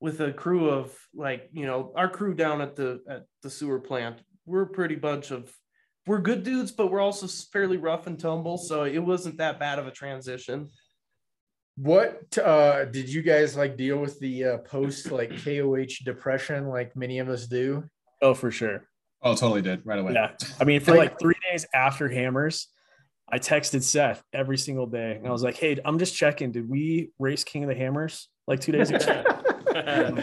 with 0.00 0.20
a 0.20 0.32
crew 0.32 0.68
of 0.68 0.94
like 1.14 1.48
you 1.52 1.66
know 1.66 1.92
our 1.96 2.08
crew 2.08 2.34
down 2.34 2.60
at 2.60 2.76
the 2.76 3.00
at 3.08 3.24
the 3.42 3.50
sewer 3.50 3.80
plant, 3.80 4.20
we're 4.46 4.62
a 4.62 4.66
pretty 4.66 4.96
bunch 4.96 5.30
of 5.30 5.52
we're 6.06 6.20
good 6.20 6.42
dudes, 6.42 6.72
but 6.72 6.90
we're 6.90 7.00
also 7.00 7.26
fairly 7.52 7.78
rough 7.78 8.06
and 8.06 8.18
tumble. 8.18 8.58
So 8.58 8.84
it 8.84 8.98
wasn't 8.98 9.38
that 9.38 9.58
bad 9.58 9.78
of 9.78 9.86
a 9.86 9.90
transition. 9.90 10.68
What 11.76 12.38
uh 12.38 12.84
did 12.84 13.08
you 13.12 13.22
guys 13.22 13.56
like 13.56 13.76
deal 13.76 13.98
with 13.98 14.18
the 14.20 14.44
uh, 14.44 14.58
post 14.58 15.10
like 15.10 15.30
KOH 15.44 16.04
depression 16.04 16.68
like 16.68 16.94
many 16.94 17.18
of 17.18 17.28
us 17.28 17.46
do? 17.46 17.84
Oh, 18.22 18.32
for 18.34 18.50
sure. 18.52 18.88
Oh, 19.22 19.34
totally 19.34 19.62
did 19.62 19.84
right 19.84 19.98
away. 19.98 20.12
Yeah. 20.12 20.32
I 20.60 20.64
mean, 20.64 20.80
for 20.80 20.92
Like- 20.92 21.10
like 21.12 21.20
three 21.20 21.34
days 21.50 21.66
after 21.74 22.08
Hammers, 22.08 22.68
I 23.28 23.38
texted 23.38 23.82
Seth 23.82 24.22
every 24.32 24.58
single 24.58 24.86
day. 24.86 25.16
And 25.16 25.26
I 25.26 25.30
was 25.30 25.42
like, 25.42 25.56
hey, 25.56 25.78
I'm 25.84 25.98
just 25.98 26.14
checking. 26.14 26.52
Did 26.52 26.68
we 26.68 27.10
race 27.18 27.42
King 27.42 27.64
of 27.64 27.70
the 27.70 27.74
Hammers 27.74 28.28
like 28.46 28.60
two 28.60 28.70
days 28.72 28.90
ago? 28.90 29.24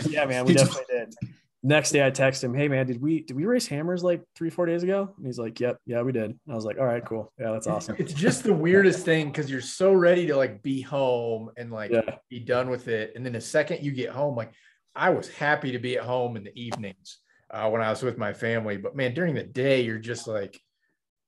yeah, 0.10 0.26
man, 0.26 0.46
we 0.46 0.54
He 0.54 0.58
just- 0.58 0.72
definitely 0.72 0.86
did. 0.90 1.16
Next 1.64 1.92
day 1.92 2.06
I 2.06 2.10
text 2.10 2.44
him, 2.44 2.56
hey 2.56 2.68
man, 2.68 2.88
did 2.88 3.00
we 3.00 3.22
did 3.22 3.36
we 3.36 3.46
race 3.46 3.68
hammers 3.68 4.04
like 4.04 4.24
three, 4.36 4.50
four 4.50 4.66
days 4.66 4.82
ago? 4.82 5.14
And 5.18 5.26
he's 5.26 5.38
like, 5.38 5.60
Yep, 5.60 5.80
yeah, 5.86 6.02
we 6.02 6.12
did. 6.12 6.38
I 6.50 6.56
was 6.56 6.66
like, 6.66 6.80
All 6.80 6.86
right, 6.86 7.06
cool. 7.06 7.32
Yeah, 7.40 7.52
that's 7.52 7.68
awesome. 7.68 7.96
It's 8.00 8.14
just 8.14 8.44
the 8.44 8.54
weirdest 8.54 9.06
thing 9.06 9.28
because 9.28 9.50
you're 9.50 9.62
so 9.62 9.94
ready 9.94 10.26
to 10.28 10.36
like 10.36 10.64
be 10.64 10.82
home 10.82 11.52
and 11.58 11.72
like 11.72 11.92
Yeah. 11.92 12.16
be 12.30 12.40
done 12.40 12.70
with 12.70 12.88
it. 12.88 13.14
And 13.16 13.24
then 13.24 13.34
the 13.34 13.42
second 13.42 13.84
you 13.84 13.92
get 13.92 14.10
home, 14.10 14.36
like 14.36 14.52
I 14.96 15.12
was 15.12 15.30
happy 15.30 15.72
to 15.74 15.80
be 15.80 15.98
at 15.98 16.04
home 16.04 16.36
in 16.36 16.44
the 16.44 16.60
evenings 16.60 17.20
uh, 17.52 17.70
when 17.70 17.82
I 17.82 17.90
was 17.92 18.02
with 18.02 18.18
my 18.18 18.34
family. 18.34 18.78
But 18.78 18.96
man, 18.96 19.14
during 19.14 19.36
the 19.36 19.44
day, 19.44 19.82
you're 19.82 20.00
just 20.00 20.28
like, 20.28 20.60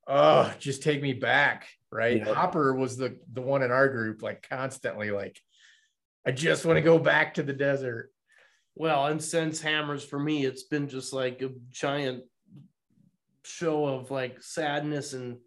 oh, 0.07 0.51
just 0.57 0.81
take 0.81 1.01
me 1.01 1.14
back. 1.14 1.68
Right. 1.91 2.18
Yeah. 2.18 2.34
Hopper 2.34 2.73
was 2.73 2.97
the 2.97 3.19
the 3.31 3.41
one 3.41 3.61
in 3.61 3.72
our 3.72 3.88
group, 3.88 4.23
like 4.23 4.47
constantly 4.49 5.11
like, 5.11 5.39
I 6.26 6.31
just 6.31 6.65
want 6.65 6.77
to 6.77 6.81
go 6.81 6.97
back 6.97 7.35
to 7.35 7.43
the 7.43 7.53
desert. 7.53 8.10
Well, 8.76 9.06
and 9.06 9.24
since 9.24 9.62
hammers 9.62 10.04
for 10.04 10.20
me, 10.20 10.45
it's 10.45 10.64
been 10.64 10.88
just 10.88 11.14
like 11.14 11.41
a 11.41 11.52
giant 11.70 12.24
show 13.44 13.86
of 13.86 14.10
like 14.10 14.41
sadness 14.41 15.14
and 15.14 15.38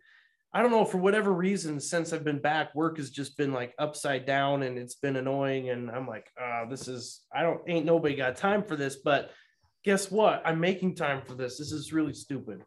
I 0.56 0.62
don't 0.62 0.70
know 0.70 0.86
for 0.86 0.96
whatever 0.96 1.34
reason 1.34 1.78
since 1.80 2.14
I've 2.14 2.24
been 2.24 2.38
back, 2.38 2.74
work 2.74 2.96
has 2.96 3.10
just 3.10 3.36
been 3.36 3.52
like 3.52 3.74
upside 3.78 4.24
down 4.24 4.62
and 4.62 4.78
it's 4.78 4.94
been 4.94 5.16
annoying. 5.16 5.68
And 5.68 5.90
I'm 5.90 6.06
like, 6.06 6.30
uh, 6.42 6.64
this 6.64 6.88
is 6.88 7.24
I 7.34 7.42
don't 7.42 7.60
ain't 7.68 7.84
nobody 7.84 8.16
got 8.16 8.36
time 8.36 8.62
for 8.64 8.74
this, 8.74 8.96
but 8.96 9.32
guess 9.84 10.10
what? 10.10 10.40
I'm 10.46 10.58
making 10.58 10.94
time 10.94 11.20
for 11.26 11.34
this. 11.34 11.58
This 11.58 11.72
is 11.72 11.92
really 11.92 12.14
stupid. 12.14 12.62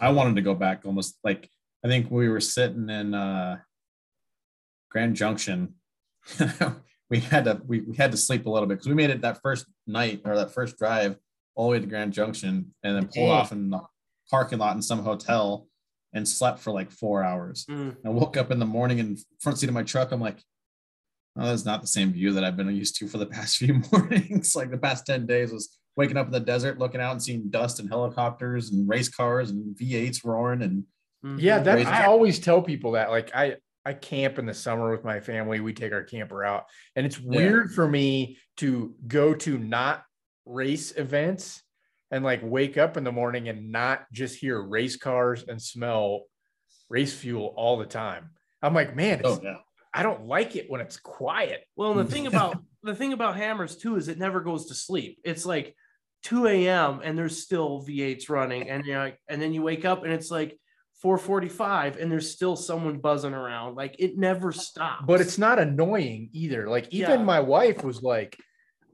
I 0.00 0.10
wanted 0.10 0.34
to 0.34 0.42
go 0.42 0.54
back 0.54 0.82
almost 0.84 1.18
like 1.22 1.48
I 1.84 1.88
think 1.88 2.10
we 2.10 2.28
were 2.28 2.40
sitting 2.40 2.90
in 2.90 3.14
uh 3.14 3.58
Grand 4.90 5.14
Junction. 5.14 5.74
we 7.10 7.20
had 7.20 7.44
to 7.44 7.60
we, 7.66 7.80
we 7.80 7.96
had 7.96 8.10
to 8.12 8.16
sleep 8.16 8.46
a 8.46 8.50
little 8.50 8.68
bit 8.68 8.74
because 8.76 8.88
we 8.88 8.94
made 8.94 9.10
it 9.10 9.20
that 9.22 9.40
first 9.42 9.66
night 9.86 10.20
or 10.24 10.34
that 10.36 10.50
first 10.52 10.76
drive 10.78 11.16
all 11.54 11.66
the 11.66 11.72
way 11.72 11.80
to 11.80 11.86
Grand 11.86 12.12
Junction 12.12 12.74
and 12.82 12.96
then 12.96 13.08
pulled 13.08 13.30
off 13.30 13.52
in 13.52 13.70
the 13.70 13.80
parking 14.30 14.58
lot 14.58 14.76
in 14.76 14.82
some 14.82 15.02
hotel 15.02 15.66
and 16.12 16.26
slept 16.28 16.58
for 16.58 16.70
like 16.72 16.90
four 16.90 17.22
hours. 17.22 17.64
Mm. 17.70 17.96
I 18.04 18.08
woke 18.08 18.36
up 18.36 18.50
in 18.50 18.58
the 18.58 18.66
morning 18.66 18.98
in 18.98 19.16
front 19.40 19.58
seat 19.58 19.68
of 19.68 19.74
my 19.74 19.82
truck. 19.82 20.12
I'm 20.12 20.20
like, 20.20 20.38
oh, 21.38 21.46
that's 21.46 21.64
not 21.64 21.80
the 21.80 21.86
same 21.86 22.12
view 22.12 22.32
that 22.32 22.44
I've 22.44 22.56
been 22.56 22.74
used 22.74 22.96
to 22.98 23.08
for 23.08 23.18
the 23.18 23.26
past 23.36 23.56
few 23.58 23.80
mornings. 23.92 24.54
like 24.56 24.70
the 24.70 24.78
past 24.78 25.06
10 25.06 25.26
days 25.26 25.52
was 25.52 25.78
waking 25.96 26.16
up 26.16 26.26
in 26.26 26.32
the 26.32 26.40
desert, 26.40 26.78
looking 26.78 27.00
out 27.00 27.12
and 27.12 27.22
seeing 27.22 27.48
dust 27.48 27.80
and 27.80 27.88
helicopters 27.88 28.70
and 28.72 28.88
race 28.88 29.08
cars 29.08 29.50
and 29.50 29.76
V8s 29.76 30.24
roaring. 30.24 30.62
And 30.62 30.84
Mhm. 31.24 31.40
Yeah, 31.40 31.58
that 31.60 31.86
I 31.86 32.04
always 32.04 32.38
tell 32.38 32.60
people 32.60 32.92
that. 32.92 33.10
Like 33.10 33.34
I 33.34 33.56
I 33.86 33.94
camp 33.94 34.38
in 34.40 34.46
the 34.46 34.52
summer 34.54 34.90
with 34.90 35.04
my 35.04 35.20
family. 35.20 35.60
We 35.60 35.72
take 35.72 35.92
our 35.92 36.02
camper 36.02 36.44
out, 36.44 36.64
and 36.96 37.06
it's 37.06 37.20
Yeah. 37.20 37.28
weird 37.28 37.72
for 37.72 37.86
me 37.88 38.38
to 38.56 38.96
go 39.06 39.32
to 39.32 39.58
not 39.58 40.02
race 40.44 40.92
events 40.96 41.62
and 42.10 42.24
like 42.24 42.40
wake 42.42 42.76
up 42.76 42.96
in 42.96 43.04
the 43.04 43.12
morning 43.12 43.48
and 43.48 43.70
not 43.70 44.10
just 44.12 44.38
hear 44.38 44.60
race 44.60 44.96
cars 44.96 45.44
and 45.46 45.62
smell 45.62 46.24
race 46.88 47.14
fuel 47.14 47.54
all 47.56 47.76
the 47.78 47.86
time. 47.86 48.30
I'm 48.60 48.74
like, 48.74 48.96
man, 48.96 49.20
it's, 49.20 49.28
oh, 49.28 49.40
yeah. 49.42 49.56
I 49.94 50.02
don't 50.02 50.26
like 50.26 50.56
it 50.56 50.68
when 50.68 50.80
it's 50.80 50.98
quiet. 50.98 51.64
Well, 51.76 51.96
and 51.96 52.00
the 52.08 52.12
thing 52.12 52.26
about 52.32 52.58
the 52.82 52.94
thing 52.94 53.12
about 53.12 53.36
hammers 53.36 53.76
too 53.76 53.96
is 53.96 54.08
it 54.08 54.18
never 54.18 54.40
goes 54.40 54.66
to 54.66 54.74
sleep. 54.74 55.20
It's 55.24 55.46
like 55.46 55.76
2 56.24 56.48
a.m. 56.48 57.00
and 57.04 57.16
there's 57.16 57.40
still 57.40 57.84
V8s 57.86 58.28
running, 58.28 58.68
and 58.68 58.84
you're 58.84 58.98
like, 58.98 59.18
and 59.28 59.40
then 59.40 59.52
you 59.52 59.62
wake 59.62 59.84
up 59.84 60.02
and 60.02 60.12
it's 60.12 60.30
like 60.30 60.58
4:45 61.04 62.00
and 62.00 62.10
there's 62.10 62.30
still 62.30 62.56
someone 62.56 62.98
buzzing 62.98 63.34
around. 63.34 63.74
Like 63.76 63.96
it 63.98 64.16
never 64.16 64.52
stops. 64.52 65.04
But 65.06 65.20
it's 65.20 65.38
not 65.38 65.58
annoying 65.58 66.30
either. 66.32 66.68
Like 66.68 66.88
even 66.92 67.10
Yeah. 67.20 67.24
my 67.24 67.40
wife 67.40 67.84
was 67.84 68.02
like, 68.02 68.36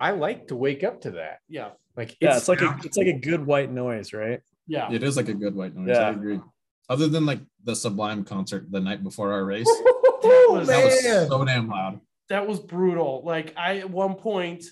I 0.00 0.10
like 0.12 0.48
to 0.48 0.56
wake 0.56 0.82
up 0.84 1.02
to 1.02 1.12
that. 1.12 1.38
yeah, 1.48 1.70
Like 1.96 2.16
Yeah, 2.20 2.36
it's 2.36 2.48
like 2.48 2.60
a 2.62 2.76
it's 2.84 2.96
like 2.96 3.06
a 3.06 3.18
good 3.18 3.44
white 3.46 3.70
noise, 3.70 4.12
right? 4.12 4.40
yeah. 4.66 4.90
It 4.92 5.02
is 5.02 5.16
like 5.16 5.28
a 5.28 5.34
good 5.34 5.54
white 5.54 5.74
noise. 5.76 5.96
Yeah. 5.96 6.08
I 6.08 6.10
agree. 6.10 6.40
Other 6.88 7.08
than 7.08 7.24
like 7.24 7.40
the 7.64 7.76
Sublime 7.76 8.24
concert 8.24 8.66
the 8.70 8.80
night 8.80 9.02
before 9.02 9.32
our 9.32 9.44
race, 9.44 9.66
Oh, 10.24 10.56
was- 10.58 10.68
that 10.68 10.84
was 10.84 11.28
so 11.28 11.44
damn 11.44 11.68
loud. 11.68 12.00
That 12.28 12.46
was 12.46 12.60
brutal. 12.60 13.22
Like 13.24 13.54
I 13.56 13.78
at 13.78 13.90
one 13.90 14.14
point. 14.14 14.64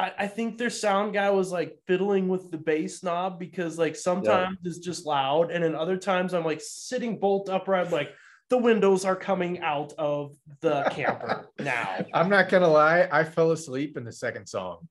I, 0.00 0.12
I 0.20 0.26
think 0.26 0.56
their 0.56 0.70
sound 0.70 1.12
guy 1.12 1.30
was 1.30 1.52
like 1.52 1.78
fiddling 1.86 2.28
with 2.28 2.50
the 2.50 2.56
bass 2.56 3.02
knob 3.02 3.38
because 3.38 3.76
like 3.78 3.94
sometimes 3.94 4.56
it's 4.64 4.78
just 4.78 5.04
loud 5.04 5.50
and 5.50 5.62
then 5.62 5.74
other 5.74 5.98
times 5.98 6.32
I'm 6.32 6.44
like 6.44 6.62
sitting 6.62 7.18
bolt 7.18 7.50
upright 7.50 7.92
like 7.92 8.10
the 8.48 8.56
windows 8.56 9.04
are 9.04 9.14
coming 9.14 9.60
out 9.60 9.92
of 9.98 10.34
the 10.60 10.84
camper 10.90 11.50
now. 11.58 12.04
I'm 12.14 12.30
not 12.30 12.48
gonna 12.48 12.68
lie, 12.68 13.08
I 13.12 13.24
fell 13.24 13.52
asleep 13.52 13.98
in 13.98 14.04
the 14.04 14.12
second 14.12 14.46
song. 14.46 14.88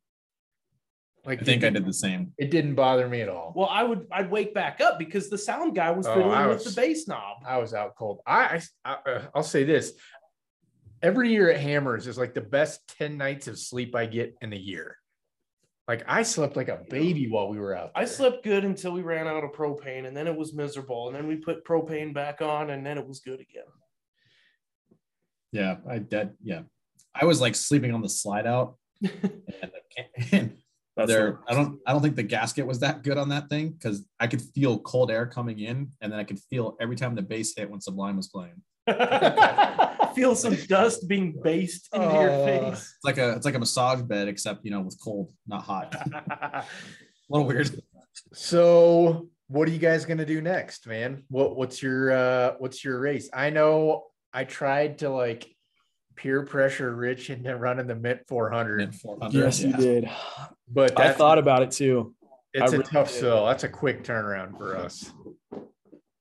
Like 1.26 1.42
I 1.42 1.44
think 1.44 1.64
I 1.64 1.70
did 1.70 1.86
the 1.86 1.94
same. 1.94 2.32
It 2.38 2.52
didn't 2.52 2.76
bother 2.76 3.08
me 3.10 3.22
at 3.22 3.30
all. 3.30 3.52
Well, 3.56 3.68
I 3.70 3.84
would 3.84 4.06
I'd 4.12 4.30
wake 4.32 4.54
back 4.54 4.80
up 4.80 5.00
because 5.00 5.30
the 5.30 5.38
sound 5.38 5.76
guy 5.76 5.92
was 5.92 6.06
Oh, 6.08 6.14
fiddling 6.14 6.48
with 6.48 6.64
the 6.64 6.72
bass 6.72 7.08
knob. 7.08 7.38
I 7.46 7.58
was 7.58 7.74
out 7.74 7.96
cold. 7.96 8.22
I, 8.26 8.62
I, 8.86 8.98
I 9.06 9.22
will 9.36 9.44
say 9.44 9.64
this: 9.64 9.94
every 11.02 11.30
year 11.30 11.50
at 11.50 11.60
Hammers 11.60 12.08
is 12.08 12.18
like 12.18 12.34
the 12.34 12.42
best 12.42 12.82
ten 12.98 13.18
nights 13.18 13.48
of 13.48 13.58
sleep 13.58 13.96
I 13.96 14.06
get 14.06 14.36
in 14.42 14.54
a 14.54 14.58
year. 14.58 14.98
Like 15.88 16.04
I 16.08 16.22
slept 16.22 16.56
like 16.56 16.68
a 16.68 16.84
baby 16.90 17.28
while 17.30 17.50
we 17.50 17.60
were 17.60 17.76
out. 17.76 17.92
I 17.96 18.06
slept 18.06 18.44
good 18.44 18.64
until 18.64 18.92
we 18.92 19.02
ran 19.02 19.28
out 19.28 19.44
of 19.44 19.52
propane, 19.52 20.08
and 20.08 20.16
then 20.16 20.28
it 20.28 20.36
was 20.36 20.54
miserable. 20.54 21.08
And 21.08 21.16
then 21.16 21.28
we 21.28 21.36
put 21.36 21.66
propane 21.66 22.14
back 22.14 22.42
on, 22.42 22.70
and 22.70 22.86
then 22.86 22.98
it 22.98 23.08
was 23.08 23.22
good 23.22 23.40
again. 23.40 23.64
Yeah, 25.52 25.78
I 25.90 25.98
did. 25.98 26.32
Yeah, 26.44 26.62
I 27.16 27.26
was 27.26 27.42
like 27.42 27.56
sleeping 27.56 27.94
on 27.94 28.02
the 28.02 28.10
slide 28.10 28.46
out, 28.46 28.76
and, 29.02 29.72
and 30.32 30.54
there. 31.08 31.40
I 31.48 31.54
don't. 31.54 31.80
I 31.88 31.94
don't 31.94 32.02
think 32.02 32.16
the 32.16 32.24
gasket 32.24 32.68
was 32.68 32.82
that 32.82 33.02
good 33.02 33.18
on 33.18 33.30
that 33.30 33.50
thing 33.50 33.72
because 33.72 34.06
I 34.20 34.28
could 34.28 34.42
feel 34.42 34.80
cold 34.80 35.10
air 35.10 35.26
coming 35.26 35.60
in, 35.60 35.92
and 36.02 36.12
then 36.12 36.20
I 36.20 36.24
could 36.24 36.40
feel 36.40 36.78
every 36.80 36.98
time 36.98 37.16
the 37.16 37.22
bass 37.24 37.56
hit 37.56 37.70
when 37.70 37.82
Sublime 37.82 38.18
was 38.18 38.28
playing. 38.28 38.62
Feel 40.20 40.36
some 40.36 40.56
dust 40.68 41.08
being 41.08 41.40
based 41.42 41.88
into 41.94 42.06
your 42.06 42.30
Oh. 42.30 42.46
face. 42.46 42.94
It's 42.98 43.06
like 43.06 43.18
a. 43.18 43.32
It's 43.38 43.46
like 43.46 43.56
a 43.56 43.60
massage 43.60 44.02
bed, 44.02 44.28
except 44.28 44.66
you 44.66 44.72
know 44.72 44.82
with 44.82 44.98
cold, 45.02 45.32
not 45.48 45.62
hot. 45.64 45.96
a 46.30 46.66
little 47.30 47.48
weird. 47.48 47.70
So, 48.34 49.30
what 49.48 49.68
are 49.70 49.72
you 49.72 49.80
guys 49.80 50.04
gonna 50.06 50.26
do 50.26 50.42
next, 50.42 50.88
man? 50.88 51.24
What 51.30 51.56
What's 51.56 51.82
your 51.82 52.12
uh 52.12 52.54
What's 52.60 52.84
your 52.84 53.00
race? 53.00 53.30
I 53.34 53.50
know 53.50 54.08
I 54.34 54.44
tried 54.44 55.00
to 55.00 55.10
like 55.10 55.48
peer 56.18 56.44
pressure 56.44 56.94
Rich 56.94 57.30
into 57.30 57.56
running 57.56 57.88
the 57.88 57.96
Mint 57.96 58.20
400, 58.28 58.94
400. 58.94 59.34
Yes, 59.40 59.62
you 59.62 59.72
did. 59.72 60.10
but 60.70 61.00
I 61.00 61.14
thought 61.14 61.38
about 61.38 61.62
it 61.64 61.72
too. 61.72 62.14
it's 62.54 62.62
I 62.74 62.76
a 62.76 62.80
really 62.80 62.84
tough 62.92 63.10
did. 63.12 63.22
sell. 63.22 63.46
That's 63.46 63.64
a 63.64 63.70
quick 63.70 64.04
turnaround 64.04 64.58
for 64.58 64.76
us. 64.76 65.10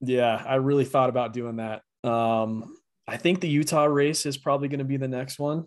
Yeah, 0.00 0.40
I 0.46 0.54
really 0.56 0.84
thought 0.84 1.08
about 1.10 1.32
doing 1.32 1.56
that. 1.56 1.82
Um, 2.04 2.76
I 3.08 3.16
think 3.16 3.40
the 3.40 3.48
Utah 3.48 3.86
race 3.86 4.26
is 4.26 4.36
probably 4.36 4.68
going 4.68 4.78
to 4.80 4.84
be 4.84 4.98
the 4.98 5.08
next 5.08 5.38
one. 5.38 5.66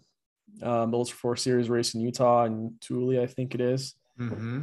Um, 0.62 0.92
the 0.92 0.98
Ultra 0.98 1.18
Four 1.18 1.36
Series 1.36 1.70
race 1.70 1.96
in 1.96 2.02
Utah 2.02 2.44
and 2.44 2.74
Tooele, 2.82 3.22
I 3.22 3.26
think 3.26 3.56
it 3.56 3.62
is. 3.62 3.96
Mm-hmm. 4.20 4.62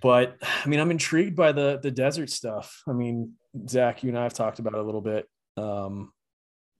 But 0.00 0.38
I 0.42 0.68
mean, 0.68 0.80
I'm 0.80 0.90
intrigued 0.90 1.36
by 1.36 1.52
the 1.52 1.78
the 1.82 1.90
desert 1.90 2.30
stuff. 2.30 2.82
I 2.88 2.92
mean, 2.92 3.34
Zach, 3.68 4.02
you 4.02 4.08
and 4.08 4.18
I 4.18 4.22
have 4.22 4.34
talked 4.34 4.58
about 4.58 4.74
it 4.74 4.80
a 4.80 4.82
little 4.82 5.00
bit. 5.00 5.28
Um, 5.56 6.12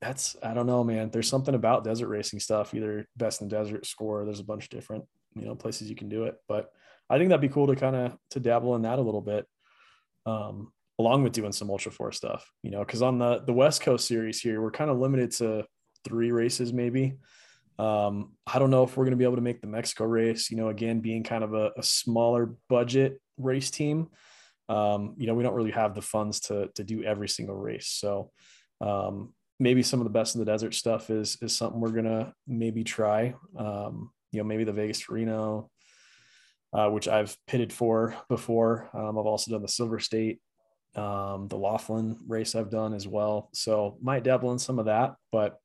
that's 0.01 0.37
I 0.43 0.55
don't 0.55 0.67
know, 0.67 0.85
man. 0.85 1.11
There's 1.11 1.29
something 1.29 1.55
about 1.55 1.85
desert 1.85 2.09
racing 2.09 2.41
stuff. 2.41 2.75
Either 2.75 3.07
best 3.17 3.43
in 3.43 3.49
desert 3.49 3.85
score. 3.87 4.25
There's 4.25 4.41
a 4.41 4.45
bunch 4.45 4.65
of 4.65 4.71
different 4.71 5.05
you 5.35 5.45
know 5.45 5.55
places 5.55 5.91
you 5.91 5.97
can 5.97 6.09
do 6.09 6.25
it. 6.25 6.37
But 6.49 6.73
I 7.11 7.19
think 7.19 7.29
that'd 7.29 7.41
be 7.41 7.49
cool 7.49 7.67
to 7.67 7.77
kind 7.77 7.97
of 7.97 8.17
to 8.31 8.41
dabble 8.41 8.75
in 8.77 8.83
that 8.83 8.99
a 8.99 9.03
little 9.03 9.21
bit. 9.21 9.47
Um, 10.25 10.73
along 10.98 11.23
with 11.23 11.32
doing 11.32 11.52
some 11.52 11.70
ultra 11.70 11.93
four 11.93 12.12
stuff, 12.12 12.51
you 12.62 12.70
know, 12.70 12.81
because 12.81 13.02
on 13.02 13.18
the 13.18 13.43
the 13.47 13.52
West 13.52 13.81
Coast 13.82 14.06
series 14.06 14.40
here, 14.40 14.60
we're 14.60 14.70
kind 14.70 14.90
of 14.90 14.98
limited 14.98 15.31
to 15.32 15.66
three 16.05 16.32
races 16.32 16.73
maybe. 16.73 17.14
Um, 17.78 18.32
I 18.47 18.59
don't 18.59 18.70
know 18.70 18.85
if 18.85 18.97
we're 18.97 19.05
going 19.05 19.12
to 19.12 19.18
be 19.18 19.24
able 19.24 19.36
to 19.36 19.43
make 19.43 19.60
the 19.60 19.66
Mexico 19.66 20.05
race, 20.05 20.51
you 20.51 20.56
know, 20.56 20.68
again, 20.68 21.01
being 21.01 21.23
kind 21.23 21.44
of 21.44 21.52
a, 21.52 21.73
a 21.77 21.82
smaller 21.82 22.55
budget 22.68 23.20
race 23.36 23.70
team. 23.70 24.09
Um, 24.68 25.14
you 25.18 25.27
know, 25.27 25.35
we 25.35 25.43
don't 25.43 25.55
really 25.55 25.73
have 25.73 25.94
the 25.94 26.02
funds 26.02 26.40
to, 26.40 26.70
to 26.74 26.85
do 26.85 27.05
every 27.05 27.28
single 27.28 27.55
race. 27.55 27.89
So, 27.89 28.31
um, 28.81 29.35
maybe 29.60 29.82
some 29.82 30.01
of 30.01 30.05
the 30.05 30.10
best 30.10 30.35
in 30.35 30.39
the 30.39 30.51
desert 30.51 30.74
stuff 30.74 31.10
is, 31.10 31.39
is 31.40 31.56
something 31.56 31.81
we're 31.81 31.90
going 31.90 32.05
to 32.05 32.32
maybe 32.47 32.85
try. 32.85 33.35
Um, 33.56 34.10
you 34.32 34.40
know, 34.40 34.44
maybe 34.44 34.64
the 34.64 34.73
Vegas 34.73 35.09
Reno, 35.09 35.70
uh, 36.73 36.89
which 36.90 37.09
I've 37.09 37.36
pitted 37.47 37.73
for 37.73 38.14
before. 38.28 38.90
Um, 38.93 39.18
I've 39.18 39.27
also 39.27 39.51
done 39.51 39.62
the 39.62 39.68
Silver 39.68 39.98
State, 39.98 40.40
um, 40.97 41.48
the 41.48 41.56
Laughlin 41.56 42.16
race 42.27 42.55
I've 42.55 42.70
done 42.70 42.94
as 42.94 43.06
well. 43.06 43.51
So 43.52 43.98
might 44.01 44.23
dabble 44.24 44.52
in 44.52 44.59
some 44.59 44.78
of 44.78 44.86
that, 44.86 45.14
but 45.32 45.59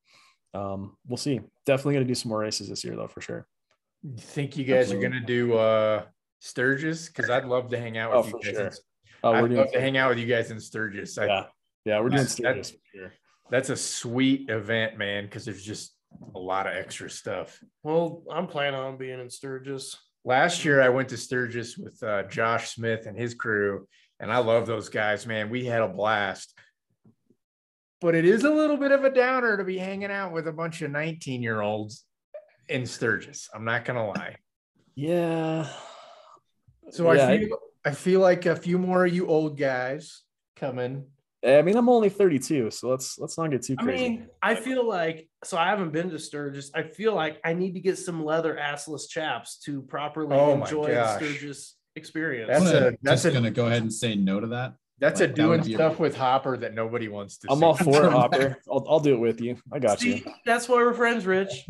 um, 0.53 0.97
we'll 1.07 1.17
see. 1.17 1.39
Definitely 1.65 1.93
going 1.95 2.05
to 2.07 2.11
do 2.11 2.15
some 2.15 2.29
more 2.29 2.39
races 2.39 2.67
this 2.69 2.83
year, 2.83 2.95
though, 2.95 3.07
for 3.07 3.21
sure. 3.21 3.47
You 4.03 4.17
think 4.17 4.57
you 4.57 4.65
guys 4.65 4.85
Absolutely. 4.91 5.05
are 5.05 5.09
gonna 5.09 5.25
do 5.25 5.53
uh 5.57 6.03
Sturgis? 6.39 7.07
Because 7.07 7.29
I'd 7.29 7.45
love 7.45 7.69
to 7.69 7.77
hang 7.77 7.97
out 7.99 8.11
Oh, 8.13 8.21
with 8.21 8.33
you 8.45 8.51
guys. 8.51 8.55
sure. 8.55 8.65
in- 8.67 8.73
Oh, 9.23 9.31
I'd 9.33 9.41
doing 9.41 9.57
love 9.57 9.71
to 9.73 9.79
hang 9.79 9.95
out 9.97 10.09
with 10.09 10.17
you 10.17 10.25
guys 10.25 10.49
in 10.49 10.59
Sturgis. 10.59 11.17
I- 11.19 11.25
yeah, 11.27 11.45
yeah, 11.85 11.99
we're 11.99 12.09
doing 12.09 12.23
That's- 12.23 12.31
Sturgis 12.33 12.71
for 12.71 12.77
sure. 12.97 13.13
that's 13.51 13.69
a 13.69 13.77
sweet 13.77 14.49
event, 14.49 14.97
man, 14.97 15.25
because 15.25 15.45
there's 15.45 15.63
just 15.63 15.95
a 16.33 16.39
lot 16.39 16.65
of 16.65 16.73
extra 16.73 17.09
stuff. 17.11 17.63
Well, 17.83 18.23
I'm 18.31 18.47
planning 18.47 18.79
on 18.79 18.97
being 18.97 19.19
in 19.19 19.29
Sturgis. 19.29 19.95
Last 20.25 20.65
year 20.65 20.81
I 20.81 20.89
went 20.89 21.09
to 21.09 21.17
Sturgis 21.17 21.77
with 21.77 22.01
uh, 22.01 22.23
Josh 22.23 22.71
Smith 22.73 23.05
and 23.05 23.15
his 23.15 23.35
crew, 23.35 23.87
and 24.21 24.31
I 24.31 24.37
love 24.37 24.67
those 24.67 24.87
guys, 24.87 25.25
man. 25.25 25.49
We 25.49 25.65
had 25.65 25.81
a 25.81 25.87
blast. 25.87 26.53
But 27.99 28.15
it 28.15 28.23
is 28.23 28.43
a 28.43 28.49
little 28.49 28.77
bit 28.77 28.91
of 28.91 29.03
a 29.03 29.09
downer 29.09 29.57
to 29.57 29.63
be 29.63 29.77
hanging 29.77 30.11
out 30.11 30.31
with 30.31 30.47
a 30.47 30.51
bunch 30.53 30.81
of 30.81 30.91
19 30.91 31.41
year 31.43 31.61
olds 31.61 32.05
in 32.69 32.85
Sturgis. 32.85 33.49
I'm 33.53 33.65
not 33.65 33.83
gonna 33.83 34.07
lie. 34.07 34.37
Yeah. 34.95 35.67
So 36.91 37.11
Yeah, 37.11 37.27
I 37.27 37.37
feel 37.37 37.57
I 37.83 37.91
feel 37.91 38.19
like 38.21 38.45
a 38.45 38.55
few 38.55 38.77
more 38.77 39.05
of 39.05 39.13
you 39.13 39.27
old 39.27 39.57
guys 39.57 40.21
coming. 40.55 41.05
I 41.43 41.63
mean, 41.63 41.75
I'm 41.75 41.89
only 41.89 42.09
32, 42.09 42.69
so 42.69 42.89
let's 42.89 43.17
let's 43.17 43.37
not 43.37 43.49
get 43.49 43.63
too 43.63 43.75
crazy. 43.75 43.91
I 43.91 43.97
crazy. 43.97 44.09
mean, 44.09 44.27
I 44.43 44.55
feel 44.55 44.87
like 44.87 45.27
so 45.43 45.57
I 45.57 45.67
haven't 45.69 45.91
been 45.91 46.11
to 46.11 46.19
Sturgis. 46.19 46.69
I 46.75 46.83
feel 46.83 47.15
like 47.15 47.39
I 47.43 47.53
need 47.53 47.73
to 47.73 47.79
get 47.79 47.97
some 47.97 48.23
leather 48.23 48.55
assless 48.61 49.09
chaps 49.09 49.57
to 49.65 49.81
properly 49.81 50.35
Oh 50.35 50.53
enjoy. 50.53 51.03
Sturgis 51.17 51.75
experience. 51.95 52.49
That's 52.49 52.65
I'm 52.65 52.71
gonna- 52.73 52.87
a- 52.87 52.97
that's 53.01 53.23
just 53.23 53.25
a- 53.25 53.31
gonna 53.37 53.51
go 53.51 53.67
ahead 53.67 53.81
and 53.81 53.93
say 53.93 54.15
no 54.15 54.39
to 54.39 54.47
that. 54.47 54.73
That's 54.99 55.19
Like, 55.19 55.31
a 55.31 55.33
that 55.33 55.47
would 55.47 55.61
doing 55.63 55.73
a- 55.73 55.77
stuff 55.77 55.99
with 55.99 56.15
Hopper 56.15 56.57
that 56.57 56.73
nobody 56.75 57.07
wants 57.07 57.37
to 57.39 57.47
I'm 57.51 57.59
see. 57.59 57.65
all 57.65 57.73
for 57.75 58.05
it, 58.05 58.11
Hopper. 58.11 58.57
I'll, 58.71 58.85
I'll 58.87 58.99
do 58.99 59.13
it 59.15 59.19
with 59.19 59.41
you. 59.41 59.57
I 59.71 59.79
got 59.79 59.99
See, 59.99 60.17
you. 60.17 60.31
that's 60.45 60.69
why 60.69 60.75
we're 60.77 60.93
friends, 60.93 61.25
Rich. 61.25 61.67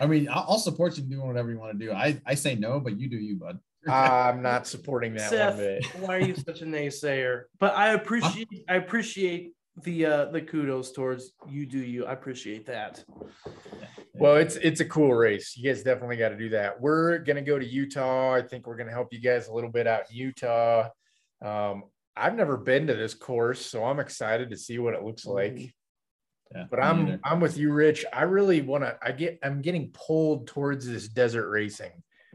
I 0.00 0.06
mean, 0.06 0.28
I'll, 0.28 0.44
I'll 0.50 0.58
support 0.58 0.96
you 0.96 1.02
doing 1.04 1.26
whatever 1.26 1.50
you 1.50 1.58
want 1.58 1.78
to 1.78 1.86
do. 1.86 1.92
I, 1.92 2.20
I 2.26 2.34
say 2.34 2.54
no, 2.54 2.80
but 2.80 2.98
you 2.98 3.08
do 3.08 3.16
you, 3.16 3.36
bud. 3.36 3.58
I'm 3.88 4.42
not 4.42 4.66
supporting 4.66 5.14
that 5.14 5.30
Seth, 5.30 5.54
one 5.54 5.58
bit. 5.58 5.86
why 6.00 6.16
are 6.16 6.20
you 6.20 6.34
such 6.34 6.60
a 6.60 6.64
naysayer? 6.64 7.42
But 7.60 7.74
I 7.76 7.92
appreciate 7.94 8.48
I 8.68 8.74
appreciate 8.76 9.52
the 9.84 10.06
uh 10.06 10.24
the 10.26 10.40
kudos 10.40 10.90
towards 10.92 11.32
you 11.48 11.66
do 11.66 11.78
you. 11.78 12.04
I 12.04 12.12
appreciate 12.12 12.66
that. 12.66 13.04
Well, 14.18 14.36
it's 14.36 14.56
it's 14.56 14.80
a 14.80 14.84
cool 14.84 15.14
race. 15.14 15.56
You 15.56 15.64
guys 15.70 15.82
definitely 15.82 16.16
got 16.16 16.30
to 16.30 16.36
do 16.36 16.48
that. 16.50 16.80
We're 16.80 17.18
gonna 17.18 17.42
go 17.42 17.58
to 17.58 17.64
Utah. 17.66 18.32
I 18.34 18.42
think 18.42 18.66
we're 18.66 18.76
gonna 18.76 18.90
help 18.92 19.12
you 19.12 19.20
guys 19.20 19.48
a 19.48 19.52
little 19.52 19.70
bit 19.70 19.86
out 19.86 20.10
in 20.10 20.16
Utah. 20.16 20.88
Um, 21.44 21.84
I've 22.16 22.34
never 22.34 22.56
been 22.56 22.86
to 22.86 22.94
this 22.94 23.14
course, 23.14 23.64
so 23.64 23.84
I'm 23.84 24.00
excited 24.00 24.50
to 24.50 24.56
see 24.56 24.78
what 24.78 24.94
it 24.94 25.02
looks 25.02 25.26
like. 25.26 25.74
Yeah, 26.54 26.64
But 26.70 26.80
I'm 26.80 27.04
neither. 27.04 27.20
I'm 27.24 27.40
with 27.40 27.58
you, 27.58 27.72
Rich. 27.72 28.06
I 28.12 28.22
really 28.22 28.62
want 28.62 28.84
to. 28.84 28.96
I 29.02 29.12
get. 29.12 29.38
I'm 29.42 29.60
getting 29.60 29.90
pulled 29.92 30.46
towards 30.46 30.86
this 30.86 31.08
desert 31.08 31.50
racing. 31.50 31.92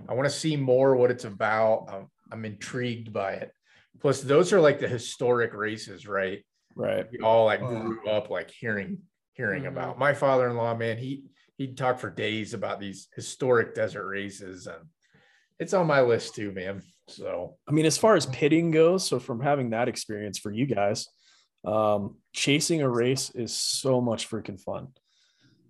I 0.10 0.14
want 0.14 0.28
to 0.28 0.36
see 0.36 0.56
more 0.58 0.96
what 0.96 1.12
it's 1.12 1.26
about. 1.26 1.86
I'm, 1.92 2.08
I'm 2.32 2.46
intrigued 2.46 3.14
by 3.14 3.34
it. 3.34 3.52
Plus, 4.00 4.22
those 4.22 4.52
are 4.52 4.60
like 4.60 4.80
the 4.80 4.88
historic 4.88 5.54
races, 5.54 6.08
right? 6.08 6.44
Right. 6.76 7.06
We 7.12 7.20
all 7.20 7.46
like 7.46 7.60
grew 7.60 8.08
up 8.08 8.30
like 8.30 8.50
hearing 8.52 9.00
hearing 9.34 9.64
Mhm. 9.64 9.68
about. 9.70 9.98
My 10.00 10.14
father-in-law, 10.14 10.76
man, 10.76 10.98
he 10.98 11.24
he'd 11.62 11.78
talk 11.78 12.00
for 12.00 12.10
days 12.10 12.56
about 12.56 12.80
these 12.80 13.08
historic 13.16 13.76
desert 13.76 14.08
races, 14.08 14.66
and 14.66 14.84
it's 15.60 15.74
on 15.74 15.86
my 15.86 16.02
list 16.02 16.34
too, 16.34 16.52
man. 16.52 16.82
So 17.08 17.58
I 17.68 17.72
mean, 17.72 17.86
as 17.86 17.98
far 17.98 18.16
as 18.16 18.26
pitting 18.28 18.72
goes, 18.72 19.08
so 19.08 19.20
from 19.20 19.42
having 19.42 19.70
that 19.70 19.88
experience 19.88 20.40
for 20.40 20.52
you 20.52 20.66
guys, 20.66 21.08
um, 21.64 22.18
chasing 22.34 22.82
a 22.82 22.90
race 22.90 23.30
is 23.36 23.54
so 23.54 24.02
much 24.02 24.30
freaking 24.30 24.60
fun. 24.60 24.88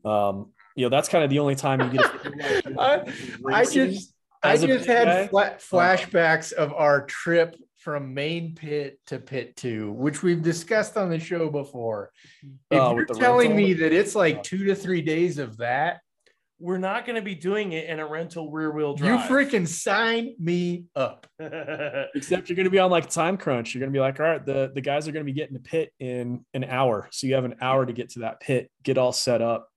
Um, 0.06 0.54
you 0.76 0.86
know, 0.86 0.90
that's 0.90 1.10
kind 1.10 1.24
of 1.24 1.30
the 1.30 1.40
only 1.40 1.56
time 1.56 1.82
you 1.82 2.00
get. 2.00 2.74
I, 2.80 3.04
I 3.52 3.66
just 3.66 4.14
I 4.42 4.56
just 4.56 4.86
had 4.86 5.30
guy? 5.32 5.56
flashbacks 5.58 6.54
of 6.54 6.74
our 6.74 7.06
trip 7.06 7.56
from 7.82 8.14
main 8.14 8.54
pit 8.54 9.00
to 9.08 9.18
pit 9.20 9.56
two, 9.56 9.92
which 9.94 10.22
we've 10.22 10.44
discussed 10.44 10.98
on 10.98 11.10
the 11.10 11.20
show 11.20 11.50
before. 11.50 12.12
If 12.44 12.80
Oh, 12.80 12.96
you're 12.96 13.06
telling 13.06 13.50
rental? 13.52 13.68
me 13.68 13.74
that 13.74 13.92
it's 13.92 14.14
like 14.16 14.44
two 14.44 14.66
to 14.66 14.76
three 14.76 15.02
days 15.02 15.40
of 15.40 15.58
that, 15.58 16.02
We're 16.60 16.78
not 16.78 17.08
gonna 17.08 17.24
be 17.24 17.34
doing 17.34 17.72
it 17.72 17.90
in 17.90 18.00
a 18.00 18.06
rental 18.06 18.52
rear 18.52 18.70
wheel 18.72 18.94
drive. 18.94 19.28
you 19.28 19.36
freaking 19.36 19.68
sign 19.68 20.36
me 20.38 20.86
up. 20.96 21.26
Except 21.40 22.48
you're 22.50 22.56
going 22.56 22.66
to 22.66 22.70
be 22.70 22.78
on 22.78 22.92
like 22.92 23.10
time 23.10 23.36
crunch. 23.36 23.74
You're 23.74 23.80
going 23.80 23.92
to 23.92 23.98
be 23.98 24.00
like, 24.00 24.20
all 24.20 24.28
right, 24.28 24.46
the, 24.46 24.72
the 24.76 24.82
guys 24.82 25.08
are 25.08 25.12
going 25.12 25.26
to 25.26 25.32
be 25.32 25.36
getting 25.36 25.56
to 25.56 25.60
pit 25.60 25.92
in 26.00 26.46
an 26.54 26.64
hour. 26.64 27.08
So 27.12 27.26
you 27.26 27.34
have 27.34 27.46
an 27.46 27.56
hour 27.62 27.84
to 27.88 27.94
get 27.94 28.10
to 28.12 28.20
that 28.20 28.40
pit, 28.42 28.70
get 28.84 29.00
all 29.00 29.12
set 29.12 29.42
up. 29.42 29.68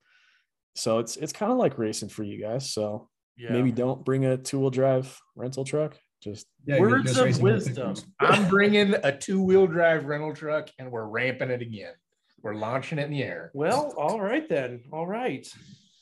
So 0.76 0.98
it's 0.98 1.16
it's 1.16 1.32
kind 1.32 1.50
of 1.50 1.56
like 1.56 1.78
racing 1.78 2.10
for 2.10 2.22
you 2.22 2.38
guys. 2.38 2.70
So 2.70 3.08
yeah. 3.38 3.50
maybe 3.52 3.72
don't 3.72 4.04
bring 4.04 4.26
a 4.26 4.36
two 4.36 4.60
wheel 4.60 4.68
drive 4.70 5.18
rental 5.36 5.64
truck. 5.64 5.96
Just 6.24 6.46
Yeah, 6.64 6.80
Words 6.80 7.14
just 7.14 7.38
of 7.38 7.42
wisdom. 7.42 7.94
I'm 8.18 8.48
bringing 8.48 8.94
a 8.94 9.16
two 9.16 9.42
wheel 9.42 9.66
drive 9.66 10.06
rental 10.06 10.34
truck 10.34 10.70
and 10.78 10.90
we're 10.90 11.04
ramping 11.04 11.50
it 11.50 11.60
again. 11.60 11.92
We're 12.42 12.54
launching 12.54 12.98
it 12.98 13.04
in 13.04 13.10
the 13.10 13.22
air. 13.22 13.50
Well, 13.52 13.92
all 13.98 14.18
right 14.20 14.48
then. 14.48 14.84
All 14.90 15.06
right. 15.06 15.46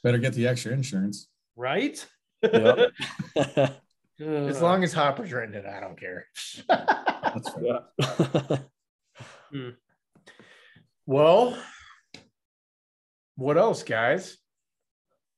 Better 0.05 0.19
get 0.19 0.35
the 0.35 0.47
extra 0.47 0.73
insurance. 0.73 1.29
Right? 1.57 2.05
Yep. 2.43 2.93
As 4.21 4.63
long 4.63 4.85
as 4.85 4.93
Hopper's 4.93 5.33
written 5.33 5.57
it, 5.57 5.67
I 5.67 5.81
don't 5.81 5.99
care. 5.99 6.27
That's 6.69 7.51
fair. 7.51 7.81
Yeah. 7.99 8.59
Hmm. 9.53 9.69
well, 11.05 11.59
what 13.37 13.59
else, 13.59 13.83
guys? 13.83 14.39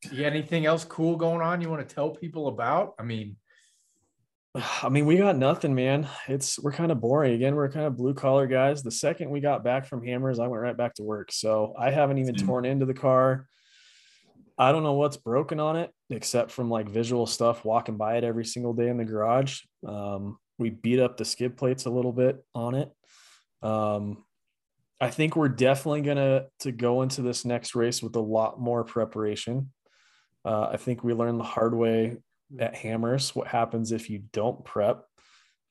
You 0.05 0.23
got 0.23 0.27
anything 0.32 0.66
else 0.66 0.85
cool 0.85 1.16
going 1.16 1.43
on 1.43 1.61
you 1.61 1.69
want 1.69 1.86
to 1.86 1.93
tell 1.93 2.11
people 2.11 2.47
about? 2.47 2.94
I 2.97 3.02
mean, 3.02 3.36
I 4.82 4.89
mean, 4.89 5.06
we 5.06 5.16
got 5.16 5.36
nothing, 5.36 5.74
man. 5.74 6.09
It's 6.28 6.59
we're 6.59 6.72
kind 6.72 6.93
of 6.93 7.01
boring. 7.01 7.35
Again, 7.35 7.55
we're 7.55 7.68
kind 7.68 7.86
of 7.86 7.97
blue 7.97 8.14
collar 8.14 8.47
guys. 8.47 8.82
The 8.82 8.90
second 8.90 9.31
we 9.31 9.40
got 9.40 9.64
back 9.64 9.86
from 9.86 10.05
Hammers, 10.05 10.39
I 10.39 10.47
went 10.47 10.62
right 10.62 10.76
back 10.76 10.94
to 10.94 11.02
work. 11.02 11.32
So 11.32 11.74
I 11.78 11.90
haven't 11.90 12.18
even 12.18 12.39
Same. 12.39 12.47
torn 12.47 12.64
into 12.64 12.86
the 12.86 12.94
car. 12.94 13.47
I 14.56 14.70
don't 14.70 14.85
know 14.85 14.93
what's 14.93 15.16
broken 15.16 15.59
on 15.59 15.76
it, 15.76 15.90
except 16.10 16.52
from 16.52 16.70
like 16.70 16.89
visual 16.89 17.26
stuff, 17.26 17.64
walking 17.64 17.97
by 17.97 18.16
it 18.18 18.24
every 18.24 18.44
single 18.44 18.72
day 18.72 18.89
in 18.89 18.97
the 18.97 19.05
garage. 19.05 19.60
Um, 19.86 20.39
we 20.59 20.70
beat 20.70 21.01
up 21.01 21.16
the 21.16 21.24
skid 21.24 21.56
plates 21.56 21.86
a 21.86 21.90
little 21.90 22.12
bit 22.12 22.44
on 22.55 22.76
it. 22.76 22.90
Um, 23.62 24.24
I 25.01 25.10
think 25.10 25.35
we're 25.35 25.48
definitely 25.48 26.02
gonna 26.02 26.47
to 26.60 26.70
go 26.70 27.02
into 27.02 27.20
this 27.20 27.44
next 27.44 27.74
race 27.74 28.01
with 28.01 28.14
a 28.14 28.20
lot 28.20 28.60
more 28.60 28.85
preparation. 28.85 29.72
Uh, 30.44 30.68
I 30.72 30.76
think 30.76 31.02
we 31.02 31.14
learned 31.14 31.40
the 31.40 31.44
hard 31.44 31.74
way 31.74 32.18
at 32.58 32.74
Hammers 32.74 33.34
what 33.34 33.48
happens 33.48 33.92
if 33.92 34.10
you 34.10 34.22
don't 34.32 34.64
prep, 34.64 35.04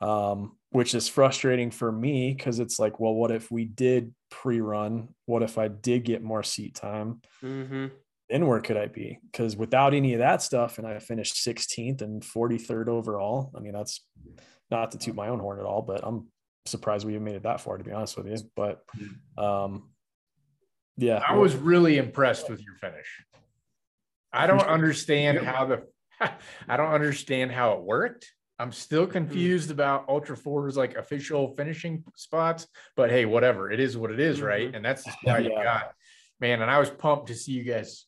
um, 0.01 0.57
which 0.71 0.95
is 0.95 1.07
frustrating 1.07 1.71
for 1.71 1.91
me 1.91 2.33
because 2.33 2.59
it's 2.59 2.79
like, 2.79 2.99
well, 2.99 3.13
what 3.13 3.31
if 3.31 3.51
we 3.51 3.65
did 3.65 4.13
pre-run? 4.29 5.09
What 5.25 5.43
if 5.43 5.57
I 5.57 5.67
did 5.67 6.03
get 6.03 6.23
more 6.23 6.43
seat 6.43 6.75
time? 6.75 7.21
Mm-hmm. 7.43 7.87
Then 8.29 8.47
where 8.47 8.61
could 8.61 8.77
I 8.77 8.87
be? 8.87 9.19
Because 9.31 9.55
without 9.55 9.93
any 9.93 10.13
of 10.13 10.19
that 10.19 10.41
stuff, 10.41 10.77
and 10.77 10.87
I 10.87 10.97
finished 10.99 11.35
16th 11.35 12.01
and 12.01 12.21
43rd 12.21 12.87
overall. 12.87 13.51
I 13.55 13.59
mean, 13.59 13.73
that's 13.73 14.01
not 14.71 14.91
to 14.91 14.97
toot 14.97 15.15
my 15.15 15.27
own 15.27 15.39
horn 15.39 15.59
at 15.59 15.65
all, 15.65 15.81
but 15.81 16.01
I'm 16.03 16.27
surprised 16.65 17.05
we 17.05 17.13
even 17.13 17.25
made 17.25 17.35
it 17.35 17.43
that 17.43 17.61
far, 17.61 17.77
to 17.77 17.83
be 17.83 17.91
honest 17.91 18.17
with 18.17 18.27
you. 18.27 18.37
But 18.55 18.83
um, 19.37 19.89
yeah, 20.97 21.21
I 21.27 21.35
was 21.35 21.55
really 21.55 21.97
impressed 21.97 22.49
with 22.49 22.61
your 22.61 22.75
finish. 22.75 23.07
I 24.31 24.47
don't 24.47 24.61
understand 24.61 25.39
how 25.39 25.65
the 25.65 25.83
I 26.67 26.77
don't 26.77 26.91
understand 26.93 27.51
how 27.51 27.73
it 27.73 27.81
worked. 27.81 28.31
I'm 28.59 28.71
still 28.71 29.07
confused 29.07 29.71
about 29.71 30.07
Ultra4's 30.07 30.77
like 30.77 30.95
official 30.95 31.55
finishing 31.55 32.03
spots, 32.15 32.67
but 32.95 33.09
hey, 33.09 33.25
whatever. 33.25 33.71
It 33.71 33.79
is 33.79 33.97
what 33.97 34.11
it 34.11 34.19
is, 34.19 34.41
right? 34.41 34.73
And 34.73 34.85
that's 34.85 35.03
the 35.03 35.11
spot 35.21 35.43
you 35.43 35.49
got. 35.49 35.91
Man, 36.39 36.61
and 36.61 36.69
I 36.69 36.79
was 36.79 36.89
pumped 36.89 37.27
to 37.27 37.35
see 37.35 37.51
you 37.53 37.63
guys 37.63 38.05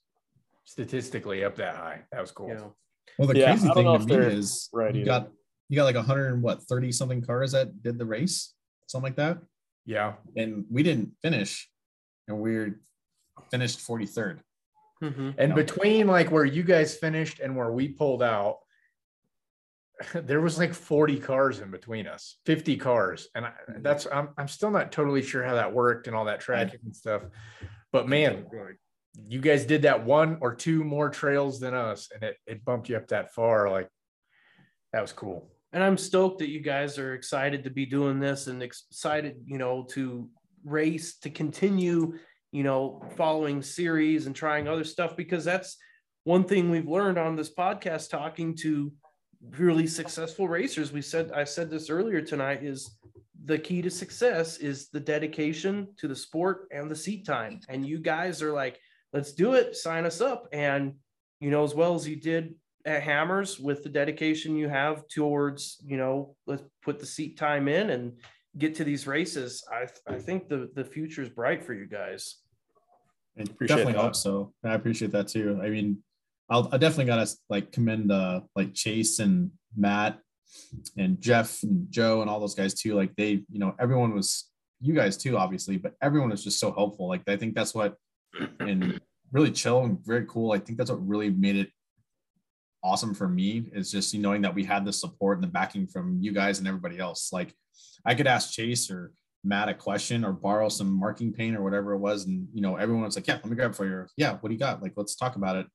statistically 0.66 1.44
up 1.44 1.56
that 1.56 1.76
high. 1.76 2.02
That 2.12 2.22
was 2.22 2.32
cool. 2.32 2.50
Yeah. 2.50 2.68
Well, 3.18 3.28
the 3.28 3.40
Yeah, 3.40 3.52
crazy 3.56 3.70
thing 3.74 3.86
to 3.86 4.00
me 4.06 4.16
is 4.34 4.70
right 4.74 4.94
you 4.94 5.02
either. 5.02 5.06
got 5.08 5.32
you 5.70 5.76
got 5.76 5.86
like 5.86 5.96
100 5.96 6.34
and 6.34 6.44
what 6.44 6.62
30 6.64 6.92
something 6.92 7.22
cars 7.22 7.54
that 7.54 7.82
did 7.82 7.98
the 7.98 8.06
race, 8.06 8.54
something 8.88 9.06
like 9.10 9.16
that, 9.16 9.40
Yeah. 9.86 10.14
and 10.36 10.66
we 10.70 10.84
didn't 10.84 11.14
finish, 11.24 11.70
and 12.28 12.38
we're 12.40 12.80
finished 13.50 13.80
43rd. 13.80 14.40
Mm-hmm. 15.10 15.30
And 15.38 15.50
No. 15.50 15.56
between 15.56 16.08
like 16.08 16.32
where 16.32 16.46
you 16.46 16.64
guys 16.64 16.96
finished 16.96 17.40
and 17.40 17.56
where 17.56 17.72
we 17.72 17.88
pulled 17.90 18.24
out, 18.24 18.58
there 20.14 20.42
was 20.42 20.58
like 20.58 20.74
40 20.74 21.20
cars 21.20 21.60
in 21.60 21.72
between 21.72 22.08
us, 22.08 22.38
50 22.46 22.78
cars. 22.78 23.28
And 23.36 23.46
I, 23.46 23.54
that's, 23.80 24.08
I'm, 24.12 24.30
I'm 24.38 24.48
still 24.48 24.72
not 24.72 24.92
totally 24.92 25.22
sure 25.22 25.44
how 25.44 25.56
that 25.56 25.74
worked 25.74 26.08
and 26.08 26.16
all 26.16 26.26
that 26.26 26.42
tracking 26.42 26.80
and 26.84 26.96
stuff. 26.96 27.24
But 27.92 28.10
man, 28.10 28.46
you 29.28 29.40
guys 29.40 29.66
did 29.66 29.84
that 29.84 30.04
one 30.04 30.38
or 30.42 30.54
two 30.54 30.84
more 30.84 31.10
trails 31.10 31.60
than 31.62 31.74
us 31.74 32.10
and 32.14 32.24
it, 32.24 32.38
it 32.46 32.66
bumped 32.66 32.90
you 32.90 32.98
up 32.98 33.08
that 33.08 33.34
far. 33.34 33.70
Like 33.70 33.88
that 34.92 35.02
was 35.02 35.14
cool. 35.14 35.50
and 35.72 35.82
I'm 35.84 35.98
stoked 35.98 36.40
that 36.40 36.50
you 36.50 36.60
guys 36.60 36.98
are 37.00 37.14
excited 37.14 37.64
to 37.64 37.70
be 37.70 37.86
doing 37.86 38.20
this 38.20 38.48
and 38.48 38.62
excited, 38.62 39.36
you 39.46 39.58
know, 39.58 39.86
to 39.92 40.30
race, 40.66 41.18
to 41.20 41.30
continue, 41.30 42.18
you 42.56 42.64
know, 42.64 43.02
following 43.18 43.62
series 43.62 44.28
and 44.28 44.34
trying 44.34 44.66
other 44.66 44.86
stuff 44.86 45.18
because 45.18 45.44
that's 45.44 45.76
one 46.24 46.46
thing 46.46 46.70
we've 46.70 46.88
learned 46.88 47.18
on 47.18 47.36
this 47.36 47.54
podcast 47.54 48.10
talking 48.10 48.56
to 48.56 48.94
really 49.58 49.86
successful 49.86 50.48
racers. 50.48 50.94
We 50.94 51.02
said 51.02 51.34
I 51.34 51.44
said 51.44 51.70
this 51.70 51.90
earlier 51.90 52.22
tonight 52.22 52.64
is 52.64 52.98
the 53.44 53.60
key 53.60 53.82
to 53.82 53.92
success 53.92 54.56
is 54.60 54.88
the 54.88 55.02
dedication 55.02 55.90
to 55.98 56.08
the 56.08 56.16
sport 56.16 56.70
and 56.72 56.90
the 56.90 56.96
seat 56.96 57.26
time. 57.26 57.60
And 57.68 57.86
you 57.86 58.00
guys 58.00 58.42
are 58.42 58.54
like, 58.54 58.80
let's 59.12 59.34
do 59.34 59.56
it, 59.56 59.76
sign 59.76 60.06
us 60.06 60.22
up. 60.22 60.48
And 60.54 60.94
you 61.42 61.52
know, 61.52 61.66
as 61.66 61.76
well 61.76 61.94
as 61.94 62.08
you 62.08 62.16
did 62.16 62.56
at 62.86 63.04
Hammers 63.04 63.60
with 63.60 63.84
the 63.84 63.90
dedication 63.90 64.56
you 64.56 64.70
have 64.70 65.06
towards, 65.10 65.84
you 65.86 65.98
know, 65.98 66.38
let's 66.48 66.64
put 66.82 67.00
the 67.00 67.06
seat 67.06 67.38
time 67.38 67.68
in 67.68 67.90
and 67.90 68.14
get 68.58 68.76
to 68.76 68.86
these 68.86 69.08
races. 69.08 69.62
I 69.70 69.88
I 70.08 70.20
think 70.20 70.48
the 70.48 70.72
the 70.74 70.86
future 70.86 71.22
is 71.22 71.28
bright 71.28 71.62
for 71.62 71.74
you 71.74 71.86
guys. 71.86 72.38
It 73.38 73.50
Appreciate 73.50 73.78
definitely 73.78 73.94
that. 73.94 74.02
hope 74.02 74.16
so. 74.16 74.54
I 74.64 74.74
appreciate 74.74 75.12
that 75.12 75.28
too. 75.28 75.60
I 75.62 75.70
mean, 75.70 76.04
I'll 76.50 76.70
I 76.72 76.78
definitely 76.78 77.06
gotta 77.06 77.30
like 77.50 77.72
commend 77.72 78.12
uh 78.12 78.42
like 78.56 78.74
Chase 78.74 79.20
and 79.20 79.52
Matt 79.76 80.20
and 80.98 81.20
Jeff 81.20 81.64
and 81.64 81.88
Joe 81.90 82.22
and 82.22 82.30
all 82.30 82.40
those 82.40 82.56
guys 82.56 82.74
too. 82.74 82.96
Like 82.96 83.16
they, 83.16 83.44
you 83.50 83.60
know, 83.60 83.76
everyone 83.80 84.14
was 84.14 84.50
you 84.80 84.94
guys 84.94 85.18
too, 85.18 85.38
obviously, 85.38 85.78
but 85.78 85.96
everyone 86.02 86.30
was 86.30 86.44
just 86.44 86.60
so 86.60 86.72
helpful. 86.72 87.08
Like 87.08 87.28
I 87.28 87.36
think 87.36 87.56
that's 87.56 87.74
what 87.74 87.96
and 88.60 89.00
really 89.32 89.52
chill 89.52 89.84
and 89.84 90.00
very 90.06 90.26
cool. 90.28 90.52
I 90.52 90.60
think 90.60 90.78
that's 90.78 90.92
what 90.92 91.06
really 91.06 91.30
made 91.30 91.56
it 91.58 91.70
awesome 92.84 93.16
for 93.16 93.28
me 93.28 93.66
is 93.74 93.92
just 93.92 94.14
you 94.14 94.22
knowing 94.22 94.44
that 94.44 94.54
we 94.54 94.64
had 94.64 94.86
the 94.86 94.94
support 94.94 95.38
and 95.38 95.44
the 95.44 95.52
backing 95.52 95.88
from 95.88 96.20
you 96.22 96.32
guys 96.32 96.60
and 96.60 96.68
everybody 96.68 97.00
else. 97.00 97.34
Like 97.34 97.54
I 98.06 98.14
could 98.14 98.28
ask 98.28 98.52
Chase 98.52 98.92
or 98.92 99.12
Matt 99.46 99.70
a 99.70 99.74
question 99.74 100.26
or 100.26 100.34
borrow 100.34 100.70
some 100.70 100.92
marking 100.92 101.32
paint 101.32 101.56
or 101.56 101.64
whatever 101.64 101.94
it 101.94 102.00
was. 102.00 102.26
And, 102.26 102.48
you 102.54 102.62
know, 102.62 102.76
everyone 102.76 103.04
was 103.04 103.16
like, 103.16 103.28
yeah, 103.28 103.36
let 103.36 103.46
me 103.46 103.56
grab 103.56 103.72
it 103.72 103.76
for 103.76 103.86
you. 103.86 104.06
Yeah, 104.18 104.34
what 104.34 104.50
do 104.50 104.54
you 104.54 104.60
got? 104.60 104.82
Like, 104.82 104.94
let's 104.96 105.16
talk 105.16 105.36
about 105.36 105.56
it. 105.56 105.68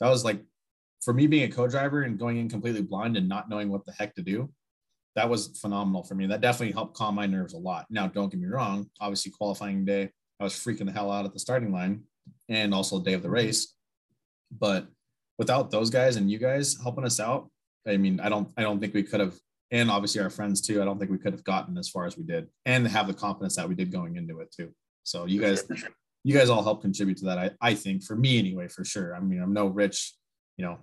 That 0.00 0.08
was 0.08 0.24
like, 0.24 0.42
for 1.02 1.12
me 1.12 1.26
being 1.26 1.50
a 1.50 1.54
co-driver 1.54 2.02
and 2.02 2.18
going 2.18 2.38
in 2.38 2.48
completely 2.48 2.82
blind 2.82 3.16
and 3.16 3.28
not 3.28 3.48
knowing 3.48 3.68
what 3.68 3.84
the 3.84 3.92
heck 3.92 4.14
to 4.14 4.22
do, 4.22 4.50
that 5.14 5.28
was 5.28 5.58
phenomenal 5.60 6.04
for 6.04 6.14
me. 6.14 6.26
That 6.26 6.40
definitely 6.40 6.72
helped 6.72 6.96
calm 6.96 7.14
my 7.14 7.26
nerves 7.26 7.54
a 7.54 7.58
lot. 7.58 7.86
Now, 7.90 8.06
don't 8.06 8.30
get 8.30 8.40
me 8.40 8.46
wrong. 8.46 8.88
Obviously, 9.00 9.32
qualifying 9.32 9.84
day, 9.84 10.10
I 10.40 10.44
was 10.44 10.54
freaking 10.54 10.86
the 10.86 10.92
hell 10.92 11.10
out 11.10 11.24
at 11.24 11.32
the 11.32 11.38
starting 11.38 11.72
line 11.72 12.02
and 12.48 12.74
also 12.74 12.98
the 12.98 13.04
day 13.04 13.14
of 13.14 13.22
the 13.22 13.28
mm-hmm. 13.28 13.34
race. 13.34 13.74
But 14.50 14.86
without 15.38 15.70
those 15.70 15.90
guys 15.90 16.16
and 16.16 16.30
you 16.30 16.38
guys 16.38 16.76
helping 16.82 17.04
us 17.04 17.18
out, 17.18 17.50
I 17.86 17.96
mean, 17.96 18.20
I 18.20 18.28
don't, 18.28 18.50
I 18.56 18.62
don't 18.62 18.80
think 18.80 18.94
we 18.94 19.02
could 19.02 19.20
have 19.20 19.34
and 19.70 19.90
obviously 19.90 20.20
our 20.20 20.30
friends 20.30 20.60
too. 20.60 20.80
I 20.80 20.84
don't 20.84 20.98
think 20.98 21.10
we 21.10 21.18
could 21.18 21.32
have 21.32 21.44
gotten 21.44 21.76
as 21.78 21.88
far 21.88 22.06
as 22.06 22.16
we 22.16 22.24
did, 22.24 22.48
and 22.64 22.86
have 22.86 23.06
the 23.06 23.14
confidence 23.14 23.56
that 23.56 23.68
we 23.68 23.74
did 23.74 23.90
going 23.92 24.16
into 24.16 24.40
it 24.40 24.52
too. 24.52 24.72
So 25.02 25.26
you 25.26 25.40
guys, 25.40 25.64
you 26.24 26.34
guys 26.34 26.48
all 26.50 26.62
help 26.62 26.82
contribute 26.82 27.18
to 27.18 27.26
that. 27.26 27.38
I, 27.38 27.50
I 27.60 27.74
think 27.74 28.02
for 28.02 28.16
me 28.16 28.38
anyway, 28.38 28.68
for 28.68 28.84
sure. 28.84 29.14
I 29.14 29.20
mean, 29.20 29.40
I'm 29.42 29.52
no 29.52 29.66
rich, 29.66 30.14
you 30.56 30.64
know, 30.64 30.78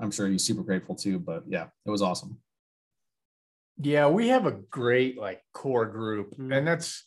I'm 0.00 0.10
sure 0.10 0.26
he's 0.28 0.44
super 0.44 0.62
grateful 0.62 0.94
too. 0.94 1.18
But 1.18 1.44
yeah, 1.48 1.66
it 1.86 1.90
was 1.90 2.02
awesome. 2.02 2.38
Yeah, 3.82 4.08
we 4.08 4.28
have 4.28 4.46
a 4.46 4.52
great 4.52 5.18
like 5.18 5.42
core 5.52 5.86
group, 5.86 6.36
Mhm. 6.36 6.56
and 6.56 6.66
that's 6.66 7.06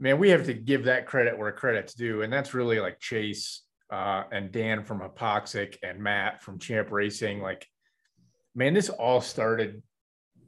man, 0.00 0.18
we 0.18 0.30
have 0.30 0.46
to 0.46 0.54
give 0.54 0.84
that 0.84 1.06
credit 1.06 1.36
where 1.36 1.50
credit's 1.52 1.94
due, 1.94 2.22
and 2.22 2.32
that's 2.32 2.54
really 2.54 2.78
like 2.80 3.00
Chase 3.00 3.64
uh, 3.90 4.22
and 4.30 4.52
Dan 4.52 4.84
from 4.84 5.00
Hypoxic 5.00 5.76
and 5.82 5.98
Matt 5.98 6.40
from 6.42 6.58
Champ 6.58 6.90
Racing. 6.92 7.40
Like, 7.40 7.66
man, 8.54 8.74
this 8.74 8.90
all 8.90 9.20
started 9.20 9.82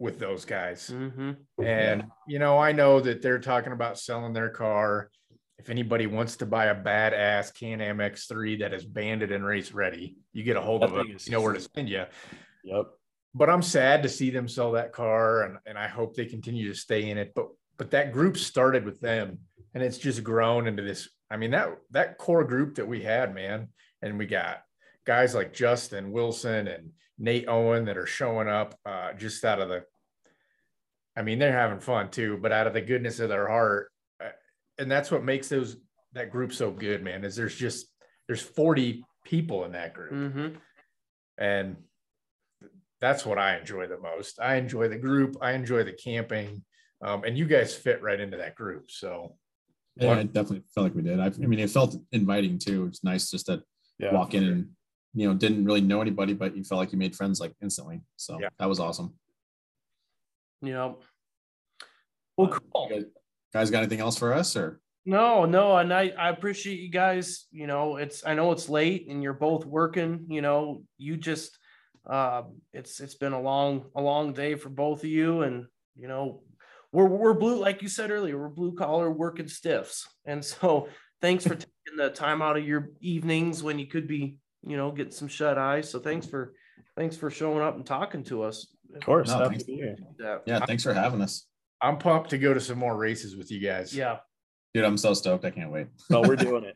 with 0.00 0.18
those 0.18 0.44
guys, 0.44 0.90
Mm-hmm. 0.92 1.62
and 1.62 2.04
you 2.26 2.38
know, 2.40 2.58
I 2.58 2.72
know 2.72 2.98
that 3.00 3.22
they're 3.22 3.38
talking 3.38 3.72
about 3.72 3.98
selling 3.98 4.32
their 4.32 4.48
car. 4.50 5.10
If 5.58 5.68
anybody 5.68 6.06
wants 6.06 6.36
to 6.36 6.46
buy 6.46 6.66
a 6.66 6.74
badass 6.74 7.52
Can-Am 7.54 7.98
X3 7.98 8.60
that 8.60 8.72
is 8.72 8.84
banded 8.84 9.30
and 9.30 9.44
race 9.44 9.72
ready, 9.72 10.16
you 10.32 10.42
get 10.42 10.56
a 10.56 10.60
hold 10.60 10.80
That 10.82 10.86
of 10.90 10.96
them. 10.96 11.08
You 11.08 11.32
know 11.32 11.42
where 11.42 11.52
to 11.52 11.60
send 11.60 11.88
you 11.90 12.06
Yep. 12.64 12.86
but 13.34 13.50
I'm 13.50 13.60
sad 13.62 14.02
to 14.02 14.08
see 14.08 14.30
them 14.30 14.48
sell 14.48 14.72
that 14.72 14.92
car 14.92 15.42
and, 15.44 15.58
and 15.66 15.76
I 15.78 15.86
hope 15.86 16.14
they 16.16 16.24
continue 16.26 16.66
to 16.68 16.74
stay 16.74 17.10
in 17.10 17.18
it. 17.18 17.32
But 17.34 17.48
but 17.76 17.90
that 17.92 18.12
group 18.12 18.36
started 18.38 18.84
with 18.86 19.00
them 19.00 19.38
and 19.74 19.82
it's 19.84 19.98
just 19.98 20.24
grown 20.24 20.66
into 20.66 20.82
this. 20.82 21.08
I 21.30 21.36
mean, 21.36 21.50
that 21.50 21.76
that 21.90 22.16
core 22.16 22.44
group 22.44 22.76
that 22.76 22.88
we 22.88 23.02
had, 23.02 23.34
man, 23.34 23.68
and 24.00 24.18
we 24.18 24.24
got 24.26 24.62
guys 25.06 25.34
like 25.34 25.52
Justin 25.52 26.10
Wilson 26.10 26.68
and 26.68 26.90
Nate 27.18 27.48
Owen 27.48 27.84
that 27.84 27.98
are 27.98 28.06
showing 28.06 28.48
up 28.48 28.74
uh, 28.86 29.12
just 29.12 29.44
out 29.44 29.60
of 29.60 29.68
the 29.68 29.84
I 31.20 31.22
mean, 31.22 31.38
they're 31.38 31.52
having 31.52 31.80
fun 31.80 32.10
too, 32.10 32.38
but 32.40 32.50
out 32.50 32.66
of 32.66 32.72
the 32.72 32.80
goodness 32.80 33.20
of 33.20 33.28
their 33.28 33.46
heart. 33.46 33.90
Uh, 34.24 34.30
and 34.78 34.90
that's 34.90 35.10
what 35.10 35.22
makes 35.22 35.50
those 35.50 35.76
that 36.14 36.30
group 36.30 36.50
so 36.50 36.70
good, 36.70 37.02
man, 37.04 37.24
is 37.24 37.36
there's 37.36 37.54
just 37.54 37.88
there's 38.26 38.40
40 38.40 39.04
people 39.26 39.66
in 39.66 39.72
that 39.72 39.92
group 39.92 40.12
Mm-hmm. 40.12 40.48
and 41.36 41.76
that's 43.02 43.26
what 43.26 43.36
I 43.38 43.58
enjoy 43.58 43.86
the 43.86 43.98
most. 43.98 44.40
I 44.40 44.56
enjoy 44.56 44.88
the 44.88 44.96
group. 44.98 45.36
I 45.42 45.52
enjoy 45.52 45.84
the 45.84 45.92
camping, 45.92 46.62
um, 47.02 47.24
and 47.24 47.36
you 47.36 47.44
guys 47.46 47.74
fit 47.74 48.02
right 48.02 48.18
into 48.18 48.38
that 48.38 48.54
group. 48.54 48.90
So 48.90 49.36
Yeah, 49.96 50.12
I 50.18 50.22
definitely 50.22 50.62
felt 50.74 50.84
like 50.84 50.94
we 50.94 51.02
did. 51.02 51.20
I, 51.20 51.26
I 51.26 51.46
mean, 51.46 51.58
it 51.60 51.68
felt 51.70 51.96
inviting 52.12 52.58
too. 52.58 52.86
It's 52.86 53.04
nice 53.04 53.30
just 53.30 53.46
to 53.46 53.62
Yeah. 53.98 54.14
walk 54.14 54.32
in 54.32 54.44
and 54.44 54.70
you 55.12 55.28
know 55.28 55.34
didn't 55.34 55.66
really 55.66 55.82
know 55.82 56.00
anybody, 56.00 56.32
but 56.32 56.56
you 56.56 56.64
felt 56.64 56.78
like 56.78 56.92
you 56.92 56.98
made 56.98 57.14
friends 57.14 57.40
like 57.40 57.52
instantly. 57.60 58.00
So 58.16 58.38
Yeah. 58.40 58.48
that 58.58 58.70
was 58.70 58.80
awesome. 58.80 59.12
You 60.62 60.72
know. 60.72 60.98
Well, 62.42 62.54
Uh, 62.54 62.58
cool. 62.72 62.88
You 62.90 62.94
guys, 62.96 63.04
guys 63.52 63.70
got 63.70 63.78
anything 63.78 64.00
else 64.00 64.16
for 64.18 64.32
us 64.32 64.56
or? 64.56 64.80
No, 65.06 65.44
no, 65.46 65.76
and 65.78 65.92
I 65.94 66.12
I 66.18 66.28
appreciate 66.28 66.78
you 66.80 66.90
guys. 66.90 67.46
You 67.50 67.66
know, 67.66 67.96
it's 67.96 68.24
I 68.26 68.34
know 68.34 68.52
it's 68.52 68.68
late 68.68 69.08
and 69.08 69.22
you're 69.22 69.32
both 69.32 69.64
working. 69.64 70.26
You 70.28 70.42
know, 70.42 70.82
you 70.98 71.16
just 71.16 71.56
uh, 72.08 72.42
it's 72.72 73.00
it's 73.00 73.14
been 73.14 73.32
a 73.32 73.40
long 73.40 73.86
a 73.96 74.02
long 74.02 74.32
day 74.34 74.54
for 74.56 74.68
both 74.68 75.00
of 75.00 75.08
you, 75.10 75.42
and 75.42 75.66
you 75.96 76.06
know, 76.06 76.42
we're 76.92 77.06
we're 77.06 77.34
blue 77.34 77.58
like 77.58 77.80
you 77.82 77.88
said 77.88 78.10
earlier. 78.10 78.38
We're 78.38 78.48
blue 78.50 78.74
collar 78.74 79.10
working 79.10 79.48
stiffs, 79.48 80.06
and 80.26 80.44
so 80.44 80.88
thanks 81.22 81.46
for 81.46 81.54
taking 81.54 81.96
the 81.96 82.10
time 82.10 82.42
out 82.42 82.58
of 82.58 82.64
your 82.66 82.90
evenings 83.00 83.62
when 83.62 83.78
you 83.78 83.86
could 83.86 84.06
be 84.06 84.36
you 84.66 84.76
know 84.76 84.90
getting 84.92 85.12
some 85.12 85.28
shut 85.28 85.56
eye. 85.56 85.80
So 85.80 85.98
thanks 85.98 86.26
for 86.26 86.52
thanks 86.94 87.16
for 87.16 87.30
showing 87.30 87.62
up 87.62 87.74
and 87.76 87.86
talking 87.86 88.22
to 88.24 88.42
us. 88.42 88.66
Of 88.94 89.02
course. 89.02 89.28
No, 89.28 89.48
thanks. 89.48 89.64
to 89.64 89.66
be 89.66 89.76
here. 89.76 89.96
That- 90.18 90.42
Yeah, 90.46 90.64
thanks 90.66 90.82
for 90.82 90.92
having 90.92 91.22
us, 91.22 91.46
I'm 91.82 91.98
pumped 91.98 92.30
to 92.30 92.38
go 92.38 92.52
to 92.54 92.60
some 92.60 92.78
more 92.78 92.96
races 92.96 93.36
with 93.36 93.50
you 93.50 93.58
guys. 93.60 93.94
yeah. 93.96 94.18
dude. 94.74 94.84
I'm 94.84 94.98
so 94.98 95.14
stoked. 95.14 95.44
I 95.44 95.50
can't 95.50 95.70
wait. 95.72 95.86
No, 96.10 96.20
we're 96.20 96.36
doing 96.36 96.64
it. 96.64 96.74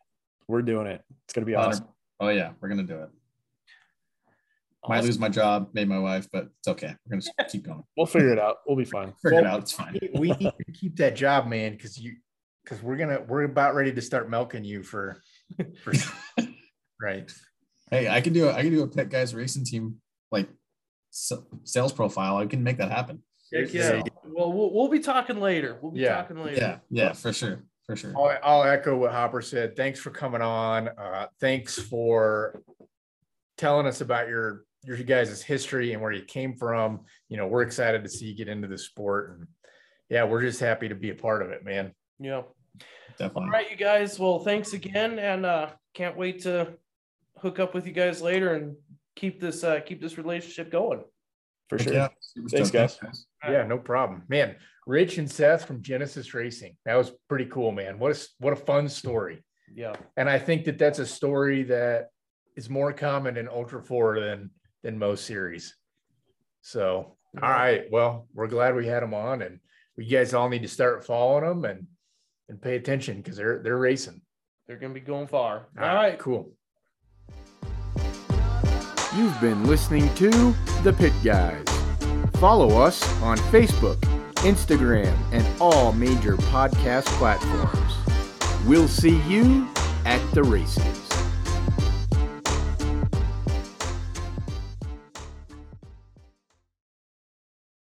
We're 0.49 0.63
doing 0.63 0.87
it. 0.87 1.03
It's 1.25 1.33
gonna 1.35 1.47
be 1.47 1.55
awesome. 1.55 1.87
Oh 2.21 2.29
yeah, 2.29 2.53
we're 2.61 2.69
gonna 2.69 2.83
do 2.85 2.95
it. 3.01 3.09
Might 4.87 4.99
Awesome. 4.99 5.07
lose 5.07 5.19
my 5.19 5.29
job, 5.31 5.71
made 5.73 5.89
my 5.89 5.99
wife, 5.99 6.29
but 6.31 6.49
it's 6.59 6.69
okay. 6.69 6.95
We're 7.07 7.19
gonna 7.19 7.49
keep 7.49 7.65
going. 7.65 7.83
We'll 7.97 8.07
figure 8.07 8.33
it 8.33 8.39
out. 8.39 8.57
We'll 8.67 8.77
be 8.77 8.85
fine. 8.85 9.15
Figure 9.23 9.39
it 9.41 9.47
out. 9.47 9.61
It's 9.61 9.73
fine. 9.73 9.99
we 10.15 10.29
need 10.33 10.53
to 10.67 10.73
keep 10.73 10.97
that 10.97 11.17
job, 11.17 11.47
man, 11.47 11.73
because 11.73 11.97
you 11.99 12.17
because 12.63 12.83
we're 12.83 12.97
gonna 12.97 13.21
we're 13.27 13.45
about 13.45 13.75
ready 13.75 13.93
to 13.93 14.03
start 14.03 14.29
milking 14.29 14.65
you 14.65 14.83
for, 14.83 15.23
for 15.83 15.93
right. 17.01 17.31
Hey, 17.91 18.09
I 18.09 18.21
can 18.21 18.33
do 18.35 18.49
a 18.49 18.53
I 18.53 18.61
can 18.63 18.71
do 18.73 18.83
a 18.83 18.87
Pit 18.89 19.09
Guys 19.09 19.35
racing 19.35 19.65
team 19.65 19.97
like 20.31 20.49
s- 21.13 21.33
sales 21.65 21.93
profile. 21.93 22.37
I 22.37 22.45
can 22.47 22.63
make 22.63 22.77
that 22.79 22.91
happen. 22.91 23.23
Heck 23.53 23.71
There 23.71 23.97
yeah. 23.97 24.03
Well, 24.27 24.53
we'll 24.53 24.73
we'll 24.73 24.89
be 24.89 25.01
talking 25.01 25.41
later. 25.41 25.79
We'll 25.81 25.93
be 25.93 26.01
Yeah. 26.01 26.17
talking 26.17 26.39
later. 26.43 26.57
Yeah, 26.61 26.79
yeah, 26.91 27.13
for 27.13 27.33
sure, 27.33 27.63
for 27.87 27.97
sure. 27.97 28.13
I'll, 28.17 28.39
I'll 28.43 28.63
echo 28.65 28.97
what 28.97 29.13
Hopper 29.13 29.43
said. 29.43 29.77
Thanks 29.77 30.01
for 30.01 30.11
coming 30.11 30.41
on. 30.43 30.89
Uh, 30.89 31.27
thanks 31.41 31.79
for 31.79 32.63
telling 33.57 33.87
us 33.87 34.01
about 34.01 34.29
your 34.29 34.65
your 34.85 34.97
guys' 34.99 35.43
history 35.43 35.93
and 35.93 36.03
where 36.03 36.13
you 36.13 36.23
came 36.25 36.55
from. 36.57 37.01
You 37.29 37.37
know, 37.37 37.47
we're 37.47 37.63
excited 37.63 38.03
to 38.05 38.09
see 38.11 38.27
you 38.27 38.35
get 38.35 38.49
into 38.49 38.69
the 38.69 38.79
sport, 38.79 39.37
and 39.39 39.49
yeah, 40.09 40.25
we're 40.25 40.43
just 40.43 40.61
happy 40.61 40.89
to 40.89 40.95
be 40.95 41.11
a 41.11 41.15
part 41.15 41.43
of 41.43 41.51
it, 41.51 41.65
man. 41.65 41.93
Yeah. 42.19 42.43
Definitely. 43.17 43.45
All 43.45 43.51
right, 43.51 43.71
you 43.71 43.77
guys. 43.77 44.19
Well, 44.19 44.41
thanks 44.41 44.73
again, 44.73 45.19
and 45.21 45.47
uh, 45.47 45.71
can't 45.95 46.17
wait 46.17 46.43
to 46.43 46.73
hook 47.39 47.61
up 47.61 47.73
with 47.73 47.87
you 47.87 47.93
guys 47.93 48.21
later 48.21 48.55
and 48.55 48.75
keep 49.15 49.41
this 49.41 49.63
uh, 49.63 49.81
keep 49.81 50.01
this 50.01 50.19
relationship 50.19 50.73
going. 50.73 51.05
For 51.69 51.78
sure. 51.78 51.93
yeah. 51.93 52.09
Thanks, 52.51 52.70
guys. 52.70 52.99
Yeah, 53.49 53.66
no 53.66 53.78
problem, 53.78 54.23
man. 54.28 54.57
Rich 54.86 55.19
and 55.19 55.31
Seth 55.31 55.65
from 55.65 55.82
Genesis 55.82 56.35
Racing. 56.35 56.77
That 56.85 56.97
was 56.97 57.12
pretty 57.28 57.47
cool, 57.47 57.73
man. 57.73 57.99
What 57.99 58.12
a 58.16 58.28
what 58.39 58.53
a 58.53 58.57
fun 58.57 58.89
story. 58.89 59.43
Yeah. 59.74 59.95
And 60.16 60.28
I 60.28 60.39
think 60.39 60.65
that 60.65 60.78
that's 60.78 60.99
a 60.99 61.07
story 61.07 61.62
that 61.65 62.09
is 62.57 62.69
more 62.69 62.93
common 62.93 63.36
in 63.36 63.47
Ultra4 63.47 64.20
than 64.20 64.51
than 64.82 64.99
most 64.99 65.24
series. 65.24 65.74
So, 66.61 67.16
all 67.43 67.51
right. 67.51 67.85
Well, 67.91 68.28
we're 68.35 68.47
glad 68.47 68.74
we 68.74 68.86
had 68.86 69.03
them 69.03 69.15
on, 69.15 69.43
and 69.43 69.61
we 69.97 70.07
guys 70.07 70.35
all 70.35 70.49
need 70.49 70.62
to 70.62 70.69
start 70.69 71.07
following 71.07 71.45
them 71.45 71.65
and 71.65 71.86
and 72.49 72.61
pay 72.61 72.77
attention 72.77 73.16
because 73.19 73.36
they're 73.36 73.62
they're 73.62 73.78
racing. 73.78 74.20
They're 74.66 74.77
gonna 74.78 74.95
be 74.95 75.01
going 75.01 75.27
far. 75.27 75.69
All 75.78 75.95
right. 75.95 76.19
cool. 76.19 76.53
You've 79.16 79.41
been 79.41 79.65
listening 79.65 80.12
to 80.16 80.31
The 80.82 80.93
Pit 80.93 81.12
Guys. 81.23 81.62
Follow 82.41 82.82
us 82.82 83.01
on 83.23 83.39
Facebook, 83.53 83.97
Instagram, 84.43 85.16
and 85.31 85.47
all 85.61 85.93
major 85.93 86.36
podcast 86.36 87.05
platforms. 87.19 87.95
We'll 88.66 88.89
see 88.89 89.20
you 89.28 89.69
at 90.05 90.20
the 90.32 90.43
races. 90.43 91.04